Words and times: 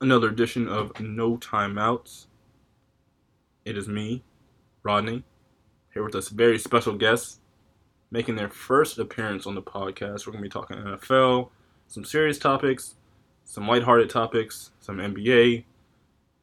another 0.00 0.28
edition 0.28 0.68
of 0.68 0.98
No 1.00 1.36
Timeouts. 1.36 2.26
It 3.64 3.76
is 3.76 3.88
me, 3.88 4.22
Rodney, 4.82 5.24
here 5.92 6.04
with 6.04 6.14
us 6.14 6.28
very 6.28 6.58
special 6.58 6.94
guests 6.94 7.40
making 8.10 8.36
their 8.36 8.48
first 8.48 8.98
appearance 8.98 9.46
on 9.46 9.54
the 9.54 9.62
podcast. 9.62 10.26
We're 10.26 10.32
going 10.32 10.44
to 10.44 10.48
be 10.48 10.48
talking 10.48 10.76
NFL, 10.76 11.50
some 11.88 12.04
serious 12.04 12.38
topics, 12.38 12.94
some 13.44 13.66
lighthearted 13.66 14.10
topics, 14.10 14.70
some 14.80 14.98
NBA. 14.98 15.64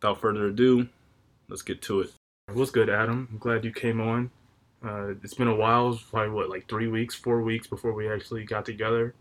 Without 0.01 0.19
further 0.19 0.47
ado, 0.47 0.89
let's 1.47 1.61
get 1.61 1.81
to 1.83 2.01
it. 2.01 2.11
What's 2.51 2.71
good, 2.71 2.89
Adam? 2.89 3.29
I'm 3.31 3.37
glad 3.37 3.63
you 3.63 3.71
came 3.71 4.01
on. 4.01 4.29
Uh, 4.85 5.13
it's 5.23 5.33
been 5.33 5.47
a 5.47 5.55
while, 5.55 5.97
probably 6.11 6.33
what, 6.33 6.49
like 6.49 6.67
three 6.67 6.87
weeks, 6.87 7.15
four 7.15 7.41
weeks 7.41 7.67
before 7.67 7.93
we 7.93 8.11
actually 8.11 8.43
got 8.43 8.65
together. 8.65 9.15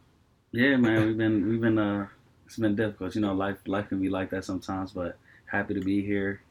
Yeah, 0.50 0.76
man, 0.76 1.06
we've 1.06 1.16
been 1.16 1.48
we've 1.48 1.60
been 1.60 1.78
uh 1.78 2.08
it's 2.52 2.58
been 2.58 2.76
difficult. 2.76 3.14
You 3.14 3.22
know, 3.22 3.32
life 3.32 3.56
life 3.66 3.88
can 3.88 3.98
be 3.98 4.10
like 4.10 4.28
that 4.30 4.44
sometimes, 4.44 4.92
but 4.92 5.16
happy 5.46 5.72
to 5.72 5.80
be 5.80 6.04
here. 6.04 6.42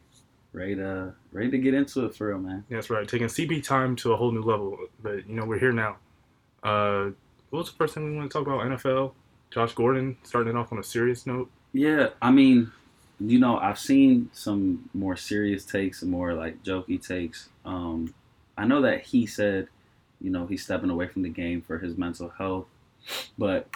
Ready 0.52 0.76
to 0.76 1.14
ready 1.32 1.52
to 1.52 1.60
get 1.60 1.76
into 1.76 2.06
it 2.06 2.16
for 2.16 2.30
real, 2.30 2.40
man. 2.40 2.66
That's 2.70 2.90
right. 2.90 3.08
Taking 3.08 3.28
CB 3.28 3.64
time 3.64 3.96
to 3.98 4.12
a 4.14 4.18
whole 4.18 4.32
new 4.32 4.42
level. 4.42 4.80
But 5.04 5.30
you 5.30 5.36
know, 5.36 5.46
we're 5.46 5.60
here 5.60 5.72
now. 5.72 5.98
Uh 6.64 7.12
what 7.52 7.60
was 7.60 7.70
the 7.70 7.78
first 7.78 7.94
thing 7.94 8.10
we 8.10 8.18
want 8.18 8.32
to 8.32 8.38
talk 8.38 8.48
about? 8.48 8.62
NFL? 8.62 9.14
Josh 9.52 9.74
Gordon 9.74 10.18
starting 10.24 10.56
it 10.56 10.58
off 10.58 10.72
on 10.72 10.80
a 10.80 10.84
serious 10.84 11.28
note. 11.28 11.52
Yeah, 11.72 12.10
I 12.20 12.32
mean, 12.32 12.72
you 13.20 13.38
know, 13.38 13.60
I've 13.60 13.78
seen 13.78 14.32
some 14.34 14.90
more 14.94 15.16
serious 15.16 15.66
takes 15.66 16.02
and 16.02 16.10
more 16.10 16.34
like 16.34 16.64
jokey 16.64 17.06
takes. 17.06 17.50
Um, 17.64 18.14
I 18.58 18.66
know 18.66 18.82
that 18.82 19.02
he 19.02 19.28
said, 19.28 19.68
you 20.20 20.32
know, 20.32 20.48
he's 20.48 20.64
stepping 20.64 20.90
away 20.90 21.08
from 21.08 21.22
the 21.22 21.30
game 21.30 21.62
for 21.62 21.78
his 21.78 21.98
mental 21.98 22.30
health, 22.30 22.66
but 23.38 23.68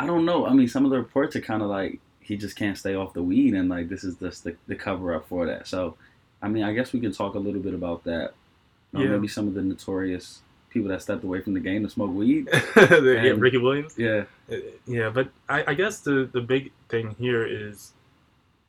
I 0.00 0.06
don't 0.06 0.24
know. 0.24 0.46
I 0.46 0.52
mean, 0.54 0.68
some 0.68 0.84
of 0.84 0.90
the 0.90 0.98
reports 0.98 1.36
are 1.36 1.40
kind 1.40 1.62
of 1.62 1.68
like 1.68 2.00
he 2.20 2.36
just 2.36 2.56
can't 2.56 2.78
stay 2.78 2.94
off 2.94 3.12
the 3.12 3.22
weed, 3.22 3.54
and 3.54 3.68
like 3.68 3.88
this 3.88 4.02
is 4.04 4.16
just 4.16 4.44
the, 4.44 4.56
the 4.66 4.74
cover 4.74 5.14
up 5.14 5.28
for 5.28 5.46
that. 5.46 5.66
So, 5.68 5.96
I 6.42 6.48
mean, 6.48 6.62
I 6.64 6.72
guess 6.72 6.92
we 6.92 7.00
can 7.00 7.12
talk 7.12 7.34
a 7.34 7.38
little 7.38 7.60
bit 7.60 7.74
about 7.74 8.04
that. 8.04 8.30
Uh, 8.94 9.00
Yeah. 9.00 9.08
Maybe 9.10 9.28
some 9.28 9.46
of 9.48 9.54
the 9.54 9.62
notorious 9.62 10.40
people 10.70 10.88
that 10.90 11.02
stepped 11.02 11.24
away 11.24 11.40
from 11.40 11.54
the 11.54 11.60
game 11.60 11.82
to 11.82 11.90
smoke 11.90 12.12
weed. 12.14 12.48
yeah, 12.76 13.34
Ricky 13.36 13.58
Williams. 13.58 13.94
Yeah, 13.98 14.24
Uh, 14.50 14.56
Yeah, 14.86 15.10
but 15.10 15.28
I, 15.48 15.64
I 15.68 15.74
guess 15.74 16.00
the 16.00 16.28
the 16.32 16.40
big 16.40 16.72
thing 16.88 17.14
here 17.18 17.44
is 17.44 17.92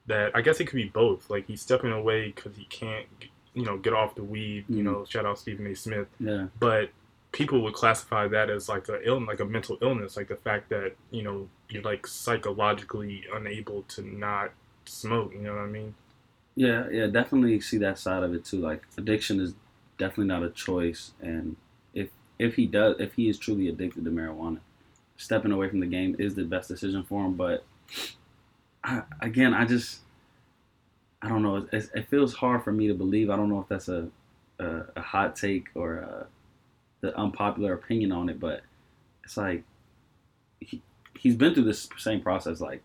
that 0.08 0.36
I 0.36 0.41
guess 0.41 0.59
it 0.59 0.66
could 0.66 0.75
be 0.78 0.89
both. 0.89 1.30
Like 1.30 1.45
he's 1.47 1.61
stepping 1.61 1.91
away 1.91 2.31
because 2.36 2.56
he 2.58 2.66
can't, 2.66 3.06
you 3.53 3.63
know, 3.63 3.78
get 3.78 3.94
off 3.94 4.16
the 4.16 4.23
weed. 4.23 4.66
You 4.67 4.78
Mhm. 4.78 4.84
know, 4.84 5.06
shout 5.06 5.25
out 5.25 5.38
Stephen 5.39 5.67
A. 5.67 5.75
Smith. 5.75 6.08
yeah, 6.19 6.47
But 6.59 6.89
people 7.32 7.62
would 7.64 7.74
classify 7.74 8.28
that 8.28 8.50
as 8.50 8.70
like 8.70 8.90
a 8.90 9.06
ill, 9.08 9.26
like 9.26 9.40
a 9.40 9.46
mental 9.46 9.78
illness, 9.82 10.18
like 10.18 10.28
the 10.28 10.36
fact 10.36 10.70
that 10.70 10.96
you 11.12 11.24
know 11.24 11.50
you're 11.70 11.84
like 11.84 12.08
psychologically 12.08 13.26
unable 13.34 13.84
to 13.84 14.02
not 14.02 14.52
smoke. 14.86 15.34
You 15.34 15.42
know 15.42 15.56
what 15.56 15.62
I 15.62 15.68
mean? 15.68 15.96
yeah, 16.56 16.90
yeah. 16.90 17.08
Definitely 17.08 17.59
see 17.62 17.78
that 17.80 17.98
side 17.98 18.24
of 18.24 18.34
it 18.34 18.46
too. 18.46 18.59
Like 18.59 18.84
addiction 18.98 19.40
is 19.40 19.54
definitely 19.98 20.26
not 20.26 20.44
a 20.44 20.50
choice, 20.50 21.12
and 21.22 21.56
if 21.94 22.09
if 22.40 22.56
he 22.56 22.66
does, 22.66 22.98
if 23.00 23.14
he 23.14 23.30
is 23.30 23.38
truly 23.40 23.70
addicted 23.70 24.06
to 24.06 24.12
marijuana, 24.12 24.59
stepping 25.18 25.52
away 25.52 25.70
from 25.70 25.80
the 25.80 25.86
game 25.88 26.16
is 26.20 26.36
the 26.36 26.44
best 26.44 26.68
decision 26.68 27.04
for 27.04 27.26
him. 27.26 27.36
But 27.36 27.64
I, 28.84 29.04
again, 29.22 29.54
I 29.54 29.66
just 29.66 30.02
I 31.22 31.30
don't 31.30 31.44
know. 31.44 31.68
It, 31.72 31.90
it 31.96 32.09
feels 32.09 32.34
hard 32.36 32.64
for 32.64 32.72
me 32.72 32.88
to 32.88 32.94
believe. 32.94 33.30
I 33.30 33.36
don't 33.38 33.50
know 33.50 33.62
if 33.62 33.68
that's 33.70 33.88
a 33.88 34.09
a, 34.59 34.84
a 34.98 35.02
hot 35.02 35.36
take 35.36 35.70
or 35.76 35.98
a, 35.98 36.28
the 37.02 37.16
unpopular 37.17 37.73
opinion 37.73 38.11
on 38.11 38.30
it, 38.30 38.39
but 38.39 38.61
it's 39.23 39.38
like 39.38 39.63
he 40.59 40.81
he's 41.17 41.35
been 41.35 41.53
through 41.53 41.63
this 41.66 41.89
same 41.97 42.21
process 42.21 42.61
like 42.61 42.81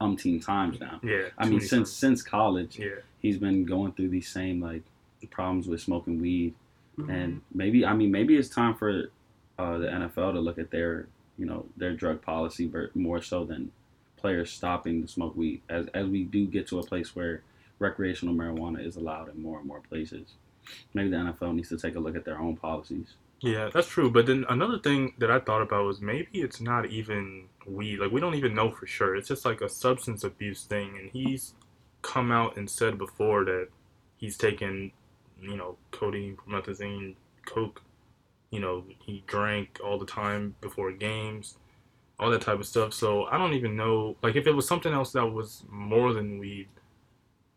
umpteen 0.00 0.44
times 0.44 0.78
now. 0.80 1.00
Yeah. 1.02 1.28
I 1.38 1.48
mean, 1.48 1.60
since 1.60 1.70
times. 1.90 1.92
since 1.92 2.22
college, 2.22 2.78
Yeah. 2.78 2.96
he's 3.20 3.38
been 3.38 3.64
going 3.64 3.92
through 3.92 4.08
these 4.10 4.28
same 4.28 4.60
like 4.60 4.82
problems 5.30 5.66
with 5.68 5.80
smoking 5.80 6.20
weed, 6.20 6.54
Mm-hmm. 6.98 7.10
and 7.10 7.40
maybe 7.52 7.84
I 7.84 7.92
mean 7.92 8.12
maybe 8.12 8.36
it's 8.36 8.48
time 8.48 8.74
for 8.76 9.10
uh, 9.58 9.78
the 9.78 9.86
NFL 9.88 10.34
to 10.34 10.40
look 10.40 10.58
at 10.58 10.70
their 10.70 11.08
you 11.36 11.44
know 11.46 11.66
their 11.76 11.92
drug 11.92 12.22
policy 12.22 12.68
ver- 12.68 12.92
more 12.94 13.20
so 13.20 13.44
than 13.44 13.72
players 14.16 14.52
stopping 14.52 15.02
to 15.02 15.08
smoke 15.08 15.34
weed. 15.36 15.60
As 15.68 15.86
as 15.94 16.06
we 16.06 16.22
do 16.22 16.46
get 16.46 16.68
to 16.68 16.78
a 16.78 16.82
place 16.84 17.16
where 17.16 17.42
recreational 17.80 18.32
marijuana 18.34 18.84
is 18.86 18.94
allowed 18.94 19.28
in 19.34 19.42
more 19.42 19.58
and 19.58 19.66
more 19.66 19.80
places, 19.80 20.34
maybe 20.94 21.10
the 21.10 21.16
NFL 21.16 21.54
needs 21.56 21.68
to 21.70 21.76
take 21.78 21.96
a 21.96 22.00
look 22.00 22.14
at 22.14 22.24
their 22.24 22.38
own 22.38 22.56
policies. 22.56 23.14
Yeah, 23.44 23.68
that's 23.74 23.88
true. 23.88 24.10
But 24.10 24.24
then 24.24 24.46
another 24.48 24.78
thing 24.78 25.12
that 25.18 25.30
I 25.30 25.38
thought 25.38 25.60
about 25.60 25.84
was 25.84 26.00
maybe 26.00 26.28
it's 26.32 26.62
not 26.62 26.86
even 26.86 27.48
weed. 27.66 27.98
Like 27.98 28.10
we 28.10 28.18
don't 28.18 28.36
even 28.36 28.54
know 28.54 28.70
for 28.70 28.86
sure. 28.86 29.14
It's 29.14 29.28
just 29.28 29.44
like 29.44 29.60
a 29.60 29.68
substance 29.68 30.24
abuse 30.24 30.64
thing. 30.64 30.96
And 30.98 31.10
he's 31.12 31.52
come 32.00 32.32
out 32.32 32.56
and 32.56 32.70
said 32.70 32.96
before 32.96 33.44
that 33.44 33.68
he's 34.16 34.38
taken, 34.38 34.92
you 35.42 35.58
know, 35.58 35.76
codeine, 35.90 36.36
promethazine, 36.38 37.16
coke. 37.44 37.82
You 38.50 38.60
know, 38.60 38.84
he 39.04 39.22
drank 39.26 39.78
all 39.84 39.98
the 39.98 40.06
time 40.06 40.54
before 40.62 40.90
games, 40.92 41.58
all 42.18 42.30
that 42.30 42.40
type 42.40 42.60
of 42.60 42.66
stuff. 42.66 42.94
So 42.94 43.24
I 43.24 43.36
don't 43.36 43.52
even 43.52 43.76
know. 43.76 44.16
Like 44.22 44.36
if 44.36 44.46
it 44.46 44.52
was 44.52 44.66
something 44.66 44.92
else 44.94 45.12
that 45.12 45.26
was 45.26 45.64
more 45.68 46.14
than 46.14 46.38
weed, 46.38 46.68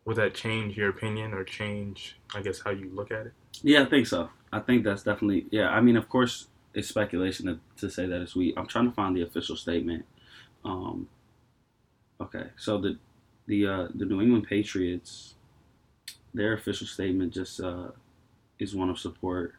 would 0.04 0.16
that 0.16 0.34
change 0.34 0.76
your 0.76 0.90
opinion 0.90 1.32
or 1.32 1.44
change, 1.44 2.18
I 2.34 2.42
guess, 2.42 2.60
how 2.60 2.72
you 2.72 2.90
look 2.92 3.10
at 3.10 3.24
it? 3.24 3.32
Yeah, 3.62 3.84
I 3.84 3.86
think 3.86 4.06
so. 4.06 4.28
I 4.52 4.60
think 4.60 4.84
that's 4.84 5.02
definitely 5.02 5.46
yeah. 5.50 5.68
I 5.68 5.80
mean, 5.80 5.96
of 5.96 6.08
course, 6.08 6.48
it's 6.74 6.88
speculation 6.88 7.46
to, 7.46 7.60
to 7.78 7.90
say 7.90 8.06
that 8.06 8.20
it's 8.20 8.34
weed. 8.34 8.54
I'm 8.56 8.66
trying 8.66 8.88
to 8.88 8.94
find 8.94 9.16
the 9.16 9.22
official 9.22 9.56
statement. 9.56 10.04
Um, 10.64 11.08
okay, 12.20 12.46
so 12.56 12.78
the 12.78 12.98
the 13.46 13.66
uh, 13.66 13.88
the 13.94 14.04
New 14.04 14.20
England 14.20 14.46
Patriots, 14.48 15.34
their 16.32 16.52
official 16.52 16.86
statement 16.86 17.34
just 17.34 17.60
uh, 17.60 17.88
is 18.58 18.74
one 18.74 18.90
of 18.90 18.98
support, 18.98 19.54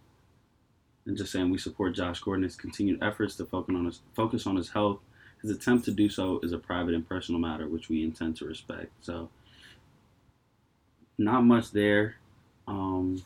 and 1.05 1.17
just 1.17 1.31
saying 1.31 1.49
we 1.49 1.57
support 1.57 1.95
Josh 1.95 2.19
Gordon's 2.19 2.55
continued 2.55 3.01
efforts 3.03 3.35
to 3.35 3.45
focus 3.45 3.75
on 3.75 3.85
his 3.85 4.01
focus 4.15 4.47
on 4.47 4.55
his 4.55 4.69
health. 4.69 4.99
His 5.41 5.51
attempt 5.51 5.85
to 5.85 5.91
do 5.91 6.09
so 6.09 6.39
is 6.43 6.51
a 6.51 6.57
private 6.57 6.93
and 6.93 7.07
personal 7.07 7.39
matter, 7.39 7.67
which 7.67 7.87
we 7.87 8.03
intend 8.03 8.35
to 8.37 8.45
respect. 8.45 8.91
So, 8.99 9.29
not 11.17 11.45
much 11.45 11.71
there. 11.71 12.15
Um, 12.67 13.23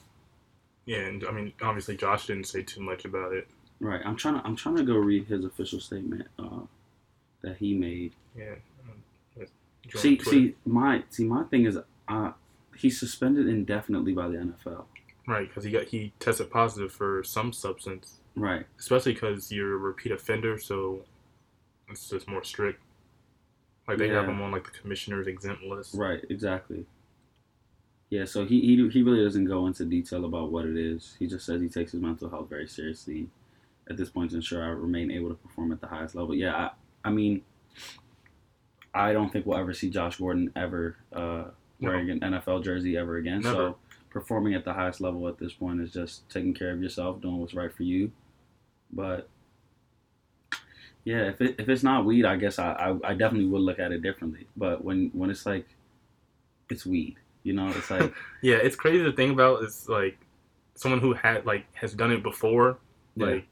Yeah, 0.85 0.99
and 0.99 1.23
I 1.25 1.31
mean, 1.31 1.53
obviously, 1.61 1.95
Josh 1.95 2.27
didn't 2.27 2.45
say 2.47 2.61
too 2.61 2.81
much 2.81 3.05
about 3.05 3.33
it. 3.33 3.47
Right. 3.79 4.01
I'm 4.05 4.15
trying 4.15 4.35
to 4.35 4.45
I'm 4.45 4.55
trying 4.55 4.75
to 4.77 4.83
go 4.83 4.95
read 4.95 5.25
his 5.27 5.43
official 5.45 5.79
statement 5.79 6.27
uh, 6.39 6.61
that 7.41 7.57
he 7.57 7.73
made. 7.73 8.13
Yeah. 8.37 8.55
um, 8.89 9.47
See 9.95 10.17
see 10.23 10.55
my 10.65 11.03
see 11.09 11.25
my 11.25 11.43
thing 11.43 11.65
is 11.65 11.77
uh 12.07 12.31
he's 12.77 12.99
suspended 12.99 13.47
indefinitely 13.47 14.13
by 14.13 14.27
the 14.29 14.37
NFL. 14.37 14.85
right, 15.27 15.47
because 15.47 15.63
he 15.65 15.71
got 15.71 15.85
he 15.85 16.13
tested 16.19 16.49
positive 16.49 16.91
for 16.91 17.23
some 17.23 17.51
substance, 17.53 18.19
Right. 18.35 18.65
especially 18.79 19.13
because 19.13 19.51
you're 19.51 19.73
a 19.73 19.77
repeat 19.77 20.11
offender, 20.13 20.57
so 20.57 21.03
it's 21.89 22.09
just 22.09 22.27
more 22.29 22.43
strict. 22.43 22.81
Like 23.87 23.97
they 23.97 24.07
have 24.07 24.25
Yeah. 24.25 24.31
him 24.31 24.41
on 24.41 24.51
like 24.51 24.63
the 24.63 24.71
commissioner's 24.79 25.27
exempt 25.27 25.63
list. 25.63 25.93
Right. 25.95 26.23
Exactly. 26.29 26.85
Yeah. 28.13 28.25
So 28.25 28.45
he, 28.45 28.61
he 28.61 28.89
he 28.89 29.01
really 29.01 29.23
doesn't 29.23 29.45
go 29.45 29.65
into 29.65 29.85
detail 29.85 30.25
about 30.25 30.51
what 30.51 30.65
it 30.65 30.77
is. 30.77 31.15
He 31.17 31.25
just 31.25 31.47
says 31.47 31.59
he 31.61 31.67
takes 31.67 31.93
his 31.93 32.01
mental 32.01 32.29
health 32.29 32.47
very 32.47 32.67
seriously. 32.67 33.27
At 33.89 33.97
this 33.97 34.09
point, 34.09 34.29
to 34.29 34.35
ensure 34.35 34.63
I 34.63 34.67
remain 34.67 35.09
able 35.09 35.29
to 35.29 35.35
perform 35.35 35.71
at 35.71 35.81
the 35.81 35.87
highest 35.87 36.13
level. 36.13 36.35
Yeah. 36.35 36.55
I, 36.55 36.69
I 37.05 37.09
mean, 37.09 37.41
I 38.93 39.13
don't 39.13 39.33
think 39.33 39.47
we'll 39.47 39.57
ever 39.57 39.73
see 39.73 39.89
Josh 39.89 40.17
Gordon 40.17 40.51
ever 40.55 40.95
uh, 41.11 41.45
wearing 41.81 42.11
an 42.11 42.19
NFL 42.19 42.63
jersey 42.63 42.95
ever 42.95 43.17
again. 43.17 43.41
Never. 43.41 43.55
So 43.55 43.77
performing 44.11 44.53
at 44.53 44.63
the 44.63 44.73
highest 44.73 45.01
level 45.01 45.27
at 45.27 45.39
this 45.39 45.53
point 45.53 45.81
is 45.81 45.91
just 45.91 46.29
taking 46.29 46.53
care 46.53 46.71
of 46.71 46.83
yourself, 46.83 47.19
doing 47.19 47.39
what's 47.39 47.55
right 47.55 47.73
for 47.73 47.81
you. 47.81 48.11
But 48.91 49.27
yeah, 51.03 51.29
if 51.29 51.41
it, 51.41 51.55
if 51.57 51.67
it's 51.67 51.81
not 51.81 52.05
weed, 52.05 52.25
I 52.25 52.35
guess 52.35 52.59
I, 52.59 52.73
I, 52.73 53.09
I 53.09 53.13
definitely 53.15 53.47
would 53.47 53.61
look 53.61 53.79
at 53.79 53.91
it 53.91 54.03
differently. 54.03 54.45
But 54.55 54.83
when 54.83 55.09
when 55.13 55.31
it's 55.31 55.47
like 55.47 55.65
it's 56.69 56.85
weed, 56.85 57.17
you 57.43 57.53
know, 57.53 57.69
it's 57.69 57.89
like 57.91 58.13
Yeah, 58.41 58.55
it's 58.55 58.75
crazy 58.75 59.03
to 59.03 59.11
think 59.11 59.31
about. 59.33 59.63
It's 59.63 59.87
like 59.89 60.17
someone 60.75 60.99
who 61.01 61.13
had 61.13 61.45
like 61.45 61.65
has 61.75 61.93
done 61.93 62.11
it 62.11 62.23
before, 62.23 62.77
Yeah. 63.15 63.25
like. 63.27 63.47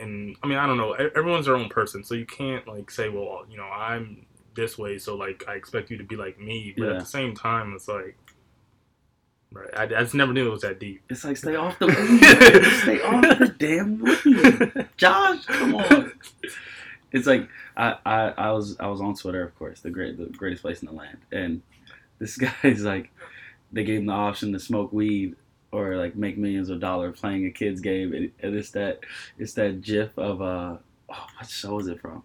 And 0.00 0.36
I 0.42 0.46
mean, 0.46 0.58
I 0.58 0.66
don't 0.66 0.76
know. 0.76 0.92
Everyone's 0.92 1.46
their 1.46 1.56
own 1.56 1.70
person, 1.70 2.04
so 2.04 2.14
you 2.14 2.26
can't 2.26 2.66
like 2.68 2.90
say, 2.90 3.08
"Well, 3.08 3.46
you 3.50 3.56
know, 3.56 3.64
I'm 3.64 4.26
this 4.54 4.76
way, 4.76 4.98
so 4.98 5.16
like 5.16 5.44
I 5.48 5.54
expect 5.54 5.90
you 5.90 5.96
to 5.96 6.04
be 6.04 6.14
like 6.14 6.38
me." 6.38 6.74
But 6.76 6.84
Yeah. 6.84 6.90
at 6.92 6.98
the 7.00 7.06
same 7.06 7.34
time, 7.34 7.72
it's 7.74 7.88
like, 7.88 8.14
right? 9.50 9.70
I, 9.74 9.84
I 9.84 9.86
just 10.02 10.14
never 10.14 10.34
knew 10.34 10.46
it 10.46 10.50
was 10.50 10.60
that 10.60 10.78
deep. 10.78 11.00
it's 11.08 11.24
like 11.24 11.38
stay 11.38 11.56
off 11.56 11.78
the 11.78 11.86
weed, 11.86 12.80
stay 12.82 13.00
off 13.00 13.38
the 13.38 13.54
damn 13.58 14.00
weed, 14.00 14.88
Josh. 14.98 15.46
Come 15.46 15.76
on. 15.76 16.12
It's 17.12 17.26
like 17.26 17.48
I, 17.74 17.96
I, 18.04 18.20
I 18.36 18.50
was 18.52 18.76
I 18.78 18.88
was 18.88 19.00
on 19.00 19.14
Twitter, 19.14 19.42
of 19.42 19.58
course, 19.58 19.80
the 19.80 19.88
great 19.90 20.18
the 20.18 20.26
greatest 20.26 20.60
place 20.60 20.82
in 20.82 20.86
the 20.88 20.92
land, 20.94 21.16
and 21.32 21.62
this 22.18 22.36
guy's 22.62 22.82
like, 22.82 23.10
they 23.72 23.84
gave 23.84 24.00
him 24.00 24.06
the 24.06 24.12
option 24.12 24.52
to 24.52 24.60
smoke 24.60 24.92
weed 24.92 25.36
or 25.70 25.96
like 25.96 26.16
make 26.16 26.38
millions 26.38 26.70
of 26.70 26.80
dollars 26.80 27.20
playing 27.20 27.46
a 27.46 27.50
kids 27.50 27.80
game, 27.80 28.12
and, 28.14 28.30
and 28.40 28.54
it's 28.54 28.70
that 28.70 29.00
it's 29.38 29.52
that 29.54 29.82
GIF 29.82 30.16
of 30.18 30.40
uh, 30.40 30.76
oh, 31.10 31.26
what 31.36 31.48
show 31.48 31.78
is 31.78 31.88
it 31.88 32.00
from? 32.00 32.22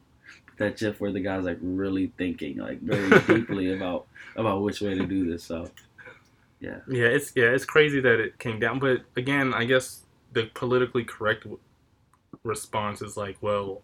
that 0.57 0.77
GIF 0.77 0.99
where 0.99 1.11
the 1.11 1.19
guy's 1.19 1.45
like 1.45 1.57
really 1.61 2.11
thinking 2.17 2.57
like 2.57 2.79
very 2.81 3.09
deeply 3.27 3.73
about 3.73 4.05
about 4.35 4.61
which 4.61 4.81
way 4.81 4.95
to 4.95 5.05
do 5.05 5.29
this. 5.29 5.43
So 5.43 5.69
yeah, 6.59 6.77
Yeah, 6.87 7.05
it's 7.05 7.31
yeah, 7.35 7.45
it's 7.45 7.65
crazy 7.65 7.99
that 8.01 8.19
it 8.19 8.39
came 8.39 8.59
down. 8.59 8.79
But 8.79 9.01
again, 9.15 9.53
I 9.53 9.65
guess 9.65 10.01
the 10.31 10.49
politically 10.53 11.03
correct 11.03 11.45
response 12.43 13.01
is 13.01 13.17
like, 13.17 13.37
well, 13.41 13.81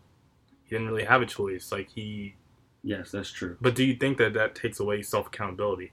he 0.64 0.76
didn't 0.76 0.88
really 0.88 1.06
have 1.06 1.22
a 1.22 1.26
choice. 1.26 1.72
Like 1.72 1.90
he, 1.90 2.36
yes, 2.84 3.12
that's 3.12 3.32
true. 3.32 3.58
but 3.62 3.76
do 3.76 3.84
you 3.84 3.96
think 3.96 4.18
that 4.18 4.34
that 4.34 4.56
takes 4.56 4.80
away 4.80 5.02
self 5.02 5.28
accountability? 5.28 5.92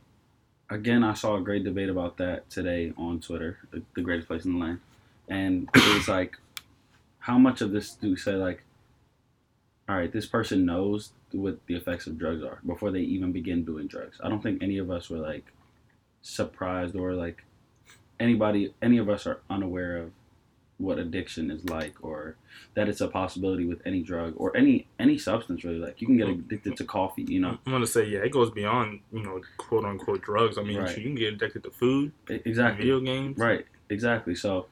Again, 0.69 1.05
I 1.05 1.15
saw 1.15 1.37
a 1.37 1.41
great 1.41 1.65
debate 1.65 1.89
about 1.89 2.17
that 2.17 2.51
today 2.51 2.93
on 2.97 3.21
Twitter, 3.21 3.59
the, 3.71 3.83
the 3.95 4.03
greatest 4.03 4.27
place 4.27 4.45
in 4.45 4.55
the 4.55 4.59
land, 4.59 4.81
and 5.29 5.69
it 5.75 5.95
was 5.95 6.09
like, 6.09 6.37
how 7.21 7.39
much 7.39 7.61
of 7.61 7.71
this 7.71 7.95
do 7.95 8.11
we 8.11 8.17
say 8.17 8.35
like, 8.35 8.63
all 9.89 9.97
right, 9.97 10.13
this 10.13 10.27
person 10.27 10.67
knows 10.67 11.11
what 11.33 11.59
the 11.67 11.77
effects 11.77 12.07
of 12.07 12.19
drugs 12.19 12.43
are 12.43 12.59
before 12.67 12.91
they 12.91 13.01
even 13.01 13.33
begin 13.33 13.65
doing 13.65 13.87
drugs. 13.87 14.21
I 14.23 14.29
don't 14.29 14.43
think 14.43 14.63
any 14.63 14.79
of 14.79 14.91
us 14.91 15.11
were 15.11 15.19
like 15.19 15.45
surprised 16.23 16.97
or 16.97 17.15
like 17.15 17.45
anybody, 18.19 18.75
any 18.83 18.99
of 18.99 19.09
us 19.09 19.27
are 19.27 19.41
unaware 19.49 19.97
of 19.99 20.13
what 20.79 20.99
addiction 20.99 21.51
is 21.51 21.65
like 21.71 21.95
or 22.03 22.37
that 22.75 22.87
it's 22.89 23.01
a 23.01 23.09
possibility 23.09 23.65
with 23.65 23.81
any 23.87 24.03
drug 24.03 24.35
or 24.37 24.55
any 24.55 24.87
any 24.99 25.17
substance 25.17 25.65
really 25.65 25.79
like 25.79 26.01
you 26.03 26.07
can 26.07 26.19
get 26.19 26.29
addicted 26.29 26.77
to 26.77 26.85
coffee 26.85 27.23
you 27.23 27.41
know 27.41 27.57
I'm 27.65 27.73
gonna 27.73 27.87
say 27.87 28.05
yeah, 28.05 28.19
it 28.19 28.31
goes 28.31 28.51
beyond 28.51 29.01
you 29.13 29.23
know 29.23 29.41
quote 29.57 29.85
unquote 29.87 30.21
drugs. 30.23 30.59
I 30.59 30.63
mean, 30.63 30.79
Right. 30.79 30.97
you 30.97 31.03
can 31.03 31.15
get 31.15 31.33
addicted 31.35 31.63
to 31.65 31.71
food, 31.71 32.13
exactly 32.29 32.85
video 32.85 33.01
games. 33.01 33.39
Right, 33.39 33.65
exactly. 33.89 34.35
So, 34.35 34.67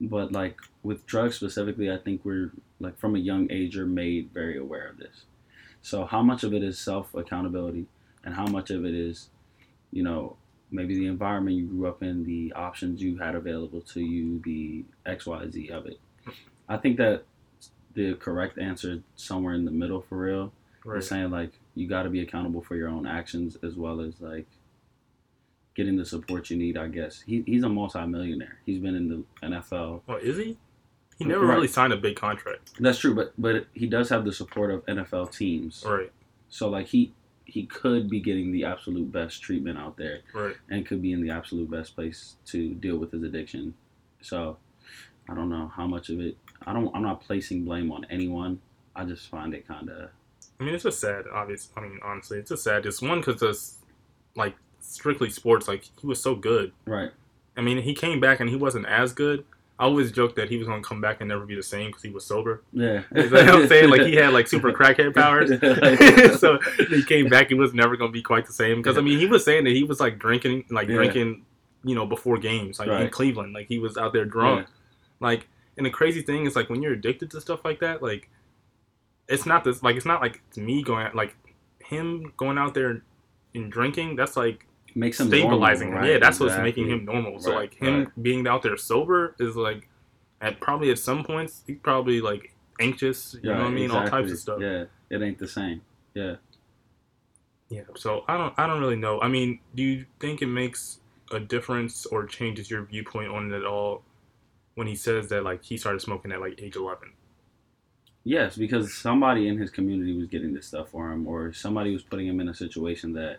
but 0.00 0.32
like 0.32 0.58
with 0.82 1.06
drugs 1.06 1.36
specifically, 1.36 1.90
I 1.90 1.98
think 1.98 2.24
we're 2.24 2.50
like 2.80 2.98
from 2.98 3.14
a 3.14 3.18
young 3.18 3.46
age 3.50 3.76
are 3.76 3.86
made 3.86 4.30
very 4.32 4.56
aware 4.58 4.88
of 4.88 4.98
this. 4.98 5.24
So, 5.82 6.04
how 6.04 6.22
much 6.22 6.42
of 6.42 6.52
it 6.52 6.62
is 6.64 6.78
self 6.78 7.14
accountability, 7.14 7.86
and 8.24 8.34
how 8.34 8.46
much 8.46 8.70
of 8.70 8.84
it 8.84 8.94
is, 8.94 9.28
you 9.92 10.02
know, 10.02 10.36
maybe 10.70 10.94
the 10.94 11.06
environment 11.06 11.56
you 11.56 11.66
grew 11.66 11.88
up 11.88 12.02
in, 12.02 12.24
the 12.24 12.52
options 12.54 13.02
you 13.02 13.18
had 13.18 13.34
available 13.34 13.80
to 13.82 14.00
you, 14.00 14.40
the 14.44 14.84
X, 15.06 15.26
Y, 15.26 15.48
Z 15.50 15.68
of 15.70 15.86
it. 15.86 15.98
I 16.68 16.76
think 16.76 16.96
that 16.98 17.24
the 17.94 18.14
correct 18.14 18.58
answer 18.58 18.92
is 18.92 19.00
somewhere 19.16 19.54
in 19.54 19.64
the 19.64 19.70
middle 19.70 20.00
for 20.02 20.18
real. 20.18 20.52
Right. 20.84 20.98
Is 20.98 21.08
saying 21.08 21.30
like 21.30 21.52
you 21.74 21.86
got 21.88 22.04
to 22.04 22.10
be 22.10 22.20
accountable 22.22 22.62
for 22.62 22.74
your 22.76 22.88
own 22.88 23.06
actions 23.06 23.56
as 23.62 23.74
well 23.74 24.00
as 24.00 24.14
like 24.20 24.46
getting 25.74 25.96
the 25.96 26.04
support 26.04 26.48
you 26.50 26.56
need. 26.56 26.76
I 26.78 26.88
guess 26.88 27.22
he, 27.26 27.42
he's 27.46 27.62
a 27.64 27.68
multi-millionaire. 27.68 28.58
He's 28.64 28.78
been 28.78 28.94
in 28.94 29.08
the 29.08 29.46
NFL. 29.46 30.00
Well, 30.06 30.16
oh, 30.16 30.16
is 30.16 30.36
he? 30.38 30.56
He 31.18 31.26
never 31.26 31.44
Right. 31.46 31.54
really 31.56 31.68
signed 31.68 31.92
a 31.92 31.98
big 31.98 32.16
contract. 32.16 32.72
That's 32.80 32.98
true, 32.98 33.14
but 33.14 33.34
but 33.36 33.66
he 33.74 33.86
does 33.86 34.08
have 34.08 34.24
the 34.24 34.32
support 34.32 34.70
of 34.70 34.84
NFL 34.86 35.36
teams. 35.36 35.84
Right. 35.86 36.10
So 36.48 36.68
like 36.70 36.86
he 36.86 37.12
he 37.50 37.66
could 37.66 38.08
be 38.08 38.20
getting 38.20 38.52
the 38.52 38.64
absolute 38.64 39.10
best 39.12 39.42
treatment 39.42 39.78
out 39.78 39.96
there 39.96 40.20
Right. 40.34 40.56
and 40.70 40.86
could 40.86 41.02
be 41.02 41.12
in 41.12 41.22
the 41.22 41.30
absolute 41.30 41.70
best 41.70 41.94
place 41.94 42.36
to 42.46 42.74
deal 42.74 42.96
with 42.98 43.12
his 43.12 43.22
addiction. 43.22 43.74
So 44.22 44.56
I 45.28 45.34
don't 45.34 45.48
know 45.50 45.68
how 45.74 45.86
much 45.86 46.08
of 46.10 46.20
it. 46.20 46.36
I 46.66 46.72
don't. 46.72 46.94
I'm 46.94 47.02
not 47.02 47.20
placing 47.22 47.64
blame 47.64 47.90
on 47.92 48.04
anyone. 48.10 48.60
I 48.94 49.04
just 49.04 49.28
find 49.28 49.54
it 49.54 49.66
kind 49.66 49.88
of 49.88 50.10
I 50.58 50.64
mean, 50.64 50.74
it's 50.74 50.84
just 50.84 51.00
sad. 51.00 51.24
Obvious. 51.32 51.70
I 51.76 51.80
mean, 51.80 51.98
honestly, 52.02 52.38
it's 52.38 52.50
just 52.50 52.64
sad. 52.64 52.82
Just 52.82 53.00
one 53.02 53.20
because 53.20 53.40
it's 53.42 53.76
like 54.36 54.54
strictly 54.80 55.30
sports. 55.30 55.66
Like 55.68 55.84
he 56.00 56.06
was 56.06 56.20
so 56.20 56.34
good. 56.34 56.72
right. 56.84 57.10
I 57.56 57.62
mean, 57.62 57.78
he 57.82 57.94
came 57.94 58.20
back 58.20 58.40
and 58.40 58.48
he 58.48 58.56
wasn't 58.56 58.86
as 58.86 59.12
good. 59.12 59.44
I 59.80 59.84
always 59.84 60.12
joked 60.12 60.36
that 60.36 60.50
he 60.50 60.58
was 60.58 60.66
going 60.68 60.82
to 60.82 60.86
come 60.88 61.00
back 61.00 61.20
and 61.20 61.28
never 61.28 61.46
be 61.46 61.56
the 61.56 61.62
same 61.62 61.86
because 61.86 62.02
he 62.02 62.10
was 62.10 62.24
sober. 62.24 62.62
Yeah. 62.72 63.02
You 63.16 63.30
know 63.30 63.30
what 63.30 63.48
I'm 63.48 63.68
saying? 63.68 63.88
Like 63.88 64.02
he 64.02 64.14
had 64.14 64.32
like 64.32 64.46
super 64.46 64.70
crackhead 64.78 65.14
powers. 65.14 65.48
so 66.40 66.58
he 66.88 67.02
came 67.02 67.28
back. 67.28 67.48
He 67.48 67.54
was 67.54 67.72
never 67.72 67.96
going 67.96 68.10
to 68.10 68.12
be 68.12 68.22
quite 68.22 68.46
the 68.46 68.52
same. 68.52 68.76
Because 68.76 68.98
I 68.98 69.00
mean, 69.00 69.18
he 69.18 69.26
was 69.26 69.44
saying 69.44 69.64
that 69.64 69.72
he 69.72 69.82
was 69.82 69.98
like 69.98 70.18
drinking, 70.18 70.66
like 70.70 70.86
Yeah. 70.86 70.96
drinking, 70.96 71.46
you 71.82 71.94
know, 71.94 72.04
before 72.06 72.36
games, 72.36 72.78
like 72.78 72.88
in 72.88 73.08
Cleveland. 73.08 73.54
Like 73.54 73.68
he 73.68 73.78
was 73.78 73.96
out 73.96 74.12
there 74.12 74.26
drunk. 74.26 74.68
Like, 75.18 75.48
and 75.76 75.86
the 75.86 75.90
crazy 75.90 76.22
thing 76.22 76.46
is, 76.46 76.56
like, 76.56 76.68
when 76.68 76.82
you're 76.82 76.92
addicted 76.92 77.30
to 77.30 77.40
stuff 77.40 77.64
like 77.64 77.80
that, 77.80 78.02
like, 78.02 78.28
it's 79.28 79.46
not 79.46 79.64
this, 79.64 79.82
like, 79.82 79.96
it's 79.96 80.06
not 80.06 80.20
like 80.20 80.42
it's 80.48 80.58
me 80.58 80.82
going, 80.82 81.08
like, 81.14 81.36
him 81.78 82.32
going 82.36 82.58
out 82.58 82.74
there 82.74 83.02
and 83.54 83.70
drinking. 83.72 84.16
That's 84.16 84.36
like 84.36 84.66
makes 84.94 85.20
him 85.20 85.28
stabilizing 85.28 85.90
normal, 85.90 86.02
right? 86.02 86.12
Yeah, 86.12 86.18
that's 86.18 86.40
what's 86.40 86.56
making 86.58 86.88
him 86.88 87.04
normal. 87.04 87.40
So 87.40 87.52
Right, 87.52 87.60
like 87.60 87.74
him 87.74 88.04
right. 88.04 88.22
being 88.22 88.46
out 88.46 88.62
there 88.62 88.76
sober 88.76 89.34
is 89.38 89.56
like, 89.56 89.88
at 90.40 90.60
probably 90.60 90.90
at 90.90 90.98
some 90.98 91.22
points 91.22 91.62
he's 91.66 91.78
probably 91.82 92.20
like 92.20 92.54
anxious. 92.80 93.36
You 93.42 93.50
know 93.50 93.58
what 93.58 93.66
I 93.66 93.70
mean? 93.70 93.90
All 93.90 94.06
types 94.06 94.32
of 94.32 94.38
stuff. 94.38 94.60
Yeah, 94.60 94.84
it 95.10 95.22
ain't 95.22 95.38
the 95.38 95.48
same. 95.48 95.82
Yeah. 96.14 96.36
Yeah. 97.68 97.82
So 97.94 98.24
I 98.26 98.36
don't 98.36 98.54
I 98.58 98.66
don't 98.66 98.80
really 98.80 98.96
know. 98.96 99.20
I 99.20 99.28
mean, 99.28 99.60
do 99.74 99.82
you 99.82 100.06
think 100.18 100.42
it 100.42 100.46
makes 100.46 101.00
a 101.30 101.38
difference 101.38 102.06
or 102.06 102.26
changes 102.26 102.70
your 102.70 102.84
viewpoint 102.84 103.30
on 103.30 103.52
it 103.52 103.56
at 103.56 103.64
all 103.64 104.02
when 104.74 104.86
he 104.86 104.96
says 104.96 105.28
that 105.28 105.44
like 105.44 105.62
he 105.62 105.76
started 105.76 106.00
smoking 106.00 106.32
at 106.32 106.40
like 106.40 106.60
age 106.60 106.76
eleven? 106.76 107.12
Yes, 108.24 108.56
because 108.56 108.94
somebody 108.94 109.48
in 109.48 109.56
his 109.56 109.70
community 109.70 110.16
was 110.16 110.26
getting 110.26 110.52
this 110.52 110.66
stuff 110.66 110.90
for 110.90 111.10
him, 111.10 111.26
or 111.26 111.52
somebody 111.52 111.92
was 111.92 112.02
putting 112.02 112.26
him 112.26 112.40
in 112.40 112.48
a 112.48 112.54
situation 112.54 113.12
that 113.14 113.38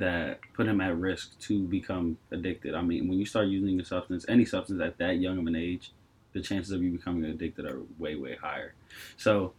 that 0.00 0.40
put 0.54 0.66
him 0.66 0.80
at 0.80 0.96
risk 0.96 1.38
to 1.40 1.62
become 1.62 2.18
addicted. 2.32 2.74
I 2.74 2.82
mean, 2.82 3.08
when 3.08 3.18
you 3.18 3.26
start 3.26 3.46
using 3.46 3.78
a 3.80 3.84
substance, 3.84 4.24
any 4.28 4.44
substance 4.44 4.80
at 4.82 4.98
that 4.98 5.18
young 5.18 5.38
of 5.38 5.46
an 5.46 5.54
age, 5.54 5.92
the 6.32 6.40
chances 6.40 6.72
of 6.72 6.82
you 6.82 6.90
becoming 6.90 7.24
addicted 7.24 7.66
are 7.66 7.80
way, 7.98 8.16
way 8.16 8.36
higher. 8.36 8.74
So, 9.16 9.52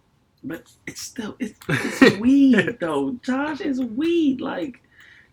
but 0.44 0.72
it's 0.88 1.02
still 1.02 1.36
it's, 1.40 1.58
it's 1.70 2.18
weed 2.20 2.78
though. 2.80 3.18
Josh 3.24 3.62
is 3.62 3.80
weed. 3.80 4.42
Like 4.42 4.82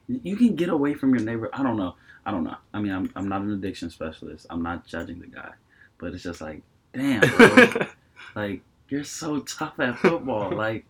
you 0.09 0.37
can 0.37 0.55
get 0.55 0.69
away 0.69 0.95
from 0.95 1.15
your 1.15 1.25
neighbor. 1.25 1.51
I 1.53 1.63
don't 1.63 1.77
know. 1.77 1.95
I 2.25 2.31
don't 2.31 2.45
know. 2.45 2.57
I 2.75 2.81
mean, 2.81 2.93
I'm 2.93 3.11
I'm 3.17 3.29
not 3.29 3.41
an 3.41 3.53
addiction 3.53 3.91
specialist. 3.91 4.47
I'm 4.51 4.63
not 4.63 4.87
judging 4.87 5.21
the 5.21 5.27
guy, 5.27 5.53
but 5.99 6.13
it's 6.13 6.23
just 6.23 6.41
like, 6.41 6.63
damn, 6.93 7.21
bro. 7.21 7.87
Like, 8.35 8.61
you're 8.91 9.05
so 9.05 9.41
tough 9.41 9.81
at 9.81 9.99
football. 9.99 10.55
like, 10.55 10.85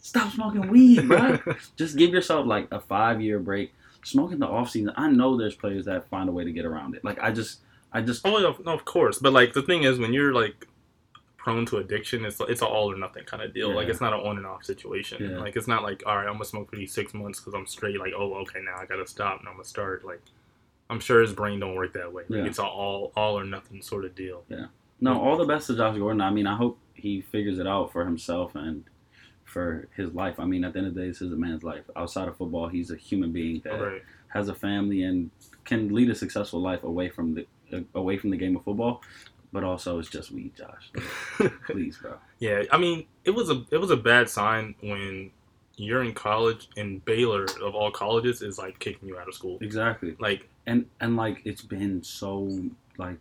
stop 0.00 0.32
smoking 0.32 0.68
weed, 0.68 1.06
bro. 1.08 1.38
Just 1.76 1.96
give 1.96 2.10
yourself 2.10 2.46
like 2.46 2.68
a 2.70 2.80
five 2.80 3.20
year 3.20 3.38
break. 3.38 3.72
Smoking 4.02 4.38
the 4.38 4.46
off 4.46 4.70
season. 4.70 4.92
I 4.96 5.10
know 5.10 5.36
there's 5.36 5.54
players 5.54 5.84
that 5.84 6.08
find 6.08 6.28
a 6.28 6.32
way 6.32 6.42
to 6.44 6.52
get 6.52 6.64
around 6.64 6.94
it. 6.94 7.04
Like, 7.04 7.18
I 7.20 7.30
just, 7.30 7.60
I 7.92 8.00
just, 8.00 8.26
Oh, 8.26 8.38
yeah, 8.38 8.54
no, 8.64 8.72
of 8.72 8.86
course. 8.86 9.18
But 9.18 9.34
like 9.34 9.52
the 9.52 9.60
thing 9.60 9.82
is, 9.82 9.98
when 9.98 10.14
you're 10.14 10.32
like 10.32 10.66
prone 11.36 11.66
to 11.66 11.76
addiction, 11.78 12.24
it's 12.24 12.40
it's 12.40 12.62
an 12.62 12.68
all 12.68 12.90
or 12.90 12.96
nothing 12.96 13.24
kind 13.24 13.42
of 13.42 13.52
deal. 13.52 13.74
Like 13.74 13.88
it's 13.88 14.00
not 14.00 14.14
an 14.14 14.20
on 14.20 14.38
and 14.38 14.46
off 14.46 14.64
situation. 14.64 15.30
Yeah. 15.30 15.38
Like 15.38 15.54
it's 15.56 15.68
not 15.68 15.82
like 15.82 16.02
all 16.06 16.16
right, 16.16 16.26
I'm 16.26 16.32
gonna 16.34 16.44
smoke 16.46 16.70
for 16.70 16.76
these 16.76 16.92
six 16.92 17.12
months 17.12 17.40
because 17.40 17.52
I'm 17.54 17.66
straight. 17.66 17.98
Like 17.98 18.12
oh, 18.16 18.34
okay, 18.42 18.60
now 18.64 18.76
I 18.80 18.86
gotta 18.86 19.06
stop 19.06 19.40
and 19.40 19.48
I'm 19.48 19.54
gonna 19.54 19.64
start. 19.64 20.04
Like 20.04 20.22
I'm 20.88 21.00
sure 21.00 21.20
his 21.20 21.32
brain 21.34 21.60
don't 21.60 21.74
work 21.74 21.92
that 21.92 22.10
way. 22.12 22.24
Like, 22.28 22.38
Yeah. 22.38 22.46
It's 22.46 22.58
a 22.58 22.64
all 22.64 23.12
all 23.16 23.38
or 23.38 23.44
nothing 23.44 23.82
sort 23.82 24.04
of 24.06 24.14
deal. 24.14 24.44
Yeah. 24.48 24.66
No, 25.00 25.20
all 25.20 25.36
the 25.36 25.44
best 25.46 25.66
to 25.68 25.76
Josh 25.76 25.96
Gordon. 25.98 26.20
I 26.22 26.30
mean, 26.30 26.46
I 26.46 26.56
hope 26.56 26.78
he 26.94 27.20
figures 27.20 27.58
it 27.58 27.66
out 27.66 27.92
for 27.92 28.04
himself 28.04 28.54
and 28.54 28.84
for 29.50 29.88
his 29.96 30.12
life. 30.14 30.38
I 30.38 30.44
mean, 30.44 30.64
at 30.64 30.72
the 30.72 30.78
end 30.78 30.88
of 30.88 30.94
the 30.94 31.00
day, 31.02 31.08
this 31.08 31.20
is 31.22 31.32
a 31.32 31.36
man's 31.36 31.62
life. 31.64 31.84
Outside 31.96 32.28
of 32.28 32.36
football, 32.36 32.68
he's 32.68 32.90
a 32.90 32.96
human 32.96 33.32
being 33.32 33.60
that 33.64 33.80
Right. 33.80 34.02
has 34.28 34.48
a 34.48 34.54
family 34.54 35.02
and 35.02 35.30
can 35.64 35.92
lead 35.94 36.08
a 36.10 36.14
successful 36.14 36.60
life 36.60 36.82
away 36.84 37.08
from 37.08 37.34
the 37.34 37.46
uh, 37.72 37.80
away 37.94 38.16
from 38.18 38.30
the 38.30 38.36
game 38.36 38.56
of 38.56 38.64
football. 38.64 39.02
But 39.52 39.64
also, 39.64 39.98
it's 39.98 40.08
just 40.08 40.30
weed, 40.30 40.52
Josh. 40.56 40.90
Please, 41.66 41.98
bro. 41.98 42.14
yeah. 42.38 42.62
I 42.70 42.78
mean, 42.78 43.06
it 43.24 43.30
was 43.32 43.50
a 43.50 43.64
it 43.70 43.78
was 43.78 43.90
a 43.90 43.96
bad 43.96 44.28
sign 44.30 44.74
when 44.80 45.30
you're 45.76 46.04
in 46.04 46.12
college 46.12 46.68
and 46.76 47.02
Baylor 47.04 47.46
of 47.62 47.74
all 47.74 47.90
colleges 47.90 48.42
is 48.42 48.58
like 48.58 48.78
kicking 48.78 49.08
you 49.08 49.18
out 49.18 49.26
of 49.28 49.34
school. 49.34 49.58
Exactly. 49.60 50.14
Like 50.20 50.48
and 50.66 50.86
and 51.00 51.16
like 51.16 51.40
it's 51.44 51.62
been 51.62 52.02
so 52.04 52.48
like 52.98 53.16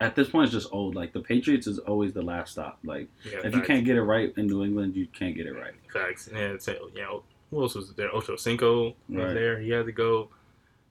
at 0.00 0.14
this 0.16 0.28
point 0.28 0.44
it's 0.46 0.52
just 0.52 0.72
old 0.72 0.94
like 0.94 1.12
the 1.12 1.20
patriots 1.20 1.66
is 1.66 1.78
always 1.80 2.12
the 2.12 2.22
last 2.22 2.52
stop 2.52 2.78
like 2.84 3.06
yeah, 3.24 3.38
if 3.44 3.54
you 3.54 3.60
can't 3.60 3.84
get 3.84 3.96
it 3.96 4.02
right 4.02 4.32
in 4.36 4.46
new 4.46 4.64
england 4.64 4.96
you 4.96 5.06
can't 5.08 5.34
get 5.36 5.46
it 5.46 5.52
right 5.54 5.74
Facts. 5.92 6.28
Yeah, 6.32 6.38
it's, 6.52 6.66
you 6.68 6.76
know, 6.96 7.22
who 7.50 7.62
else 7.62 7.74
was 7.74 7.92
there? 7.94 8.14
Ocho 8.14 8.36
Cinco 8.36 8.84
was 8.84 8.94
Right. 9.08 9.34
there. 9.34 9.58
He 9.58 9.70
had 9.70 9.86
to 9.86 9.92
go. 9.92 10.28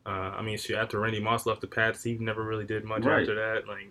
Uh, 0.05 0.09
I 0.37 0.41
mean, 0.41 0.57
shoot, 0.57 0.75
after 0.75 0.99
Randy 0.99 1.21
Moss 1.21 1.45
left 1.45 1.61
the 1.61 1.67
Pats, 1.67 2.03
he 2.03 2.15
never 2.15 2.43
really 2.43 2.65
did 2.65 2.83
much 2.83 3.03
Right. 3.05 3.21
after 3.21 3.33
that. 3.35 3.65
Like, 3.65 3.89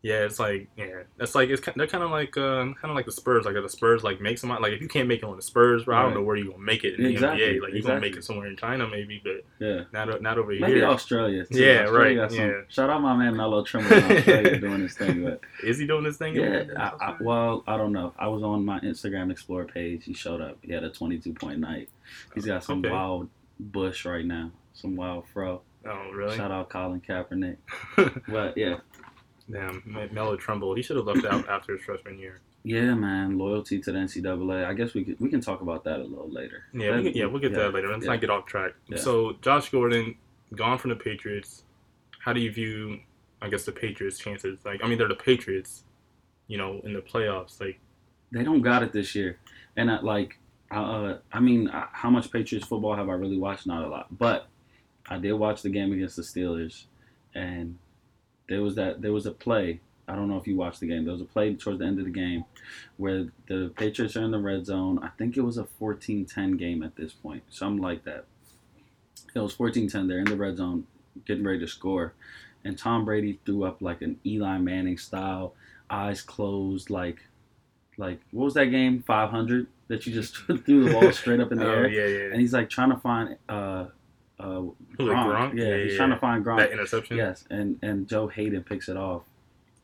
yeah, 0.00 0.24
it's 0.24 0.38
like, 0.38 0.68
yeah, 0.76 1.02
that's 1.16 1.34
like 1.34 1.48
it's 1.48 1.60
they're 1.74 1.86
kind 1.88 2.04
of 2.04 2.10
like 2.12 2.36
uh, 2.36 2.62
kind 2.64 2.76
of 2.84 2.94
like 2.94 3.06
the 3.06 3.12
Spurs. 3.12 3.44
Like, 3.44 3.54
the 3.54 3.68
Spurs 3.68 4.04
like 4.04 4.20
make 4.20 4.38
some 4.38 4.50
like 4.50 4.72
if 4.72 4.80
you 4.80 4.86
can't 4.88 5.08
make 5.08 5.18
it 5.18 5.24
on 5.24 5.34
the 5.34 5.42
Spurs, 5.42 5.84
bro, 5.84 5.96
I 5.98 6.02
don't 6.02 6.14
know 6.14 6.22
where 6.22 6.36
you 6.36 6.52
gonna 6.52 6.62
make 6.62 6.84
it 6.84 6.94
in 6.98 7.02
the 7.04 7.10
Exactly, 7.10 7.40
NBA. 7.44 7.62
Like, 7.62 7.72
you 7.74 7.82
gonna 7.82 8.00
make 8.00 8.16
it 8.16 8.24
somewhere 8.24 8.46
in 8.46 8.56
China 8.56 8.86
maybe, 8.88 9.20
but 9.24 9.44
yeah 9.58 9.82
not 9.92 10.22
not 10.22 10.38
over 10.38 10.52
maybe 10.52 10.58
here. 10.66 10.68
Maybe 10.68 10.82
Australia 10.82 11.44
too. 11.44 11.58
Yeah, 11.58 11.82
Australia 11.84 12.20
right, 12.22 12.30
some- 12.30 12.38
yeah. 12.40 12.52
shout 12.68 12.90
out 12.90 13.02
my 13.02 13.16
man 13.16 13.36
melo 13.36 13.64
trimble 13.64 13.92
in 13.92 14.02
australia 14.18 14.60
doing 14.60 14.80
his 14.82 14.94
thing 14.94 15.24
but 15.24 15.40
Is 15.64 15.78
he 15.78 15.86
doing 15.86 16.04
this 16.04 16.16
thing? 16.16 16.36
yeah 16.36 16.64
I, 16.76 16.92
I, 17.04 17.16
well 17.20 17.64
i 17.66 17.76
don't 17.76 17.92
know 17.92 18.14
i 18.18 18.28
was 18.28 18.42
on 18.42 18.64
my 18.64 18.78
instagram 18.80 19.30
explorer 19.32 19.64
page 19.64 20.04
he 20.04 20.12
showed 20.14 20.40
up 20.40 20.58
he 20.62 20.72
had 20.72 20.84
a 20.84 20.90
22 20.90 21.32
point 21.34 21.58
night 21.58 21.88
he's 22.34 22.46
got 22.46 22.62
some 22.64 22.78
Okay. 22.80 22.90
wild 22.90 23.28
bush 23.58 24.04
right 24.04 24.24
now 24.24 24.50
some 24.74 24.94
wild 24.96 25.24
fro 25.32 25.60
oh, 25.86 26.10
really? 26.12 26.36
shout 26.36 26.50
out 26.52 26.68
colin 26.70 27.00
kaepernick 27.00 27.56
but 28.28 28.56
yeah 28.56 28.76
Damn, 29.50 29.82
Me- 29.86 30.08
Melo 30.12 30.36
Trimble. 30.36 30.74
He 30.74 30.82
should 30.82 30.96
have 30.96 31.06
left 31.06 31.24
out 31.24 31.48
after 31.48 31.76
his 31.76 31.82
freshman 31.82 32.18
year. 32.18 32.40
Yeah, 32.64 32.94
man, 32.94 33.38
loyalty 33.38 33.80
to 33.80 33.92
the 33.92 33.98
NCAA. 33.98 34.66
I 34.66 34.74
guess 34.74 34.92
we 34.92 35.04
could, 35.04 35.18
we 35.20 35.30
can 35.30 35.40
talk 35.40 35.62
about 35.62 35.84
that 35.84 36.00
a 36.00 36.04
little 36.04 36.30
later. 36.30 36.64
Yeah, 36.74 36.96
we 36.96 37.04
can, 37.04 37.14
yeah, 37.14 37.24
we'll 37.26 37.40
get 37.40 37.50
to 37.50 37.60
that 37.60 37.72
later. 37.72 37.88
Let's 37.88 38.04
yeah. 38.04 38.12
not 38.12 38.20
get 38.20 38.30
off 38.30 38.46
track. 38.46 38.72
Yeah. 38.88 38.98
So 38.98 39.36
Josh 39.40 39.70
Gordon 39.70 40.16
gone 40.54 40.76
from 40.78 40.90
the 40.90 40.96
Patriots. 40.96 41.62
How 42.20 42.32
do 42.32 42.40
you 42.40 42.52
view, 42.52 43.00
I 43.40 43.48
guess, 43.48 43.64
the 43.64 43.72
Patriots' 43.72 44.18
chances? 44.18 44.58
Like, 44.64 44.84
I 44.84 44.88
mean, 44.88 44.98
they're 44.98 45.08
the 45.08 45.14
Patriots. 45.14 45.84
You 46.46 46.56
know, 46.56 46.80
in 46.82 46.94
the 46.94 47.00
playoffs, 47.00 47.60
like 47.60 47.78
They 48.32 48.42
don't 48.42 48.62
got 48.62 48.82
it 48.82 48.92
this 48.92 49.14
year, 49.14 49.38
and 49.76 49.90
I, 49.90 50.00
like, 50.00 50.38
uh, 50.70 51.16
I 51.30 51.40
mean, 51.40 51.70
how 51.72 52.08
much 52.08 52.32
Patriots 52.32 52.66
football 52.66 52.96
have 52.96 53.10
I 53.10 53.12
really 53.12 53.36
watched? 53.36 53.66
Not 53.66 53.84
a 53.84 53.88
lot, 53.88 54.06
but 54.18 54.48
I 55.08 55.18
did 55.18 55.32
watch 55.34 55.60
the 55.60 55.68
game 55.68 55.92
against 55.92 56.16
the 56.16 56.22
Steelers, 56.22 56.84
and 57.34 57.78
there 58.48 58.62
was 58.62 58.74
that 58.76 59.02
there 59.02 59.12
was 59.12 59.26
a 59.26 59.30
play. 59.30 59.80
I 60.06 60.16
don't 60.16 60.28
know 60.28 60.38
if 60.38 60.46
you 60.46 60.56
watched 60.56 60.80
the 60.80 60.86
game. 60.86 61.04
There 61.04 61.12
was 61.12 61.20
a 61.20 61.26
play 61.26 61.54
towards 61.54 61.80
the 61.80 61.84
end 61.84 61.98
of 61.98 62.06
the 62.06 62.10
game 62.10 62.44
where 62.96 63.28
the 63.46 63.72
Patriots 63.76 64.16
are 64.16 64.22
in 64.22 64.30
the 64.30 64.38
red 64.38 64.64
zone. 64.64 64.98
I 65.02 65.08
think 65.18 65.36
it 65.36 65.42
was 65.42 65.58
a 65.58 65.68
14-10 65.78 66.58
game 66.58 66.82
at 66.82 66.96
this 66.96 67.12
point, 67.12 67.42
something 67.50 67.82
like 67.82 68.04
that. 68.04 68.24
It 69.34 69.38
was 69.40 69.54
14-10. 69.54 70.08
They're 70.08 70.18
in 70.18 70.24
the 70.24 70.36
red 70.36 70.56
zone, 70.56 70.86
getting 71.26 71.44
ready 71.44 71.58
to 71.60 71.68
score, 71.68 72.14
and 72.64 72.78
Tom 72.78 73.04
Brady 73.04 73.38
threw 73.44 73.64
up 73.64 73.82
like 73.82 74.00
an 74.00 74.18
Eli 74.24 74.56
Manning 74.56 74.96
style, 74.96 75.54
eyes 75.90 76.22
closed, 76.22 76.88
like, 76.88 77.18
like 77.98 78.20
what 78.30 78.46
was 78.46 78.54
that 78.54 78.66
game? 78.66 79.02
500 79.06 79.66
that 79.88 80.06
you 80.06 80.12
just 80.14 80.36
threw 80.64 80.84
the 80.84 80.92
ball 80.92 81.12
straight 81.12 81.40
up 81.40 81.52
in 81.52 81.58
the 81.58 81.66
oh, 81.68 81.70
air, 81.70 81.88
yeah, 81.88 82.06
yeah, 82.06 82.32
and 82.32 82.40
he's 82.40 82.54
like 82.54 82.70
trying 82.70 82.90
to 82.90 82.96
find 82.96 83.36
uh, 83.48 83.86
uh. 84.40 84.62
Gronk? 84.98 85.54
Yeah, 85.56 85.64
Yeah, 85.64 85.82
he's 85.84 85.92
yeah, 85.92 85.96
trying 85.98 86.10
to 86.10 86.18
find 86.18 86.44
Gronk. 86.44 86.58
that 86.58 86.72
interception. 86.72 87.16
Yes, 87.16 87.44
and 87.50 87.78
and 87.82 88.08
Joe 88.08 88.28
Haden 88.28 88.64
picks 88.64 88.88
it 88.88 88.96
off. 88.96 89.22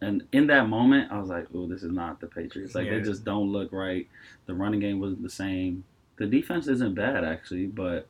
And 0.00 0.23
in 0.32 0.46
that 0.49 0.68
moment, 0.68 1.11
I 1.12 1.18
was 1.18 1.28
like, 1.30 1.46
"Oh, 1.54 1.66
this 1.66 1.82
is 1.82 1.90
not 1.92 2.20
the 2.20 2.26
Patriots. 2.26 2.75
Like 2.75 2.87
Yeah. 2.87 2.99
they 2.99 3.00
just 3.02 3.25
don't 3.25 3.50
look 3.50 3.73
right. 3.73 4.06
The 4.46 4.54
running 4.54 4.80
game 4.80 5.00
wasn't 5.00 5.23
the 5.23 5.30
same. 5.30 5.84
The 6.16 6.26
defense 6.26 6.68
isn't 6.68 6.94
bad 6.94 7.25
actually, 7.25 7.66
but 7.66 8.06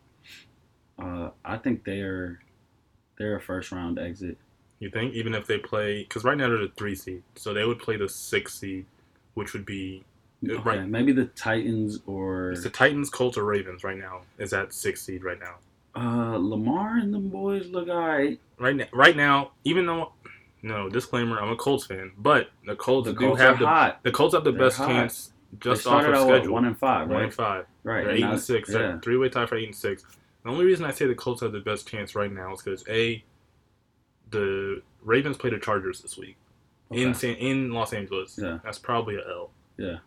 uh, 0.98 1.30
I 1.44 1.56
think 1.58 1.84
they're 1.84 2.40
they're 3.18 3.36
a 3.36 3.40
first 3.40 3.70
round 3.72 3.98
exit. 3.98 4.36
You 4.80 4.90
think 4.90 5.14
even 5.14 5.34
if 5.34 5.46
they 5.46 5.58
play, 5.58 6.02
because 6.02 6.24
right 6.24 6.36
now 6.36 6.48
they're 6.48 6.58
the 6.58 6.72
three 6.76 6.94
seed, 6.96 7.22
so 7.36 7.54
they 7.54 7.64
would 7.64 7.78
play 7.78 7.96
the 7.96 8.08
six 8.08 8.54
seed, 8.58 8.86
which 9.34 9.52
would 9.52 9.64
be 9.66 10.04
Uh, 10.46 10.54
Okay, 10.54 10.62
right. 10.80 10.86
maybe 10.88 11.12
the 11.12 11.26
Titans 11.26 12.00
or 12.06 12.50
it's 12.50 12.64
the 12.64 12.70
Titans, 12.70 13.08
Colts, 13.08 13.38
or 13.38 13.44
Ravens. 13.44 13.82
Right 13.84 13.96
now 13.96 14.22
is 14.38 14.52
at 14.52 14.74
six 14.74 15.00
seed 15.00 15.22
right 15.24 15.38
now. 15.40 15.54
Uh, 15.96 16.36
Lamar 16.38 16.96
and 16.98 17.12
them 17.14 17.28
boys 17.28 17.66
look 17.68 17.88
alright. 17.88 18.40
Right 18.58 18.76
now, 18.76 18.86
right 18.92 19.16
now, 19.16 19.52
even 19.64 19.86
though 19.86 20.12
no 20.62 20.88
disclaimer, 20.88 21.38
I'm 21.40 21.50
a 21.50 21.56
Colts 21.56 21.86
fan, 21.86 22.12
but 22.16 22.48
the 22.66 22.74
Colts 22.76 23.06
The 23.06 23.12
do 23.12 23.18
Colts 23.18 23.40
have 23.40 23.58
the 23.58 23.66
hot. 23.66 24.00
the 24.02 24.10
Colts 24.10 24.34
have 24.34 24.44
the 24.44 24.50
They're 24.52 24.60
best 24.60 24.78
hot. 24.78 24.88
chance 24.88 25.32
just 25.60 25.86
off 25.86 26.04
of 26.04 26.16
schedule. 26.22 26.52
one 26.54 26.64
and 26.64 26.76
five, 26.78 27.02
right? 27.02 27.08
One 27.08 27.16
right? 27.16 27.24
and 27.24 27.34
five. 27.34 27.66
Right. 27.84 28.04
They're 28.04 28.14
eight 28.16 28.22
and 28.24 28.40
six. 28.40 28.70
Yeah. 28.70 28.98
Three 29.00 29.16
way 29.16 29.28
tie 29.28 29.46
for 29.46 29.56
eight 29.56 29.66
and 29.66 29.76
six. 29.76 30.04
The 30.42 30.50
only 30.50 30.64
reason 30.64 30.84
I 30.84 30.90
say 30.90 31.06
the 31.06 31.14
Colts 31.14 31.42
have 31.42 31.52
the 31.52 31.60
best 31.60 31.86
chance 31.86 32.14
right 32.14 32.32
now 32.32 32.52
is 32.54 32.62
because 32.62 32.84
a 32.88 33.22
the 34.30 34.82
Ravens 35.02 35.36
play 35.36 35.50
the 35.50 35.58
Chargers 35.58 36.00
this 36.00 36.16
week 36.16 36.36
in 36.90 37.14
San, 37.14 37.34
in 37.36 37.70
Los 37.72 37.92
Angeles. 37.92 38.38
Yeah. 38.42 38.58
That's 38.64 38.78
probably 38.78 39.16
a 39.16 39.20
L. 39.28 39.50
Yeah. 39.76 39.98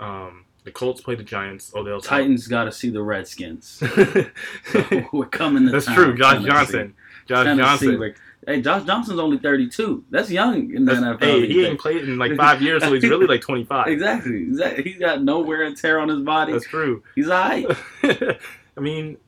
Um, 0.00 0.45
the 0.66 0.72
Colts 0.72 1.00
play 1.00 1.14
the 1.14 1.22
Giants. 1.22 1.72
Oh, 1.74 1.80
Odell's 1.80 2.04
out. 2.06 2.10
Titans 2.10 2.48
got 2.48 2.64
to 2.64 2.72
see 2.72 2.90
the 2.90 3.00
Redskins. 3.00 3.66
So 3.68 3.86
we're 5.12 5.26
coming 5.26 5.64
to 5.66 5.70
That's 5.70 5.86
town, 5.86 5.94
true. 5.94 6.16
Josh 6.16 6.32
Tennessee. 6.32 6.48
Johnson. 6.50 6.94
Josh 7.26 7.44
Tennessee, 7.44 7.86
Johnson. 7.86 8.14
Hey, 8.46 8.60
Josh 8.60 8.84
Johnson's 8.84 9.20
only 9.20 9.38
32. 9.38 10.04
That's 10.10 10.28
young 10.28 10.74
in 10.74 10.84
the 10.84 10.92
NFL. 10.92 11.20
hey, 11.20 11.46
he 11.46 11.64
ain't 11.64 11.78
played 11.78 12.02
in 12.02 12.18
like 12.18 12.34
five 12.36 12.60
years, 12.60 12.82
so 12.82 12.92
he's 12.92 13.04
really 13.04 13.26
like 13.26 13.40
25. 13.42 13.86
Exactly. 13.86 14.42
exactly. 14.42 14.82
He's 14.82 14.98
got 14.98 15.22
no 15.22 15.38
wear 15.38 15.62
and 15.62 15.76
tear 15.76 16.00
on 16.00 16.08
his 16.08 16.20
body. 16.20 16.52
That's 16.52 16.66
true. 16.66 17.02
He's 17.14 17.28
all 17.28 17.48
right. 17.48 17.66
I 18.02 18.80
mean, 18.80 19.18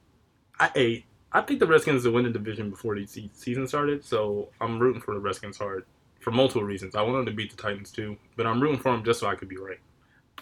I 0.59 0.71
hey, 0.75 1.07
I 1.31 1.41
think 1.43 1.61
the 1.61 1.67
Redskins 1.69 2.05
will 2.05 2.15
win 2.15 2.25
the 2.25 2.31
division 2.31 2.71
before 2.71 2.97
the 2.97 3.07
season 3.07 3.69
started, 3.69 4.05
so 4.05 4.49
I'm 4.61 4.79
rooting 4.81 5.01
for 5.01 5.15
the 5.15 5.21
Redskins 5.21 5.57
hard 5.57 5.85
for 6.19 6.33
multiple 6.33 6.65
reasons. 6.65 6.97
I 6.97 7.03
want 7.03 7.15
them 7.15 7.27
to 7.27 7.33
beat 7.33 7.51
the 7.51 7.57
Titans 7.57 7.93
too, 7.93 8.17
but 8.37 8.45
I'm 8.47 8.61
rooting 8.61 8.79
for 8.79 8.91
them 8.91 9.05
just 9.05 9.21
so 9.21 9.29
I 9.29 9.37
could 9.37 9.49
be 9.49 9.57
right. 9.57 9.79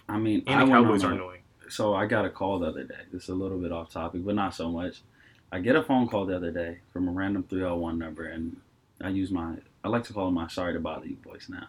I 0.09 0.19
mean, 0.19 0.43
And 0.47 0.61
I 0.61 0.65
the 0.65 0.71
Cowboys 0.71 1.05
are 1.05 1.13
annoying. 1.13 1.41
So 1.69 1.95
I 1.95 2.07
got 2.07 2.25
a 2.25 2.31
call 2.31 2.61
the 2.61 2.69
other 2.69 2.85
day. 2.85 2.95
This 3.13 3.25
is 3.25 3.29
a 3.29 3.35
little 3.35 3.59
bit 3.59 3.73
off 3.73 3.91
topic, 3.91 4.25
but 4.25 4.35
not 4.35 4.55
so 4.55 4.71
much. 4.71 5.03
I 5.51 5.59
get 5.61 5.77
a 5.77 5.83
phone 5.83 6.09
call 6.09 6.27
the 6.27 6.37
other 6.37 6.51
day 6.51 6.79
from 6.93 7.09
a 7.09 7.13
random 7.13 7.45
301 7.49 7.99
number, 7.99 8.27
and 8.27 8.57
I 9.01 9.09
use 9.09 9.31
my, 9.31 9.55
I 9.85 9.89
like 9.89 10.05
to 10.05 10.13
call 10.13 10.29
it 10.29 10.33
my 10.33 10.49
sorry 10.49 10.73
to 10.75 10.81
bother 10.81 11.07
you 11.07 11.17
voice 11.25 11.49
now. 11.49 11.69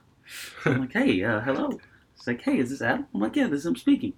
I'm 0.66 0.82
like, 0.82 0.94
hey, 0.94 1.24
uh, 1.24 1.40
hello. 1.42 1.80
It's 2.16 2.28
like, 2.28 2.42
hey, 2.42 2.60
is 2.60 2.70
this 2.70 2.82
Adam? 2.82 3.08
I'm 3.14 3.22
like, 3.22 3.36
yeah, 3.36 3.48
this 3.48 3.60
is 3.60 3.66
him 3.66 3.76
speaking. 3.76 4.14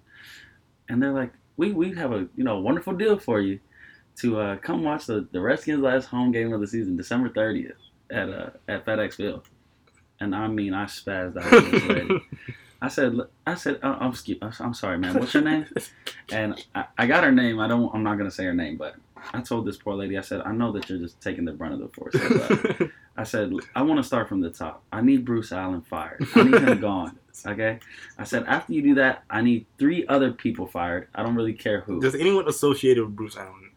And 0.88 1.02
they're 1.02 1.12
like, 1.12 1.32
we, 1.56 1.72
we 1.72 1.94
have 1.94 2.12
a 2.12 2.26
you 2.36 2.44
know 2.44 2.58
wonderful 2.58 2.94
deal 2.94 3.18
for 3.18 3.40
you 3.40 3.60
to 4.16 4.40
uh, 4.40 4.56
come 4.56 4.82
watch 4.82 5.06
the, 5.06 5.28
the 5.30 5.40
Redskins' 5.40 5.80
last 5.80 6.06
home 6.06 6.32
game 6.32 6.52
of 6.52 6.60
the 6.60 6.66
season, 6.66 6.96
December 6.96 7.28
30th 7.28 7.74
at 8.10 8.28
uh, 8.28 8.50
at 8.68 8.84
FedEx 8.84 9.14
Field. 9.14 9.46
And 10.18 10.34
I 10.34 10.48
mean, 10.48 10.74
I 10.74 10.84
spazzed 10.84 11.36
out 11.36 11.52
on 11.52 11.70
this 11.70 11.84
lady. 11.84 12.20
I 12.82 12.88
said, 12.88 13.18
I 13.46 13.54
said, 13.54 13.78
uh, 13.82 13.96
I'm, 14.00 14.12
scu- 14.12 14.38
I'm 14.60 14.72
sorry, 14.74 14.96
man. 14.98 15.14
What's 15.18 15.34
your 15.34 15.42
name? 15.42 15.66
And 16.32 16.64
I, 16.74 16.84
I 16.96 17.06
got 17.06 17.24
her 17.24 17.32
name. 17.32 17.58
I 17.58 17.66
don't. 17.66 17.92
I'm 17.92 18.04
not 18.04 18.16
gonna 18.16 18.30
say 18.30 18.44
her 18.44 18.54
name, 18.54 18.76
but 18.76 18.94
I 19.34 19.40
told 19.40 19.66
this 19.66 19.76
poor 19.76 19.94
lady. 19.94 20.16
I 20.16 20.20
said, 20.20 20.42
I 20.42 20.52
know 20.52 20.70
that 20.72 20.88
you're 20.88 20.98
just 21.00 21.20
taking 21.20 21.44
the 21.44 21.52
brunt 21.52 21.74
of 21.74 21.80
the 21.80 21.88
force. 21.88 22.14
But 22.78 22.88
I 23.16 23.24
said, 23.24 23.52
I 23.74 23.82
want 23.82 23.98
to 23.98 24.04
start 24.04 24.28
from 24.28 24.40
the 24.40 24.50
top. 24.50 24.84
I 24.92 25.00
need 25.00 25.24
Bruce 25.24 25.50
Allen 25.50 25.82
fired. 25.82 26.24
I 26.36 26.42
need 26.44 26.60
him 26.62 26.80
gone. 26.80 27.18
Okay. 27.46 27.78
I 28.18 28.24
said, 28.24 28.44
after 28.46 28.74
you 28.74 28.82
do 28.82 28.94
that, 28.96 29.22
I 29.30 29.40
need 29.40 29.64
three 29.78 30.06
other 30.08 30.30
people 30.30 30.66
fired. 30.66 31.08
I 31.14 31.22
don't 31.22 31.34
really 31.34 31.54
care 31.54 31.80
who. 31.80 31.98
Does 31.98 32.14
anyone 32.14 32.46
associated 32.46 33.02
with 33.04 33.16
Bruce 33.16 33.36
Allen? 33.36 33.70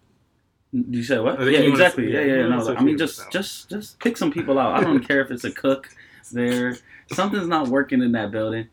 you 0.73 1.01
say 1.03 1.17
what? 1.19 1.39
Yeah, 1.39 1.59
exactly. 1.59 2.11
yeah, 2.11 2.21
Yeah, 2.21 2.35
yeah. 2.41 2.47
No, 2.49 2.75
I 2.75 2.83
mean, 2.83 2.97
just, 2.97 3.31
just, 3.31 3.69
just 3.69 3.99
pick 3.99 4.17
some 4.17 4.31
people 4.31 4.59
out. 4.59 4.73
I 4.73 4.83
don't 4.83 4.99
care 5.07 5.21
if 5.21 5.31
it's 5.31 5.45
a 5.45 5.51
cook 5.51 5.87
there. 6.31 6.75
Something's 7.13 7.47
not 7.47 7.67
working 7.69 8.01
in 8.01 8.11
that 8.13 8.31
building. 8.31 8.67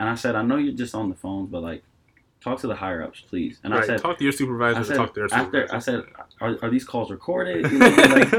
And 0.00 0.08
I 0.08 0.14
said, 0.14 0.34
I 0.34 0.42
know 0.42 0.56
you're 0.56 0.74
just 0.74 0.94
on 0.94 1.08
the 1.08 1.14
phone, 1.14 1.46
but 1.46 1.62
like, 1.62 1.82
talk 2.44 2.60
to 2.60 2.66
the 2.66 2.74
higher 2.74 3.02
ups, 3.02 3.22
please. 3.22 3.58
And 3.64 3.74
I 3.74 3.86
said, 3.86 4.00
talk 4.00 4.18
to 4.18 4.24
your 4.24 4.32
I 4.32 4.36
supervisor. 4.36 4.84
said, 4.84 4.96
talk 4.96 5.14
to 5.14 5.20
their 5.20 5.28
supervisor. 5.28 5.64
after 5.64 5.74
I 5.74 5.78
said, 5.78 6.04
are, 6.40 6.58
are 6.62 6.70
these 6.70 6.84
calls 6.84 7.10
recorded? 7.10 7.70
You 7.70 7.78
know, 7.78 7.88
like, 7.88 8.32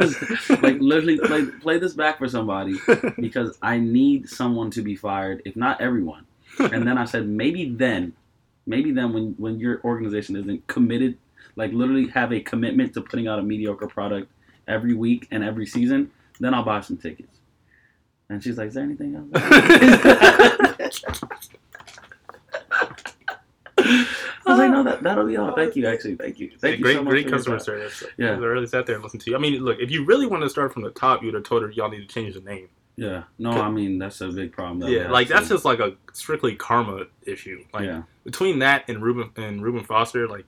like 0.61 0.77
literally 0.79 1.17
play 1.17 1.45
play 1.45 1.79
this 1.79 1.93
back 1.93 2.19
for 2.19 2.29
somebody 2.29 2.77
because 3.19 3.57
I 3.61 3.79
need 3.79 4.29
someone 4.29 4.69
to 4.71 4.81
be 4.81 4.95
fired, 4.95 5.41
if 5.45 5.55
not 5.55 5.81
everyone. 5.81 6.25
And 6.59 6.87
then 6.87 6.97
I 6.97 7.05
said, 7.05 7.27
maybe 7.27 7.69
then, 7.69 8.13
maybe 8.65 8.91
then 8.91 9.11
when 9.11 9.35
when 9.37 9.59
your 9.59 9.81
organization 9.83 10.35
isn't 10.35 10.67
committed, 10.67 11.17
like 11.55 11.73
literally 11.73 12.07
have 12.09 12.31
a 12.31 12.39
commitment 12.39 12.93
to 12.93 13.01
putting 13.01 13.27
out 13.27 13.39
a 13.39 13.43
mediocre 13.43 13.87
product 13.87 14.31
every 14.67 14.93
week 14.93 15.27
and 15.31 15.43
every 15.43 15.65
season, 15.65 16.11
then 16.39 16.53
I'll 16.53 16.63
buy 16.63 16.81
some 16.81 16.97
tickets. 16.97 17.39
And 18.29 18.43
she's 18.43 18.57
like, 18.57 18.69
is 18.69 18.73
there 18.73 18.83
anything 18.83 19.15
else? 19.15 19.27
I 24.44 24.44
was 24.57 24.59
like, 24.59 24.69
uh, 24.69 24.73
no, 24.73 24.83
that, 24.83 25.03
that'll 25.03 25.25
be 25.25 25.37
all. 25.37 25.53
Thank 25.53 25.75
you, 25.75 25.87
actually. 25.87 26.15
Thank 26.15 26.39
you. 26.39 26.51
Thank 26.59 26.77
you 26.77 26.83
great, 26.83 26.95
so 26.95 27.03
much 27.03 27.11
great 27.11 27.29
customer 27.29 27.59
service. 27.59 28.03
Yeah. 28.17 28.35
they 28.35 28.45
really 28.45 28.67
sat 28.67 28.85
there 28.85 28.95
and 28.95 29.03
listened 29.03 29.21
to 29.23 29.31
you. 29.31 29.37
I 29.37 29.39
mean, 29.39 29.63
look, 29.63 29.79
if 29.79 29.91
you 29.91 30.05
really 30.05 30.25
want 30.25 30.43
to 30.43 30.49
start 30.49 30.73
from 30.73 30.83
the 30.83 30.91
top, 30.91 31.21
you 31.21 31.27
would 31.27 31.35
have 31.35 31.43
told 31.43 31.63
her 31.63 31.71
y'all 31.71 31.89
need 31.89 32.07
to 32.07 32.13
change 32.13 32.33
the 32.35 32.41
name. 32.41 32.69
Yeah. 32.97 33.23
No, 33.37 33.51
I 33.51 33.69
mean 33.69 33.99
that's 33.99 34.21
a 34.21 34.29
big 34.29 34.53
problem. 34.53 34.79
that 34.79 34.89
yeah, 34.89 35.11
like 35.11 35.27
that's 35.27 35.49
just 35.49 35.65
like 35.65 35.79
a 35.79 35.95
strictly 36.13 36.55
karma 36.55 37.05
issue. 37.23 37.65
Like 37.73 37.85
yeah. 37.85 38.03
between 38.23 38.59
that 38.59 38.85
and 38.87 39.01
Ruben 39.01 39.31
and 39.35 39.61
Ruben 39.61 39.83
Foster, 39.83 40.27
like 40.27 40.45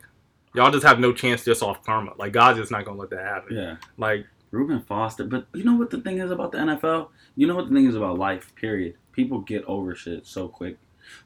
y'all 0.55 0.71
just 0.71 0.85
have 0.85 0.99
no 0.99 1.11
chance 1.11 1.43
just 1.43 1.61
off 1.61 1.83
karma. 1.83 2.13
Like 2.17 2.31
God's 2.31 2.59
just 2.59 2.71
not 2.71 2.85
gonna 2.85 2.99
let 2.99 3.09
that 3.09 3.25
happen. 3.25 3.55
Yeah. 3.55 3.75
Like 3.97 4.25
Ruben 4.51 4.81
Foster. 4.81 5.25
But 5.25 5.47
you 5.53 5.63
know 5.65 5.75
what 5.75 5.89
the 5.89 5.99
thing 5.99 6.19
is 6.19 6.31
about 6.31 6.51
the 6.53 6.59
NFL? 6.59 7.09
You 7.35 7.47
know 7.47 7.55
what 7.55 7.67
the 7.67 7.75
thing 7.75 7.85
is 7.85 7.95
about 7.95 8.17
life, 8.17 8.55
period. 8.55 8.95
People 9.11 9.41
get 9.41 9.65
over 9.65 9.93
shit 9.95 10.25
so 10.25 10.47
quick. 10.47 10.77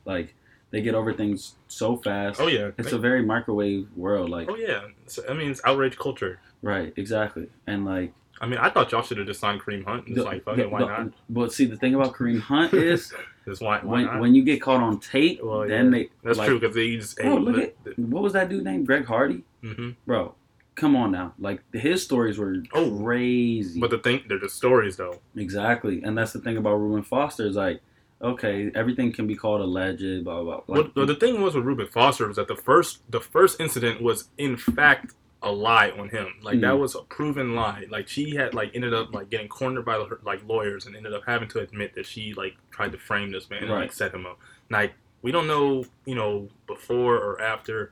Like 0.06 0.34
they 0.72 0.82
get 0.82 0.96
over 0.96 1.14
things 1.14 1.56
so 1.68 1.98
fast. 1.98 2.40
oh 2.42 2.48
yeah, 2.48 2.72
It's 2.78 2.92
a 2.94 2.98
very 2.98 3.24
microwave 3.24 3.88
world. 3.96 4.30
Like 4.30 4.50
oh 4.50 4.56
yeah. 4.56 4.82
It's, 5.06 5.20
I 5.30 5.34
mean, 5.34 5.52
it's 5.52 5.62
outrage 5.66 5.98
culture. 5.98 6.40
right, 6.62 6.94
exactly. 6.98 7.48
And 7.68 7.86
like 7.86 8.14
I 8.40 8.48
mean, 8.48 8.58
I 8.58 8.72
thought 8.72 8.92
y'all 8.92 9.04
should 9.04 9.18
have 9.20 9.28
just 9.28 9.40
signed 9.40 9.62
Kareem 9.62 9.86
Hunt. 9.86 10.06
It's 10.08 10.16
the- 10.18 10.24
like 10.24 10.44
fucking 10.44 10.72
why 10.72 10.80
the- 10.80 10.86
not? 10.88 11.14
But 11.30 11.54
see 11.54 11.66
the 11.66 11.78
thing 11.78 11.94
about 11.94 12.14
Kareem 12.14 12.42
Hunt 12.42 12.74
is 12.74 13.14
why, 13.60 13.80
why 13.80 13.80
when 13.84 14.06
not? 14.06 14.20
when 14.20 14.34
you 14.36 14.44
get 14.44 14.62
caught 14.62 14.82
on 14.82 15.00
tape, 15.00 15.42
Well, 15.44 15.68
then 15.68 15.86
yeah. 15.86 15.92
they 15.92 16.10
That's 16.24 16.38
like, 16.40 16.48
true 16.48 16.60
because 16.60 16.76
he's 16.76 17.14
Bro, 17.16 17.36
look 17.36 17.58
at- 17.86 18.00
what 18.00 18.24
was 18.24 18.34
that 18.34 18.50
dude 18.50 18.64
named 18.64 18.88
Greg 18.88 19.06
Hardy? 19.06 19.44
hmm 19.62 19.92
Bro, 20.08 20.34
come 20.76 20.96
on 20.96 21.12
now. 21.12 21.34
Like 21.38 21.62
his 21.74 22.02
stories 22.04 22.40
were 22.40 22.64
Oh, 22.74 22.98
crazy. 23.04 23.80
But 23.80 23.92
the 23.92 24.00
thing, 24.00 24.24
they're 24.28 24.40
just 24.40 24.56
stories 24.56 24.96
though. 24.98 25.20
Exactly, 25.36 26.02
and 26.02 26.18
that's 26.18 26.34
the 26.34 26.40
thing 26.40 26.58
about 26.58 26.76
Ruben 26.78 27.04
Foster 27.04 27.46
is 27.46 27.56
like, 27.58 27.82
okay, 28.22 28.72
everything 28.76 29.12
can 29.12 29.28
be 29.28 29.36
called 29.36 29.62
alleged, 29.62 30.24
blah 30.24 30.44
blah. 30.44 30.62
blah. 30.62 30.78
Like, 30.78 30.96
Well, 30.96 31.06
the 31.06 31.16
thing 31.16 31.42
was 31.42 31.56
with 31.56 31.66
Ruben 31.66 31.88
Foster 31.88 32.28
was 32.28 32.38
that 32.38 32.48
the 32.48 32.56
first 32.56 33.02
the 33.10 33.20
first 33.22 33.60
incident 33.60 34.02
was 34.02 34.30
in 34.38 34.58
fact 34.58 35.14
a 35.44 35.52
lie 35.52 35.90
on 35.92 36.10
him. 36.10 36.36
Like 36.44 36.62
that 36.62 36.74
Mhm. 36.76 36.80
was 36.80 36.94
a 36.96 37.02
proven 37.02 37.56
lie. 37.56 37.86
Like 37.90 38.08
she 38.08 38.36
had 38.36 38.54
like 38.54 38.72
ended 38.76 38.94
up 38.94 39.12
like 39.14 39.30
getting 39.32 39.48
cornered 39.48 39.86
by 39.86 39.94
her, 39.96 40.20
like 40.24 40.48
lawyers 40.48 40.86
and 40.86 40.96
ended 40.96 41.14
up 41.14 41.24
having 41.26 41.48
to 41.50 41.60
admit 41.60 41.96
that 41.96 42.06
she 42.06 42.34
like 42.36 42.56
tried 42.70 42.92
to 42.92 43.00
frame 43.00 43.32
this 43.32 43.50
man 43.50 43.64
and 43.64 43.72
like 43.72 43.92
set 43.92 44.14
him 44.14 44.26
up. 44.28 44.38
Like 44.70 44.94
we 45.24 45.32
don't 45.32 45.48
know, 45.48 45.86
you 46.06 46.14
know, 46.16 46.50
before 46.68 47.16
or 47.18 47.42
after 47.42 47.92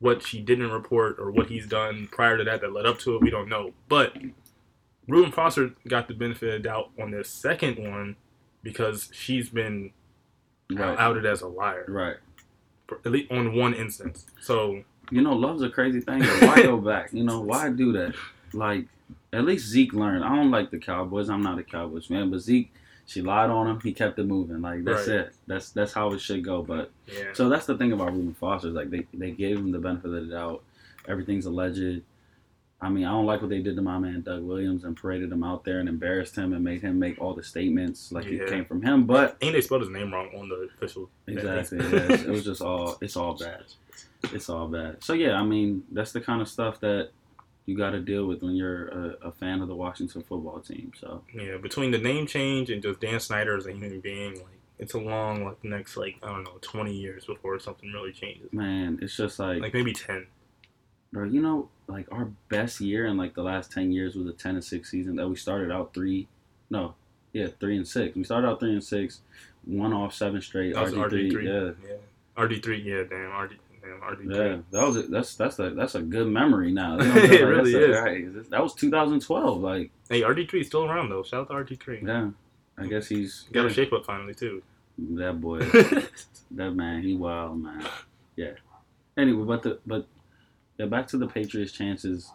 what 0.00 0.22
she 0.22 0.40
didn't 0.40 0.70
report 0.70 1.16
or 1.18 1.30
what 1.30 1.48
he's 1.48 1.66
done 1.66 2.08
prior 2.12 2.36
to 2.38 2.44
that 2.44 2.60
that 2.60 2.72
led 2.72 2.86
up 2.86 2.98
to 2.98 3.16
it. 3.16 3.22
We 3.22 3.30
don't 3.30 3.48
know. 3.48 3.72
But 3.88 4.16
Ruben 5.08 5.32
Foster 5.32 5.72
got 5.88 6.08
the 6.08 6.14
benefit 6.14 6.54
of 6.54 6.62
doubt 6.62 6.90
on 7.00 7.10
this 7.10 7.28
second 7.30 7.78
one 7.78 8.16
because 8.62 9.08
she's 9.12 9.48
been 9.48 9.90
Right. 10.70 10.98
outed 10.98 11.26
as 11.26 11.42
a 11.42 11.48
liar, 11.48 11.84
Right. 11.88 12.16
for- 12.86 13.00
at 13.04 13.10
least 13.12 13.30
on 13.32 13.54
one 13.54 13.74
instance. 13.74 14.26
So 14.40 14.84
You 15.12 15.22
know, 15.22 15.34
love's 15.34 15.62
a 15.62 15.68
crazy 15.68 16.00
thing. 16.00 16.20
But 16.20 16.40
why 16.42 16.62
go 16.62 16.76
back? 16.76 17.12
You 17.12 17.24
know, 17.24 17.40
why 17.40 17.68
do 17.70 17.90
that? 17.94 18.14
Like, 18.52 18.86
at 19.32 19.44
least 19.44 19.66
Zeke 19.66 19.92
learned. 19.92 20.22
I 20.22 20.36
don't 20.36 20.52
like 20.52 20.70
the 20.70 20.78
Cowboys. 20.78 21.28
I'm 21.28 21.42
not 21.42 21.58
a 21.58 21.64
Cowboys 21.64 22.06
fan, 22.06 22.30
but 22.30 22.38
Zeke, 22.38 22.72
she 23.06 23.20
lied 23.20 23.50
on 23.50 23.66
him. 23.66 23.80
He 23.80 23.92
kept 23.92 24.20
it 24.20 24.24
moving. 24.26 24.60
Like 24.62 24.84
that's 24.84 25.08
Right. 25.08 25.16
it. 25.16 25.34
That's 25.48 25.70
that's 25.70 25.92
how 25.92 26.12
it 26.12 26.20
should 26.20 26.44
go. 26.44 26.62
But 26.62 26.92
yeah, 27.08 27.32
so 27.32 27.48
that's 27.48 27.66
the 27.66 27.76
thing 27.76 27.90
about 27.90 28.12
Ruben 28.12 28.34
Foster. 28.34 28.68
is, 28.68 28.74
Like 28.74 28.90
they 28.90 29.04
they 29.12 29.32
gave 29.32 29.58
him 29.58 29.72
the 29.72 29.80
benefit 29.80 30.06
of 30.06 30.12
the 30.12 30.32
doubt. 30.32 30.62
Everything's 31.08 31.46
alleged. 31.46 32.02
I 32.82 32.88
mean, 32.88 33.04
I 33.04 33.10
don't 33.10 33.26
like 33.26 33.40
what 33.42 33.50
they 33.50 33.60
did 33.60 33.76
to 33.76 33.82
my 33.82 33.98
man 33.98 34.22
Doug 34.22 34.42
Williams 34.42 34.84
and 34.84 34.96
paraded 34.96 35.30
him 35.30 35.44
out 35.44 35.64
there 35.64 35.80
and 35.80 35.88
embarrassed 35.88 36.34
him 36.36 36.52
and 36.54 36.64
made 36.64 36.80
him 36.80 36.98
make 36.98 37.20
all 37.20 37.34
the 37.34 37.42
statements 37.42 38.10
like 38.10 38.24
Yeah. 38.24 38.42
it 38.44 38.48
came 38.48 38.64
from 38.64 38.82
him. 38.82 39.04
But 39.06 39.36
and 39.42 39.54
they 39.54 39.60
spelled 39.60 39.82
his 39.82 39.90
name 39.90 40.12
wrong 40.12 40.30
on 40.34 40.48
the 40.48 40.68
official. 40.74 41.10
Exactly. 41.26 41.78
It 41.78 42.28
was 42.28 42.44
just 42.44 42.62
all. 42.62 42.96
It's 43.02 43.16
all 43.16 43.34
bad. 43.36 43.64
It's 44.32 44.48
all 44.48 44.68
bad. 44.68 45.02
So 45.04 45.12
yeah, 45.12 45.34
I 45.34 45.44
mean, 45.44 45.84
that's 45.92 46.12
the 46.12 46.20
kind 46.20 46.40
of 46.40 46.48
stuff 46.48 46.80
that 46.80 47.10
you 47.66 47.76
got 47.76 47.90
to 47.90 48.00
deal 48.00 48.26
with 48.26 48.42
when 48.42 48.54
you're 48.56 48.88
a, 48.88 49.28
a 49.28 49.32
fan 49.32 49.60
of 49.60 49.68
the 49.68 49.74
Washington 49.76 50.22
football 50.22 50.60
team. 50.60 50.92
So 50.98 51.22
Yeah, 51.34 51.58
between 51.58 51.90
the 51.90 51.98
name 51.98 52.26
change 52.26 52.70
and 52.70 52.82
just 52.82 53.00
Dan 53.00 53.20
Snyder 53.20 53.56
as 53.56 53.66
a 53.66 53.72
human 53.72 54.00
being, 54.00 54.34
like 54.36 54.58
it's 54.78 54.94
a 54.94 54.98
long, 54.98 55.44
like 55.44 55.62
next, 55.62 55.96
like 55.98 56.16
I 56.22 56.28
don't 56.28 56.44
know, 56.44 56.56
twenty 56.62 56.94
years 56.94 57.26
before 57.26 57.58
something 57.60 57.92
really 57.92 58.12
changes. 58.12 58.50
man, 58.52 58.98
it's 59.02 59.14
just 59.16 59.38
like, 59.38 59.60
Like 59.60 59.74
maybe 59.74 59.92
ten. 59.92 60.26
Bro, 61.12 61.24
you 61.24 61.40
know, 61.42 61.68
like 61.88 62.06
our 62.12 62.30
best 62.48 62.80
year 62.80 63.06
in 63.06 63.16
like 63.16 63.34
the 63.34 63.42
last 63.42 63.72
ten 63.72 63.90
years 63.92 64.14
was 64.14 64.26
a 64.28 64.32
ten 64.32 64.54
and 64.54 64.64
six 64.64 64.90
season 64.90 65.16
that 65.16 65.28
we 65.28 65.34
started 65.36 65.70
out 65.72 65.92
three, 65.92 66.28
no, 66.70 66.94
yeah, 67.32 67.48
three 67.58 67.76
and 67.76 67.86
six. 67.88 68.14
We 68.16 68.22
started 68.24 68.46
out 68.48 68.60
three 68.60 68.72
and 68.72 68.84
six, 68.84 69.20
one 69.64 69.92
off 69.92 70.14
seven 70.14 70.40
straight. 70.40 70.74
That 70.74 70.86
RG 70.88 71.30
three, 71.32 71.46
yeah. 71.48 71.70
yeah. 71.88 71.96
RG 72.36 72.62
three. 72.62 72.80
Yeah, 72.82 73.02
damn 73.10 73.30
RG. 73.30 73.52
Damn 73.82 74.00
RG 74.00 74.16
three. 74.24 74.36
Yeah, 74.36 74.58
that 74.70 74.86
was 74.86 74.96
a, 74.98 75.02
that's 75.02 75.34
that's 75.34 75.58
a 75.58 75.70
that's 75.70 75.96
a 75.96 76.02
good 76.02 76.28
memory 76.28 76.70
now. 76.70 76.96
You 77.00 77.04
know 77.08 77.14
It 77.16 77.30
what 77.30 77.48
really 77.48 77.74
a- 77.74 77.90
is. 77.90 77.96
right. 78.44 78.50
That 78.50 78.62
was 78.62 78.74
2012. 78.74 79.60
Like, 79.60 79.90
Hey, 80.08 80.20
RG 80.22 80.48
three 80.48 80.62
still 80.62 80.84
around 80.84 81.08
though. 81.10 81.22
Shout 81.24 81.50
out 81.50 81.66
to 81.66 81.74
RG 81.74 81.80
three. 81.82 82.00
yeah, 82.06 82.30
I 82.78 82.86
guess 82.86 83.08
he's 83.08 83.46
Got 83.52 83.64
a 83.64 83.68
yeah. 83.68 83.74
shape 83.74 83.92
up 83.92 84.04
finally 84.06 84.34
too. 84.34 84.62
That 84.98 85.40
boy, 85.40 85.58
that 86.52 86.70
man, 86.74 87.02
he 87.02 87.16
wild 87.16 87.60
man. 87.62 87.84
Yeah. 88.36 88.52
Anyway, 89.16 89.44
but 89.44 89.62
the 89.62 89.78
but 89.86 90.06
yeah, 90.80 90.86
back 90.86 91.06
to 91.08 91.18
the 91.18 91.26
Patriots' 91.26 91.72
chances. 91.72 92.32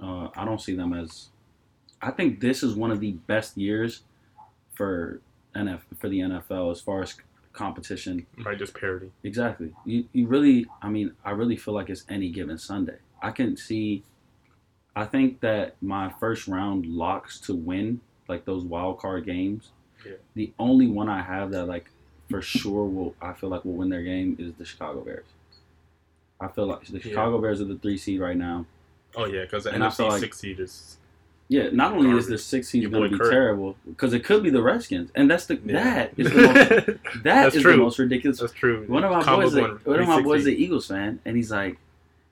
Uh, 0.00 0.28
I 0.36 0.44
don't 0.44 0.60
see 0.60 0.74
them 0.74 0.92
as. 0.92 1.28
I 2.00 2.10
think 2.10 2.40
this 2.40 2.62
is 2.62 2.74
one 2.74 2.90
of 2.90 3.00
the 3.00 3.12
best 3.12 3.56
years 3.56 4.02
for 4.74 5.20
NF 5.54 5.80
for 5.98 6.08
the 6.08 6.20
NFL 6.20 6.72
as 6.72 6.80
far 6.80 7.02
as 7.02 7.14
competition. 7.52 8.26
right, 8.44 8.58
just 8.58 8.74
parody. 8.74 9.10
Exactly. 9.22 9.74
You 9.84 10.06
you 10.12 10.26
really. 10.26 10.66
I 10.80 10.88
mean, 10.88 11.12
I 11.24 11.30
really 11.32 11.56
feel 11.56 11.74
like 11.74 11.90
it's 11.90 12.04
any 12.08 12.30
given 12.30 12.58
Sunday. 12.58 12.96
I 13.22 13.30
can 13.30 13.56
see. 13.56 14.02
I 14.96 15.04
think 15.04 15.40
that 15.40 15.76
my 15.80 16.12
first 16.20 16.48
round 16.48 16.86
locks 16.86 17.38
to 17.40 17.54
win, 17.54 18.00
like 18.28 18.44
those 18.44 18.64
wild 18.64 18.98
card 18.98 19.24
games, 19.24 19.70
Yeah. 20.04 20.12
the 20.34 20.52
only 20.58 20.86
one 20.86 21.08
I 21.08 21.22
have 21.22 21.50
that 21.52 21.66
like 21.66 21.90
for 22.28 22.42
sure 22.42 22.84
will 22.86 23.14
I 23.20 23.32
feel 23.34 23.50
like 23.50 23.64
will 23.64 23.74
win 23.74 23.88
their 23.90 24.02
game 24.02 24.36
is 24.38 24.54
the 24.54 24.64
Chicago 24.64 25.00
Bears. 25.02 25.26
I 26.42 26.48
feel 26.48 26.66
like 26.66 26.84
the 26.86 26.94
Yeah. 26.98 27.02
Chicago 27.02 27.38
Bears 27.40 27.60
are 27.60 27.64
the 27.66 27.76
three 27.76 27.96
seed 27.96 28.20
right 28.20 28.36
now. 28.36 28.66
Oh 29.14 29.26
yeah, 29.26 29.42
because 29.42 29.64
the 29.64 29.72
And 29.72 29.82
I 29.84 29.88
NFC 29.88 30.08
like- 30.08 30.20
six 30.20 30.38
seed 30.40 30.60
is. 30.60 30.96
Yeah, 31.48 31.68
not 31.70 31.92
only 31.92 32.06
is 32.08 32.24
Garbage. 32.24 32.26
the 32.28 32.38
six 32.38 32.68
seed 32.68 32.90
going 32.90 33.10
to 33.10 33.18
be 33.18 33.18
Kirk. 33.18 33.30
terrible 33.30 33.76
because 33.86 34.14
it 34.14 34.24
could 34.24 34.42
be 34.42 34.48
the 34.48 34.62
Redskins, 34.62 35.10
and 35.14 35.30
that's 35.30 35.44
the 35.46 35.56
Yeah. 35.64 35.72
that 35.84 36.12
is 36.16 36.32
the 36.32 36.40
most 36.40 36.54
that 36.86 37.22
That's 37.22 37.56
is 37.56 37.62
the 37.62 37.76
most 37.76 37.98
ridiculous 37.98 38.40
That's 38.40 38.52
true. 38.54 38.84
one 38.86 39.04
of 39.04 39.10
my 39.10 39.22
Combo 39.22 39.42
boys, 39.46 39.54
going 39.54 39.78
one 39.84 40.00
of 40.00 40.08
my 40.08 40.22
boys, 40.22 40.44
360. 40.44 40.50
the 40.54 40.62
Eagles 40.64 40.86
fan, 40.88 41.20
and 41.26 41.36
he's 41.36 41.50
like, 41.50 41.76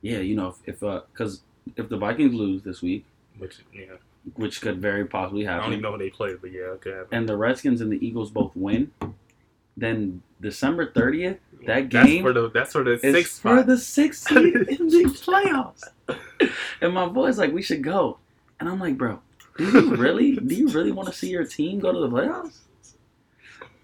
"Yeah, 0.01 0.19
you 0.21 0.35
know, 0.37 0.49
if, 0.67 0.77
if 0.77 0.83
uh, 0.83 1.03
because 1.13 1.43
if 1.77 1.89
the 1.91 1.99
Vikings 1.99 2.33
lose 2.33 2.63
this 2.63 2.81
week, 2.81 3.05
Which 3.37 3.59
yeah, 3.75 3.97
which 4.37 4.63
could 4.63 4.81
very 4.81 5.05
possibly 5.05 5.45
happen. 5.45 5.61
I 5.61 5.63
don't 5.65 5.73
even 5.75 5.83
know 5.83 5.93
who 5.93 5.99
they 5.99 6.09
played, 6.11 6.39
but 6.41 6.51
yeah, 6.53 6.77
okay. 6.79 7.03
and 7.13 7.29
the 7.29 7.37
Redskins 7.37 7.83
and 7.83 7.93
the 7.93 8.05
Eagles 8.07 8.31
both 8.31 8.53
win, 8.57 8.91
then 9.77 10.23
December 10.41 10.91
thirtieth, 10.93 11.39
that 11.67 11.91
That's 11.91 12.07
game 12.07 12.23
for 12.23 12.33
the 12.33 12.51
that's 12.51 12.73
for 12.73 12.85
the 12.85 12.99
sixth 12.99 13.41
for 13.41 13.57
spot. 13.57 13.67
the 13.67 13.79
sixth 13.79 14.29
seed 14.29 14.55
in 14.69 14.89
the 14.89 15.05
playoffs." 15.05 15.83
And 16.81 16.95
my 16.95 17.07
boy's 17.07 17.39
like, 17.39 17.53
"We 17.53 17.63
should 17.63 17.83
go," 17.83 18.19
and 18.59 18.69
I'm 18.69 18.81
like, 18.81 18.97
"Bro, 18.97 19.21
do 19.57 19.65
you 19.65 19.97
really, 19.97 20.37
do 20.37 20.55
you 20.55 20.69
really 20.69 20.93
want 20.93 21.09
to 21.09 21.15
see 21.15 21.31
your 21.31 21.45
team 21.45 21.79
go 21.81 21.93
to 21.93 22.01
the 22.01 22.09
playoffs?" 22.09 22.59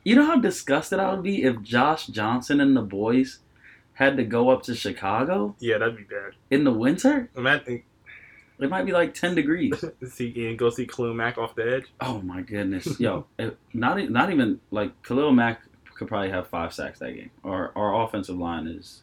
You 0.04 0.14
know 0.14 0.24
how 0.24 0.36
disgusted 0.36 1.00
I 1.00 1.12
would 1.12 1.24
be 1.24 1.42
if 1.42 1.60
Josh 1.62 2.06
Johnson 2.06 2.60
and 2.60 2.76
the 2.76 2.82
boys 2.82 3.40
had 3.94 4.16
to 4.18 4.24
go 4.24 4.50
up 4.50 4.62
to 4.64 4.74
Chicago 4.74 5.56
yeah, 5.58 5.78
that'd 5.78 5.96
be 5.96 6.04
bad. 6.04 6.32
in 6.50 6.62
the 6.64 6.70
winter? 6.72 7.28
Imagine 7.36 7.82
It 8.60 8.70
might 8.70 8.84
be 8.84 8.92
like 8.92 9.14
10 9.14 9.34
degrees. 9.34 9.84
see 10.08 10.46
and 10.46 10.56
go 10.58 10.70
see 10.70 10.86
Khalil 10.86 11.12
Mack 11.14 11.38
off 11.38 11.56
the 11.56 11.76
edge. 11.76 11.86
Oh 12.00 12.20
my 12.22 12.42
goodness. 12.42 13.00
Yo, 13.00 13.26
not, 13.74 14.10
not 14.10 14.30
even 14.30 14.60
like 14.70 15.02
Khalil 15.02 15.32
Mack 15.32 15.62
could 15.96 16.08
probably 16.08 16.30
have 16.30 16.46
five 16.48 16.72
sacks 16.72 16.98
that 16.98 17.12
game. 17.14 17.30
Our, 17.44 17.72
our 17.76 18.02
offensive 18.04 18.36
line 18.36 18.66
is 18.66 19.02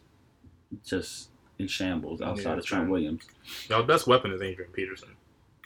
just 0.84 1.28
in 1.58 1.66
shambles 1.68 2.20
outside 2.20 2.52
Yeah, 2.52 2.58
of 2.58 2.64
Trent 2.66 2.84
true. 2.84 2.92
Williams. 2.92 3.24
Y'all 3.68 3.82
best 3.82 4.06
weapon 4.06 4.32
is 4.32 4.40
Adrian 4.42 4.70
Peterson. 4.72 5.10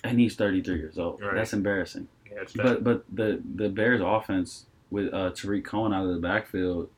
And 0.05 0.19
he's 0.21 0.37
33 0.37 0.77
years 0.77 0.99
old. 0.99 1.21
Right. 1.21 1.35
That's 1.35 1.53
embarrassing. 1.53 2.09
Yeah. 2.31 2.45
But 2.57 2.85
but 2.85 3.05
the 3.13 3.43
the 3.57 3.69
Bears 3.69 4.01
offense 4.05 4.67
with 4.91 5.13
uh, 5.13 5.31
Tarik 5.31 5.65
Cohen 5.65 5.93
out 5.93 6.05
of 6.07 6.15
the 6.15 6.21
backfield, 6.21 6.89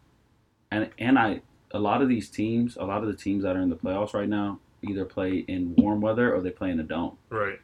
and 0.71 0.91
and 0.99 1.19
I 1.19 1.41
a 1.73 1.79
lot 1.79 2.03
of 2.03 2.09
these 2.09 2.29
teams, 2.29 2.77
a 2.77 2.85
lot 2.85 3.01
of 3.03 3.07
the 3.09 3.15
teams 3.15 3.45
that 3.45 3.57
are 3.57 3.61
in 3.63 3.71
the 3.71 3.77
playoffs 3.77 4.13
right 4.13 4.29
now, 4.29 4.59
either 4.83 5.05
play 5.05 5.45
in 5.49 5.75
warm 5.77 6.01
weather 6.01 6.35
or 6.35 6.41
they 6.41 6.51
play 6.51 6.71
in 6.71 6.79
a 6.81 6.83
dome. 6.83 7.17
right. 7.31 7.59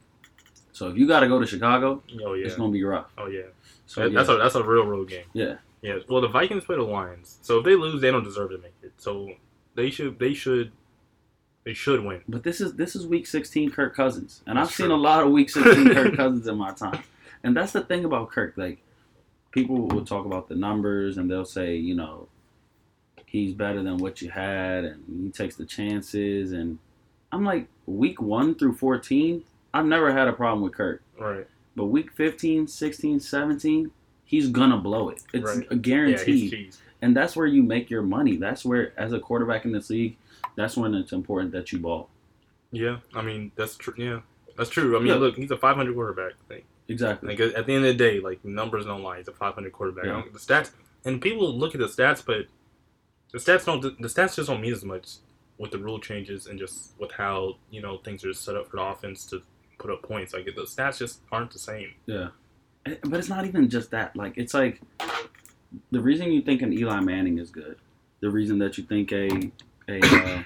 So 0.72 0.88
if 0.88 0.96
you 0.98 1.06
got 1.08 1.20
to 1.20 1.28
go 1.28 1.40
to 1.40 1.46
Chicago, 1.46 2.02
Oh 2.22 2.34
yeah. 2.34 2.46
it's 2.46 2.54
gonna 2.54 2.70
be 2.72 2.84
rough. 2.84 3.06
Oh 3.18 3.26
yeah. 3.26 3.42
So 3.86 4.02
That- 4.02 4.12
yeah, 4.12 4.18
That's 4.18 4.28
a 4.30 4.36
that's 4.36 4.54
a 4.54 4.62
real 4.62 4.86
road 4.86 5.08
game. 5.08 5.24
yeah, 5.32 5.56
Yeah. 5.86 5.98
Well, 6.08 6.20
the 6.20 6.28
Vikings 6.28 6.64
play 6.64 6.74
the 6.76 6.82
Lions, 6.82 7.38
so 7.42 7.58
if 7.58 7.64
they 7.64 7.76
lose, 7.76 8.00
they 8.00 8.10
don't 8.10 8.24
deserve 8.24 8.50
to 8.50 8.58
make 8.58 8.74
it. 8.82 8.92
So 8.98 9.30
they 9.76 9.88
should 9.88 10.18
they 10.18 10.34
should 10.34 10.72
they 11.64 11.74
should 11.74 12.04
win. 12.04 12.22
but 12.28 12.42
this 12.42 12.60
is 12.60 12.74
this 12.74 12.96
is 12.96 13.06
week 13.06 13.26
16 13.26 13.70
Kirk 13.70 13.94
Cousins, 13.94 14.42
and 14.48 14.58
I've 14.58 14.66
That's 14.66 14.76
seen 14.76 14.90
a 14.90 14.96
lot 14.96 15.22
of 15.22 15.30
week 15.30 15.48
16 15.48 15.94
Kirk 15.94 16.16
Cousins 16.16 16.48
in 16.48 16.56
my 16.56 16.72
time, 16.72 17.04
and 17.44 17.56
that's 17.56 17.70
the 17.70 17.82
thing 17.82 18.04
about 18.04 18.32
Kirk. 18.32 18.54
Like 18.56 18.78
people 19.52 19.86
will 19.86 20.04
talk 20.04 20.26
about 20.26 20.48
the 20.48 20.56
numbers 20.56 21.18
and 21.18 21.30
they'll 21.30 21.44
say, 21.44 21.76
you 21.76 21.94
know, 21.94 22.26
he's 23.24 23.54
better 23.54 23.82
than 23.82 23.98
what 23.98 24.20
you 24.20 24.30
had, 24.30 24.84
and 24.84 25.04
he 25.22 25.30
takes 25.30 25.54
the 25.54 25.66
chances, 25.66 26.50
and 26.50 26.78
I'm 27.30 27.44
like, 27.44 27.68
week 27.86 28.20
one 28.20 28.56
through 28.56 28.74
14, 28.74 29.44
I've 29.72 29.86
never 29.86 30.12
had 30.12 30.26
a 30.26 30.32
problem 30.32 30.62
with 30.62 30.74
Kirk. 30.74 31.02
Right. 31.18 31.46
But 31.76 31.86
week 31.86 32.10
15, 32.12 32.66
16, 32.66 33.20
17, 33.20 33.90
he's 34.26 34.48
gonna 34.50 34.76
blow 34.76 35.08
it. 35.08 35.22
It's 35.32 35.44
Right. 35.56 35.66
a 35.70 35.76
Yeah, 35.76 36.22
he's 36.22 36.50
cheese. 36.50 36.82
and 37.00 37.16
that's 37.16 37.34
where 37.34 37.46
you 37.46 37.62
make 37.62 37.88
your 37.88 38.02
money. 38.02 38.36
That's 38.36 38.64
where, 38.64 38.92
as 39.00 39.12
a 39.14 39.18
quarterback 39.20 39.64
in 39.64 39.72
this 39.72 39.88
league, 39.88 40.16
that's 40.56 40.76
when 40.76 40.94
it's 40.94 41.12
important 41.12 41.52
that 41.52 41.72
you 41.72 41.78
ball. 41.78 42.10
Yeah. 42.72 42.98
I 43.14 43.22
mean 43.22 43.52
that's 43.56 43.76
true. 43.76 43.94
Yeah. 43.96 44.20
That's 44.58 44.70
true. 44.70 44.94
I 44.96 44.98
mean, 44.98 45.08
Yeah. 45.08 45.14
look, 45.14 45.36
he's 45.36 45.50
a 45.50 45.56
500 45.56 45.94
quarterback. 45.94 46.32
Like, 46.50 46.64
Exactly. 46.88 47.28
like 47.30 47.40
at 47.40 47.66
the 47.66 47.72
end 47.74 47.84
of 47.84 47.92
the 47.96 47.98
day, 47.98 48.20
like 48.20 48.44
numbers 48.44 48.84
don't 48.86 49.02
lie. 49.02 49.18
He's 49.18 49.28
a 49.28 49.32
500 49.32 49.72
quarterback. 49.72 50.04
Yeah. 50.06 50.22
The 50.32 50.38
stats 50.38 50.72
and 51.04 51.20
people 51.22 51.56
look 51.56 51.74
at 51.74 51.80
the 51.80 51.86
stats, 51.86 52.24
but 52.24 52.46
the 53.32 53.38
stats 53.38 53.64
don't. 53.64 53.80
The 53.82 54.08
stats 54.08 54.34
just 54.36 54.48
don't 54.48 54.60
mean 54.60 54.72
as 54.72 54.84
much 54.84 55.16
with 55.58 55.70
the 55.70 55.78
rule 55.78 55.98
changes 55.98 56.46
and 56.46 56.58
just 56.58 56.92
with 56.98 57.12
how 57.12 57.56
you 57.70 57.80
know 57.80 57.98
things 57.98 58.24
are 58.24 58.32
set 58.32 58.56
up 58.56 58.68
for 58.70 58.76
the 58.76 58.82
offense 58.82 59.24
to 59.26 59.42
put 59.78 59.90
up 59.90 60.02
points. 60.02 60.32
Like 60.32 60.44
the 60.46 60.52
stats 60.62 60.98
just 60.98 61.20
aren't 61.30 61.50
the 61.52 61.58
same. 61.58 61.90
Yeah. 62.06 62.28
Eh, 62.86 62.94
But 63.04 63.18
it's 63.18 63.28
not 63.28 63.44
even 63.46 63.68
just 63.68 63.90
that. 63.90 64.16
Like 64.16 64.34
it's 64.36 64.54
like 64.54 64.80
the 65.90 66.00
reason 66.00 66.32
you 66.32 66.42
think 66.42 66.62
an 66.62 66.72
Eli 66.72 67.00
Manning 67.00 67.38
is 67.38 67.50
good, 67.50 67.76
the 68.20 68.30
reason 68.30 68.58
that 68.58 68.78
you 68.78 68.84
think 68.84 69.12
a 69.12 69.28
a 69.88 70.00
uh, 70.02 70.42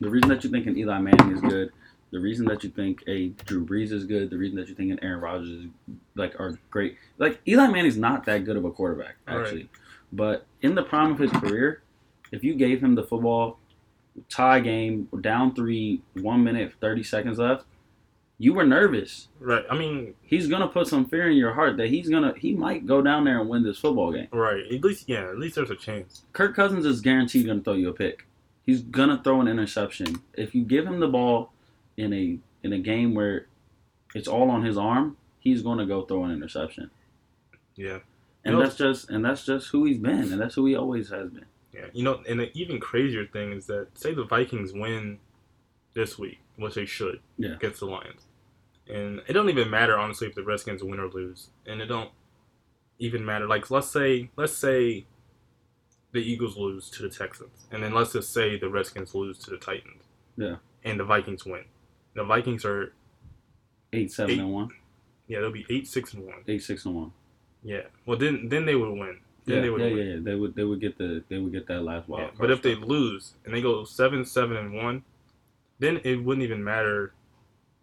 the 0.00 0.10
reason 0.10 0.28
that 0.28 0.44
you 0.44 0.50
think 0.50 0.66
an 0.66 0.76
Eli 0.76 0.98
Manning 0.98 1.32
is 1.32 1.40
good, 1.40 1.72
the 2.10 2.20
reason 2.20 2.46
that 2.46 2.62
you 2.64 2.70
think 2.70 3.02
a 3.06 3.28
Drew 3.46 3.64
Brees 3.64 3.92
is 3.92 4.04
good, 4.04 4.30
the 4.30 4.36
reason 4.36 4.56
that 4.58 4.68
you 4.68 4.74
think 4.74 4.90
an 4.90 5.02
Aaron 5.02 5.20
Rodgers 5.20 5.48
is 5.48 5.66
like 6.14 6.38
are 6.40 6.58
great. 6.70 6.96
Like 7.18 7.40
Eli 7.46 7.68
Manning's 7.68 7.96
not 7.96 8.24
that 8.26 8.44
good 8.44 8.56
of 8.56 8.64
a 8.64 8.70
quarterback 8.70 9.16
actually, 9.26 9.68
but 10.12 10.46
in 10.62 10.74
the 10.74 10.82
prime 10.82 11.12
of 11.12 11.18
his 11.18 11.30
career, 11.32 11.82
if 12.32 12.42
you 12.44 12.54
gave 12.54 12.82
him 12.82 12.94
the 12.94 13.02
football, 13.04 13.58
tie 14.28 14.60
game, 14.60 15.08
down 15.20 15.54
three, 15.54 16.02
one 16.14 16.42
minute 16.44 16.72
thirty 16.80 17.02
seconds 17.02 17.38
left, 17.38 17.64
You 18.44 18.52
were 18.52 18.64
nervous. 18.64 19.28
Right. 19.40 19.64
I 19.70 19.78
mean, 19.78 20.14
He's 20.22 20.48
gonna 20.48 20.68
put 20.68 20.86
some 20.86 21.06
fear 21.06 21.30
in 21.30 21.36
your 21.36 21.54
heart 21.54 21.76
that 21.78 21.88
he's 21.88 22.08
gonna 22.10 22.34
he 22.36 22.52
might 22.54 22.86
go 22.86 23.00
down 23.00 23.24
there 23.24 23.40
and 23.40 23.48
win 23.48 23.62
this 23.62 23.78
football 23.78 24.12
game. 24.12 24.28
right. 24.32 24.62
At 24.70 24.82
least, 24.84 25.08
yeah. 25.08 25.28
At 25.30 25.38
least 25.38 25.54
there's 25.54 25.70
a 25.70 25.76
chance. 25.76 26.22
Kirk 26.34 26.54
Cousins 26.54 26.84
is 26.84 27.00
guaranteed 27.00 27.46
gonna 27.46 27.62
throw 27.62 27.72
you 27.74 27.88
a 27.88 27.92
pick. 27.92 28.26
He's 28.66 28.82
gonna 28.82 29.20
throw 29.24 29.40
an 29.40 29.48
interception. 29.48 30.16
If 30.34 30.54
you 30.54 30.62
give 30.64 30.84
him 30.86 31.00
the 31.00 31.08
ball 31.08 31.52
in 31.96 32.12
a 32.12 32.38
in 32.62 32.72
a 32.74 32.78
game 32.78 33.14
where 33.14 33.46
it's 34.14 34.28
all 34.28 34.50
on 34.50 34.62
his 34.64 34.76
arm, 34.76 35.16
he's 35.40 35.62
gonna 35.62 35.86
go 35.86 36.02
throw 36.02 36.24
an 36.24 36.30
interception. 36.32 36.90
Yeah. 37.76 38.00
And 38.44 38.52
You 38.52 38.58
know- 38.58 38.62
that's 38.62 38.76
just 38.76 39.08
and 39.10 39.24
that's 39.24 39.46
just 39.46 39.68
who 39.68 39.84
he's 39.86 39.98
been, 39.98 40.30
and 40.32 40.38
that's 40.40 40.54
who 40.54 40.66
he 40.66 40.74
always 40.76 41.08
has 41.08 41.30
been. 41.30 41.46
Yeah. 41.72 41.86
You 41.94 42.02
know, 42.04 42.22
and 42.28 42.38
the 42.40 42.50
even 42.58 42.78
crazier 42.78 43.26
thing 43.26 43.52
is 43.52 43.64
that 43.66 43.96
say 43.98 44.12
the 44.12 44.24
Vikings 44.24 44.72
win 44.74 45.18
this 45.94 46.18
week, 46.18 46.40
which 46.56 46.74
they 46.74 46.84
should, 46.86 47.20
Yeah. 47.38 47.54
against 47.54 47.80
the 47.80 47.86
Lions, 47.86 48.23
and 48.88 49.20
it 49.26 49.32
don't 49.32 49.48
even 49.48 49.70
matter 49.70 49.98
honestly 49.98 50.26
if 50.26 50.34
the 50.34 50.42
Redskins 50.44 50.82
win 50.82 51.00
or 51.00 51.08
lose, 51.08 51.48
and 51.66 51.80
it 51.80 51.86
don't 51.86 52.10
even 52.98 53.24
matter. 53.24 53.46
Like 53.46 53.70
let's 53.70 53.88
say 53.88 54.30
let's 54.36 54.52
say 54.56 55.06
the 56.12 56.20
Eagles 56.20 56.56
lose 56.56 56.90
to 56.90 57.02
the 57.02 57.08
Texans, 57.08 57.66
and 57.72 57.82
then 57.82 57.92
let's 57.94 58.12
just 58.12 58.32
say 58.32 58.56
the 58.58 58.68
Redskins 58.68 59.14
lose 59.14 59.38
to 59.38 59.50
the 59.50 59.56
Titans. 59.56 60.02
Yeah. 60.36 60.56
And 60.84 60.98
the 61.00 61.04
Vikings 61.04 61.44
win. 61.44 61.64
The 62.14 62.24
Vikings 62.24 62.64
are 62.64 62.92
Eight, 63.92 64.12
seven, 64.12 64.34
Eight. 64.34 64.38
and 64.40 64.52
one. 64.52 64.70
yeah 65.28 65.40
they'll 65.40 65.52
be 65.52 65.66
eight 65.70 65.86
six 65.86 66.14
and 66.14 66.24
one. 66.26 66.42
Eight, 66.48 66.62
six, 66.62 66.84
and 66.84 66.94
one. 66.96 67.12
Yeah. 67.62 67.82
Well 68.06 68.18
then 68.18 68.48
then 68.48 68.66
they 68.66 68.74
would 68.74 68.90
win. 68.90 69.18
Then 69.46 69.56
Yeah, 69.56 69.62
they 69.62 69.70
would 69.70 69.80
yeah, 69.80 69.86
win. 69.88 69.96
yeah, 69.96 70.14
yeah. 70.14 70.20
They 70.22 70.34
would 70.34 70.54
they 70.56 70.64
would 70.64 70.80
get 70.80 70.98
the 70.98 71.22
they 71.28 71.38
would 71.38 71.52
get 71.52 71.66
that 71.68 71.82
last 71.82 72.08
wild 72.08 72.22
Yeah, 72.22 72.26
card 72.28 72.38
but 72.38 72.50
if 72.50 72.62
they 72.62 72.74
lose 72.74 73.34
and 73.44 73.54
they 73.54 73.62
go 73.62 73.84
seven, 73.84 74.24
seven, 74.24 74.56
and 74.56 74.74
one, 74.74 75.04
then 75.78 76.00
it 76.04 76.16
wouldn't 76.24 76.44
even 76.44 76.62
matter. 76.62 77.12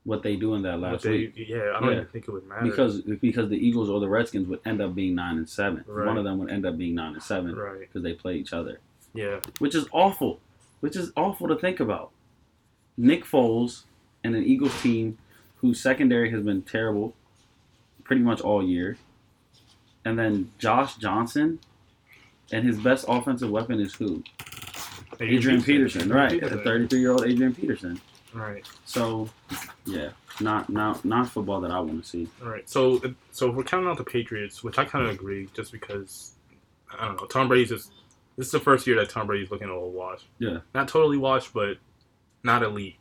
What 0.03 0.23
they 0.23 0.35
do 0.35 0.55
in 0.55 0.63
that 0.63 0.79
last 0.79 1.03
they, 1.03 1.11
week. 1.11 1.33
yeah, 1.35 1.73
I 1.75 1.79
don't 1.79 1.89
Yeah. 1.89 1.95
even 1.97 2.05
think 2.07 2.27
it 2.27 2.31
would 2.31 2.47
matter 2.47 2.63
Because 2.65 3.01
because 3.01 3.49
the 3.49 3.55
Eagles 3.57 3.89
or 3.89 3.99
the 3.99 4.09
Redskins 4.09 4.47
would 4.47 4.59
end 4.65 4.81
up 4.81 4.95
being 4.95 5.13
nine 5.15 5.37
and 5.37 5.47
seven. 5.47 5.83
Right. 5.87 6.07
One 6.07 6.17
of 6.17 6.23
them 6.23 6.39
would 6.39 6.49
end 6.49 6.65
up 6.65 6.77
being 6.77 6.95
nine 6.95 7.13
and 7.13 7.21
seven 7.23 7.55
right. 7.55 7.79
because 7.79 8.01
they 8.01 8.13
play 8.13 8.35
each 8.35 8.51
other. 8.53 8.79
Yeah, 9.13 9.41
which 9.59 9.75
is 9.75 9.87
awful, 9.91 10.39
which 10.79 10.95
is 10.95 11.11
awful 11.15 11.47
to 11.49 11.55
think 11.55 11.79
about. 11.79 12.11
Nick 12.97 13.25
Foles 13.25 13.83
and 14.23 14.35
an 14.35 14.43
Eagles 14.43 14.79
team 14.81 15.17
whose 15.57 15.79
secondary 15.79 16.31
has 16.31 16.43
been 16.43 16.61
terrible 16.63 17.13
pretty 18.03 18.21
much 18.21 18.41
all 18.41 18.63
year. 18.63 18.97
And 20.03 20.17
then 20.17 20.51
Josh 20.57 20.95
Johnson 20.95 21.59
and 22.51 22.65
his 22.65 22.79
best 22.79 23.05
offensive 23.07 23.51
weapon 23.51 23.79
is 23.79 23.93
who? 23.93 24.23
Adrian 25.19 25.61
Peterson, 25.61 26.09
right. 26.09 26.41
The 26.41 26.57
33 26.57 26.99
year 26.99 27.11
old 27.11 27.25
Adrian 27.25 27.53
Peterson. 27.53 28.01
Right, 28.33 28.65
So, 28.85 29.29
yeah, 29.85 30.11
not 30.39 30.69
not 30.69 31.03
not 31.03 31.27
football 31.29 31.59
that 31.61 31.71
I 31.71 31.79
want 31.81 32.01
to 32.03 32.09
see. 32.09 32.29
right. 32.41 32.67
So, 32.69 33.01
so 33.31 33.49
if 33.49 33.55
we're 33.55 33.63
counting 33.63 33.89
out 33.89 33.97
the 33.97 34.05
Patriots, 34.05 34.63
which 34.63 34.77
I 34.77 34.85
kind 34.85 35.05
of 35.05 35.11
agree, 35.13 35.49
just 35.53 35.71
because 35.71 36.35
I 36.97 37.07
don't 37.07 37.19
know, 37.19 37.27
Tom 37.27 37.47
Brady's 37.49 37.69
just 37.69 37.91
this 38.37 38.45
is 38.47 38.51
the 38.53 38.59
first 38.59 38.87
year 38.87 38.95
that 38.97 39.09
Tom 39.09 39.27
Brady's 39.27 39.51
looking 39.51 39.67
a 39.67 39.73
little 39.73 39.91
washed. 39.91 40.27
Yeah. 40.39 40.59
not 40.73 40.87
totally 40.87 41.17
washed, 41.17 41.53
but 41.53 41.77
not 42.43 42.63
elite. 42.63 42.95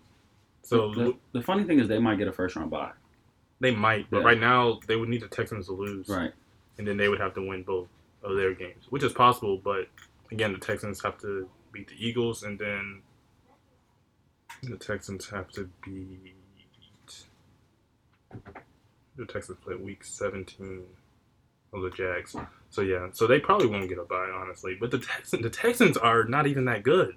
So 0.63 0.93
the, 0.95 1.15
the 1.33 1.43
funny 1.43 1.65
thing 1.65 1.79
is 1.81 1.87
they 1.89 1.99
might 2.01 2.19
get 2.19 2.29
a 2.29 2.33
first 2.33 2.57
round 2.57 2.71
bye. 2.71 2.91
they 3.61 3.71
might, 3.75 4.11
but 4.11 4.19
Yeah. 4.21 4.25
right 4.25 4.41
now 4.41 4.81
they 4.89 4.97
would 4.97 5.09
need 5.09 5.23
the 5.23 5.29
Texans 5.29 5.67
to 5.67 5.73
lose, 5.73 6.09
Right. 6.09 6.33
and 6.79 6.87
then 6.89 6.97
they 6.97 7.09
would 7.09 7.21
have 7.21 7.35
to 7.35 7.41
win 7.49 7.63
both 7.63 7.89
of 8.25 8.37
their 8.37 8.53
games, 8.55 8.87
which 8.91 9.03
is 9.05 9.13
possible. 9.13 9.59
But 9.59 9.87
again, 10.33 10.53
the 10.53 10.59
Texans 10.59 11.01
have 11.03 11.19
to 11.19 11.49
beat 11.73 11.89
the 11.89 11.95
Eagles, 12.05 12.43
and 12.43 12.59
then 12.59 13.03
the 14.63 14.77
Texans 14.77 15.29
have 15.31 15.49
to 15.53 15.69
beat 15.85 16.35
the 19.17 19.27
Texans 19.27 19.59
play 19.65 19.75
week 19.75 20.05
seventeen 20.05 20.83
of 21.73 21.83
the 21.83 21.91
Jags. 21.91 22.35
So 22.71 22.83
yeah, 22.83 23.09
so 23.13 23.27
they 23.27 23.41
probably 23.41 23.67
won't 23.67 23.89
get 23.89 23.99
a 23.99 24.05
bye, 24.05 24.31
honestly. 24.35 24.77
But 24.79 24.91
the 24.91 24.99
Texans, 24.99 25.43
the 25.43 25.51
Texans 25.51 25.97
are 25.97 26.25
not 26.25 26.47
even 26.47 26.65
that 26.67 26.83
good. 26.83 27.15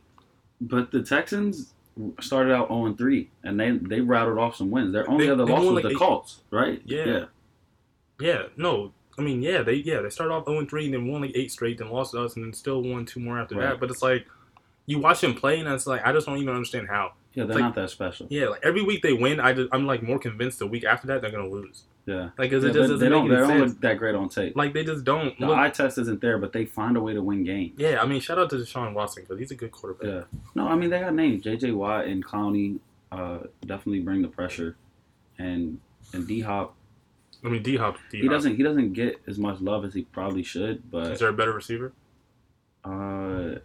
But 0.62 0.92
the 0.92 1.04
Texans 1.04 1.74
started 2.22 2.54
out 2.54 2.70
0 2.70 2.94
3, 2.98 3.30
and 3.44 3.60
they 3.60 3.72
they 3.72 4.02
rattled 4.02 4.38
off 4.40 4.56
some 4.56 4.72
wins. 4.72 4.94
Their 4.94 5.10
only 5.10 5.26
They- 5.28 5.32
other 5.32 5.46
they 5.46 5.52
loss 5.54 5.64
was 5.64 5.74
like 5.74 5.84
the 5.84 5.90
eight- 5.92 5.98
Colts, 5.98 6.42
right? 6.52 6.82
Yeah. 6.86 7.06
yeah. 7.06 7.26
Yeah, 8.20 8.44
no, 8.58 8.94
I 9.18 9.22
mean, 9.22 9.42
yeah, 9.42 9.62
they 9.64 9.74
yeah 9.76 10.02
they 10.02 10.10
started 10.10 10.34
off 10.34 10.46
0 10.46 10.66
3 10.66 10.86
and 10.86 10.94
then 10.94 11.08
won 11.08 11.22
like 11.22 11.32
eight 11.36 11.52
straight, 11.52 11.78
then 11.78 11.90
lost 11.90 12.12
to 12.14 12.22
us, 12.24 12.36
and 12.36 12.46
then 12.46 12.54
still 12.54 12.82
won 12.82 13.06
two 13.06 13.20
more 13.20 13.40
after 13.40 13.56
Right. 13.56 13.70
that. 13.72 13.80
But 13.80 13.92
it's 13.92 14.02
like 14.02 14.26
you 14.86 15.00
watch 15.00 15.22
them 15.22 15.34
play, 15.36 15.60
and 15.60 15.68
it's 15.70 15.86
like 15.88 16.06
I 16.06 16.12
just 16.14 16.26
don't 16.26 16.38
even 16.38 16.54
understand 16.56 16.88
how. 16.88 17.14
Yeah, 17.36 17.46
they're 17.46 17.56
Like- 17.56 17.64
not 17.64 17.76
that 17.76 17.90
special. 17.90 18.28
Yeah, 18.30 18.48
like 18.50 18.62
every 18.64 18.84
week 18.84 19.02
they 19.02 19.14
win, 19.14 19.40
I 19.40 19.54
just, 19.54 19.70
I'm 19.72 19.86
like 19.88 20.04
more 20.04 20.20
convinced 20.20 20.60
the 20.60 20.68
week 20.68 20.84
after 20.84 21.08
that 21.08 21.22
they're 21.22 21.32
gonna 21.32 21.50
lose. 21.50 21.84
Yeah, 22.06 22.30
Like, 22.38 22.52
Yeah, 22.52 22.58
it 22.58 22.62
just 22.62 22.74
doesn't 22.74 23.00
they 23.00 23.06
make 23.06 23.12
don't. 23.12 23.30
They 23.30 23.36
don't 23.38 23.60
look 23.70 23.80
that 23.82 23.98
great 23.98 24.14
on 24.14 24.28
tape. 24.30 24.56
Like 24.58 24.74
they 24.74 24.84
just 24.84 25.04
don't 25.06 25.40
The 25.40 25.48
look. 25.48 25.58
eye 25.58 25.70
test 25.70 25.98
isn't 25.98 26.20
there, 26.22 26.38
but 26.38 26.52
they 26.52 26.66
find 26.66 26.98
a 26.98 27.02
way 27.02 27.14
to 27.14 27.22
win 27.24 27.44
games. 27.46 27.74
yeah, 27.78 28.02
I 28.02 28.06
mean, 28.06 28.20
shout 28.20 28.38
out 28.38 28.50
to 28.50 28.58
Deshaun 28.58 28.94
Watson 28.94 29.24
because 29.24 29.40
he's 29.40 29.52
a 29.52 29.56
good 29.56 29.72
quarterback. 29.72 30.08
Yeah. 30.32 30.40
No, 30.54 30.68
I 30.68 30.76
mean 30.76 30.90
they 30.90 31.00
got 31.00 31.14
names. 31.16 31.44
J.J. 31.44 31.72
Watt 31.72 32.06
and 32.06 32.24
Clowney 32.24 32.80
uh, 33.12 33.40
definitely 33.66 34.02
bring 34.02 34.22
the 34.22 34.28
pressure, 34.28 34.76
and 35.40 35.80
and 36.14 36.28
D 36.28 36.42
Hop. 36.42 36.76
I 37.46 37.50
mean, 37.50 37.64
D 37.64 37.78
Hop, 37.78 37.98
He 38.12 38.28
doesn't. 38.28 38.56
He 38.58 38.64
doesn't 38.64 38.94
get 38.94 39.22
as 39.28 39.38
much 39.40 39.60
love 39.62 39.84
as 39.86 39.94
he 39.94 40.04
probably 40.04 40.44
should. 40.44 40.90
But 40.92 41.12
is 41.14 41.20
there 41.20 41.30
a 41.30 41.34
better 41.34 41.54
receiver? 41.54 41.94
uh, 42.84 43.56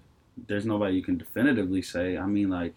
there's 0.47 0.65
nobody 0.65 0.95
you 0.95 1.03
can 1.03 1.17
definitively 1.19 1.83
say. 1.83 2.17
I 2.17 2.27
mean, 2.27 2.49
like 2.51 2.75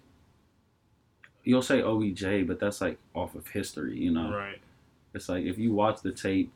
you'll 1.44 1.62
say 1.62 1.82
OBJ, 1.82 2.48
but 2.48 2.60
that's 2.60 2.82
like 2.82 2.98
off 3.16 3.36
of 3.36 3.48
history. 3.48 3.98
You 3.98 4.12
know, 4.12 4.32
Right, 4.36 4.60
it's 5.14 5.30
like 5.30 5.46
if 5.46 5.58
you 5.58 5.74
watch 5.74 6.02
the 6.02 6.12
tape, 6.12 6.52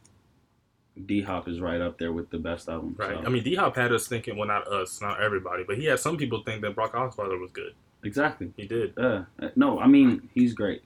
D 1.05 1.21
Hop 1.21 1.47
is 1.47 1.59
right 1.59 1.81
up 1.81 1.97
there 1.97 2.13
with 2.13 2.29
the 2.29 2.37
best 2.37 2.69
of 2.69 2.81
them. 2.81 2.95
right. 2.97 3.17
So, 3.19 3.25
I 3.25 3.29
mean, 3.29 3.43
D 3.43 3.55
Hop 3.55 3.75
had 3.75 3.91
us 3.91 4.07
thinking, 4.07 4.37
well, 4.37 4.47
not 4.47 4.67
us, 4.67 5.01
not 5.01 5.21
everybody, 5.21 5.63
but 5.67 5.77
he 5.77 5.85
had 5.85 5.99
some 5.99 6.17
people 6.17 6.41
think 6.43 6.61
that 6.61 6.73
Brock 6.75 6.93
Osweiler 6.93 7.39
was 7.39 7.51
good. 7.51 7.73
exactly. 8.03 8.51
He 8.55 8.65
did. 8.67 8.97
Uh, 8.97 9.23
no, 9.55 9.79
I 9.79 9.87
mean 9.87 10.29
he's 10.33 10.53
great. 10.53 10.83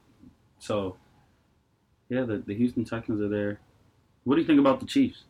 So, 0.59 0.97
yeah, 2.09 2.23
the, 2.23 2.37
the 2.37 2.55
Houston 2.55 2.83
Texans 2.85 3.21
are 3.21 3.29
there. 3.29 3.59
What 4.23 4.35
do 4.35 4.41
you 4.41 4.47
think 4.47 4.59
about 4.59 4.79
the 4.79 4.85
Chiefs? 4.85 5.23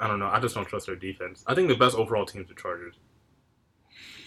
I 0.00 0.06
don't 0.08 0.18
know. 0.18 0.26
I 0.26 0.40
just 0.40 0.54
don't 0.56 0.66
trust 0.66 0.86
their 0.86 0.96
defense. 0.96 1.44
I 1.46 1.54
think 1.54 1.68
the 1.68 1.76
best 1.76 1.94
overall 1.96 2.26
team 2.26 2.42
is 2.42 2.48
the 2.48 2.54
Chargers. 2.54 2.94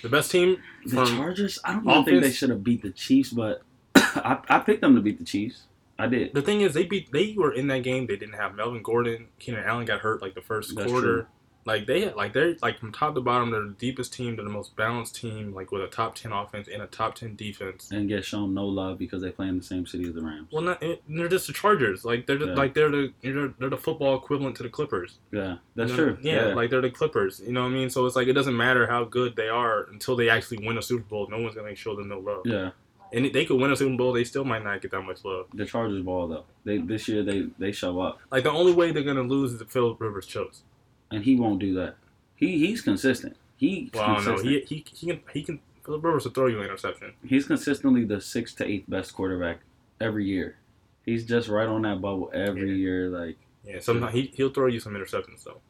The 0.01 0.09
best 0.09 0.31
team 0.31 0.57
The 0.85 1.05
Chargers? 1.05 1.59
I 1.63 1.79
don't 1.79 2.05
think 2.05 2.21
they 2.21 2.31
should 2.31 2.49
have 2.49 2.63
beat 2.63 2.81
the 2.81 2.91
Chiefs, 2.91 3.31
but 3.31 3.61
I, 3.95 4.39
I 4.47 4.59
picked 4.59 4.81
them 4.81 4.95
to 4.95 5.01
beat 5.01 5.17
the 5.19 5.25
Chiefs. 5.25 5.63
I 5.99 6.05
did. 6.07 6.33
the 6.33 6.43
thing 6.43 6.61
is 6.61 6.75
they 6.75 6.85
beat 6.85 7.11
they 7.11 7.33
were 7.35 7.51
in 7.51 7.67
that 7.67 7.81
game. 7.81 8.05
They 8.05 8.17
didn't 8.17 8.35
have 8.35 8.53
Melvin 8.53 8.83
Gordon. 8.83 9.27
Keenan 9.39 9.63
Allen 9.63 9.85
got 9.85 10.01
hurt 10.01 10.21
like 10.21 10.35
the 10.35 10.41
first 10.41 10.75
That's 10.75 10.91
quarter. 10.91 11.07
true. 11.07 11.25
Like 11.67 11.85
they 11.85 12.11
like 12.13 12.31
they're 12.31 12.55
like 12.61 12.79
from 12.79 12.93
top 12.93 13.13
to 13.15 13.21
bottom. 13.21 13.51
They're 13.51 13.61
the 13.61 13.75
deepest 13.77 14.13
team. 14.13 14.35
They're 14.37 14.45
the 14.45 14.49
most 14.51 14.75
balanced 14.77 15.15
team. 15.17 15.53
Like 15.53 15.71
with 15.71 15.81
a 15.83 15.87
top 15.87 16.15
ten 16.15 16.31
offense 16.31 16.69
and 16.73 16.81
a 16.81 16.87
top 16.87 17.15
ten 17.15 17.35
defense. 17.35 17.91
And 17.91 18.07
get 18.07 18.23
shown 18.23 18.53
no 18.53 18.65
love 18.65 18.97
because 18.97 19.21
they 19.21 19.31
play 19.31 19.49
in 19.49 19.57
the 19.57 19.63
same 19.63 19.85
city 19.85 20.07
as 20.07 20.13
the 20.15 20.21
Rams. 20.21 20.47
Well, 20.51 20.61
not 20.61 20.81
they're 21.09 21.27
just 21.27 21.47
the 21.47 21.53
Chargers. 21.53 22.05
Like 22.05 22.25
they're 22.25 22.37
the, 22.37 22.47
Yeah. 22.47 22.53
like 22.53 22.73
they're 22.73 22.89
the 22.89 23.13
they're, 23.21 23.49
they're 23.59 23.69
the 23.69 23.77
football 23.77 24.15
equivalent 24.15 24.55
to 24.57 24.63
the 24.63 24.69
Clippers. 24.69 25.17
Yeah, 25.31 25.57
that's 25.75 25.91
You 25.91 25.97
know? 25.97 26.03
true. 26.13 26.17
Yeah, 26.21 26.45
like 26.53 26.69
they're 26.69 26.81
the 26.81 26.89
Clippers. 26.89 27.41
You 27.45 27.51
know 27.51 27.63
what 27.63 27.67
I 27.71 27.73
mean? 27.73 27.89
So 27.89 28.05
it's 28.05 28.15
like 28.15 28.27
it 28.29 28.33
doesn't 28.33 28.55
matter 28.55 28.87
how 28.87 29.03
good 29.03 29.35
they 29.35 29.49
are 29.49 29.83
until 29.91 30.15
they 30.15 30.29
actually 30.29 30.65
win 30.65 30.77
a 30.77 30.81
Super 30.81 31.03
Bowl. 31.03 31.27
No 31.29 31.39
one's 31.41 31.55
gonna 31.55 31.75
show 31.75 31.95
them 31.97 32.07
no 32.07 32.19
love. 32.19 32.43
yeah, 32.45 32.69
And 33.11 33.25
they 33.33 33.43
could 33.45 33.59
win 33.59 33.71
a 33.71 33.75
Super 33.75 33.97
Bowl, 33.97 34.13
they 34.13 34.23
still 34.23 34.45
might 34.45 34.63
not 34.63 34.81
get 34.81 34.91
that 34.91 35.01
much 35.01 35.25
love. 35.25 35.47
the 35.53 35.65
Chargers 35.65 36.01
ball 36.01 36.29
though. 36.29 36.45
They 36.63 36.77
this 36.77 37.09
year 37.09 37.23
they 37.23 37.47
they 37.59 37.73
show 37.73 37.99
up, 37.99 38.19
Like 38.31 38.43
the 38.45 38.51
only 38.51 38.71
way 38.71 38.91
they're 38.93 39.03
gonna 39.03 39.21
lose 39.23 39.51
is 39.51 39.59
if 39.61 39.67
Philip 39.69 39.99
Rivers 39.99 40.25
chose. 40.27 40.61
And 41.11 41.23
he 41.23 41.35
won't 41.35 41.59
do 41.59 41.73
that. 41.75 41.95
He 42.35 42.59
he's 42.65 42.81
consistent. 42.81 43.35
He 43.57 43.89
Well, 43.93 44.03
I 44.03 44.07
don't 44.15 44.25
know. 44.25 44.31
consistent. 44.35 44.65
He 44.69 44.75
he 44.75 44.85
he 44.93 45.07
can 45.07 45.19
he 45.33 45.43
can 45.43 45.59
Philip 45.85 46.03
Rivers 46.03 46.25
will 46.25 46.31
throw 46.31 46.47
you 46.47 46.57
an 46.59 46.65
interception. 46.65 47.13
he's 47.25 47.45
consistently 47.45 48.03
the 48.03 48.19
sixth 48.19 48.57
to 48.57 48.65
eighth 48.65 48.85
best 48.89 49.13
quarterback 49.13 49.59
every 50.01 50.25
year. 50.25 50.57
He's 51.05 51.25
just 51.25 51.47
right 51.47 51.67
on 51.67 51.83
that 51.83 52.01
bubble 52.01 52.29
every 52.33 52.71
Yeah. 52.71 52.75
year. 52.77 53.09
Like 53.09 53.37
Yeah, 53.65 53.79
sometimes 53.79 54.13
he 54.13 54.31
he'll 54.35 54.49
throw 54.49 54.67
you 54.67 54.79
some 54.79 54.93
interceptions 54.93 55.43
though. 55.43 55.61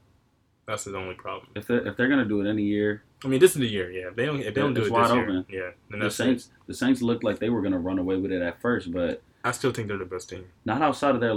That's 0.66 0.84
his 0.84 0.96
only 0.96 1.16
problem. 1.16 1.48
if 1.56 1.68
they 1.68 1.76
if 1.76 1.96
they're 1.96 2.10
gonna 2.10 2.26
do 2.26 2.42
it 2.42 2.50
any 2.50 2.64
year, 2.64 3.04
I 3.24 3.28
mean, 3.30 3.40
this 3.40 3.52
is 3.56 3.60
the 3.62 3.68
year. 3.68 3.90
Yeah, 3.92 4.10
if 4.10 4.16
they 4.16 4.26
don't 4.26 4.40
if 4.42 4.54
they 4.54 4.62
don't 4.62 4.74
do 4.74 4.84
it 4.86 4.92
wide 4.92 5.10
this 5.10 5.46
year, 5.50 5.72
yeah, 5.92 5.98
the 6.00 6.10
Saints 6.12 6.50
the 6.66 6.74
Saints 6.74 7.02
looked 7.02 7.24
like 7.24 7.40
they 7.40 7.50
were 7.50 7.62
gonna 7.62 7.80
run 7.80 8.00
away 8.00 8.18
with 8.18 8.32
it 8.32 8.42
at 8.42 8.60
first, 8.60 8.92
but 8.92 9.22
I 9.46 9.52
still 9.52 9.72
think 9.72 9.88
they're 9.88 9.98
the 9.98 10.04
best 10.06 10.30
team. 10.30 10.46
not 10.66 10.82
outside 10.82 11.16
of 11.16 11.22
their 11.22 11.34